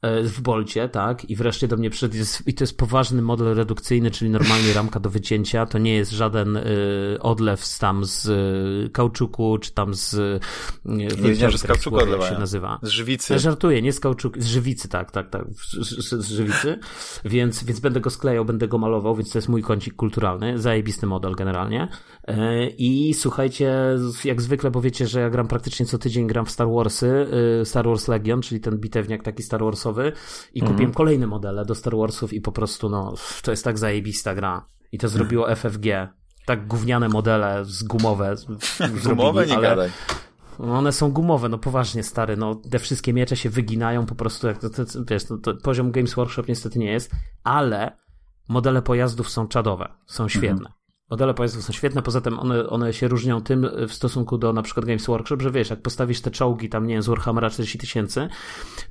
[0.02, 2.14] E, w Bolcie, tak, i wreszcie do mnie przyszedł,
[2.46, 6.56] i to jest poważny model redukcyjny, czyli normalnie ramka do wycięcia, to nie jest żaden
[6.56, 10.14] y, odlew tam z y, kauczuku, czy tam z...
[10.14, 10.40] Y,
[10.84, 12.32] nie wiedziałem, że z kauczuku odlewają.
[12.32, 12.78] się nazywa.
[12.82, 13.38] Z żywicy.
[13.38, 15.44] Żartuję, nie z kauczuku, z żywicy, tak, tak, tak,
[15.82, 16.78] z, z żywicy,
[17.24, 21.06] więc, więc będę go sklejał, będę go malował, więc to jest mój kącik kulturalny, zajebisty
[21.06, 21.88] model generalnie
[22.78, 23.74] i słuchajcie,
[24.24, 27.26] jak zwykle, bo wiecie, że ja gram praktycznie co tydzień, gram w Star Warsy,
[27.64, 30.12] Star Wars Legion, czyli ten bitewniak taki Star Warsowy,
[30.54, 30.94] i kupiłem mhm.
[30.94, 34.66] kolejne modele do Star Warsów i po prostu no, to jest tak zajebista gra.
[34.92, 35.54] I to zrobiło.
[35.56, 35.86] FFG.
[36.44, 38.34] Tak gówniane modele z gumowe.
[39.04, 39.46] gumowe?
[39.46, 39.68] Nie ale...
[39.68, 39.90] gadaj.
[40.58, 44.58] One są gumowe, no poważnie stary, no te wszystkie miecze się wyginają po prostu, jak
[44.58, 47.10] to, to wiesz, to, to poziom Games Workshop niestety nie jest,
[47.44, 47.96] ale
[48.48, 50.68] modele pojazdów są czadowe, są świetne.
[50.68, 50.72] Mhm.
[51.10, 54.62] Modele pojazdów są świetne, poza tym one, one się różnią tym w stosunku do na
[54.62, 57.78] przykład Games Workshop, że wiesz, jak postawisz te czołgi tam, nie wiem, z Warhammera 40
[57.78, 58.28] tysięcy,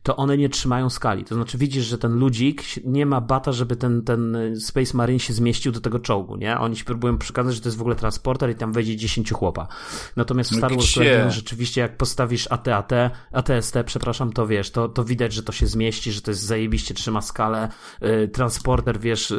[0.04, 1.24] to one nie trzymają skali.
[1.24, 5.34] To znaczy widzisz, że ten ludzik nie ma bata, żeby ten, ten Space Marine się
[5.34, 6.60] zmieścił do tego czołgu, nie?
[6.60, 9.68] Oni ci próbują przekazać, że to jest w ogóle transporter i tam wejdzie 10 chłopa.
[10.16, 12.92] Natomiast w Star Wars Legion rzeczywiście jak postawisz AT-AT,
[13.32, 16.94] ATST, przepraszam, to wiesz, to, to widać, że to się zmieści, że to jest zajebiście,
[16.94, 17.70] trzyma skalę,
[18.02, 19.34] yy, transporter, wiesz,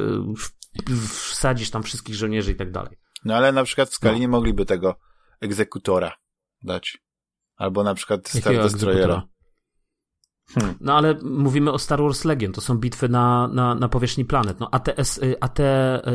[1.09, 2.99] wsadzisz tam wszystkich żołnierzy i tak dalej.
[3.25, 4.21] No ale na przykład w skali no.
[4.21, 4.99] nie mogliby tego
[5.41, 6.13] egzekutora
[6.63, 6.99] dać.
[7.57, 9.23] Albo na przykład Star Destroyera.
[10.55, 10.75] Hmm.
[10.81, 14.61] No ale mówimy o Star Wars Legion, to są bitwy na, na, na powierzchni planet.
[14.61, 15.59] No ATS, AT,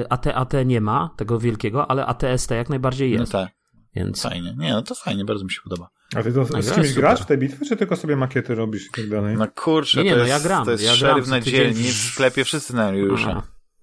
[0.10, 3.34] AT, AT nie ma tego wielkiego, ale ATST jak najbardziej no jest.
[3.34, 3.52] No tak.
[3.96, 4.22] Więc...
[4.22, 4.56] Fajnie.
[4.58, 5.90] Nie, no to fajnie, bardzo mi się podoba.
[6.16, 8.88] A ty to no, z kimś grasz w tej bitwie, czy tylko sobie makiety robisz
[8.88, 9.38] i tak dalej?
[9.38, 11.84] No kurczę, nie, nie, to, no, jest, ja gram, to jest ja szeryf na dzielni,
[11.84, 13.26] w sklepie wszyscy na już.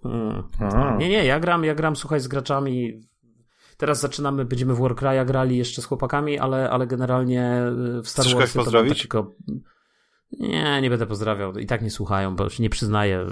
[0.03, 0.99] Hmm.
[0.99, 3.01] Nie, nie, ja gram, ja gram, słuchaj, z graczami.
[3.77, 7.63] Teraz zaczynamy, będziemy w Warcry'a grali jeszcze z chłopakami, ale, ale generalnie
[8.03, 9.01] w Star Wars to pozdrowić?
[9.01, 9.35] Tylko...
[10.33, 11.59] Nie, nie będę pozdrawiał.
[11.59, 13.27] I tak nie słuchają, bo się nie przyznaję.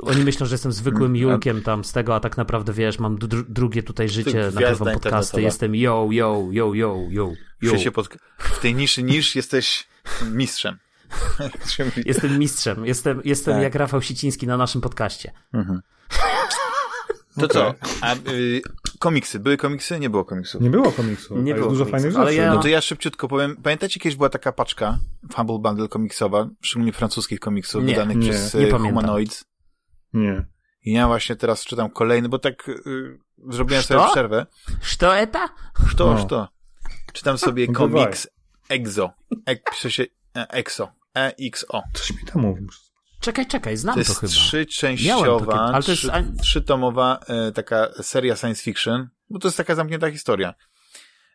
[0.00, 3.42] Oni myślą, że jestem zwykłym Julkiem tam z tego, a tak naprawdę wiesz, mam dru
[3.48, 7.92] drugie tutaj życie, nagrywam podcasty, jestem yo, yo, yo, yo, yo, yo.
[7.92, 8.08] Pod...
[8.38, 9.88] W tej niszy nisz jesteś
[10.30, 10.78] mistrzem.
[12.06, 12.86] jestem mistrzem.
[12.86, 13.62] Jestem, jestem tak.
[13.62, 15.32] jak Rafał Siciński na naszym podcaście.
[15.52, 15.80] Mhm.
[17.40, 17.48] To okay.
[17.48, 17.74] co?
[18.00, 18.62] A, y,
[18.98, 19.40] komiksy.
[19.40, 20.00] Były komiksy?
[20.00, 20.62] Nie było komiksów.
[20.62, 21.38] Nie było komiksów.
[21.42, 22.42] Nie było dużo komiksów, fajnych rzeczy.
[22.42, 22.54] Ja...
[22.54, 23.56] No to ja szybciutko powiem.
[23.62, 24.98] Pamiętacie, kiedyś była taka paczka
[25.32, 29.44] Fumble Bundle komiksowa, szczególnie francuskich komiksów, nie, wydanych nie, przez nie y, Humanoids?
[30.12, 30.46] Nie.
[30.84, 33.18] I ja właśnie teraz czytam kolejny, bo tak y,
[33.48, 33.94] zrobiłem Szto?
[33.94, 34.46] sobie przerwę.
[34.82, 35.48] Szto eta?
[35.88, 36.18] Szto, no.
[36.18, 36.48] szto.
[37.12, 38.28] Czytam sobie komiks
[38.68, 39.10] Exo.
[39.46, 40.04] E, pisze się
[40.36, 40.88] e, Exo.
[41.14, 41.82] E-X-O.
[41.92, 42.68] Coś mi tam mówił.
[43.24, 44.32] Czekaj, czekaj, znam to, jest to chyba.
[44.32, 46.02] Trzyczęściowa, ale to jest...
[46.02, 46.10] trzy,
[46.42, 50.54] trzytomowa e, taka seria science fiction, bo to jest taka zamknięta historia.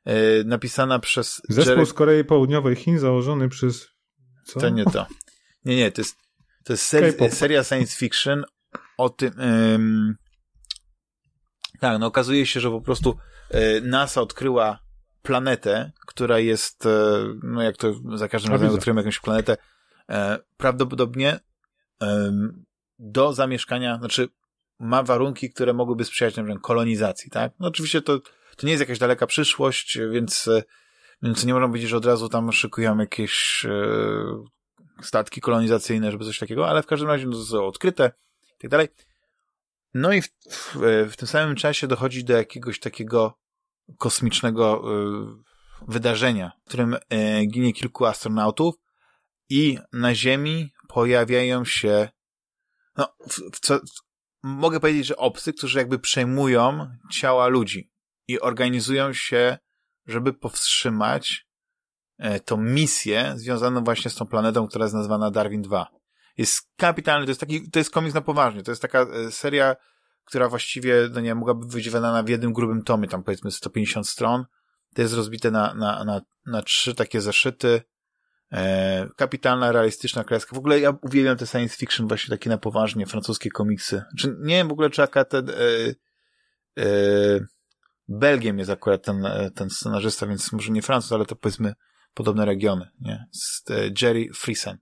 [0.06, 1.42] E, napisana przez...
[1.50, 1.86] Zespół Jerry...
[1.86, 3.88] z Korei Południowej, Chin, założony przez...
[4.46, 4.60] Co?
[4.60, 5.06] To nie to.
[5.66, 6.18] Nie, nie, to jest,
[6.64, 8.46] to jest ser, seria science fiction
[8.98, 9.40] o tym...
[9.40, 10.16] Ym...
[11.80, 13.18] Tak, no okazuje się, że po prostu
[13.50, 14.80] e, NASA odkryła
[15.22, 16.90] planetę, która jest, e,
[17.44, 19.58] no jak to za każdym razem odkryjemy jakąś planetę,
[20.10, 21.40] e, prawdopodobnie
[23.00, 24.30] do zamieszkania, znaczy
[24.80, 27.52] ma warunki, które mogłyby sprzyjać na przykład kolonizacji, tak?
[27.60, 28.20] No oczywiście to,
[28.56, 30.64] to nie jest jakaś daleka przyszłość, więc, e,
[31.22, 33.72] więc nie można powiedzieć, że od razu tam szykują jakieś e,
[35.02, 38.12] statki kolonizacyjne, żeby coś takiego, ale w każdym razie no, to są odkryte
[38.58, 38.88] i tak dalej.
[39.94, 43.38] No i w, w, w, tym samym czasie dochodzi do jakiegoś takiego
[43.98, 46.98] kosmicznego y, wydarzenia, w którym
[47.48, 48.76] ginie kilku astronautów
[49.50, 52.10] i na Ziemi pojawiają się,
[52.98, 53.80] no, w, co,
[54.44, 57.92] mogę powiedzieć, że obcy, którzy jakby przejmują ciała ludzi
[58.28, 59.58] i organizują się,
[60.08, 61.48] żeby powstrzymać
[62.18, 65.88] e, tą misję związaną właśnie z tą planetą, która jest nazwana Darwin 2.
[66.38, 69.76] Jest kapitalny, to jest taki, to jest komiks na poważnie, to jest taka e, seria,
[70.26, 74.46] która właściwie, no nie mogłaby być wydana w jednym grubym tomie, tam powiedzmy 150 stron.
[74.96, 77.82] To jest rozbite na, na, na, na trzy takie zeszyty.
[78.52, 80.56] E, kapitalna, realistyczna kreska.
[80.56, 84.04] W ogóle ja uwielbiam te science fiction właśnie takie na poważnie, francuskie komiksy.
[84.18, 85.54] Czy, nie wiem w ogóle, czy akurat ten, e,
[86.80, 86.86] e,
[88.08, 91.74] Belgiem jest akurat ten, e, ten scenarzysta, więc może nie Francuz, ale to powiedzmy
[92.14, 93.26] podobne regiony, nie?
[93.32, 94.78] Z, e, Jerry Friesen.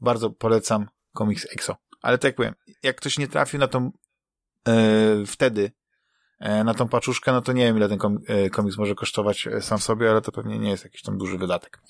[0.00, 1.76] Bardzo polecam komiks EXO.
[2.02, 3.92] Ale tak jak powiem, jak ktoś nie trafił na tą
[5.26, 5.72] wtedy
[6.40, 7.98] na tą paczuszkę, no to nie wiem, ile ten
[8.50, 11.80] komiks może kosztować sam sobie, ale to pewnie nie jest jakiś tam duży wydatek.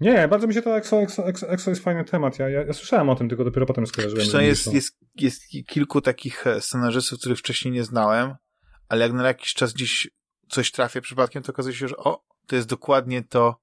[0.00, 2.38] Nie, bardzo mi się to EXO, EXO, EXO, jest fajny temat.
[2.38, 4.22] Ja, ja, ja, słyszałem o tym, tylko dopiero potem skojarzyłem.
[4.24, 8.34] Zresztą jest, jest, jest kilku takich scenarzystów, których wcześniej nie znałem,
[8.88, 10.10] ale jak na jakiś czas gdzieś
[10.48, 13.56] coś trafię przypadkiem, to okazuje się, że o, to jest dokładnie to,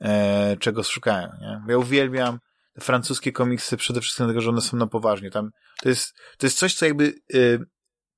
[0.00, 1.30] e, czego szukałem.
[1.40, 1.60] Nie?
[1.68, 2.38] Ja uwielbiam
[2.80, 5.30] francuskie komiksy przede wszystkim dlatego, że one są na poważnie.
[5.30, 5.50] Tam
[5.82, 7.58] to jest, to jest coś, co jakby y,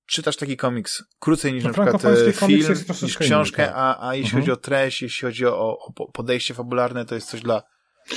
[0.06, 3.76] czytasz taki komiks krócej niż No, na przykład e, film, niż książkę, inny, tak.
[3.78, 4.42] a, a jeśli Mhm.
[4.42, 7.62] chodzi o treść, jeśli chodzi o, o po- podejście fabularne, to jest coś dla,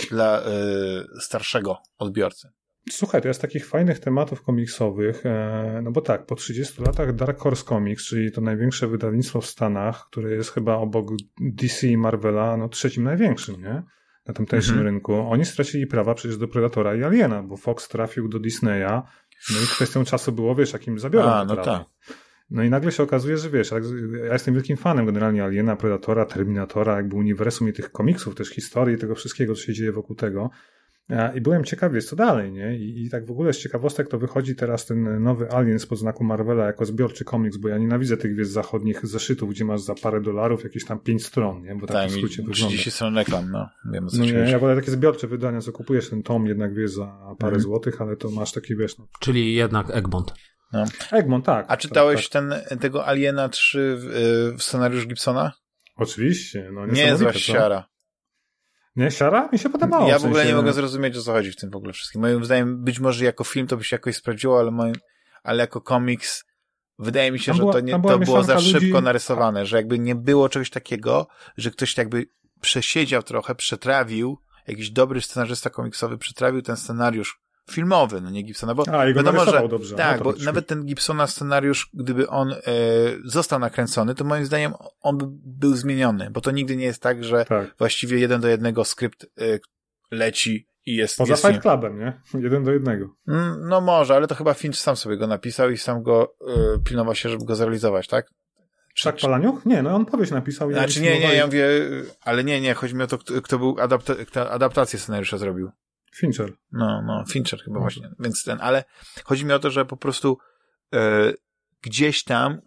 [0.09, 0.43] dla y,
[1.21, 2.49] starszego odbiorcy.
[2.91, 7.39] Słuchaj, to jest takich fajnych tematów komiksowych, e, no bo tak, po 30 latach Dark
[7.39, 11.07] Horse Comics, czyli to największe wydawnictwo w Stanach, które jest chyba obok
[11.41, 13.83] DC i Marvela, no trzecim największym, nie?
[14.27, 14.87] Na tamtejszym Mhm.
[14.93, 15.13] rynku.
[15.13, 19.01] Oni stracili prawa przecież do Predatora i Aliena, bo Fox trafił do Disneya,
[19.53, 21.83] no i kwestią czasu było, wiesz, jakim zabiorą A, no tak.
[22.49, 23.71] No i nagle się okazuje, że wiesz,
[24.27, 28.97] ja jestem wielkim fanem generalnie Aliena, Predatora, Terminatora, jakby uniwersum i tych komiksów, też historii,
[28.97, 30.49] tego wszystkiego, co się dzieje wokół tego.
[31.09, 32.75] A, I byłem ciekawy, co dalej, nie?
[32.77, 36.23] I, I tak w ogóle z ciekawostek to wychodzi teraz ten nowy Alien spod znaku
[36.23, 40.21] Marvela jako zbiorczy komiks, bo ja nienawidzę tych, wiesz, zachodnich zeszytów, gdzie masz za parę
[40.21, 41.75] dolarów jakieś tam pięć stron, nie?
[41.75, 42.67] Bo tak, Tak, w skrócie wygląda.
[42.67, 43.69] 30 stron reklam, no.
[43.93, 46.91] Wiem co No nie, ja wolę takie zbiorcze wydania, co kupujesz ten tom jednak, wiesz,
[46.91, 47.05] za
[47.39, 47.61] parę Mhm.
[47.61, 49.07] złotych, ale to masz taki, wiesz, no.
[49.19, 50.33] Czyli jednak Egmont.
[51.11, 51.65] Egmont, tak.
[51.69, 54.05] A czytałeś Tak, ten, tego Aliena 3 w,
[54.53, 55.43] y, w scenariusz Gibsona?
[55.43, 55.53] tak.
[55.97, 57.85] Oczywiście, no Nie jest siara.
[58.95, 59.49] Nie, siara?
[59.53, 60.09] Mi się podobało.
[60.09, 61.93] Ja w w ogóle sensie, nie mogę zrozumieć, o co chodzi w tym w ogóle
[61.93, 62.21] wszystkim.
[62.21, 64.93] Moim zdaniem, być może jako film to by się jakoś sprawdziło, ale, moim,
[65.43, 66.43] ale jako komiks
[66.99, 69.77] wydaje mi się, Tam że była- to, nie, to było za ludzi- szybko narysowane, że
[69.77, 71.27] jakby nie było czegoś takiego,
[71.57, 72.25] że ktoś tak jakby
[72.61, 77.39] przesiedział trochę, przetrawił, jakiś dobry scenarzysta komiksowy przetrawił ten scenariusz
[77.71, 79.95] filmowy, no nie Gibsona, bo A, wiadomo, że, dobrze.
[79.95, 82.55] tak, No bo nawet ten Gibsona scenariusz, gdyby on e,
[83.25, 87.23] został nakręcony, to moim zdaniem on by był zmieniony, bo to nigdy nie jest tak,
[87.23, 87.75] że Tak.
[87.77, 89.27] właściwie jeden do jednego skrypt e,
[90.11, 91.17] leci i jest...
[91.17, 92.21] Poza jest Fight Clubem, nie?
[92.33, 93.05] Jeden do jednego.
[93.27, 96.35] Mm, No może, ale to chyba Finch sam sobie go napisał i sam go
[96.75, 98.25] y, pilnował się, żeby go zrealizować, tak?
[98.95, 99.65] Wszak Palaniuch?
[99.65, 100.71] Nie, no on powieść napisał.
[100.71, 101.67] Znaczy nie, nie, ja mówię,
[102.21, 104.13] ale nie, nie, chodzi mi o to, kto, kto był adapta
[104.49, 105.71] adaptację scenariusza zrobił.
[106.17, 106.53] Fincher.
[106.71, 107.79] No, no, Fincher chyba No.
[107.81, 108.83] właśnie, więc ten, ale
[109.23, 110.37] chodzi mi o to, że po prostu
[110.93, 111.33] e,
[111.81, 112.61] gdzieś tam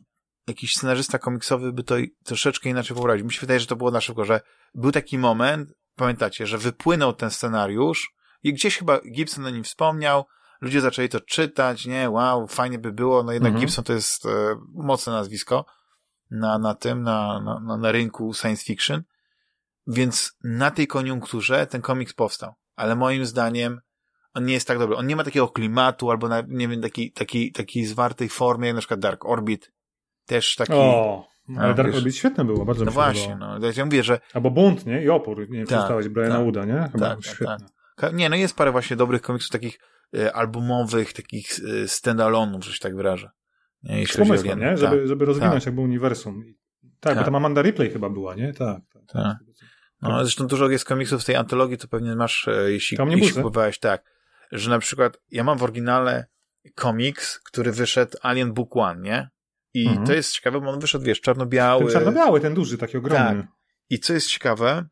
[0.47, 1.95] jakiś scenarzysta komiksowy by to
[2.25, 3.25] troszeczkę inaczej poprawił.
[3.25, 4.41] Mi się wydaje, że to było na szybko, że
[4.75, 8.12] był taki moment, pamiętacie, że wypłynął ten scenariusz
[8.43, 10.25] i gdzieś chyba Gibson o nim wspomniał,
[10.61, 13.66] ludzie zaczęli to czytać, nie, wow, fajnie by było, no jednak Mhm.
[13.66, 14.29] Gibson to jest e,
[14.75, 15.65] mocne nazwisko
[16.31, 19.03] na, na tym, na, na, na rynku science fiction,
[19.87, 22.55] więc na tej koniunkturze ten komiks powstał.
[22.79, 23.81] Ale moim zdaniem
[24.35, 24.97] on nie jest tak dobry.
[24.97, 28.75] On nie ma takiego klimatu, albo na, nie wiem, takiej, takiej, takiej zwartej formie, jak
[28.75, 29.73] na przykład Dark Orbit.
[30.27, 30.73] Też taki.
[30.73, 31.99] O, no, ale Dark wiesz.
[31.99, 33.59] Orbit świetne było, bardzo no właśnie, podobało.
[33.59, 33.71] no.
[33.77, 35.03] Ja mówię, że Albo Bunt, nie?
[35.05, 36.45] I Opór, nie czy Tak, czytałeś Briana tak.
[36.45, 36.89] Wooda, nie?
[36.93, 37.57] Chyba Tak, tak, świetne.
[37.97, 39.79] Ka- Nie, no jest parę właśnie dobrych komiksów takich
[40.19, 43.31] e, albumowych, takich e, standalone'ów, że się tak wyrażę.
[43.83, 44.77] Nie, Z pomysłem, nie?
[44.77, 45.67] Żeby, żeby rozwinąć tak.
[45.67, 46.45] jakby uniwersum.
[46.47, 46.59] I-
[47.01, 47.25] Tak, bo Tak.
[47.25, 48.53] tam Amanda Ripley chyba była, nie?
[48.53, 48.79] Tak.
[48.93, 49.37] tak, Tak.
[50.03, 53.79] No, zresztą dużo jest komiksów w tej antologii, to pewnie masz, e, jeśli, jeśli kupowałeś,
[53.79, 54.03] tak,
[54.53, 56.27] że na przykład ja mam w oryginale
[56.75, 59.29] komiks, który wyszedł Alien Book One, nie?
[59.75, 60.07] I Mhm.
[60.07, 61.85] to jest ciekawe, bo on wyszedł, wiesz, czarno-biały.
[61.85, 63.43] Ten czarno-biały, ten duży, taki ogromny.
[63.43, 63.51] Tak.
[63.91, 64.85] I co jest ciekawe,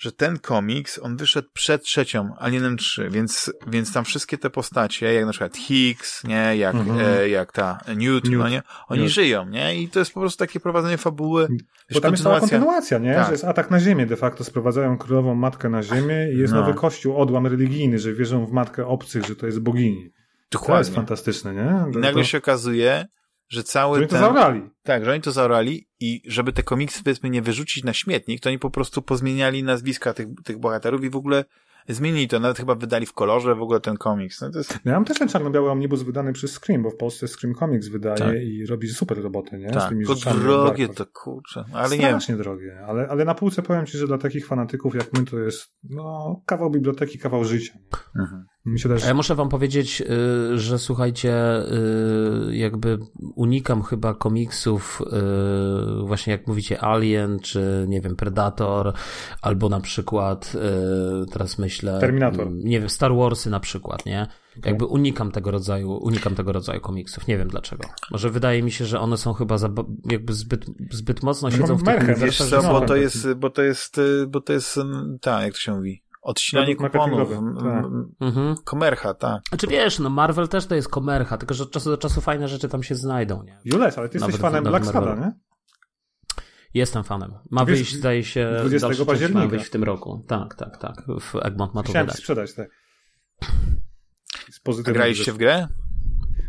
[0.00, 5.14] że ten komiks, on wyszedł przed trzecią, Alienem 3, więc, więc tam wszystkie te postacie,
[5.14, 7.00] jak na przykład Higgs, nie, jak, Mhm.
[7.00, 8.38] e, jak ta Newt, Newt.
[8.38, 9.12] no nie, oni Newt.
[9.12, 11.48] żyją, nie, i to jest po prostu takie prowadzenie fabuły,
[11.94, 12.98] Bo tam jest cała kontynuacja.
[12.98, 13.14] nie?
[13.14, 13.26] Tak.
[13.26, 16.60] Że jest atak na ziemię de facto, sprowadzają królową matkę na ziemię i jest No.
[16.60, 19.96] nowy kościół, odłam religijny, że wierzą w matkę obcych, że to jest bogini.
[19.96, 20.92] To jest Dokładnie.
[20.94, 21.84] fantastyczne, nie?
[21.94, 23.06] I nagle to, się okazuje,
[23.50, 24.24] że cały że oni to ten...
[24.24, 24.70] zabrali.
[24.82, 28.48] Tak, że oni to zaorali i żeby te komiksy, powiedzmy, nie wyrzucić na śmietnik, to
[28.48, 31.44] oni po prostu pozmieniali nazwiska tych, tych bohaterów i w ogóle
[31.88, 32.40] zmienili to.
[32.40, 34.40] Nawet chyba wydali w kolorze w ogóle ten komiks.
[34.40, 34.78] No to jest...
[34.84, 38.16] Ja mam też ten czarno-biały omnibus wydany przez Scream, bo w Polsce Scream Comics wydaje
[38.16, 38.34] Tak.
[38.34, 39.70] i robi super roboty, nie?
[39.70, 40.40] Tak, to rzeczami.
[40.40, 41.64] drogie to kurczę.
[41.72, 42.10] Ale nie wiem.
[42.10, 45.38] Strasznie drogie, ale, ale na półce powiem Ci, że dla takich fanatyków jak my to
[45.38, 47.74] jest no, kawał biblioteki, kawał życia.
[48.20, 48.46] Mhm.
[48.82, 49.04] Też...
[49.04, 50.02] Ja muszę wam powiedzieć,
[50.52, 51.32] y, że słuchajcie,
[52.48, 52.98] y, jakby
[53.34, 55.02] unikam chyba komiksów,
[56.02, 58.92] y, właśnie jak mówicie Alien, czy nie wiem, Predator,
[59.42, 60.56] albo na przykład,
[61.32, 62.00] teraz myślę...
[62.00, 62.52] Terminator.
[62.52, 64.26] Nie wiem, Star Warsy na przykład, nie?
[64.64, 67.26] Jakby unikam tego rodzaju, unikam tego rodzaju komiksów.
[67.28, 67.88] Nie wiem dlaczego.
[68.10, 69.70] Może wydaje mi się, że one są chyba za,
[70.10, 73.62] jakby zbyt, zbyt mocno siedzą w tych Wiesz co, bo no, to jest, bo to
[73.62, 74.78] jest, bo to jest,
[75.20, 77.28] tak, jak to się mówi, odcinanie kuponów.
[77.62, 77.84] tak.
[78.20, 78.54] Mhm.
[78.64, 79.42] Komercha, tak.
[79.48, 82.48] Znaczy wiesz, no Marvel też to jest komercha, tylko że od czasu do czasu fajne
[82.48, 83.58] rzeczy tam się znajdą, nie?
[83.64, 84.86] Jules, ale Ty jesteś Nawet- fanem Black.
[84.86, 85.32] Sada, nie?
[86.74, 87.34] Jestem fanem.
[87.50, 89.40] Ma Wiesz, wyjść, zdaje się, 20 dalszy część października.
[89.40, 90.24] ma wyjść w tym roku.
[90.28, 90.94] Tak, tak, tak.
[91.20, 92.18] W Egmont ma to Chciałem Ci wydać.
[92.20, 92.68] sprzedać, tak.
[94.50, 95.68] Z A pozytywnym graliście w grę?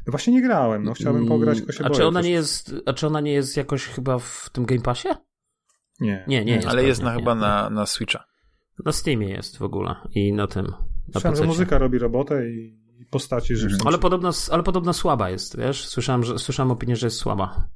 [0.07, 1.99] No właśnie nie grałem, no chciałbym pograć, tylko się a boję.
[1.99, 5.07] czy ona nie jest, a czy ona nie jest jakoś chyba w tym Game Passie?
[5.99, 6.25] Nie.
[6.27, 6.67] Nie, nie jest.
[6.67, 7.21] Ale jest pewnie, na, nie.
[7.21, 8.23] chyba na, na Switcha.
[8.85, 10.73] Na Steamie jest w ogóle i na tym.
[11.11, 13.81] Słyszałem, że muzyka robi robotę i postaci mhm.
[13.85, 15.87] Ale podobno, ale podobno słaba jest, wiesz?
[15.87, 17.69] Słyszałem, że, słyszałem opinię, że jest słaba.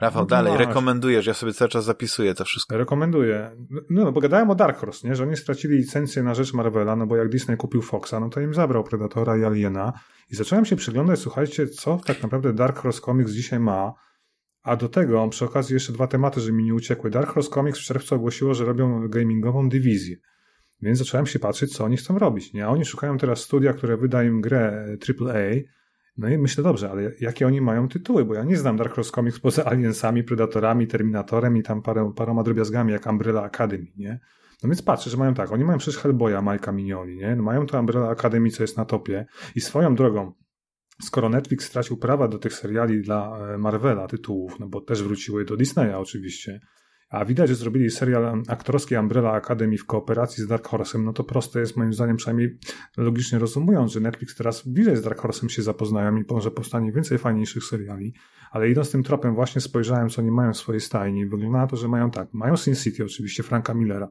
[0.00, 0.66] Rafał, no dalej, masz.
[0.66, 2.76] rekomendujesz, ja sobie cały czas zapisuję to wszystko.
[2.76, 3.56] Rekomenduję.
[3.70, 5.14] No, no bo gadałem o Dark Horse, nie?
[5.14, 8.40] że oni stracili licencję na rzecz Marvela, no bo jak Disney kupił Foxa, no to
[8.40, 9.92] im zabrał Predatora i Aliena
[10.30, 13.92] i zacząłem się przyglądać, słuchajcie, co tak naprawdę Dark Horse Comics dzisiaj ma,
[14.68, 17.10] a do tego przy okazji jeszcze dwa tematy, że mi nie uciekły.
[17.10, 20.16] Dark Horse Comics w czerwcu ogłosiło, że robią gamingową dywizję.
[20.82, 22.52] Więc zacząłem się patrzeć, co oni chcą robić.
[22.52, 22.66] Nie?
[22.66, 25.60] A oni szukają teraz studia, które wyda im grę AAA.
[26.16, 28.24] No i myślę, dobrze, ale jakie oni mają tytuły?
[28.24, 32.42] Bo ja nie znam Dark Horse Comics poza Aliensami, Predatorami, Terminatorem i tam parę, paroma
[32.42, 34.20] drobiazgami jak Umbrella Academy, nie?
[34.62, 37.36] No więc patrzę, że mają tak, oni mają przecież Hellboya Majka Minioni, nie?
[37.36, 40.32] No mają to Umbrella Academy, co jest na topie i swoją drogą,
[41.02, 45.44] skoro Netflix stracił prawa do tych seriali dla e, Marvela, tytułów, no bo też wróciły
[45.44, 46.60] do Disneya oczywiście,
[47.10, 51.24] a widać, że zrobili serial aktorski Umbrella Academy w kooperacji z Dark Horse'em, no to
[51.24, 52.58] proste jest moim zdaniem, przynajmniej
[52.96, 57.18] logicznie rozumując, że Netflix teraz bliżej z Dark Horse'em się zapoznają i może powstanie więcej
[57.18, 58.14] fajniejszych seriali,
[58.50, 61.26] ale idąc tym tropem właśnie spojrzałem, co oni mają w swojej stajni.
[61.26, 64.08] Wygląda na to, że mają tak, mają Sin City oczywiście, Franka Millera,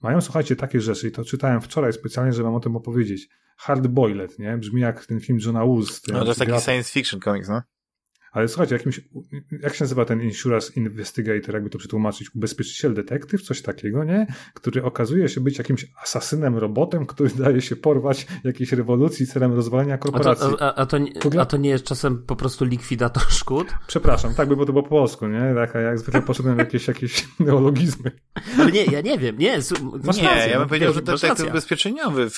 [0.00, 3.28] mają, słuchajcie, takie rzeczy i to czytałem wczoraj specjalnie, żeby wam o tym opowiedzieć.
[3.56, 4.56] Hard Boiled, nie?
[4.56, 5.82] Brzmi jak ten film Johna Woo.
[6.08, 7.62] No to jest taki science fiction comics, no?
[8.36, 9.00] Ale słuchajcie, jakimś,
[9.62, 14.26] jak się nazywa ten Insurance Investigator, jakby to przetłumaczyć, ubezpieczyciel detektyw, coś takiego, nie?
[14.54, 19.98] Który okazuje się być jakimś asasynem, robotem, który daje się porwać jakiejś rewolucji celem rozwalenia
[19.98, 20.46] korporacji.
[20.46, 23.68] A to, a, a, to, nie, a to nie jest czasem po prostu likwidator szkód?
[23.86, 25.54] Przepraszam, tak by było to po polsku, nie?
[25.54, 28.10] Tak, jak zwykle poszedłem jakieś, jakieś neologizmy.
[28.58, 29.58] Ale nie, ja nie wiem, nie.
[30.04, 32.28] Masz nie, rację, ja bym powiedział, że to detektyw ubezpieczeniowy,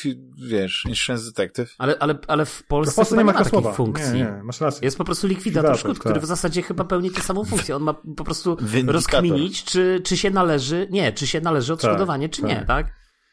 [0.49, 1.75] wiesz, Insurance Detective.
[1.79, 4.15] Ale, ale, ale w Polsce, w Polsce nie ma takiej funkcji.
[4.15, 4.81] Nie, nie, masz rację.
[4.85, 6.01] Jest po prostu likwidator szkód tak.
[6.01, 7.77] który w zasadzie chyba pełni tę samą funkcję.
[7.77, 8.57] On ma po prostu
[8.87, 12.51] rozkminić, czy, czy się należy, nie, czy się należy odszkodowanie, tak, czy tak.
[12.51, 12.87] nie, tak?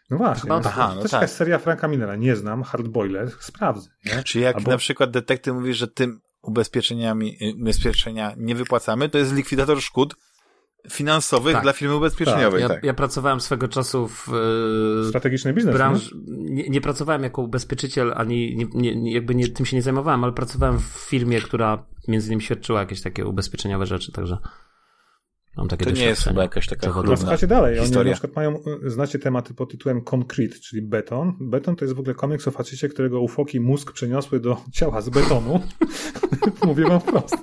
[0.09, 1.29] No właśnie, Chyba no, aha, no to tak.
[1.29, 3.89] seria Franka Millera, nie znam, Hardboiler, sprawdzę.
[4.05, 4.23] Nie?
[4.23, 4.71] Czy jak Albo...
[4.71, 10.15] na przykład detektyw mówi, że tym ubezpieczeniami, y, ubezpieczenia nie wypłacamy, to jest likwidator szkód,
[10.89, 11.63] finansowych tak.
[11.63, 12.61] dla firmy ubezpieczeniowej.
[12.61, 12.69] Tak.
[12.69, 12.83] Ja, tak.
[12.83, 14.27] ja, pracowałem swego czasu w
[15.01, 15.75] yy, strategiczny biznes.
[15.75, 20.23] Branż, nie, nie, pracowałem jako ubezpieczyciel, ani nie, nie, jakby nie, tym się nie zajmowałem,
[20.23, 24.37] ale pracowałem w firmie, która między innymi świadczyła jakieś takie ubezpieczeniowe rzeczy, także
[25.57, 27.99] mam takie To nie jest chyba jakaś taka chlubna Słuchajcie dalej, historia.
[28.01, 31.33] oni na przykład mają, y, znacie tematy pod tytułem Concrete, czyli beton.
[31.39, 35.09] Beton to jest w ogóle komiks o faczycie, którego ufoki mózg przeniosły do ciała z
[35.09, 35.59] betonu.
[36.65, 37.35] Mówię wam wprost.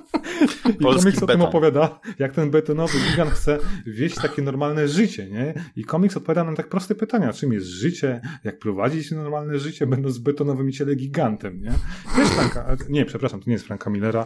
[0.69, 1.23] I Polski komiks beton.
[1.23, 5.53] o tym opowiada, jak ten betonowy gigant chce wieść takie normalne życie, nie?
[5.75, 10.17] I komiks odpowiada na tak proste pytania, czym jest życie, jak prowadzić normalne życie, będąc
[10.17, 11.71] betonowymi ciele gigantem, nie?
[12.17, 14.25] Wiesz, Franka, nie, przepraszam, to nie jest Franka Millera,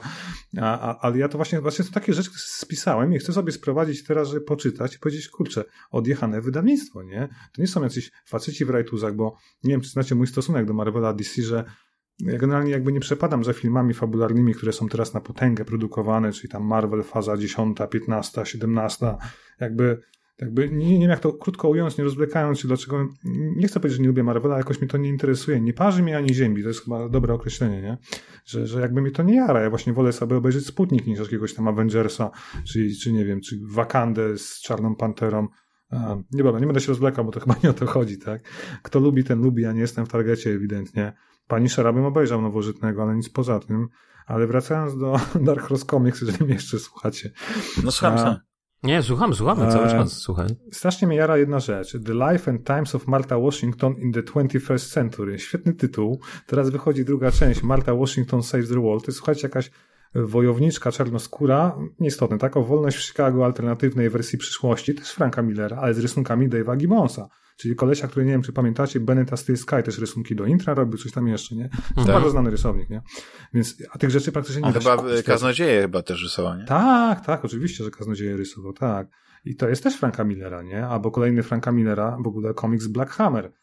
[0.62, 4.04] a, a, ale ja to właśnie, właśnie to takie rzeczy spisałem i chcę sobie sprowadzić
[4.04, 7.30] teraz, żeby poczytać i powiedzieć, kurczę, odjechane wydawnictwo, nie?
[7.54, 10.74] To nie są jacyś faceci w rajtuzach, bo nie wiem, czy znacie mój stosunek do
[10.74, 11.64] Marvela DC, że
[12.20, 16.50] ja generalnie jakby nie przepadam za filmami fabularnymi, które są teraz na potęgę produkowane, czyli
[16.50, 19.16] tam Marvel faza 10, 15, 17,
[19.60, 20.02] jakby,
[20.42, 23.08] jakby nie, nie wiem jak to krótko ująć, nie rozwlekając się, dlaczego,
[23.56, 26.18] nie chcę powiedzieć, że nie lubię Marvela, jakoś mi to nie interesuje, nie parzy mnie
[26.18, 27.98] ani ziemi, to jest chyba dobre określenie, nie?
[28.46, 31.54] Że, że jakby mi to nie jara, ja właśnie wolę sobie obejrzeć Sputnik niż jakiegoś
[31.54, 32.32] tam Avengersa,
[32.64, 35.48] czy, czy nie wiem, czy Wakandę z Czarną Panterą,
[35.90, 38.42] a, nie, będę, nie będę się rozwlekał, bo to chyba nie o to chodzi, tak?
[38.84, 41.14] Kto lubi, ten lubi, ja nie jestem w targecie ewidentnie.
[41.48, 43.88] Pani Szera bym obejrzał nowożytnego, ale nic poza tym.
[44.26, 47.32] Ale wracając do Dark Horse Comics, jeżeli mnie jeszcze słuchacie.
[47.84, 48.38] No słucham sam.
[48.84, 50.48] Nie, słucham, słuchamy cały czas, słuchaj.
[50.72, 51.98] Strasznie mnie jara jedna rzecz.
[52.06, 55.40] The Life and Times of Martha Washington in the 21st Century.
[55.40, 56.20] Świetny tytuł.
[56.48, 57.64] Teraz wychodzi druga część.
[57.64, 59.06] Martha Washington Saves the World.
[59.06, 59.72] To jest, słuchajcie, jakaś
[60.16, 62.58] wojowniczka czarnoskóra, nieistotne, tak?
[62.58, 67.28] O wolność w Chicago alternatywnej wersji przyszłości, też Franka Millera, ale z rysunkami Dave'a Gibbonsa.
[67.58, 70.98] Czyli kolesia, który nie wiem, czy pamiętacie, Bennett Steel Sky też rysunki do intra robił,
[70.98, 71.70] coś tam jeszcze, nie?
[71.96, 72.14] To tak.
[72.14, 73.02] bardzo znany rysownik, nie?
[73.54, 76.66] Więc, a tych rzeczy praktycznie nie a da chyba Kaznodzieje chyba też rysował, nie?
[76.66, 79.08] Tak, tak, oczywiście, że Kaznodzieje rysował, tak.
[79.46, 80.88] I to jest też Franka Millera, nie?
[80.88, 83.54] Albo kolejny Franka Millera, w ogóle komiks Black Hammer.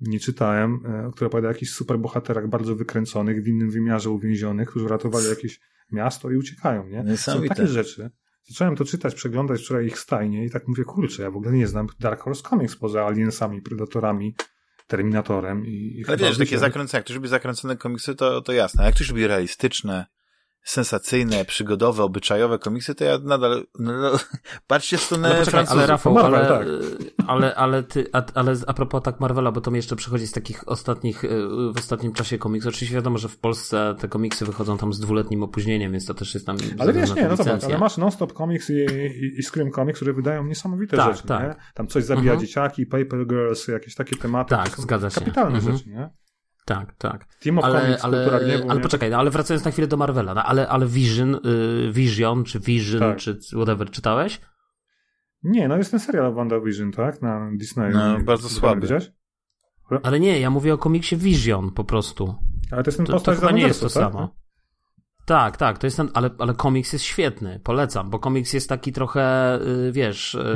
[0.00, 4.84] Nie czytałem, e, który opowiada o jakichś superbohaterach bardzo wykręconych, w innym wymiarze uwięzionych, którzy
[4.84, 5.60] uratowali jakieś
[5.92, 7.16] miasto i uciekają, nie?
[7.16, 8.10] Są takie rzeczy.
[8.48, 11.66] Zacząłem to czytać, przeglądać wczoraj ich stajnie i tak mówię, kurczę, ja w ogóle nie
[11.66, 14.34] znam Dark Horse Comics poza Aliensami, Predatorami,
[14.86, 15.70] Terminatorem i...
[15.70, 18.82] i Ale wiesz, takie zakręcone, jak ktoś lubi zakręcone komiksy, to, to jasne.
[18.82, 20.06] A jak ktoś lubi realistyczne,
[20.64, 24.18] sensacyjne, przygodowe, obyczajowe komiksy, to ja nadal, nadal
[24.66, 26.66] patrzcie w stronę ale, poczekaj, ale Rafał, Marvel, ale, tak.
[27.26, 30.32] ale, ale, ty, a, ale a propos tak Marvela, bo to mi jeszcze przychodzi z
[30.32, 31.28] takich ostatnich, y,
[31.74, 32.68] w ostatnim czasie komiksów.
[32.74, 36.34] Oczywiście wiadomo, że w Polsce te komiksy wychodzą tam z dwuletnim opóźnieniem, więc to też
[36.34, 36.56] jest tam...
[36.78, 40.12] Ale wiesz, nie, no zobacz, ale masz Non-Stop Comics i, i, i Scream Comics, które
[40.12, 41.42] wydają niesamowite Tak, rzeczy, tak.
[41.42, 41.54] nie?
[41.74, 42.46] Tam coś zabija Mhm.
[42.46, 44.50] dzieciaki, Paper Girls, jakieś takie tematy.
[44.50, 45.20] Tak, zgadza się.
[45.20, 45.76] Kapitalne Mhm.
[45.78, 46.10] rzeczy, nie?
[46.64, 47.24] Tak, tak.
[47.40, 48.82] Team of Ale, Comics, Kultura ale, Gniewu, ale nie?
[48.82, 52.60] poczekaj, no, ale wracając na chwilę do Marvela, no, ale, ale Vision, y, Vision, czy
[52.60, 53.18] Vision, Tak.
[53.18, 54.40] czy whatever, czytałeś?
[55.42, 57.22] Nie, no jest ten serial WandaVision, tak?
[57.22, 57.92] Na Disneyu.
[57.96, 58.98] No, Nie- bardzo słaby.
[60.02, 62.34] Ale nie, ja mówię o komiksie Vision po prostu.
[62.70, 63.92] Ale to jest ten To, to postać chyba z nie jest to tak?
[63.92, 64.34] samo.
[65.26, 68.92] Tak, tak, to jest ten, ale, ale komiks jest świetny, polecam, bo komiks jest taki
[68.92, 69.54] trochę,
[69.88, 70.54] y, wiesz, y,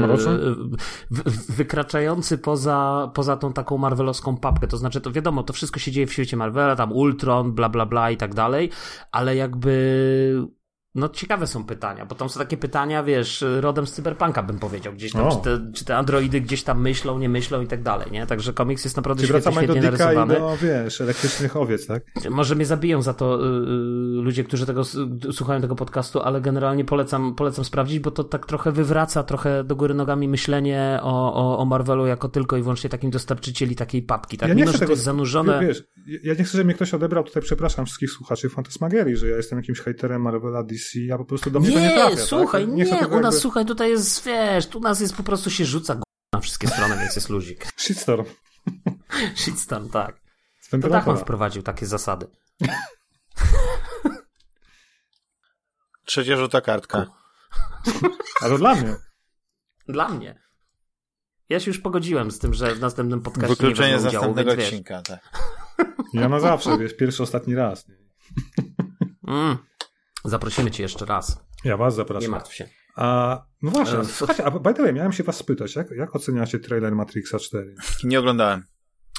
[1.11, 5.91] w- wykraczający poza, poza tą taką marvelowską papkę, to znaczy, to wiadomo, to wszystko się
[5.93, 8.71] dzieje w świecie Marvela, tam Ultron, bla, bla, bla i tak dalej,
[9.13, 10.49] ale jakby,
[10.95, 14.93] no ciekawe są pytania, bo tam są takie pytania, wiesz, rodem z cyberpunka bym powiedział,
[14.93, 18.11] gdzieś tam, czy te, czy te androidy gdzieś tam myślą, nie myślą i tak dalej,
[18.11, 20.35] nie, także komiks jest naprawdę Czyli świetnie, świetnie narysowany.
[20.35, 22.03] do, wiesz, elektrycznych owiec, tak?
[22.31, 24.83] Może mnie zabiją za to y, y, ludzie, którzy tego
[25.33, 29.77] słuchają tego podcastu, ale generalnie polecam, polecam sprawdzić, bo to tak trochę wywraca trochę do
[29.77, 34.39] góry nogami myślenie o, o, o Marvelu jako tylko i wyłącznie takim dostarczycieli takiej papki.
[34.39, 34.49] Tak?
[34.49, 35.61] Ja nie Mimo, chcę że to tego- jest zanurzone.
[35.67, 35.85] Wiesz,
[36.23, 39.59] ja nie chcę, żeby mnie ktoś odebrał, tutaj przepraszam wszystkich słuchaczy Fantasmagierii, że ja jestem
[39.59, 40.78] jakimś hejterem Marvela DC,
[41.15, 42.17] a po prostu do mnie to nie Nie, trafia.
[42.17, 42.75] słuchaj, tak?
[42.75, 45.65] nie, tego u nas, jakby- słuchaj, tutaj jest, wiesz, u nas jest po prostu się
[45.65, 46.03] rzuca g-
[46.35, 47.67] na wszystkie strony, więc jest luzik.
[47.83, 48.25] Shitstorm.
[49.35, 50.15] Shitstorm, tak.
[50.17, 51.17] To Dachman wentylatora.
[51.19, 52.27] wprowadził takie zasady.
[56.05, 57.07] Trzecia żółta kartka.
[58.41, 58.97] Ale dla mnie.
[59.89, 60.43] Dla mnie.
[61.49, 64.57] Ja się już pogodziłem z tym, że w następnym podcaście Wykluczenie nie z udziału, następnego
[64.57, 64.65] wiesz.
[64.69, 65.03] odcinka.
[65.03, 65.21] Tak.
[66.13, 67.87] Ja na zawsze, wiesz, pierwszy, ostatni raz.
[69.29, 69.59] Mm.
[70.25, 71.41] Zaprosimy cię jeszcze raz.
[71.65, 72.31] Ja was Nie zapraszam.
[72.31, 72.69] martw się.
[72.97, 76.17] A, no właśnie, E, słuchajcie, a by the way, miałem się was spytać, jak, jak
[76.17, 77.75] oceniacie trailer Matrixa 4?
[78.05, 78.63] Nie oglądałem.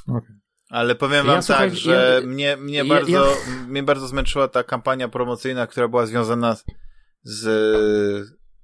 [0.07, 0.35] Okej.
[0.69, 4.07] Ale powiem Ja, wam słuchaj, tak, że ja- mnie, mnie, ja- bardzo, ja- mnie bardzo
[4.07, 6.57] zmęczyła ta kampania promocyjna, która była związana
[7.23, 7.41] z,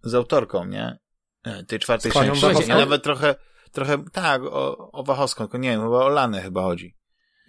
[0.03, 0.97] z autorką, nie?
[1.43, 2.45] E, Tej czwartej części.
[2.67, 3.35] Ja nawet trochę,
[3.71, 6.94] trochę, tak, o, o Wachowską, tylko nie wiem, chyba o Lanę chyba chodzi.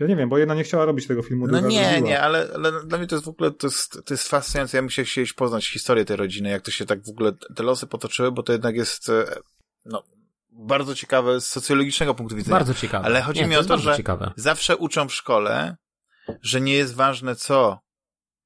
[0.01, 2.09] Ja nie wiem, bo jedna nie chciała robić tego filmu, No nie, zrobiła.
[2.09, 4.77] nie, ale, ale dla mnie to jest w ogóle, to jest, to jest fascynujące.
[4.77, 7.63] Ja bym się chcieć poznać historię tej rodziny, jak to się tak w ogóle, te
[7.63, 9.25] losy potoczyły, bo to jednak jest, e,
[9.85, 10.03] no,
[10.53, 12.57] bardzo ciekawe z socjologicznego punktu widzenia.
[12.57, 13.05] Bardzo ciekawe.
[13.05, 14.33] Ale chodzi Nie, mi to o to, bardzo że ciekawe.
[14.37, 15.77] zawsze uczą w szkole,
[16.43, 17.79] że nie jest ważne, co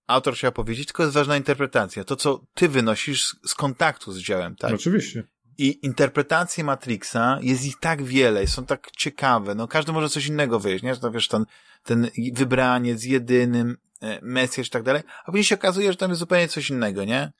[0.06, 2.04] autor chciał powiedzieć, tylko jest ważna interpretacja.
[2.04, 4.74] To, co ty wynosisz z, z kontaktu z dziełem, tak?
[4.74, 5.24] Oczywiście.
[5.60, 10.60] I interpretacje Matrixa jest ich tak wiele, są tak ciekawe, no każdy może coś innego
[10.60, 10.94] wyjść, nie?
[10.94, 11.44] Że to wiesz, ten,
[11.84, 16.18] ten wybraniec, jedynym, e, Mesjasz i tak dalej, a później się okazuje, że tam jest
[16.18, 17.32] zupełnie coś innego, nie?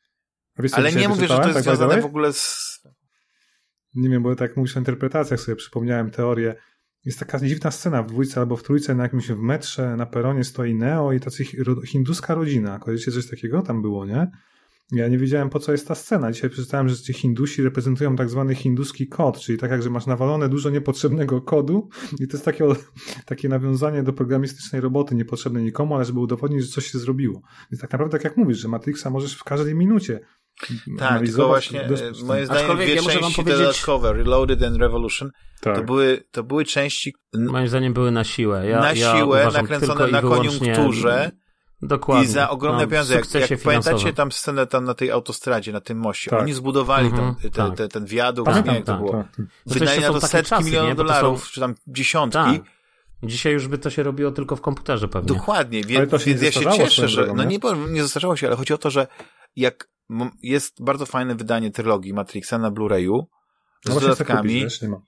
[0.58, 2.80] Wiesz, Ale nie mówię, że to jest tak związane w ogóle z...
[3.94, 6.54] Nie wiem, bo tak mówisz o interpretacjach, sobie przypomniałem teorię.
[7.04, 10.44] Jest taka dziwna scena w dwójce albo w trójce, na jakimś w metrze, na peronie
[10.44, 11.44] stoi Neo i tacy
[11.86, 12.78] hinduska rodzina.
[12.78, 13.62] Kojarzycie coś takiego?
[13.62, 14.30] Tam było, nie?
[14.92, 16.32] Ja nie wiedziałem, po co jest ta scena.
[16.32, 20.06] Dzisiaj przeczytałem, że ci Hindusi reprezentują tak zwany hinduski kod, czyli tak jak, że masz
[20.06, 21.88] nawalone dużo niepotrzebnego kodu
[22.20, 22.64] i to jest takie,
[23.26, 27.40] takie nawiązanie do programistycznej roboty, niepotrzebnej nikomu, ale żeby udowodnić, że coś się zrobiło.
[27.72, 30.20] Więc tak naprawdę, tak jak mówisz, że Matrixa możesz w każdej minucie
[30.98, 34.12] Tak, tylko właśnie, bez- e, moim zdaniem Aczkolwiek dwie ja muszę wam części powiedzieć- dodatkowe,
[34.12, 35.30] Reloaded and Revolution,
[35.60, 35.76] tak.
[35.76, 38.66] to były, to były części Moim zdaniem były na siłę.
[38.68, 41.30] Ja, na ja siłę, uważam nakręcone na wyłącznie- koniunkturze
[41.82, 42.24] Dokładnie.
[42.24, 43.14] i za ogromne No, pieniądze.
[43.14, 46.40] Jak, jak pamiętacie tam scenę tam na tej autostradzie, na tym moście, Tak.
[46.40, 47.76] oni zbudowali Mhm, tą, te, tak.
[47.76, 49.12] te, ten wiadukt, Pamiętam, nie jak to tak, było.
[49.12, 49.36] tak.
[49.36, 49.42] To
[49.74, 52.38] Wydali na są to setki czasy, milionów dolarów, są- czy tam dziesiątki.
[52.38, 52.62] Tak.
[53.22, 55.28] Dzisiaj już by to się robiło tylko w komputerze pewnie.
[55.28, 57.48] Dokładnie, więc, więc ja się cieszę, że, drogą, no nie?
[57.48, 59.06] nie, powiem, nie zastarzało się, ale chodzi o to, że
[59.56, 59.88] jak
[60.42, 63.22] jest bardzo fajne wydanie trylogii Matrixa na Blu-rayu
[63.86, 65.00] No z chcę dodatkami, kupić, ma.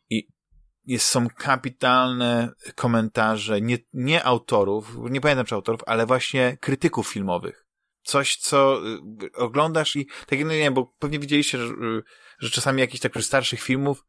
[0.87, 7.67] Jest, są kapitalne komentarze nie, nie autorów, nie pamiętam czy autorów, ale właśnie krytyków filmowych.
[8.03, 8.81] Coś, co
[9.25, 12.03] y, oglądasz i tak no nie wiem, bo pewnie widzieliście, że, y,
[12.39, 14.05] że czasami jakichś takich starszych filmów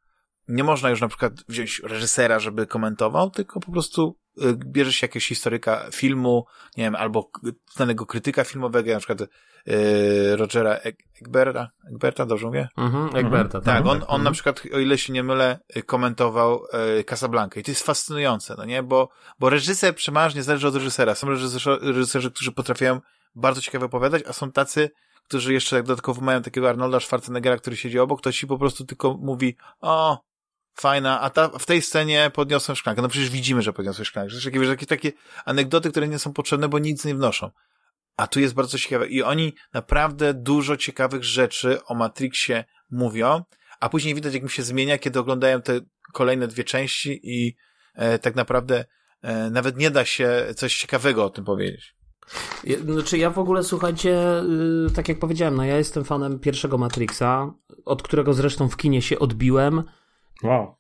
[0.48, 5.06] nie można już na przykład wziąć reżysera, żeby komentował, tylko po prostu y, bierze się
[5.06, 6.45] jakiegoś historyka filmu,
[6.78, 7.32] nie wiem, albo
[7.76, 9.30] znanego krytyka filmowego, na przykład
[10.35, 12.68] Rogera Eg- Egberta, Egberta, dobrze mówię?
[12.77, 13.64] Mhm, Egberta, tak.
[13.77, 14.23] Tak, on, on Mhm.
[14.23, 16.64] na przykład, o ile się nie mylę, y, komentował
[16.99, 18.84] y, Casablanca i to jest fascynujące, no nie?
[18.84, 19.10] Bo,
[19.40, 21.15] bo reżyser przeważnie zależy od reżysera.
[21.15, 22.99] Są reżyserzy, reżyserzy, którzy potrafią
[23.35, 24.90] bardzo ciekawie opowiadać, a są tacy,
[25.23, 28.85] którzy jeszcze tak dodatkowo mają takiego Arnolda Schwarzeneggera, który siedzi obok, to ci po prostu
[28.85, 30.19] tylko mówi, o,
[30.76, 33.02] fajna, a ta, w tej scenie podniosłem szklankę.
[33.02, 34.30] No przecież widzimy, że podniosłeś szklankę.
[34.38, 35.11] Przecież takie, takie
[35.45, 37.49] anegdoty, które nie są potrzebne, bo nic nie wnoszą.
[38.18, 39.07] A tu jest bardzo ciekawe.
[39.07, 43.44] I oni naprawdę dużo ciekawych rzeczy o Matrixie mówią,
[43.80, 45.80] a później widać, jak mi się zmienia, kiedy oglądają te
[46.14, 47.56] kolejne dwie części i
[47.95, 48.85] e, tak naprawdę
[49.22, 51.95] e, nawet nie da się coś ciekawego o tym powiedzieć.
[52.85, 54.10] Znaczy ja w ogóle, słuchajcie,
[54.49, 57.53] yy, tak jak powiedziałem, no ja jestem fanem pierwszego Matrixa,
[57.85, 59.84] od którego zresztą w kinie się odbiłem.
[60.44, 60.76] Wow.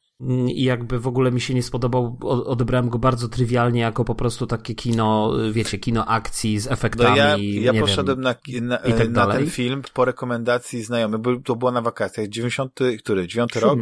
[0.47, 4.47] I jakby w ogóle mi się nie spodobał, odebrałem go bardzo trywialnie jako po prostu
[4.47, 7.09] takie kino, wiecie, kino akcji z efektami.
[7.09, 7.37] No ja
[7.73, 8.17] ja poszedłem
[8.47, 12.27] wiem, na, na, tak na ten film po rekomendacji znajomych, bo to było na wakacjach.
[12.27, 13.27] 90, który?
[13.27, 13.79] 9 rok?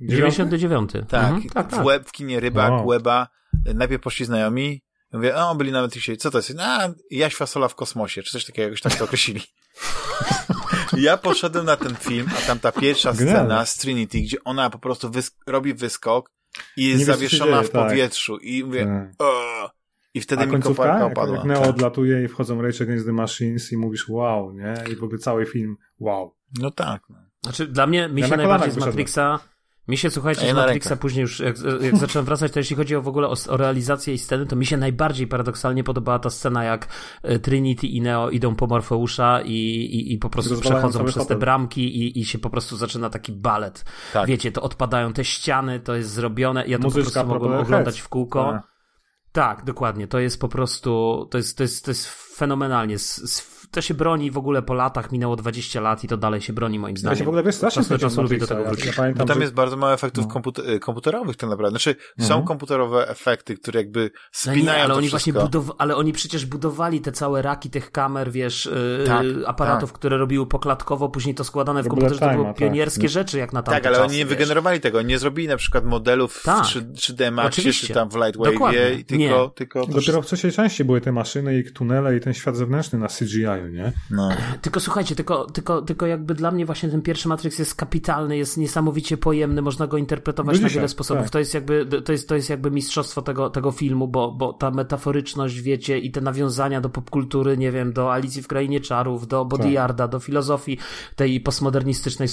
[0.00, 0.90] 99.
[1.08, 1.80] Tak, mhm, tak, tak.
[1.80, 2.88] W, web, w kinie Rybak, wow.
[2.88, 3.28] Weba.
[3.74, 4.82] Najpierw poszli znajomi,
[5.14, 6.54] Mówię, o, byli nawet dzisiaj, co to jest?
[6.60, 9.40] A, Jaś Fasola w kosmosie, czy coś takiego, jakoś tak to określili.
[10.96, 13.40] ja poszedłem na ten film, a tam ta pierwsza Genialne.
[13.40, 16.30] scena z Trinity, gdzie ona po prostu wysk robi wyskok
[16.76, 17.88] i jest Nie zawieszona dzieje, w tak.
[17.88, 18.86] powietrzu i mówię,
[19.18, 19.26] tak.
[19.26, 19.70] o,
[20.14, 21.36] i wtedy a mi koparka opadła.
[21.36, 21.70] Jak Neo tak.
[21.70, 24.74] odlatuje i wchodzą Rage Against the Machines i mówisz wow, nie?
[24.92, 26.36] I w ogóle cały film wow.
[26.58, 27.02] No tak.
[27.08, 27.16] No.
[27.42, 29.40] Znaczy dla mnie, mi ja się najbardziej z Matrixa
[29.88, 33.02] mi się, słuchajcie, z Matrixa później już, jak, jak zacząłem wracać, to jeśli chodzi o
[33.02, 36.64] w ogóle o, o, realizację i sceny, to mi się najbardziej paradoksalnie podobała ta scena,
[36.64, 36.88] jak
[37.22, 41.36] e, Trinity i Neo idą po Morfeusza i, i, i po prostu przechodzą przez te
[41.36, 43.84] bramki i, i się po prostu zaczyna taki balet.
[44.12, 44.26] Tak.
[44.26, 48.00] Wiecie, to odpadają te ściany, to jest zrobione, ja to Muzyczka po prostu mogłem oglądać
[48.00, 48.52] w kółko.
[48.52, 48.62] Tak.
[49.32, 50.08] tak, dokładnie.
[50.08, 52.98] To jest po prostu, to jest, to jest, to jest fenomenalnie.
[53.74, 56.78] To się broni w ogóle po latach, minęło 20 lat i to dalej się broni
[56.78, 57.14] moim zdaniem.
[57.14, 58.86] Ja się w ogóle wiesz, strasznie czasu, czasu lubię do tego wrócić.
[58.86, 59.42] Ja, pamiętam, Bo tam że...
[59.42, 60.32] jest bardzo mało efektów no.
[60.32, 61.70] komputer y, komputerowych tak naprawdę.
[61.70, 62.28] Znaczy mhm.
[62.28, 65.32] są komputerowe efekty, które jakby spinają no nie, ale oni wszystko.
[65.32, 65.76] właśnie budow...
[65.78, 68.66] ale oni przecież budowali te całe raki tych kamer, wiesz,
[68.98, 69.98] yy, tak, aparatów, tak.
[69.98, 72.56] które robiły poklatkowo, później to składane w, w komputerze, to były tak.
[72.56, 73.10] pionierskie tak.
[73.10, 74.28] rzeczy jak na tamte Tak, ale czasy, oni nie wiesz.
[74.28, 76.64] wygenerowali tego, nie zrobili na przykład modelów tak.
[76.64, 79.86] w 3, 3D Maxie, czy tam w Lightwave, tylko, tylko...
[79.86, 83.63] Dopiero w trzeciej części były te maszyny i tunele i ten świat zewnętrzny na CGI,
[83.72, 83.92] nie?
[84.10, 84.28] No.
[84.62, 88.56] Tylko słuchajcie, tylko, tylko, tylko jakby dla mnie właśnie ten pierwszy Matrix jest kapitalny, jest
[88.56, 91.22] niesamowicie pojemny, można go interpretować na wiele sposobów.
[91.22, 91.30] Tak.
[91.30, 94.70] To jest jakby, to jest, to jest jakby mistrzostwo tego, tego filmu, bo, bo ta
[94.70, 99.44] metaforyczność, wiecie, i te nawiązania do popkultury, nie wiem, do Alicji w Krainie Czarów, do
[99.44, 100.12] Bodyarda, tak.
[100.12, 100.78] do filozofii
[101.16, 102.28] tej postmodernistycznej,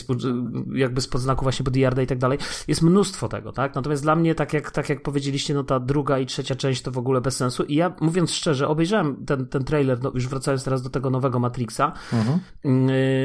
[0.74, 3.76] jakby z podznaku właśnie Bodyarda i tak dalej, jest mnóstwo tego, tak?
[3.76, 6.92] Natomiast dla mnie, tak jak, tak jak powiedzieliście, no ta druga i trzecia część to
[6.92, 10.64] w ogóle bez sensu i ja, mówiąc szczerze, obejrzałem ten, ten trailer, no już wracając
[10.64, 12.40] teraz do tego nowego Matrixa, Mhm.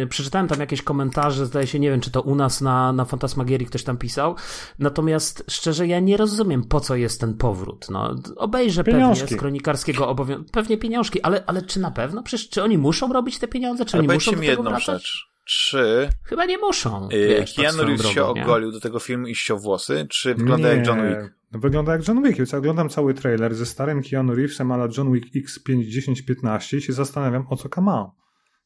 [0.00, 3.05] Yy, przeczytałem tam jakieś komentarze, zdaje się, nie wiem, czy to u nas na, na
[3.05, 4.34] Fantasmagierii ktoś tam pisał.
[4.78, 7.86] Natomiast szczerze, ja nie rozumiem, po co jest ten powrót.
[7.91, 9.20] No, obejrzę pieniążki.
[9.20, 10.52] pewnie z kronikarskiego obowiązku.
[10.52, 12.23] Pewnie pieniążki, ale, ale czy na pewno?
[12.23, 15.02] Przecież czy oni muszą robić te pieniądze, czy ale oni muszą do mi jedną wracać?
[15.02, 15.35] rzecz.
[15.47, 16.08] Czy.
[16.25, 17.08] Chyba nie muszą.
[17.08, 20.68] Yy, wiesz, tak Keanu Reeves się ogolił do tego filmu i ściął włosy, czy wygląda
[20.68, 20.76] nie.
[20.76, 21.34] jak John Wick?
[21.52, 22.52] No, wygląda jak John Wick.
[22.52, 26.83] Ja oglądam cały trailer ze starym Keanu Reevesem, ale John Wick X5, 10, 15 i
[26.83, 28.12] się zastanawiam, o co kamał.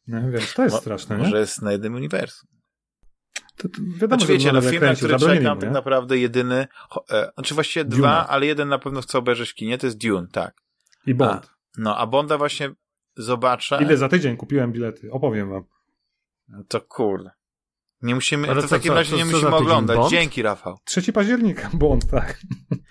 [0.06, 1.38] No, wiesz, to jest Mo straszne, Może nie?
[1.38, 2.48] jest na jednym uniwersum.
[3.56, 6.66] To, to wiadomo, znaczy, wiecie, no film, na który czekam, tak naprawdę jedyny,
[7.10, 7.98] e, znaczy właściwie Duna.
[7.98, 10.54] dwa, ale jeden na pewno chcę obejrzeć w kinie, to jest Dune, tak.
[11.06, 11.46] I Bond.
[11.46, 12.70] A, no, a Bonda właśnie
[13.16, 13.78] zobaczę.
[13.82, 15.64] Ile za tydzień kupiłem bilety, opowiem wam.
[16.50, 17.30] No to kurde.
[18.02, 19.96] Nie musimy, ale to w takim razie nie musimy oglądać.
[19.96, 20.10] Bond?
[20.10, 20.78] Dzięki, Rafał.
[20.84, 22.40] 3 października, Bond, tak.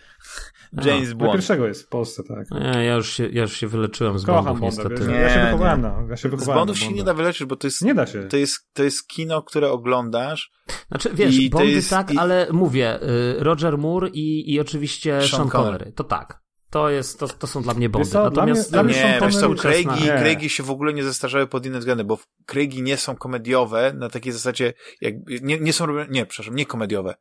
[0.85, 1.31] James Bond.
[1.31, 2.51] pierwszego jest w Polsce, tak.
[2.51, 5.11] Nie, ja już się, ja już się wyleczyłem z Kocham Bondów, Bonda, niestety.
[5.11, 7.55] Nie, ja się wychowałem na, ja się wychowałem Z Bondów się nie da wyleczyć, bo
[7.55, 8.23] to jest, nie da się.
[8.23, 10.51] To jest, to jest kino, które oglądasz.
[10.87, 12.17] Znaczy, wiesz, Bondy jest, tak, i...
[12.17, 15.77] ale mówię, y, Roger Moore i, i oczywiście Sean, Sean Connery.
[15.77, 15.91] Connery.
[15.91, 16.41] To tak.
[16.69, 18.09] To, jest, to, to są dla mnie bondy.
[18.13, 21.65] Natomiast dla mnie, dla nie, wiesz co, Craigi, Craigi się w ogóle nie zestarzały pod
[21.65, 26.07] inne względy, bo Craigi nie są komediowe na takiej zasadzie, jak, nie, nie są robione,
[26.09, 27.15] nie, przepraszam, nie komediowe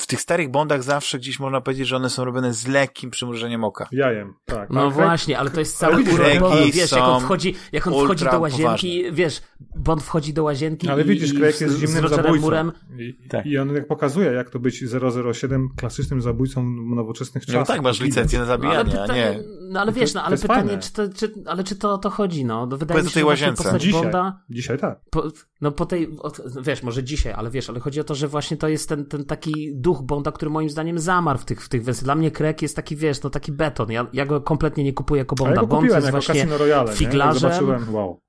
[0.00, 3.64] w tych starych Bondach zawsze gdzieś można powiedzieć, że one są robione z lekkim przymrużeniem
[3.64, 3.88] oka.
[3.92, 4.70] Jajem, tak.
[4.70, 8.40] No właśnie, ale to jest cały urok, wiesz, jak on wchodzi, jak on wchodzi do
[8.40, 9.12] łazienki, poważne.
[9.12, 9.42] wiesz,
[9.76, 12.40] Bond wchodzi do łazienki ale widzisz, Craig jest zimnym zabójcą.
[12.40, 12.72] Murem.
[12.98, 13.46] I, tak.
[13.46, 14.84] I on jak pokazuje, jak to być
[15.32, 16.62] 007 klasycznym zabójcą
[16.94, 17.60] nowoczesnych czasów.
[17.60, 19.42] No tak, masz licencję na zabijanie, no, ale nie.
[19.70, 22.44] No ale wiesz, no ale pytanie, czy to, czy, ale czy to o to chodzi,
[22.44, 22.66] no?
[22.66, 23.78] wydaje mi się, tej łazience.
[23.78, 24.40] Dzisiaj, Bonda...
[24.50, 25.00] dzisiaj tak.
[25.10, 25.22] Po,
[25.60, 26.08] no po tej,
[26.62, 29.24] wiesz, może dzisiaj, ale wiesz, ale chodzi o to, że właśnie to jest ten, ten
[29.24, 32.04] taki duch Bonda, który moim zdaniem zamarł w tych, w tych wersjach.
[32.04, 33.90] Dla mnie Krek jest taki, wiesz, no taki beton.
[33.90, 35.60] Ja, ja go kompletnie nie kupuję jako Bonda.
[35.60, 37.40] Ja Bond jest właśnie Royale, figlarzem.
[37.40, 38.20] Zobaczyłem, wow.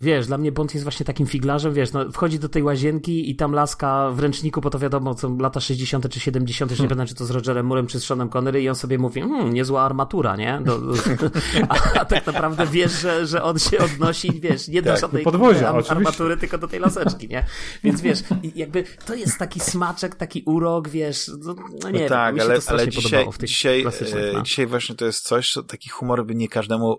[0.00, 3.36] Wiesz, dla mnie Bond jest właśnie takim figlarzem, wiesz, no, wchodzi do tej łazienki i
[3.36, 6.08] tam laska w ręczniku, bo to wiadomo, co lata 60.
[6.08, 6.84] czy 70., hmm.
[6.84, 9.20] nie pamiętam, czy to z Rogerem Murem, czy z Seanem Connery i on sobie mówi,
[9.20, 10.60] hmm, niezła armatura, nie?
[10.64, 10.92] Do, do,
[11.68, 15.22] a, a, tak naprawdę wiesz, że, że on się odnosi, wiesz, nie do tak, żadnej
[15.22, 17.46] podwozia, armatury, tylko do tej laseczki, nie?
[17.84, 18.18] Więc wiesz,
[18.54, 22.58] jakby to jest taki smaczek, taki urok, wiesz, no, no nie no tak, wiem, ale,
[22.66, 24.42] ale dzisiaj, dzisiaj, e, no.
[24.42, 26.98] dzisiaj właśnie to jest coś, co taki humor by nie każdemu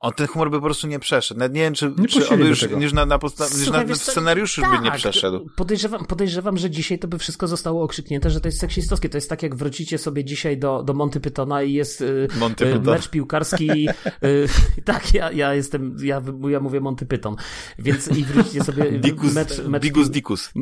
[0.00, 1.38] On ten humor by po prostu nie przeszedł.
[1.40, 3.94] Nawet nie wiem, czy, Nie czy on by już, już na, na, już Słuchaj, na,
[3.94, 5.50] scenariuszu tak, by nie przeszedł.
[5.56, 9.08] Podejrzewam, podejrzewam, że dzisiaj to by wszystko zostało okrzyknięte, że to jest seksistowskie.
[9.08, 12.64] To jest tak, jak wrócicie sobie dzisiaj do, do Monty Pythona i jest y, Monty
[12.64, 12.94] y, Python.
[12.94, 13.88] mecz piłkarski.
[14.24, 14.48] Y,
[14.84, 17.36] tak, ja, ja jestem, ja, ja mówię Monty Python.
[17.78, 20.52] Więc i wrócicie sobie Dikus, mecz, mecz Digus Dikus.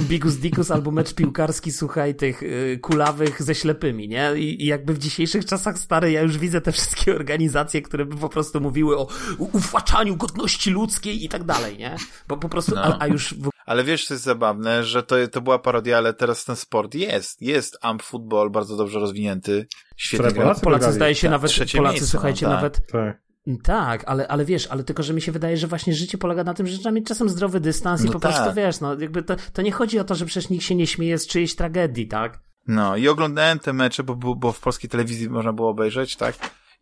[0.00, 4.32] Bigus Dikus albo mecz piłkarski, słuchaj, tych y, kulawych ze ślepymi, nie?
[4.36, 8.16] I, I jakby w dzisiejszych czasach, stary, ja już widzę te wszystkie organizacje, które by
[8.16, 9.08] po prostu mówiły o
[9.38, 11.96] u- uwłaczaniu godności ludzkiej i tak dalej, nie?
[12.28, 12.82] Bo po prostu, No.
[12.84, 16.14] a, a już w Ale wiesz, co jest zabawne, że to, to była parodia, ale
[16.14, 17.42] teraz ten sport jest.
[17.42, 19.66] Jest amp football bardzo dobrze rozwinięty.
[19.96, 20.30] Świetnie.
[20.30, 22.62] Polacy Polacy zdaje się Tak, nawet, Polacy miejsce, słuchajcie, no tak.
[22.62, 23.23] nawet Tak.
[23.62, 26.54] Tak, ale, ale wiesz, ale tylko, że mi się wydaje, że właśnie życie polega na
[26.54, 28.32] tym, że trzeba mieć czasem zdrowy dystans i No po tak.
[28.34, 30.86] prostu wiesz, no jakby to, to nie chodzi o to, że przecież nikt się nie
[30.86, 32.40] śmieje z czyjejś tragedii, tak?
[32.66, 36.34] No i oglądałem te mecze, bo, bo w polskiej telewizji można było obejrzeć, tak?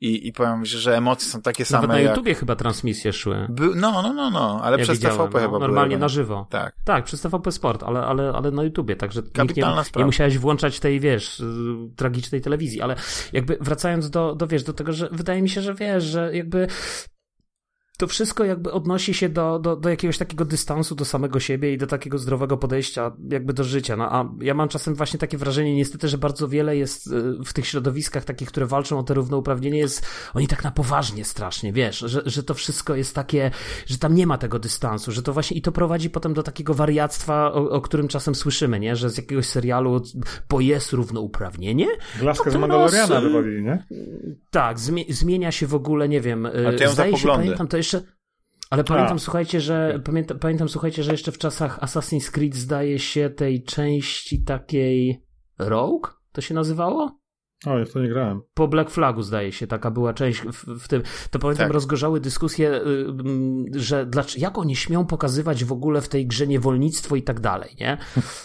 [0.03, 2.11] I, i powiem ci, że emocje są takie Nawet same na jak...
[2.11, 3.47] YouTubie chyba transmisje szły.
[3.49, 3.67] By...
[3.75, 6.01] No, no, no, no, ale Ja przez TVP no, chyba Normalnie były.
[6.01, 6.47] na żywo.
[6.51, 6.75] Tak.
[6.85, 9.85] Tak, przez TVP Sport, ale, ale, ale na YouTubie, także nie, sprawa.
[9.97, 11.45] nie musiałeś włączać tej, wiesz, y,
[11.97, 12.97] tragicznej telewizji, ale
[13.33, 16.67] jakby wracając do, do, wiesz, do tego, że wydaje mi się, że wiesz, że jakby
[18.03, 21.79] to wszystko jakby odnosi się do, do, do jakiegoś takiego dystansu do samego siebie i
[21.79, 23.97] do takiego zdrowego podejścia jakby do życia.
[23.97, 27.11] No a ja mam czasem właśnie takie wrażenie niestety, że bardzo wiele jest y,
[27.45, 31.73] w tych środowiskach takich, które walczą o te równouprawnienie, jest oni tak na poważnie strasznie,
[31.73, 33.51] wiesz, że, że to wszystko jest takie,
[33.87, 36.75] że tam nie ma tego dystansu, że to właśnie i to prowadzi potem do takiego
[36.75, 38.97] wariactwa, o, o którym czasem słyszymy, nie?
[38.97, 40.03] Że z jakiegoś serialu,
[40.49, 41.87] bo jest równouprawnienie?
[42.21, 43.87] Glaskę z To Mandaloriana teraz, y, wywalili, nie?
[44.51, 47.69] Tak, zmie- zmienia się w ogóle, nie wiem, y, A to ja zdaje się, pamiętam
[47.69, 47.92] to jeszcze,
[48.71, 49.21] ale pamiętam, A.
[49.21, 54.45] słuchajcie, że pamiętam, pamiętam, słuchajcie, że jeszcze w czasach Assassin's Creed zdaje się tej części
[54.45, 55.23] takiej
[55.59, 57.22] Rogue, to się nazywało?
[57.67, 58.43] O, ja w to nie grałem.
[58.55, 61.03] Po Black Flagu zdaje się, taka była część w, w tym.
[61.31, 61.75] To pamiętam, Tak.
[61.75, 66.47] rozgorzały dyskusje, y, mm, że dlaczego, jak oni śmią pokazywać w ogóle w tej grze
[66.47, 67.99] niewolnictwo i tak dalej, nie?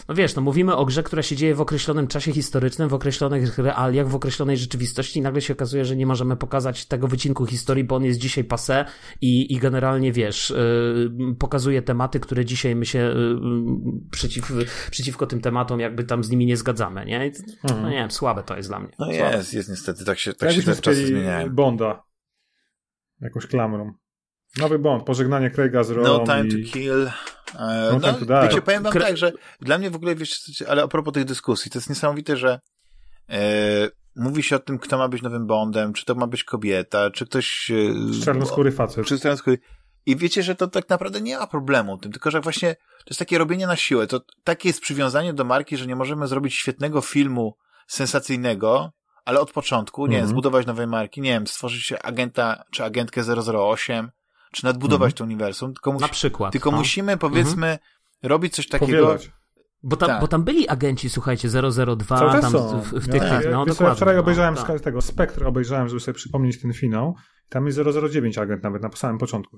[0.08, 3.58] No wiesz, no mówimy o grze, która się dzieje w określonym czasie historycznym, w określonych
[3.58, 7.84] realiach, w określonej rzeczywistości i nagle się okazuje, że nie możemy pokazać tego wycinku historii,
[7.84, 8.84] bo on jest dzisiaj passé
[9.20, 14.52] i, i generalnie, wiesz, y, pokazuje tematy, które dzisiaj my się y, przeciw,
[14.90, 17.32] przeciwko tym tematom jakby tam z nimi nie zgadzamy, nie?
[17.64, 17.82] Mhm.
[17.82, 18.88] no nie wiem, słabe to jest dla mnie.
[19.08, 21.50] No jest, jest niestety, tak się, tak się te czasy zmieniają.
[21.50, 22.02] Bonda.
[23.20, 23.92] Jakąś klamrą.
[24.56, 26.64] Nowy Bond, pożegnanie Craiga z Rom No time i...
[26.66, 27.06] to kill.
[27.06, 27.12] E,
[27.92, 28.42] No no, time to die.
[28.42, 31.24] wiecie, powiem wam Kre- tak, że dla mnie w ogóle, wiesz, ale a propos tych
[31.24, 32.60] dyskusji, to jest niesamowite, że
[33.30, 33.38] e,
[34.16, 37.26] mówi się o tym, kto ma być nowym Bondem, czy to ma być kobieta, czy
[37.26, 37.70] ktoś...
[38.20, 39.06] E, Czarnoskóry facet.
[39.06, 39.58] czy czarnoskóry.
[40.06, 43.18] I wiecie, że to tak naprawdę nie ma problemu tym, tylko że właśnie to jest
[43.18, 44.06] takie robienie na siłę.
[44.06, 47.56] To takie jest przywiązanie do marki, że nie możemy zrobić świetnego filmu
[47.86, 48.92] sensacyjnego,
[49.28, 50.30] ale od początku, nie wiem, Mhm.
[50.30, 54.10] zbudować nowej marki, nie wiem, stworzyć agenta czy agentkę 008,
[54.52, 55.16] czy nadbudować Mhm.
[55.18, 56.52] to uniwersum, tylko, musi, Na przykład.
[56.52, 56.76] tylko no.
[56.76, 57.78] musimy, powiedzmy,
[58.22, 58.86] robić coś takiego.
[59.06, 59.30] Powielać.
[59.82, 60.20] Bo tam, Tak.
[60.20, 62.80] bo tam byli agenci, słuchajcie, 002, Cały czas tam są.
[62.80, 63.86] w, w tych, ja, tych, no wiesz co, dokładnie.
[63.88, 64.78] ja wczoraj no, obejrzałem tak.
[64.78, 67.14] z tego Spectre, obejrzałem, żeby sobie przypomnieć ten finał.
[67.48, 69.56] Tam jest 009 agent nawet na samym początku.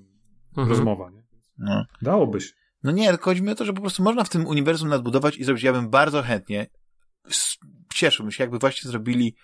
[0.48, 0.68] Mhm.
[0.68, 1.22] Rozmowa, nie?
[1.58, 1.84] No.
[2.02, 2.52] Dałoby się.
[2.82, 5.36] no nie, tylko chodzi mi o to, że po prostu można w tym uniwersum nadbudować
[5.36, 5.62] i zrobić.
[5.64, 6.66] Ja bym bardzo chętnie,
[7.94, 9.34] cieszyłbym się, jakby właśnie zrobili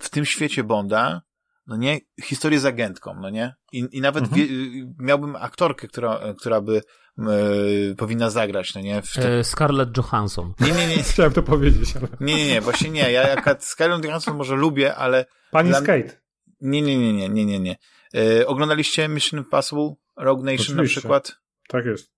[0.00, 1.22] w tym świecie Bonda,
[1.66, 3.54] no nie, historię z agentką, no nie?
[3.72, 4.40] I, i nawet Mhm.
[4.48, 4.54] wie,
[4.98, 6.82] miałbym aktorkę, która, która by
[7.18, 7.22] e,
[7.96, 9.02] powinna zagrać, no nie?
[9.02, 9.26] W tym.
[9.32, 10.52] E, Scarlett Johansson.
[10.60, 11.02] Nie, nie, nie.
[11.12, 12.08] Chciałem to powiedzieć, ale...
[12.20, 13.12] Nie, nie, nie, właśnie nie.
[13.12, 16.20] Ja Skyrim Johansson może lubię, ale Pani Dla- Skate.
[16.60, 17.76] nie, nie, nie, nie, nie, nie, nie.
[18.14, 19.94] E, oglądaliście Mission Impossible?
[20.16, 21.00] Rogue Nation na Oczywiście.
[21.00, 21.32] przykład?
[21.68, 22.12] Tak jest.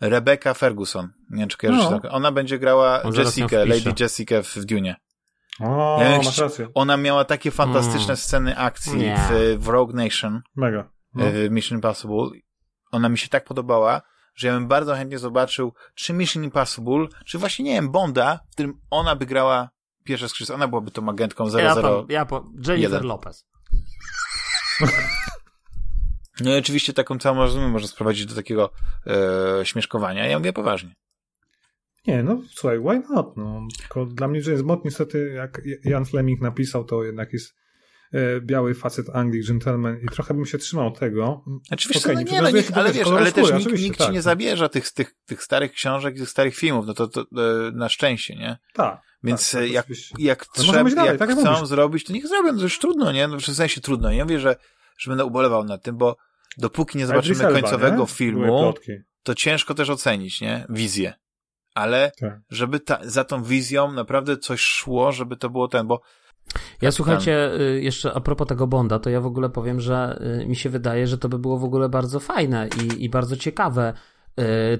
[0.00, 1.08] Rebecca Ferguson.
[1.30, 2.00] Nie wiem, czy kojarzysz No.
[2.00, 2.12] tak.
[2.12, 3.56] Ona będzie grała On Jessica.
[3.64, 4.94] Lady Jessica w, w Dune.
[5.60, 6.68] O, Ja masz rację.
[6.74, 8.16] Ona miała takie fantastyczne Mm.
[8.16, 9.16] sceny akcji Nie.
[9.30, 10.90] w, w Rogue Nation, Mega.
[11.14, 11.24] No.
[11.32, 12.30] w Mission Impossible.
[12.92, 14.02] Ona mi się tak podobała,
[14.36, 18.52] że ja bym bardzo chętnie zobaczył, czy Mission Impossible, czy właśnie, nie wiem, Bonda, w
[18.52, 19.68] którym ona by grała
[20.04, 20.54] pierwsze skrzydło.
[20.54, 21.64] Ona byłaby tą agentką 00.
[21.64, 23.02] Ja, tam, ja po, Jennifer jeden.
[23.12, 23.46] Lopez.
[26.40, 28.70] No i oczywiście taką całą rozumiem może sprowadzić do takiego
[29.60, 30.26] e, śmieszkowania.
[30.26, 30.94] Ja mówię poważnie.
[32.06, 33.36] Nie, no słuchaj, why not?
[33.36, 37.54] No, tylko dla mnie James Bond niestety, jak Jan Fleming napisał, to jednak jest
[38.12, 41.44] e, biały facet Anglik, gentleman i trochę bym się trzymał tego.
[41.68, 43.98] Znaczy, Okej, co, nie no nie, no, nikt, ale wiesz, ale też nikt, oczywiście, nikt
[43.98, 44.14] ci tak.
[44.14, 47.70] nie zabierza tych, tych, tych starych książek i tych starych filmów, no to, to e,
[47.72, 48.58] na szczęście, nie?
[48.74, 49.00] Tak.
[49.22, 50.14] Więc tak, e, jak, oczywiście.
[50.18, 51.68] jak, trzeba, dalej, jak tak jak chcą mówisz.
[51.68, 53.28] zrobić, to niech zrobią, to już trudno, nie?
[53.28, 54.12] No, w sensie trudno.
[54.12, 54.56] Ja mówię, że,
[54.98, 56.16] że będę ubolewał nad tym, bo
[56.58, 58.06] dopóki nie zobaczymy Elba, końcowego nie?
[58.06, 58.74] Filmu,
[59.22, 60.66] to ciężko też ocenić, nie?
[60.68, 61.14] Wizję.
[61.74, 62.40] Ale Tak.
[62.50, 66.00] żeby ta, za tą wizją naprawdę coś szło, żeby to było ten, bo
[66.82, 70.46] Ja słuchajcie, y, jeszcze a propos tego Bonda, to ja w ogóle powiem, że y,
[70.46, 73.92] mi się wydaje, że to by było w ogóle bardzo fajne i, i bardzo ciekawe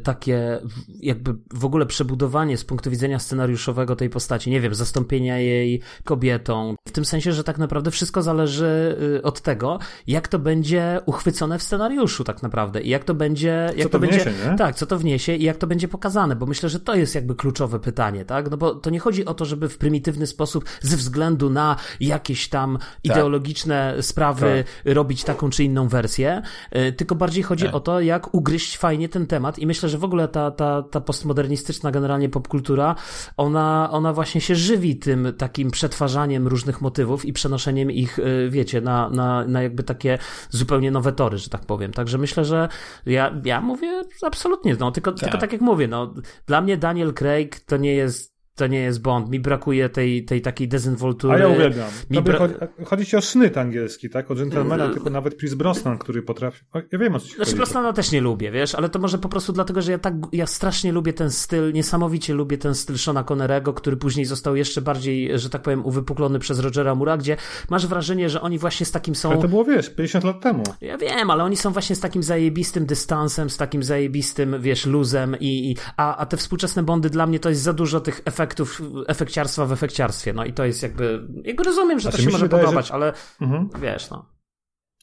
[0.03, 0.61] takie
[1.01, 6.75] jakby w ogóle przebudowanie z punktu widzenia scenariuszowego tej postaci, nie wiem, zastąpienia jej kobietą.
[6.89, 11.59] W tym sensie, że tak naprawdę wszystko zależy y, od tego, jak to będzie uchwycone
[11.59, 14.57] w scenariuszu tak naprawdę i jak to będzie, jak co to, to wniesie, będzie, nie?
[14.57, 17.35] tak, co to wniesie i jak to będzie pokazane, bo myślę, że to jest jakby
[17.35, 18.51] kluczowe pytanie, tak?
[18.51, 22.49] No bo to nie chodzi o to, żeby w prymitywny sposób ze względu na jakieś
[22.49, 22.89] tam tak.
[23.05, 24.95] ideologiczne sprawy tak.
[24.95, 26.43] robić taką czy inną wersję,
[26.77, 27.75] y, tylko bardziej chodzi tak.
[27.75, 30.83] o to, jak ugryźć fajnie ten temat temat i myślę, że w ogóle ta, ta,
[30.83, 32.95] ta postmodernistyczna generalnie popkultura,
[33.37, 38.81] ona, ona właśnie się żywi tym takim przetwarzaniem różnych motywów i przenoszeniem ich, y, wiecie,
[38.81, 40.19] na, na, na jakby takie
[40.51, 41.93] zupełnie nowe tory, że tak powiem.
[41.93, 42.69] Także myślę, że
[43.07, 45.21] ja, ja mówię absolutnie, no, tylko tak.
[45.21, 46.15] tylko tak jak mówię, no,
[46.47, 49.31] dla mnie Daniel Craig to nie jest to nie jest Bond.
[49.31, 51.35] Mi brakuje tej, tej takiej dezynwoltury.
[51.35, 51.91] A ja uwielbiam.
[52.11, 52.39] Mi bra...
[52.39, 54.31] chodzi, chodzi ci o sznyt angielski, tak?
[54.31, 56.65] O gentlemana, tylko nawet Chris Brosnan, który potrafi...
[56.93, 59.29] Ja wiem o co ci Znaczy Brosnana też nie lubię, wiesz, ale to może po
[59.29, 63.25] prostu dlatego, że ja tak, ja strasznie lubię ten styl, niesamowicie lubię ten styl Shona
[63.25, 67.37] Connerego, który później został jeszcze bardziej, że tak powiem, uwypuklony przez Rogera Mura, gdzie
[67.71, 69.31] masz wrażenie, że oni właśnie z takim są...
[69.31, 70.63] Ale to było, wiesz, 50 lat temu.
[70.81, 75.37] Ja wiem, ale oni są właśnie z takim zajebistym dystansem, z takim zajebistym, wiesz, luzem
[75.41, 78.44] i, i a, a te współczesne Bondy dla mnie to jest za dużo tych efektów,
[78.45, 80.33] efektów efekciarstwa w efekciarstwie.
[80.33, 81.29] No i to jest jakby.
[81.45, 82.95] Jakby rozumiem, że znaczy, to się może wydaje, podobać, że...
[82.95, 83.69] ale mhm.
[83.81, 84.35] wiesz, no.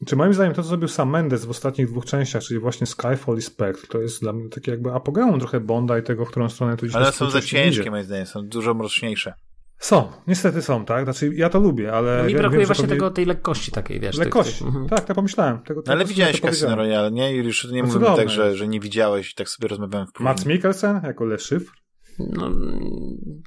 [0.07, 3.37] Czy moim zdaniem to, co zrobił Sam Mendes w ostatnich dwóch częściach, czyli właśnie Skyfall
[3.37, 6.49] i Spectre, to jest dla mnie takie jakby apogeum trochę Bonda i tego, w którą
[6.49, 9.33] stronę tu Ale są za ciężkie, moim zdaniem, są dużo mroczniejsze.
[9.79, 11.03] Są, niestety są, tak?
[11.03, 12.17] Znaczy, ja to lubię, ale.
[12.17, 14.17] No mi brakuje wiem, właśnie tego, tej lekkości takiej, wiesz.
[14.17, 14.89] Lekkości, tych, tych...
[14.89, 15.59] tak, tak pomyślałem.
[15.59, 17.35] Tego, no, ale widziałeś Casino Royale, nie?
[17.35, 21.01] Już nie mówimy tak, że, że nie widziałeś i tak sobie rozmawiałem w Mats Mikkelsen
[21.03, 21.80] jako Le Chiffre?
[22.29, 22.51] No,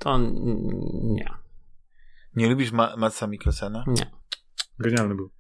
[0.00, 0.18] to
[1.02, 1.28] nie.
[2.36, 3.84] Nie lubisz Ma Matsa Mikkelsena?
[3.86, 4.10] Nie.
[4.78, 5.30] Genialny był.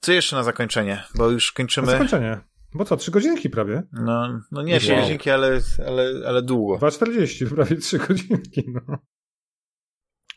[0.00, 1.02] Co jeszcze na zakończenie?
[1.14, 1.86] Bo już kończymy.
[1.86, 2.40] Na zakończenie.
[2.74, 3.82] Bo co, trzy godzinki prawie?
[3.92, 5.00] No, no nie trzy wow.
[5.00, 6.76] godzinki, ale, ale, ale długo.
[6.76, 8.98] 2,40, prawie trzy godzinki, no.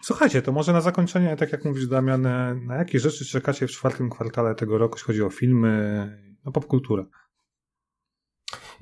[0.03, 2.22] Słuchajcie, to może na zakończenie, tak jak mówisz Damian,
[2.66, 6.08] na jakie rzeczy czekacie w czwartym kwartale tego roku, jeśli chodzi o filmy,
[6.45, 7.06] no popkulturę?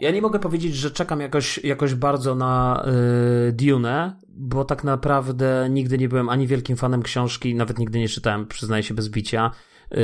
[0.01, 2.85] Ja nie mogę powiedzieć, że czekam jakoś, jakoś bardzo na
[3.49, 8.09] y, Dune, bo tak naprawdę nigdy nie byłem ani wielkim fanem książki, nawet nigdy nie
[8.09, 9.51] czytałem, przyznaję się bez bicia.
[9.91, 9.97] Y,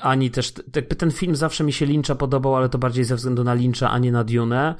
[0.00, 3.44] ani też, jakby ten film zawsze mi się Lyncha podobał, ale to bardziej ze względu
[3.44, 4.74] na Lyncha, a nie na Dune.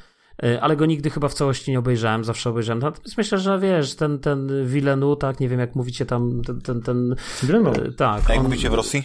[0.44, 2.82] Y, ale go nigdy chyba w całości nie obejrzałem, zawsze obejrzałem.
[2.82, 6.82] Natomiast myślę, że wiesz, ten, ten Villeneuve, tak, nie wiem jak mówicie tam, ten, ten,
[6.82, 7.96] ten Villeneuve.
[7.96, 8.22] tak.
[8.26, 9.04] A jak on, mówicie w Rosji?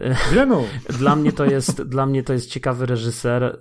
[0.98, 3.42] Dla mnie to jest, dla mnie to jest ciekawy reżyser.
[3.44, 3.58] Y,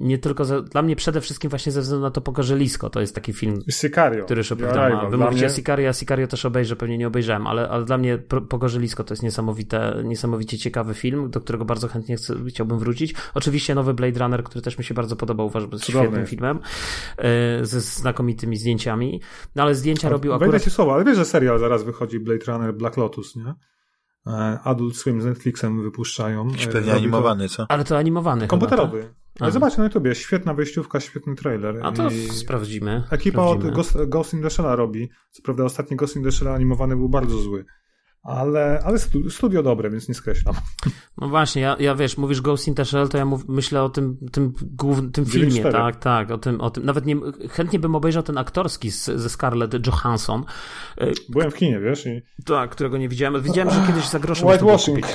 [0.00, 2.90] nie tylko za, dla mnie przede wszystkim właśnie ze względu na to Pogorzelisko.
[2.90, 4.24] To jest taki film, Sicario.
[4.24, 5.10] który już opowiadam.
[5.10, 5.54] Wy mówicie mnie...
[5.54, 9.22] Sicario, a Sicario też obejrzę, pewnie nie obejrzałem, ale, ale dla mnie Pogorzelisko to jest
[9.22, 13.14] niesamowite, niesamowicie ciekawy film, do którego bardzo chętnie chcę, chciałbym wrócić.
[13.34, 16.58] Oczywiście nowy Blade Runner, który też mi się bardzo podobał, uważam, że jest świetnym filmem,
[17.60, 19.20] y, ze znakomitymi zdjęciami.
[19.54, 20.50] No ale zdjęcia robił akurat...
[20.50, 23.54] Wejdę ci słowo, ale wiesz, że serial zaraz wychodzi Blade Runner Black Lotus, nie?
[24.28, 26.48] E, Adult Swim z Netflixem wypuszczają.
[26.72, 27.66] Pewnie animowany, co?
[27.68, 29.00] Ale to animowany Komputerowy.
[29.00, 29.42] Chyba, tak?
[29.42, 31.80] Ale zobacz na YouTubie, świetna wejściówka, świetny trailer.
[31.82, 32.28] A to I...
[32.28, 33.02] sprawdzimy.
[33.10, 33.68] Ekipa sprawdzimy.
[33.68, 35.10] od Ghost, Ghost in the Shell robi.
[35.30, 37.64] Co prawda ostatni Ghost in the Shell animowany był bardzo zły
[38.22, 38.98] ale, ale
[39.30, 40.54] studio dobre, więc nie skreślam.
[41.18, 43.88] No właśnie, ja, ja wiesz, mówisz Ghost in the Shell, to ja mów, myślę o
[43.88, 46.84] tym, tym, głównym, tym filmie, tak, tak, o tym, o tym.
[46.84, 47.16] Nawet nie,
[47.50, 50.44] chętnie bym obejrzał ten aktorski z, ze Scarlett Johansson.
[51.28, 52.06] Byłem w kinie, wiesz?
[52.06, 52.22] I...
[52.44, 53.42] Tak, którego nie widziałem.
[53.42, 55.06] Widziałem, że kiedyś za grosze Whitewashing.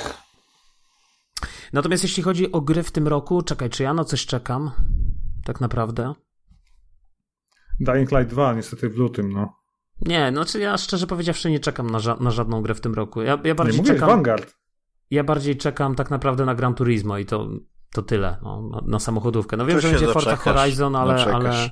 [1.72, 4.70] Natomiast jeśli chodzi o gry w tym roku, czekaj, czy ja na coś czekam?
[5.44, 6.14] Tak naprawdę?
[7.80, 9.63] Dying Light 2 niestety w lutym, no.
[10.04, 13.22] Nie, znaczy ja szczerze powiedziawszy nie czekam na, ża na żadną grę w tym roku.
[13.22, 14.08] Ja, ja bardziej nie mówię, czekam.
[14.08, 14.56] Vanguard.
[15.10, 17.48] Ja bardziej czekam tak naprawdę na Gran Turismo i to,
[17.92, 19.56] to tyle, no, na, na samochodówkę.
[19.56, 21.70] No wiem, że będzie Forza Horizon, ale, ale.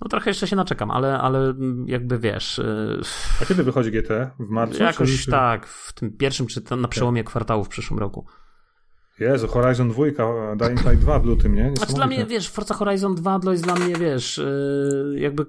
[0.00, 1.54] No trochę jeszcze się naczekam, ale, ale
[1.86, 2.58] jakby wiesz.
[2.58, 3.00] Y,
[3.42, 4.30] A kiedy wychodzi GT?
[4.40, 4.82] W marcu?
[4.82, 5.30] Jakoś czy...
[5.30, 8.26] tak, w tym pierwszym czy na przełomie kwartału w przyszłym roku.
[9.20, 10.04] Jezu, Horizon 2,
[10.56, 11.72] Dying Light 2 w lutym, nie?
[11.76, 15.46] Znaczy dla mnie, wiesz, Forza Horizon 2 to jest dla mnie, wiesz, yy, jakby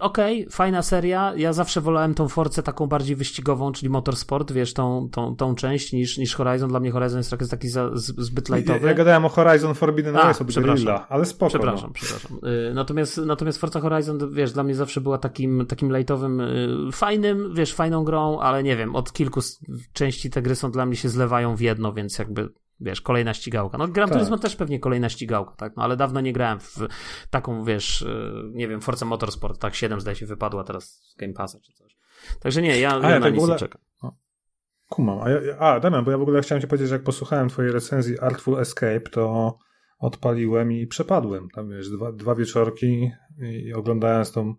[0.00, 1.32] okej, okay, fajna seria.
[1.36, 5.92] Ja zawsze wolałem tą Forcę taką bardziej wyścigową, czyli motorsport, wiesz, tą, tą, tą część
[5.92, 6.68] niż, niż Horizon.
[6.68, 8.80] Dla mnie Horizon jest taki, taki za, zbyt lightowy.
[8.82, 11.48] Ja, ja gadałem o Horizon Forbidden West od Grilla, ale spoko.
[11.48, 11.94] Przepraszam, no.
[11.94, 12.38] przepraszam.
[12.42, 17.54] Yy, natomiast, natomiast Forza Horizon, wiesz, dla mnie zawsze była takim, takim lightowym, yy, fajnym,
[17.54, 19.40] wiesz, fajną grą, ale nie wiem, od kilku
[19.92, 22.48] części te gry są dla mnie się zlewają w jedno, więc jakby
[22.82, 23.78] wiesz, kolejna ścigałka.
[23.78, 24.18] No Gran tak.
[24.18, 26.78] Turismo też pewnie kolejna ścigałka, tak, no ale dawno nie grałem w
[27.30, 29.21] taką, wiesz, y, nie wiem, Forza Motorsport,
[29.58, 31.96] tak, 7 zdaje się wypadła teraz z Game Passa czy coś.
[32.40, 33.52] Także nie, ja, A, ja, ja na nic ogóle...
[33.52, 33.80] nie czekam.
[34.88, 35.20] Kumam.
[35.20, 37.72] A, ja, a, Damian, bo ja w ogóle chciałem ci powiedzieć, że jak posłuchałem twojej
[37.72, 39.58] recenzji Artful Escape, to
[39.98, 41.48] odpaliłem i przepadłem.
[41.50, 44.54] Tam wiesz, dwa, dwa wieczorki i oglądając tą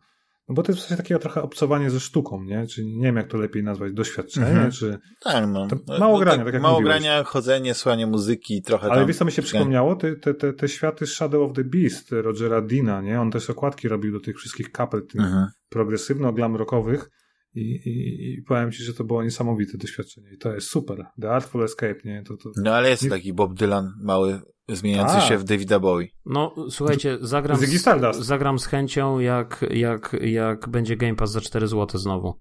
[0.53, 2.67] bo to jest w zasadzie takie trochę obcowanie ze sztuką, nie?
[2.67, 4.71] Czyli nie wiem, jak to lepiej nazwać, doświadczenie, mhm.
[4.71, 4.99] czy...
[5.19, 5.67] Tak, no.
[5.99, 7.01] mało grania, tak, tak jak Mało mówiłeś.
[7.01, 9.07] grania, chodzenie, słuchanie muzyki, trochę Ale tam...
[9.07, 9.95] wiesz, co mi się przypomniało?
[9.95, 13.21] Te, te, te, te światy Shadow of the Beast Rogera Dina, nie?
[13.21, 15.47] On też okładki robił do tych wszystkich kapel, tych mhm.
[15.69, 17.09] progresywno-glam rockowych
[17.55, 20.33] i, i, I powiem ci, że to było niesamowite doświadczenie.
[20.33, 21.05] I to jest super.
[21.21, 22.23] The Artful Escape, nie?
[22.23, 22.51] To, to...
[22.57, 23.09] No ale jest nie...
[23.09, 25.21] taki Bob Dylan mały, zmieniający A.
[25.21, 26.07] się w Davida Bowie.
[26.25, 31.67] No słuchajcie, zagram, z, zagram z chęcią, jak, jak, jak będzie Game Pass za 4
[31.67, 32.39] zł znowu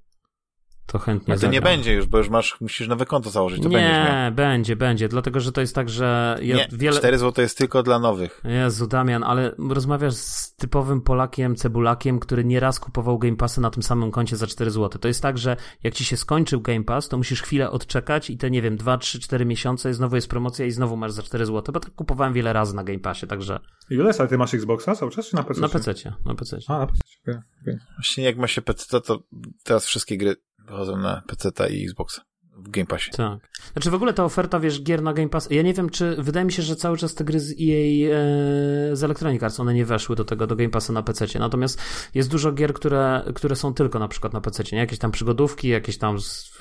[0.93, 1.35] to chętnie.
[1.35, 3.63] A to nie będzie już, bo już masz, musisz nowe konto założyć.
[3.63, 6.39] To nie, będzie, będzie, będzie, dlatego że to jest tak, że.
[6.43, 6.99] Ja nie, wiele...
[6.99, 8.43] 4 zł jest tylko dla nowych.
[8.45, 13.83] Jezu, Damian, ale rozmawiasz z typowym Polakiem, cebulakiem, który nieraz kupował Game Passy na tym
[13.83, 15.01] samym koncie za 4 zł.
[15.01, 18.39] To jest tak, że jak ci się skończył Game Pass, to musisz chwilę odczekać i
[18.39, 21.23] te, nie wiem, 2, 3, 4 miesiące i znowu jest promocja i znowu masz za
[21.23, 23.61] 4 zł, bo tak kupowałem wiele razy na Game Passie, także.
[23.91, 25.61] I ile ale ty masz Xboxa cały czas, czy na PC?
[25.61, 26.59] Na PC, na PC.
[26.69, 27.79] A, na PC, okay, okay.
[27.97, 29.23] Właśnie jak ma się PC, to, to
[29.65, 32.21] teraz wszystkie gry wychodzą na PC i Xbox
[32.57, 33.11] w Game Passie.
[33.11, 33.51] Tak.
[33.73, 36.47] Znaczy w ogóle ta oferta, wiesz, gier na Game Pass, ja nie wiem, czy, wydaje
[36.47, 39.85] mi się, że cały czas te gry z EA, e, z Electronic Arts, one nie
[39.85, 41.39] weszły do tego, do Game Passa na PC.
[41.39, 41.81] Natomiast
[42.15, 44.79] jest dużo gier, które, które są tylko na przykład na PC, nie?
[44.79, 46.53] Jakieś tam przygodówki, jakieś tam z,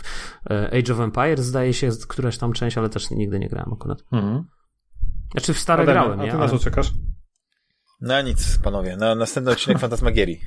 [0.50, 4.04] e, Age of Empires, zdaje się, któraś tam część, ale też nigdy nie grałem akurat.
[4.12, 4.44] Mhm.
[5.32, 6.30] Znaczy w stare grałem, nie?
[6.30, 6.92] A ty na co czekasz?
[8.02, 8.98] No nic, panowie.
[8.98, 10.42] Na następny odcinek Fantasmagierii.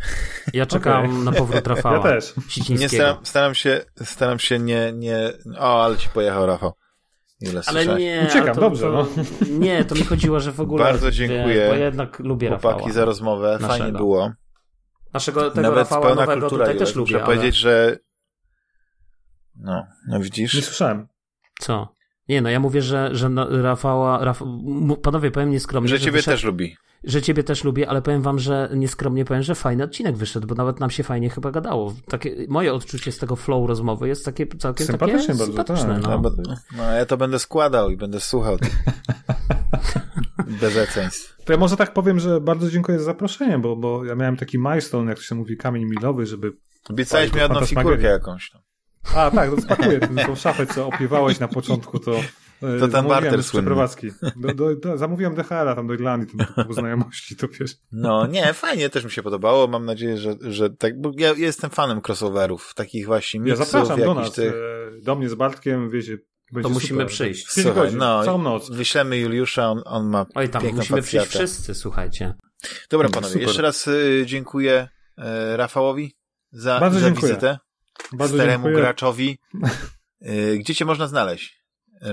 [0.53, 1.25] Ja czekam okay.
[1.25, 1.97] na powrót Rafała.
[1.97, 2.35] Ja też.
[2.69, 5.33] Nie staram, staram, się, staram się nie, nie...
[5.59, 6.73] O, ale ci pojechał Rafał.
[7.41, 8.27] Ile ale nie.
[8.29, 8.91] Uciekam, to, dobrze.
[8.91, 9.07] No.
[9.67, 10.85] Nie, to mi chodziło, że w ogóle.
[10.85, 11.55] Bardzo dziękuję.
[11.55, 12.93] Wie, bo jednak lubię chłopaki Rafała.
[12.93, 13.59] za rozmowę.
[13.61, 13.69] Naszego.
[13.69, 14.33] Fajnie było.
[15.13, 17.13] Naszego tego Nawet Rafała pełna nowego kultura, tutaj też lubię.
[17.13, 17.35] Muszę ale...
[17.35, 17.99] powiedzieć, że.
[19.57, 20.55] No, no widzisz.
[20.55, 21.09] Nie słyszałem.
[21.61, 21.95] Co?
[22.29, 23.31] Nie, no ja mówię, że, że
[23.63, 24.43] Rafała, Raf...
[25.03, 25.89] panowie, powiem nieskromnie.
[25.89, 26.37] Że, że ciebie wyszedł...
[26.37, 26.77] też lubi
[27.07, 30.55] że ciebie też lubię, ale powiem wam, że nieskromnie powiem, że fajny odcinek wyszedł, bo
[30.55, 31.95] nawet nam się fajnie chyba gadało.
[32.09, 36.01] Takie, moje odczucie z tego flow rozmowy jest takie całkiem sympatyczne takie bardzo, sympatyczne.
[36.01, 36.23] Tak.
[36.23, 36.57] No.
[36.77, 36.93] no.
[36.93, 38.57] ja to będę składał i będę słuchał.
[40.61, 41.37] Bez eceństw.
[41.45, 44.59] To ja może tak powiem, że bardzo dziękuję za zaproszenie, bo, bo ja miałem taki
[44.59, 46.53] milestone, jak to się mówi, kamień milowy, żeby...
[46.91, 48.63] Obiecałeś mi jedną figurkę jakąś tam.
[49.17, 52.21] A, tak, to spakuję tą szafę, co opiewałeś na początku, to
[52.81, 53.43] to ten barter słynny.
[53.43, 54.11] przeprowadzki.
[54.37, 57.77] Do, do, do, zamówiłem DHL-a tam do Irlandii, tam po znajomości, to wiesz.
[57.93, 59.67] No nie, fajnie, też mi się podobało.
[59.67, 63.59] Mam nadzieję, że, że tak, bo ja jestem fanem crossoverów, takich właśnie miksów.
[63.59, 64.53] Ja zapraszam do nas, tych...
[64.53, 66.19] E, do mnie z Bartkiem, wiecie,
[66.63, 67.07] to musimy super.
[67.07, 67.47] przyjść.
[67.49, 68.71] Słuchaj, godzin, no, całą noc.
[68.71, 72.35] Wyślemy Juliusza, on, on ma Oj tam, musimy przyjść wszyscy, słuchajcie.
[72.91, 73.47] Dobra panowie, super.
[73.47, 75.23] jeszcze raz y, dziękuję y,
[75.57, 76.17] Rafałowi
[76.53, 77.33] za, Bardzo za dziękuję.
[77.33, 77.59] wizytę.
[78.13, 78.77] Bardzo staremu dziękuję.
[78.77, 79.39] graczowi.
[80.23, 81.64] Y, gdzie cię można znaleźć?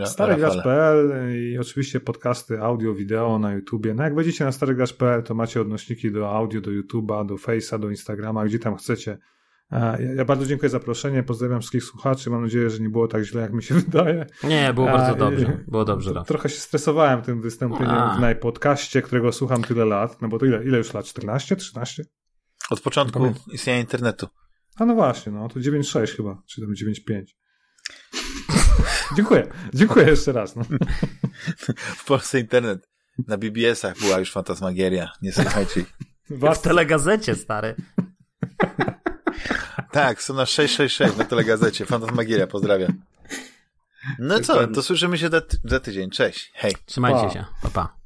[0.06, 3.94] Starygracz.pl i oczywiście podcasty audio, wideo na YouTubie.
[3.94, 7.90] No jak wejdziecie na starygracz.pl, to macie odnośniki do audio, do YouTube'a, do Face'a, do
[7.90, 9.18] Instagrama, gdzie tam chcecie.
[10.16, 13.42] Ja bardzo dziękuję za zaproszenie, pozdrawiam wszystkich słuchaczy, mam nadzieję, że nie było tak źle,
[13.42, 14.26] jak mi się wydaje.
[14.44, 16.24] Nie, było bardzo dobrze, było dobrze.
[16.28, 18.18] Trochę się stresowałem tym wystąpieniem A.
[18.18, 21.06] w najpodcaście, którego słucham tyle lat, no bo to ile, ile już lat?
[21.06, 22.04] 14, 13?
[22.70, 24.28] Od początku istnienia internetu.
[24.76, 27.24] A no właśnie, no to 9.6 chyba, czy tam 9.5.
[29.16, 29.48] Dziękuję.
[29.74, 30.56] Dziękuję jeszcze raz.
[30.56, 30.64] No.
[31.98, 32.88] W Polsce internet.
[33.28, 35.12] Na BBS-ach była już fantasmagieria.
[35.22, 35.86] Nie słuchajcie.
[36.30, 37.76] W telegazecie, stary.
[39.92, 41.86] tak, są na 666 na telegazecie.
[41.86, 43.02] Fantasmagieria, pozdrawiam.
[44.20, 45.30] No co, to słyszymy się
[45.64, 46.10] za tydzień.
[46.10, 46.52] Cześć.
[46.54, 46.76] Hej.
[46.86, 47.34] Trzymajcie pa.
[47.34, 47.46] się.
[47.62, 48.01] Pa, pa.